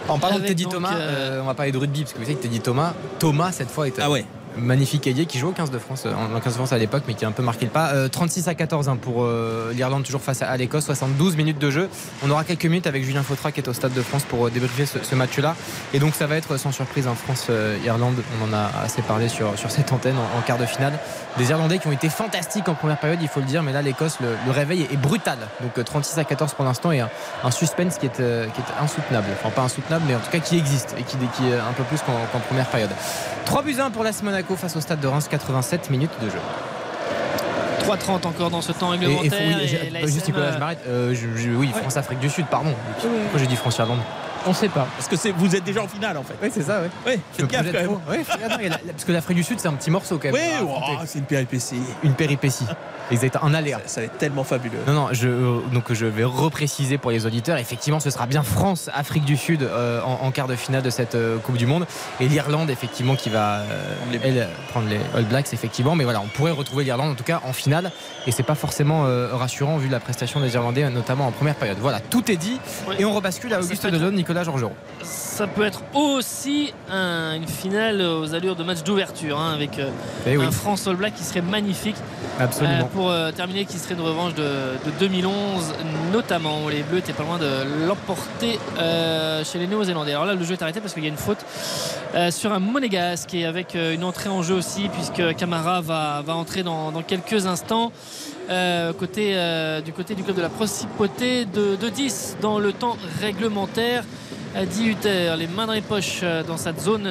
[0.07, 2.23] En parlant de Teddy Thomas, euh, euh, on va parler de rugby parce que vous
[2.25, 4.25] savez que Teddy Thomas, Thomas cette fois est un Ah ouais.
[4.57, 6.77] Magnifique ailier qui joue au 15 de France, euh, en en 15 de France à
[6.77, 7.89] l'époque, mais qui a un peu marqué le pas.
[7.89, 11.59] Euh, 36 à 14 hein, pour euh, l'Irlande toujours face à, à l'Écosse, 72 minutes
[11.59, 11.89] de jeu.
[12.23, 14.49] On aura quelques minutes avec Julien Fautra qui est au Stade de France pour euh,
[14.49, 15.55] débriefer ce, match-là.
[15.93, 18.15] Et donc ça va être sans surprise en France-Irlande.
[18.39, 20.93] On en a assez parlé sur, cette antenne en, en quart de finale.
[21.37, 23.81] Des Irlandais qui ont été fantastiques en première période, il faut le dire, mais là
[23.81, 25.37] l'Écosse, le, réveil est, brutal.
[25.61, 28.47] Donc euh, 36 à 14 pour l'instant et un, suspense qui est, euh,
[28.81, 29.27] insoutenable.
[29.33, 31.17] Enfin pas insoutenable, mais en tout cas qui existe et qui,
[31.47, 32.89] est un peu plus qu'en première période.
[33.45, 36.39] 3 buts 1 pour l'AS Monaco face au Stade de Reims, 87 minutes de jeu.
[37.85, 39.39] 3-30 encore dans ce temps Et, et réglementaire.
[39.45, 40.79] oui, et juste Nicolas, je m'arrête.
[40.87, 41.13] Euh,
[41.57, 42.73] oui, France-Afrique du Sud, pardon.
[43.01, 43.99] Pourquoi j'ai dit France-Irlande?
[44.47, 44.87] On sait pas.
[44.97, 46.35] Parce que c'est- vous êtes déjà en finale en fait.
[46.41, 46.89] Oui, c'est ça, oui.
[47.05, 48.69] Oui, faites gaffe quand même.
[48.69, 50.35] la- parce que l'Afrique du Sud, c'est un petit morceau quand même.
[50.35, 51.81] Oui, oh, c'est une péripétie.
[52.03, 52.65] Une péripétie.
[53.11, 53.79] Exact, un aléa.
[53.87, 54.77] Ça va être tellement fabuleux.
[54.85, 57.57] Non, non, je, euh, donc je vais repréciser pour les auditeurs.
[57.57, 61.15] Effectivement, ce sera bien France-Afrique du Sud euh, en, en quart de finale de cette
[61.15, 61.87] euh, Coupe du Monde.
[62.19, 65.95] Et l'Irlande, effectivement, qui va euh, elle, prendre les All Blacks, effectivement.
[65.95, 67.91] Mais voilà, on pourrait retrouver l'Irlande, en tout cas, en finale.
[68.27, 71.77] Et c'est pas forcément euh, rassurant vu la prestation des Irlandais, notamment en première période.
[71.81, 72.59] Voilà, tout est dit.
[72.87, 72.95] Oui.
[72.99, 74.73] Et on rebascule à Auguste Delon, Nicolas Georgerot.
[75.03, 79.89] Ça peut être aussi un- une finale aux allures de match d'ouverture hein, avec euh,
[80.27, 81.95] Eh oui, un France All Black qui serait magnifique
[82.39, 82.85] euh, absolument.
[82.93, 84.43] pour euh, terminer qui serait une revanche de,
[84.85, 85.73] de 2011
[86.11, 87.47] notamment où les Bleus étaient pas loin de
[87.87, 90.11] l'emporter euh, chez les Néo-Zélandais.
[90.11, 91.45] Alors là le jeu est arrêté parce qu'il y a une faute
[92.15, 96.21] euh, sur un monégasque et avec euh, une entrée en jeu aussi puisque Camara va,
[96.25, 97.91] va entrer dans, dans quelques instants.
[98.49, 102.73] Euh, côté, euh, du côté du club de la Principauté de, de 10 dans le
[102.73, 104.03] temps réglementaire
[104.59, 107.07] 10 Hutter, les mains dans les poches euh, dans cette zone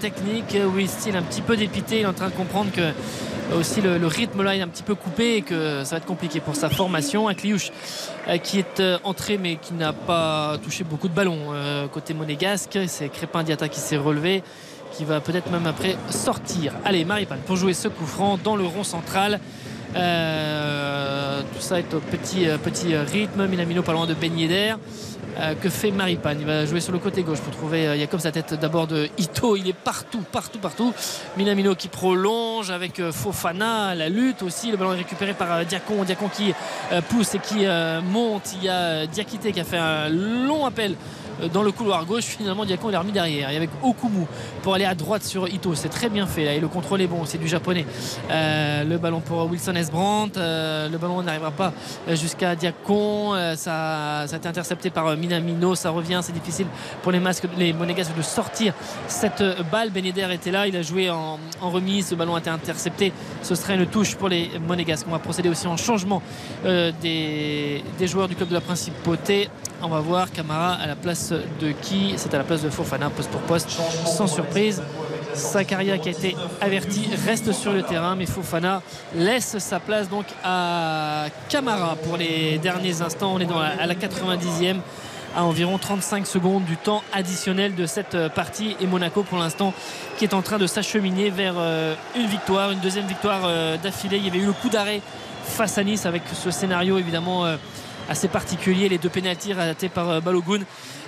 [0.00, 0.56] technique.
[0.74, 2.92] Will Steele un petit peu dépité, il est en train de comprendre que
[3.54, 6.40] aussi le, rythme là est un petit peu coupé et que ça va être compliqué
[6.40, 7.28] pour sa formation.
[7.28, 7.72] Un Cliouche
[8.42, 11.52] qui est entré mais qui n'a pas touché beaucoup de ballons
[11.92, 12.78] côté monégasque.
[12.86, 14.42] C'est Crépin Diata qui s'est relevé
[14.92, 16.72] qui va peut-être même après sortir.
[16.84, 19.40] Allez, Maripane pour jouer ce coup franc dans le rond central.
[19.96, 23.46] Euh, tout ça est au petit, euh, petit rythme.
[23.46, 24.78] Minamino pas loin de baigner d'air.
[25.38, 28.20] Euh, que fait Maripane Il va jouer sur le côté gauche pour trouver euh, Jacob
[28.20, 29.56] sa tête d'abord de Ito.
[29.56, 30.92] Il est partout, partout, partout.
[31.36, 33.94] Minamino qui prolonge avec euh, Fofana.
[33.94, 34.70] La lutte aussi.
[34.70, 36.04] Le ballon est récupéré par euh, Diacon.
[36.04, 36.52] Diacon qui
[36.92, 38.54] euh, pousse et qui euh, monte.
[38.56, 42.04] Il y a euh, Diakité qui a fait un long appel euh, dans le couloir
[42.04, 42.24] gauche.
[42.24, 43.50] Finalement, Diacon est remis derrière.
[43.50, 44.26] Et avec Okumu
[44.62, 45.74] pour aller à droite sur Ito.
[45.74, 46.54] C'est très bien fait là.
[46.54, 47.24] Et le contrôle est bon.
[47.24, 47.86] C'est du japonais.
[48.30, 50.38] Euh, le ballon pour Wilson Esbrandt.
[50.38, 51.72] Euh, le ballon n'arrivera pas
[52.08, 53.34] euh, jusqu'à Diacon.
[53.34, 55.74] Euh, ça, ça a été intercepté par euh, Minamino.
[55.74, 56.20] Ça revient.
[56.22, 56.66] C'est difficile
[57.02, 58.74] pour les masques, les monégasques de sortir
[59.08, 59.90] cette euh, balle.
[59.90, 60.66] Beneder était là.
[60.66, 62.08] Il a joué en, remise.
[62.08, 63.12] Ce ballon a été intercepté.
[63.42, 65.06] Ce serait une touche pour les monégasques.
[65.08, 66.22] On va procéder aussi en changement
[66.64, 69.48] euh, des joueurs du club de la Principauté.
[69.82, 73.08] On va voir Camara à la place de qui C'est à la place de Fofana,
[73.08, 73.70] poste pour poste,
[74.04, 74.82] sans surprise.
[75.34, 78.82] Sakaria qui a été averti reste sur le terrain, mais Fofana
[79.14, 83.32] laisse sa place donc à Camara pour les derniers instants.
[83.34, 83.48] On est
[83.80, 84.76] à la 90e
[85.34, 89.72] à environ 35 secondes du temps additionnel de cette partie et Monaco pour l'instant
[90.18, 94.16] qui est en train de s'acheminer vers euh, une victoire, une deuxième victoire euh, d'affilée.
[94.16, 95.00] Il y avait eu le coup d'arrêt
[95.44, 97.56] face à Nice avec ce scénario évidemment euh,
[98.10, 100.60] assez particulier, les deux pénaltys ratés par euh, Balogun.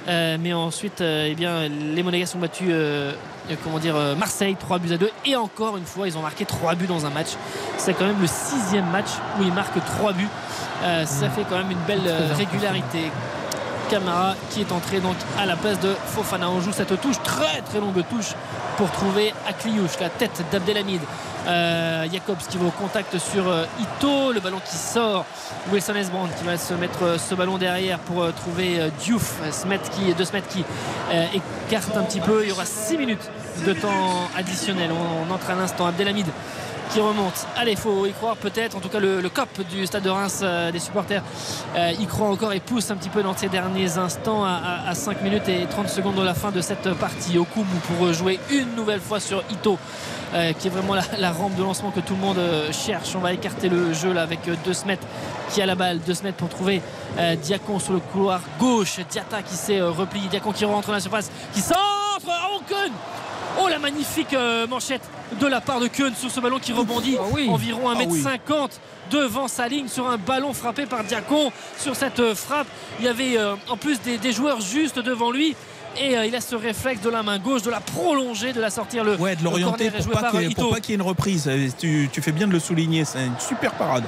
[0.08, 3.12] Euh, mais ensuite, euh, eh bien, les Monégasques ont battu euh,
[3.62, 6.74] comment dire, Marseille 3 buts à 2 et encore une fois ils ont marqué 3
[6.74, 7.30] buts dans un match.
[7.76, 10.28] C'est quand même le sixième match où ils marquent 3 buts.
[11.04, 13.10] Ça fait quand même une belle régularité.
[13.92, 16.48] Camara qui est entré donc à la place de Fofana.
[16.48, 18.32] On joue cette touche, très très longue touche
[18.78, 21.02] pour trouver Akliouche, la tête d'Abdelhamid.
[21.46, 25.26] Euh, Jacobs qui va au contact sur euh, Ito, le ballon qui sort.
[25.70, 29.80] Wilson Esbrand qui va se mettre euh, ce ballon derrière pour euh, trouver Diouf, Smet
[29.94, 30.64] qui, de Smet qui
[31.34, 32.44] écarte un petit peu.
[32.44, 33.30] Il y aura 6 minutes
[33.66, 34.90] de temps additionnel.
[34.90, 35.86] On, on entre à l'instant.
[35.86, 36.26] Abdelhamid
[36.92, 37.46] qui remonte.
[37.56, 38.76] Allez, faut y croire peut-être.
[38.76, 41.22] En tout cas, le, COP du stade de Reims euh, des supporters
[41.76, 44.50] euh, y croit encore et pousse un petit peu dans ces derniers instants à,
[44.86, 47.38] à- à 5 minutes et 30 secondes de la fin de cette partie.
[47.38, 47.64] Okumu
[47.96, 49.78] pour jouer une nouvelle fois sur Ito.
[50.34, 52.38] euh, qui est vraiment la, rampe de lancement que tout le monde
[52.72, 53.14] cherche.
[53.14, 54.98] On va écarter le jeu là avec euh, De Smet
[55.50, 56.00] qui a la balle.
[56.06, 56.80] De Smet pour trouver
[57.42, 58.98] Diacon sur le couloir gauche.
[59.10, 60.28] Diata qui s'est replié.
[60.28, 61.78] Diacon qui rentre dans la surface, qui centre.
[62.68, 62.92] Keun
[63.60, 65.02] Oh, la magnifique euh, manchette
[65.40, 67.48] de la part de Keun sur ce ballon qui rebondit Ah oui.
[67.50, 68.70] environ Ah 1m50
[69.10, 71.52] devant sa ligne sur un ballon frappé par Diacon.
[71.78, 72.66] Sur cette euh, frappe,
[72.98, 75.54] il y avait euh, en plus des, des joueurs juste devant lui.
[76.00, 78.70] Et euh, il a ce réflexe de la main gauche, de la prolonger, de la
[78.70, 79.16] sortir le.
[79.16, 80.30] Ouais, de l'orienter pour pour pas
[80.80, 81.50] qu'il y ait une reprise.
[81.78, 84.04] Tu, tu fais bien de le souligner, c'est une super parade.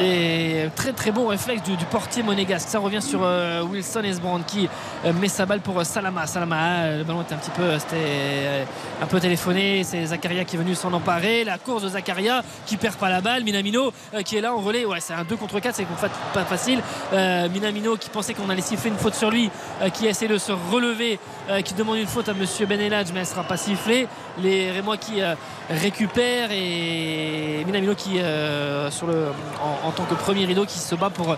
[0.00, 2.68] Et très très bon réflexe du, du portier monégasque.
[2.68, 4.68] Ça revient sur euh, Wilson Esbrand qui
[5.04, 6.26] euh, met sa balle pour euh, Salama.
[6.26, 8.64] Salama, euh, le ballon était un petit peu, euh, c'était euh,
[9.02, 9.84] un peu téléphoné.
[9.84, 11.44] C'est Zakaria qui est venu s'en emparer.
[11.44, 13.44] La course de Zakaria qui perd pas la balle.
[13.44, 14.84] Minamino euh, qui est là en relais.
[14.84, 15.86] Ouais, c'est un 2 contre 4, c'est
[16.32, 16.80] pas facile.
[17.12, 19.50] Euh, Minamino qui pensait qu'on allait siffler une faute sur lui,
[19.82, 21.18] euh, qui essaie de se relever,
[21.50, 24.08] euh, qui demande une faute à Monsieur Beneladj, mais elle sera pas sifflée.
[24.42, 25.34] Les Rémois qui euh,
[25.70, 29.28] récupèrent et Minamino qui euh, sur le
[29.83, 31.36] en, en tant que premier rideau qui se bat pour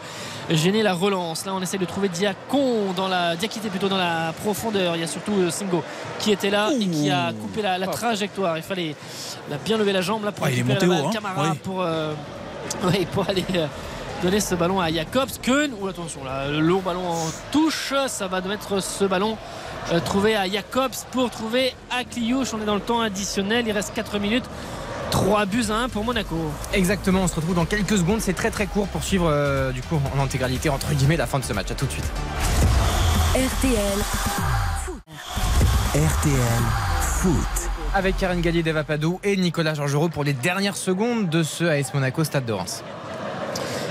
[0.50, 1.44] gêner la relance.
[1.44, 4.94] Là, on essaie de trouver Diacon dans la Diakité plutôt dans la profondeur.
[4.96, 5.82] Il y a surtout euh, Singo
[6.20, 8.56] qui était là et qui a coupé la, la trajectoire.
[8.56, 8.94] Il fallait
[9.64, 11.46] bien levé la jambe là pour il est récupérer monté la haut, balle.
[11.46, 11.50] hein.
[11.52, 11.58] Oui.
[11.62, 12.12] pour euh,
[12.84, 13.66] ouais, pour aller euh,
[14.22, 15.30] donner ce ballon à Jacobs.
[15.42, 19.36] Keun, ou attention là, le long ballon en touche, ça va mettre ce ballon
[19.92, 22.54] euh, trouvé à Jacobs pour trouver à Kliouche.
[22.54, 24.44] On est dans le temps additionnel, il reste 4 minutes.
[25.10, 26.36] 3 buts à 1 pour Monaco.
[26.72, 28.20] Exactement, on se retrouve dans quelques secondes.
[28.20, 31.38] C'est très très court pour suivre euh, du coup en intégralité entre guillemets la fin
[31.38, 31.70] de ce match.
[31.70, 32.10] À tout de suite.
[33.34, 33.98] RTL.
[35.94, 36.62] RTL
[37.00, 37.70] Foot.
[37.94, 42.24] Avec Karen Gallier d'Evapadou et Nicolas Georgerot pour les dernières secondes de ce AS Monaco
[42.24, 42.82] Stade de Reims.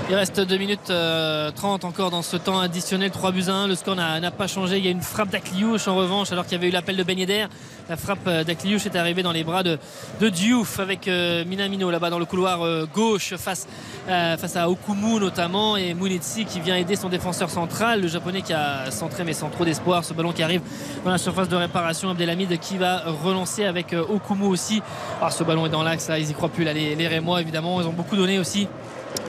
[0.08, 3.66] Il reste 2 minutes euh, 30 encore dans ce temps additionnel, 3 buts à 1.
[3.66, 4.78] Le score n'a pas changé.
[4.78, 7.02] Il y a une frappe d'Akliouche en revanche, alors qu'il y avait eu l'appel de
[7.02, 7.46] Ben Yedder.
[7.88, 9.80] La frappe euh, d'Akliouche est arrivée dans les bras de,
[10.20, 13.66] de Diouf avec euh, Minamino là-bas dans le couloir euh, gauche face,
[14.08, 18.52] euh, à Okumu notamment et Munetsi qui vient aider son défenseur central, le japonais qui
[18.52, 20.04] a centré mais sans trop d'espoir.
[20.04, 20.62] Ce ballon qui arrive
[21.04, 22.10] dans la surface de réparation.
[22.10, 24.82] Abdelhamid qui va relancer avec euh, Okumu aussi.
[25.20, 26.62] Ah, ce ballon est dans l'axe, là, ils y croient plus.
[26.62, 28.68] Là, les, les Rémois évidemment, ils ont beaucoup donné aussi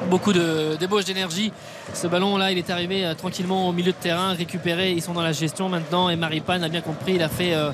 [0.10, 1.52] beaucoup de débauche d'énergie.
[1.94, 4.92] Ce ballon là, il est arrivé euh, tranquillement au milieu de terrain, récupéré.
[4.92, 7.16] Ils sont dans la gestion maintenant et Maripane a bien compris.
[7.16, 7.72] Il a fait euh,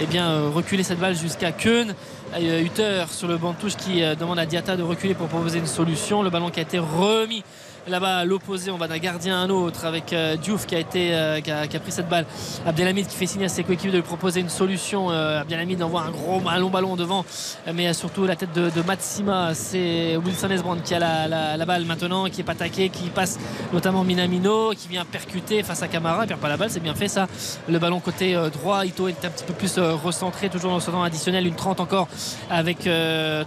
[0.00, 1.94] eh bien, euh, reculer cette balle jusqu'à Keun.
[2.34, 5.66] Hutter sur le banc de touche qui demande à Diata de reculer pour proposer une
[5.66, 6.22] solution.
[6.22, 7.44] Le ballon qui a été remis
[7.88, 10.78] là-bas à l'opposé, on va d'un gardien à un autre avec euh, Diouf qui a,
[10.78, 12.26] été, euh, qui, a, pris cette balle.
[12.66, 15.10] Abdelhamid qui fait signe à ses coéquipiers de lui proposer une solution.
[15.10, 17.24] Euh, Abdelhamid envoie un gros un long ballon devant,
[17.72, 19.54] mais surtout la tête de, de Matsima.
[19.54, 23.38] C'est Wilson Esbrand qui a la, la- balle maintenant, qui est pas attaqué, qui passe
[23.72, 26.24] notamment Minamino, qui vient percuter face à Camara.
[26.24, 27.28] Il perd pas la balle, c'est bien fait ça.
[27.68, 31.04] Le ballon côté droit, Ito est un petit peu plus recentré, toujours dans ce temps
[31.04, 32.08] additionnel, une 30 encore,
[32.50, 32.88] avec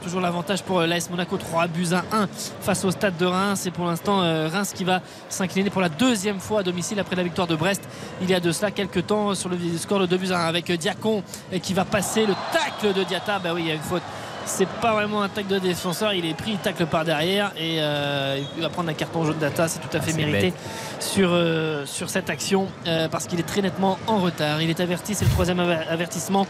[0.02, 2.28] toujours l'avantage pour l'AS Monaco, 3 buts à 1
[2.62, 3.66] face au stade de Reims.
[3.66, 7.16] Et pour l'instant, euh, Reims qui va s'incliner pour la deuxième fois à domicile après
[7.16, 7.84] la victoire de Brest
[8.22, 10.48] il y a de cela quelques temps sur le score de 2 buts à 1
[10.48, 11.24] avec Diacon
[11.62, 13.40] qui va passer le tacle de Diata.
[13.40, 14.02] Bah oui, il y a une faute.
[14.48, 17.78] C'est pas vraiment un tacle de défenseur, il est pris, il tacle par derrière et
[17.80, 20.54] euh, il va prendre un carton jaune data, c'est tout à fait c'est mérité bête.
[21.00, 24.62] sur, euh, sur cette action euh, parce qu'il est très nettement en retard.
[24.62, 26.46] Il est averti, c'est le troisième aver- avertissement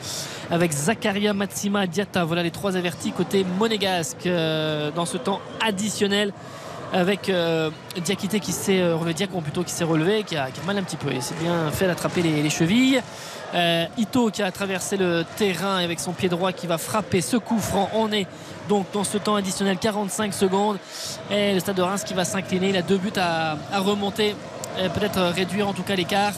[0.52, 2.26] avec Zakaria Matsima Diata.
[2.26, 4.27] Voilà les trois avertis côté monégasque
[4.95, 6.34] dans ce temps additionnel
[6.95, 7.69] avec euh,
[8.01, 10.95] Diakité qui s'est euh, relevé, plutôt qui s'est relevé, qui a, qui mal un petit
[10.95, 11.11] peu.
[11.11, 13.01] Il s'est bien fait d'attraper les, les chevilles.
[13.53, 17.35] Euh, Ito qui a traversé le terrain avec son pied droit qui va frapper ce
[17.35, 17.89] coup franc.
[17.93, 18.27] On est
[18.69, 20.77] donc dans ce temps additionnel 45 secondes.
[21.30, 22.69] Et le stade de Reims qui va s'incliner.
[22.69, 24.35] Il a deux buts à, remonter,
[24.77, 26.34] Euh, peut-être réduire en tout cas l'écart.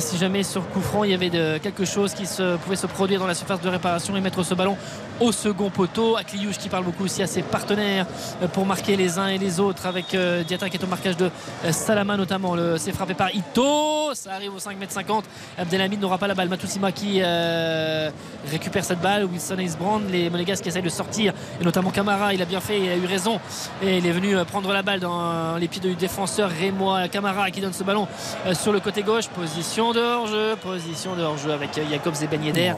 [0.00, 1.30] Si jamais sur coup franc il y avait
[1.60, 2.24] quelque chose qui
[2.62, 4.76] pouvait se produire dans la surface de réparation et mettre ce ballon
[5.20, 6.16] au second poteau.
[6.16, 8.06] Akliouche qui parle beaucoup aussi à ses partenaires
[8.42, 11.16] euh, pour marquer les uns et les autres avec euh, Diata qui est au marquage
[11.16, 11.30] de
[11.64, 12.54] euh, Salama notamment.
[12.54, 14.14] Le- C'est frappé par Ito.
[14.14, 15.22] Ça arrive au 5m50.
[15.58, 16.48] Abdelhamid n'aura pas la balle.
[16.48, 18.10] Matousima qui euh,
[18.50, 19.24] récupère cette balle.
[19.24, 22.32] Wilson Isbrand, les Monégasques qui essayent de sortir et notamment Camara.
[22.34, 23.40] Il a bien fait, il a eu raison
[23.82, 27.60] et il est venu prendre la balle dans les pieds du défenseur Rémois Camara qui
[27.60, 28.06] donne ce ballon
[28.54, 29.28] sur le côté gauche.
[29.28, 32.72] Position de hors-jeu, position de hors-jeu avec Jacobs et Ben Yedder.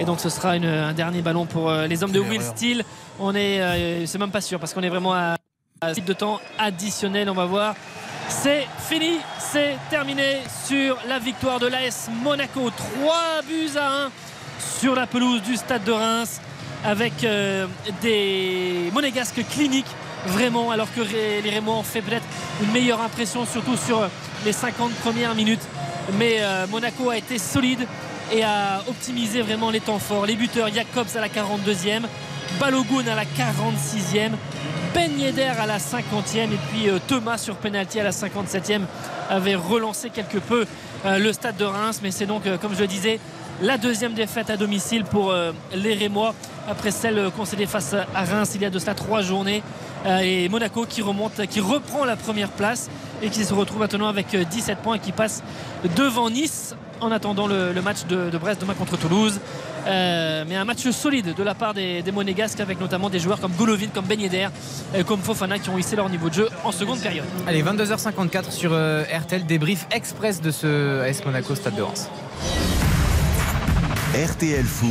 [0.00, 2.42] Et donc ce sera une- un dernier ballon pour euh, les hommes de Will.
[2.42, 2.84] Steele.
[3.20, 5.36] On est, euh, c'est même pas sûr parce qu'on est vraiment à,
[5.80, 7.28] à type de temps additionnel.
[7.28, 7.74] On va voir.
[8.28, 12.70] C'est fini, c'est terminé sur la victoire de l'AS Monaco.
[12.70, 14.10] 3 buts à 1
[14.80, 16.40] sur la pelouse du stade de Reims
[16.84, 17.66] avec euh,
[18.00, 19.86] des monégasques cliniques
[20.26, 22.24] vraiment alors que les Rémois ont fait peut-être
[22.62, 24.08] une meilleure impression surtout sur
[24.44, 25.62] les 50 premières minutes
[26.18, 27.86] mais euh, Monaco a été solide
[28.32, 32.02] et a optimisé vraiment les temps forts les buteurs Jacobs à la 42e
[32.58, 34.32] Balogun à la 46e
[34.94, 35.10] Ben
[35.58, 38.82] à la 50e et puis euh, Thomas sur penalty à la 57e
[39.30, 40.66] avait relancé quelque peu
[41.04, 42.00] le stade de Reims.
[42.02, 43.18] Mais c'est donc, comme je le disais,
[43.60, 45.34] la deuxième défaite à domicile pour
[45.74, 46.34] les Rémois
[46.68, 49.62] après celle concédée face à Reims il y a de cela trois journées.
[50.22, 52.90] Et Monaco qui remonte, qui reprend la première place
[53.22, 55.42] et qui se retrouve maintenant avec 17 points et qui passe
[55.96, 59.40] devant Nice en attendant le, match de, Brest demain contre Toulouse.
[59.86, 63.52] Euh, mais un match solide de la part des, Monégasques avec notamment des joueurs comme
[63.52, 64.48] Golovin, comme Ben Yedder,
[64.94, 67.24] euh, comme Fofana qui ont hissé leur niveau de jeu en seconde période.
[67.46, 72.08] Allez, 22h54 sur euh, RTL, débrief express de ce AS Monaco Stade de Reims.
[74.14, 74.90] RTL Foot.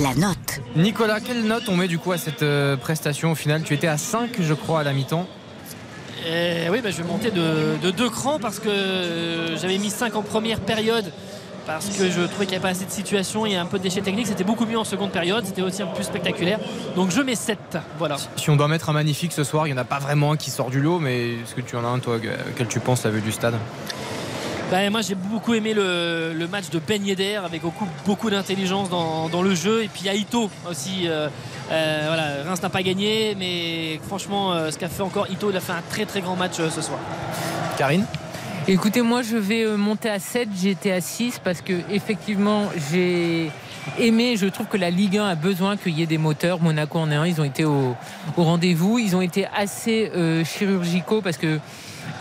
[0.00, 0.60] La note.
[0.76, 2.44] Nicolas, quelle note on met du coup à cette
[2.80, 3.62] prestation au final?
[3.62, 5.26] Tu étais à 5 je crois à la mi-temps.
[6.26, 10.22] Et oui, bah, je vais monter de, deux crans parce que j'avais mis 5 en
[10.22, 11.12] première période
[11.66, 13.82] parce que je trouvais qu'il n'y avait pas assez de situations et un peu de
[13.84, 14.26] déchets techniques.
[14.26, 16.58] C'était beaucoup mieux en seconde période, c'était aussi un peu plus spectaculaire.
[16.96, 17.78] Donc je mets 7.
[17.98, 18.16] Voilà.
[18.36, 20.36] Si on doit mettre un magnifique ce soir, il n'y en a pas vraiment un
[20.36, 22.18] qui sort du lot, mais est-ce que tu en as un, toi,
[22.56, 23.54] quel tu penses la vue du stade?
[24.70, 29.42] Bah, moi j'ai beaucoup aimé le, match de Ben Yedder avec beaucoup, beaucoup d'intelligence dans,
[29.42, 29.84] le jeu.
[29.84, 31.28] Et puis Aito aussi euh,
[31.70, 35.56] euh, voilà, Reims n'a pas gagné, mais franchement, euh, ce qu'a fait encore Ito, il
[35.56, 36.98] a fait un très très grand match euh, ce soir.
[37.78, 38.04] Karine?
[38.66, 43.50] Écoutez, moi je vais monter à 7, j'étais à 6 parce que effectivement j'ai
[43.98, 46.60] aimé, je trouve que la Ligue 1 a besoin qu'il y ait des moteurs.
[46.60, 47.96] Monaco en est un, ils ont été au,
[48.36, 50.10] rendez-vous, ils ont été assez
[50.44, 51.58] chirurgicaux parce que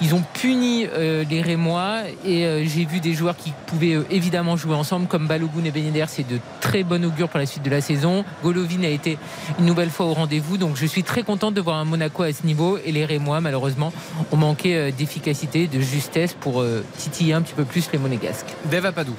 [0.01, 4.05] ils ont puni euh, les Rémois et euh, j'ai vu des joueurs qui pouvaient euh,
[4.09, 6.05] évidemment jouer ensemble comme Balogun et Beneder.
[6.07, 8.23] C'est de très bon augure pour la suite de la saison.
[8.43, 9.17] Golovin a été
[9.59, 10.57] une nouvelle fois au rendez-vous.
[10.57, 13.41] Donc je suis très contente de voir un Monaco à ce niveau et les Rémois
[13.41, 13.91] malheureusement
[14.31, 16.63] ont manqué d'efficacité, de justesse pour
[16.97, 18.53] titiller un petit peu plus les Monégasques.
[18.69, 19.13] Dave Padou.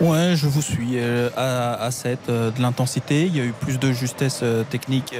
[0.00, 0.98] Ouais, je vous suis
[1.36, 3.26] à, 7 de l'intensité.
[3.26, 5.14] Il y a eu plus de justesse technique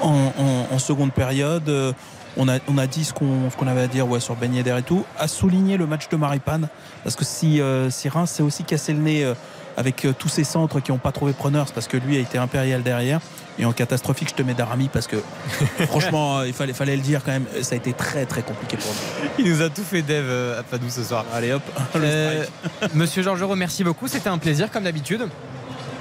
[0.00, 1.94] en, seconde période
[2.36, 4.82] on a, on a dit ce qu'on avait à dire ouais, sur Ben Yedder et
[4.82, 6.68] tout, a souligné le match de Maripane,
[7.02, 9.34] parce que si, euh, si Reims s'est aussi cassé le nez euh,
[9.76, 12.20] avec euh, tous ces centres qui n'ont pas trouvé preneur, c'est parce que lui a
[12.20, 13.20] été impérial derrière.
[13.58, 15.16] Et en catastrophique, je te mets Darami parce que
[15.88, 18.90] franchement, il fallait, fallait le dire quand même, ça a été très très compliqué pour
[18.90, 19.44] lui.
[19.44, 21.24] Il nous a tout fait Dave à Padou ce soir.
[21.32, 21.62] Allez hop.
[22.94, 25.26] Monsieur Georges merci beaucoup, c'était un plaisir comme d'habitude.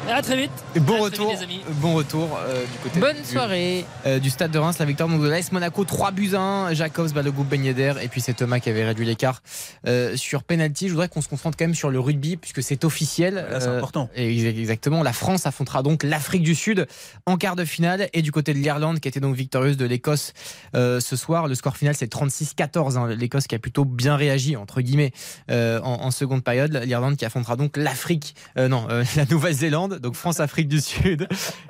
[0.10, 0.52] À très vite.
[0.82, 1.34] bon retour.
[1.82, 3.00] Bon retour euh, du côté.
[3.00, 3.86] Bonne soirée.
[4.06, 6.74] Euh, du stade de Reims, la victoire de l'AS Monaco 3 buts 1.
[6.74, 9.42] Jacobs, Balogun, Ben Yedder et puis c'est Thomas qui avait réduit l'écart
[9.88, 10.88] euh, sur penalty.
[10.88, 13.48] Je voudrais qu'on se concentre quand même sur le rugby puisque c'est officiel.
[13.60, 14.10] c'est important.
[14.16, 15.02] exactement.
[15.02, 16.86] La France affrontera donc l'Afrique du Sud
[17.26, 20.34] en quart de finale et du côté de l'Irlande qui était donc victorieuse de l'Écosse
[20.74, 21.48] ce soir.
[21.48, 22.98] Le score final c'est 36-14.
[22.98, 23.08] Hein.
[23.16, 25.14] L'Écosse qui a plutôt bien réagi entre guillemets
[25.50, 26.80] en, en, seconde période.
[26.86, 31.28] L'Irlande qui affrontera donc l'Afrique, non, la Nouvelle-Zélande donc France, Afrique du Sud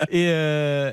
[0.10, 0.92] et, euh,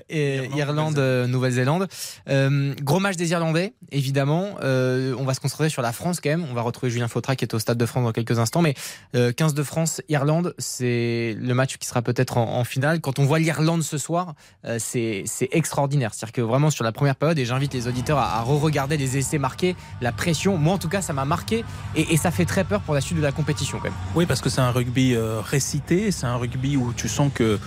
[0.56, 1.88] Irlande, euh, Nouvelle-Zélande.
[2.28, 4.56] Euh, gros match des Irlandais, évidemment.
[4.62, 6.46] on va se concentrer sur la France quand même.
[6.50, 8.62] On va retrouver Julien Fautra qui est au Stade de France dans quelques instants.
[8.62, 8.74] Mais
[9.14, 13.00] 15 de France, Irlande, c'est le match qui sera peut-être en, finale.
[13.00, 14.34] Quand on voit l'Irlande ce soir,
[14.78, 16.14] c'est extraordinaire.
[16.14, 19.38] C'est-à-dire que vraiment sur la première période, et j'invite les auditeurs à, re-regarder les essais
[19.38, 20.56] marqués, la pression.
[20.56, 21.64] Moi en tout cas, ça m'a marqué
[21.94, 23.92] et, et, ça fait très peur pour la suite de la compétition quand même.
[24.14, 27.58] Oui, parce que c'est un rugby récité, c'est un rugby où tu sens qu'il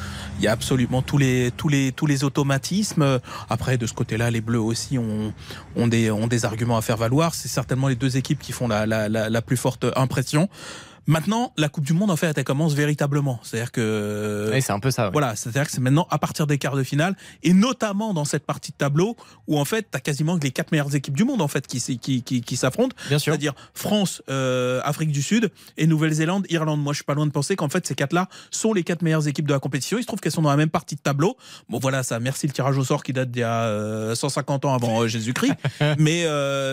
[0.41, 3.19] y a absolument tous les, tous, les, tous les automatismes.
[3.49, 5.33] Après, de ce côté-là, les Bleus aussi ont,
[5.75, 7.33] ont, des, ont des arguments à faire valoir.
[7.33, 10.49] C'est certainement les deux équipes qui font la, la, la plus forte impression.
[11.07, 13.39] Maintenant, la Coupe du Monde, en fait, elle commence véritablement.
[13.43, 14.51] C'est-à-dire que.
[14.59, 15.09] c'est un peu ça.
[15.11, 18.45] Voilà, c'est-à-dire que c'est maintenant à partir des quarts de finale, et notamment dans cette
[18.45, 19.15] partie de tableau
[19.47, 21.79] où, en fait, tu as quasiment les quatre meilleures équipes du monde, en fait, qui,
[21.99, 22.95] qui, qui, qui s'affrontent.
[23.07, 23.33] Bien sûr.
[23.33, 26.81] C'est-à-dire France, euh, Afrique du Sud et Nouvelle-Zélande, Irlande.
[26.81, 29.27] Moi, je suis pas loin de penser qu'en fait, ces quatre-là sont les quatre meilleures
[29.27, 29.97] équipes de la compétition.
[29.97, 31.37] Il se trouve qu'elles sont dans la même partie de tableau.
[31.69, 34.67] Bon, voilà, ça, merci le tirage au sort qui date d'il y a 150 euh,
[34.67, 35.53] ans avant euh, Jésus-Christ.
[35.99, 36.25] mais,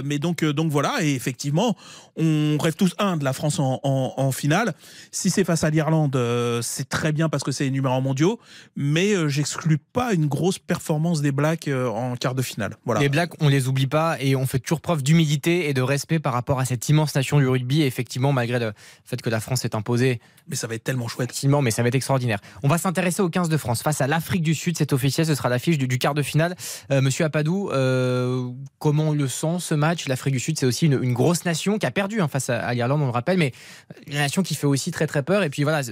[0.04, 1.76] mais donc, donc voilà, et effectivement,
[2.16, 4.74] on rêve tous, un, de la France en, en, en finale.
[5.10, 8.38] Si c'est face à l'Irlande, euh, c'est très bien parce que c'est les numéros mondiaux,
[8.76, 12.76] mais euh, j'exclus pas une grosse performance des Blacks euh, en quart de finale.
[13.00, 16.18] Les Blacks, on les oublie pas et on fait toujours preuve d'humilité et de respect
[16.18, 17.82] par rapport à cette immense nation du rugby.
[17.82, 18.72] Effectivement, malgré le
[19.04, 20.20] fait que la France est imposée.
[20.48, 21.32] Mais ça va être tellement chouette.
[21.62, 22.38] mais ça va être extraordinaire.
[22.62, 24.76] On va s'intéresser au 15 de France face à l'Afrique du Sud.
[24.76, 26.56] C'est officiel, ce sera l'affiche du, quart de finale.
[26.90, 27.68] Monsieur Apadou,
[28.78, 30.08] comment on le sent ce match?
[30.08, 33.02] L'Afrique du Sud, c'est aussi une, grosse nation qui a perdu hein, face à, l'Irlande,
[33.02, 33.52] on le rappelle, mais
[34.06, 35.42] une nation qui fait aussi très très peur.
[35.42, 35.82] Et puis voilà,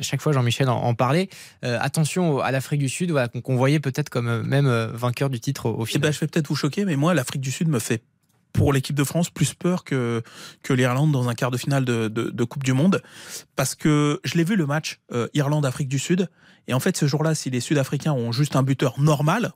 [0.00, 1.28] chaque fois Jean-Michel en, parlait.
[1.64, 5.30] Euh, attention à l'Afrique du Sud, voilà, qu'on voyait peut-être comme euh, même euh, vainqueur
[5.30, 6.00] du titre au, final.
[6.02, 8.02] Eh ben, je vais peut-être vous choquer, mais moi, l'Afrique du Sud me fait
[8.52, 10.22] pour l'équipe de France plus peur que,
[10.62, 13.02] que l'Irlande dans un quart de finale de, de, Coupe du Monde.
[13.56, 15.00] Parce que je l'ai vu le match
[15.34, 16.28] Irlande-Afrique du Sud.
[16.68, 19.52] Et en fait, ce jour-là, si les Sud-Africains ont juste un buteur normal,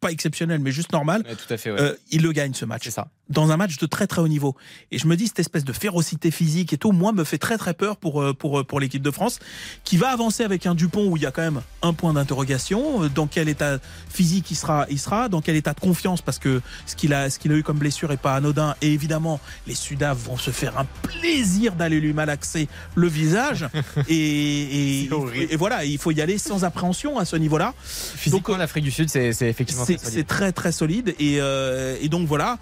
[0.00, 1.80] pas exceptionnel, mais juste normal, tout à fait, ouais.
[1.80, 2.82] euh, il le gagne ce match.
[2.84, 3.08] C'est ça.
[3.28, 4.54] Dans un match de très très haut niveau.
[4.92, 7.58] Et je me dis, cette espèce de férocité physique et tout, moi, me fait très
[7.58, 9.40] très peur pour, euh, pour, euh, pour l'équipe de France,
[9.84, 13.04] qui va avancer avec un Dupont où il y a quand même un point d'interrogation.
[13.04, 13.78] Euh, Dans quel état
[14.08, 17.30] physique il sera, il sera, dans quel état de confiance, parce que ce qu'il a,
[17.30, 18.76] ce qu'il a eu comme blessure est pas anodin.
[18.82, 23.66] Et évidemment, les Sudaves vont se faire un plaisir d'aller lui malaxer le visage.
[24.08, 25.10] et, et,
[25.50, 27.74] et voilà, il faut y aller sans appréhension à ce niveau-là.
[27.82, 32.08] Physiquement, l'Afrique du Sud, c'est c'est effectivement C'est très très très solide et, euh, et
[32.08, 32.58] donc voilà.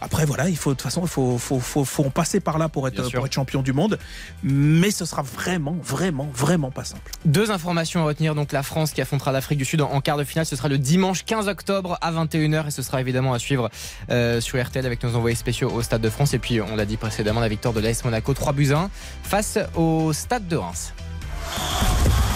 [0.00, 2.58] Après voilà, il faut de toute façon il faut faut faut, faut en passer par
[2.58, 3.98] là pour être pour champion du monde,
[4.42, 7.10] mais ce sera vraiment vraiment vraiment pas simple.
[7.24, 8.34] Deux informations à retenir.
[8.34, 10.68] Donc la France qui affrontera l'Afrique du Sud en en quart de finale, ce sera
[10.68, 13.70] le dimanche 15 octobre à 21h et ce sera évidemment à suivre
[14.10, 16.34] euh, sur RTL avec nos envoyés spéciaux au Stade de France.
[16.34, 18.90] Et puis on l'a dit précédemment, la victoire de l'AS Monaco 3 buts à 1
[19.24, 20.92] face au Stade de Reims.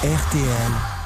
[0.03, 1.02] RTL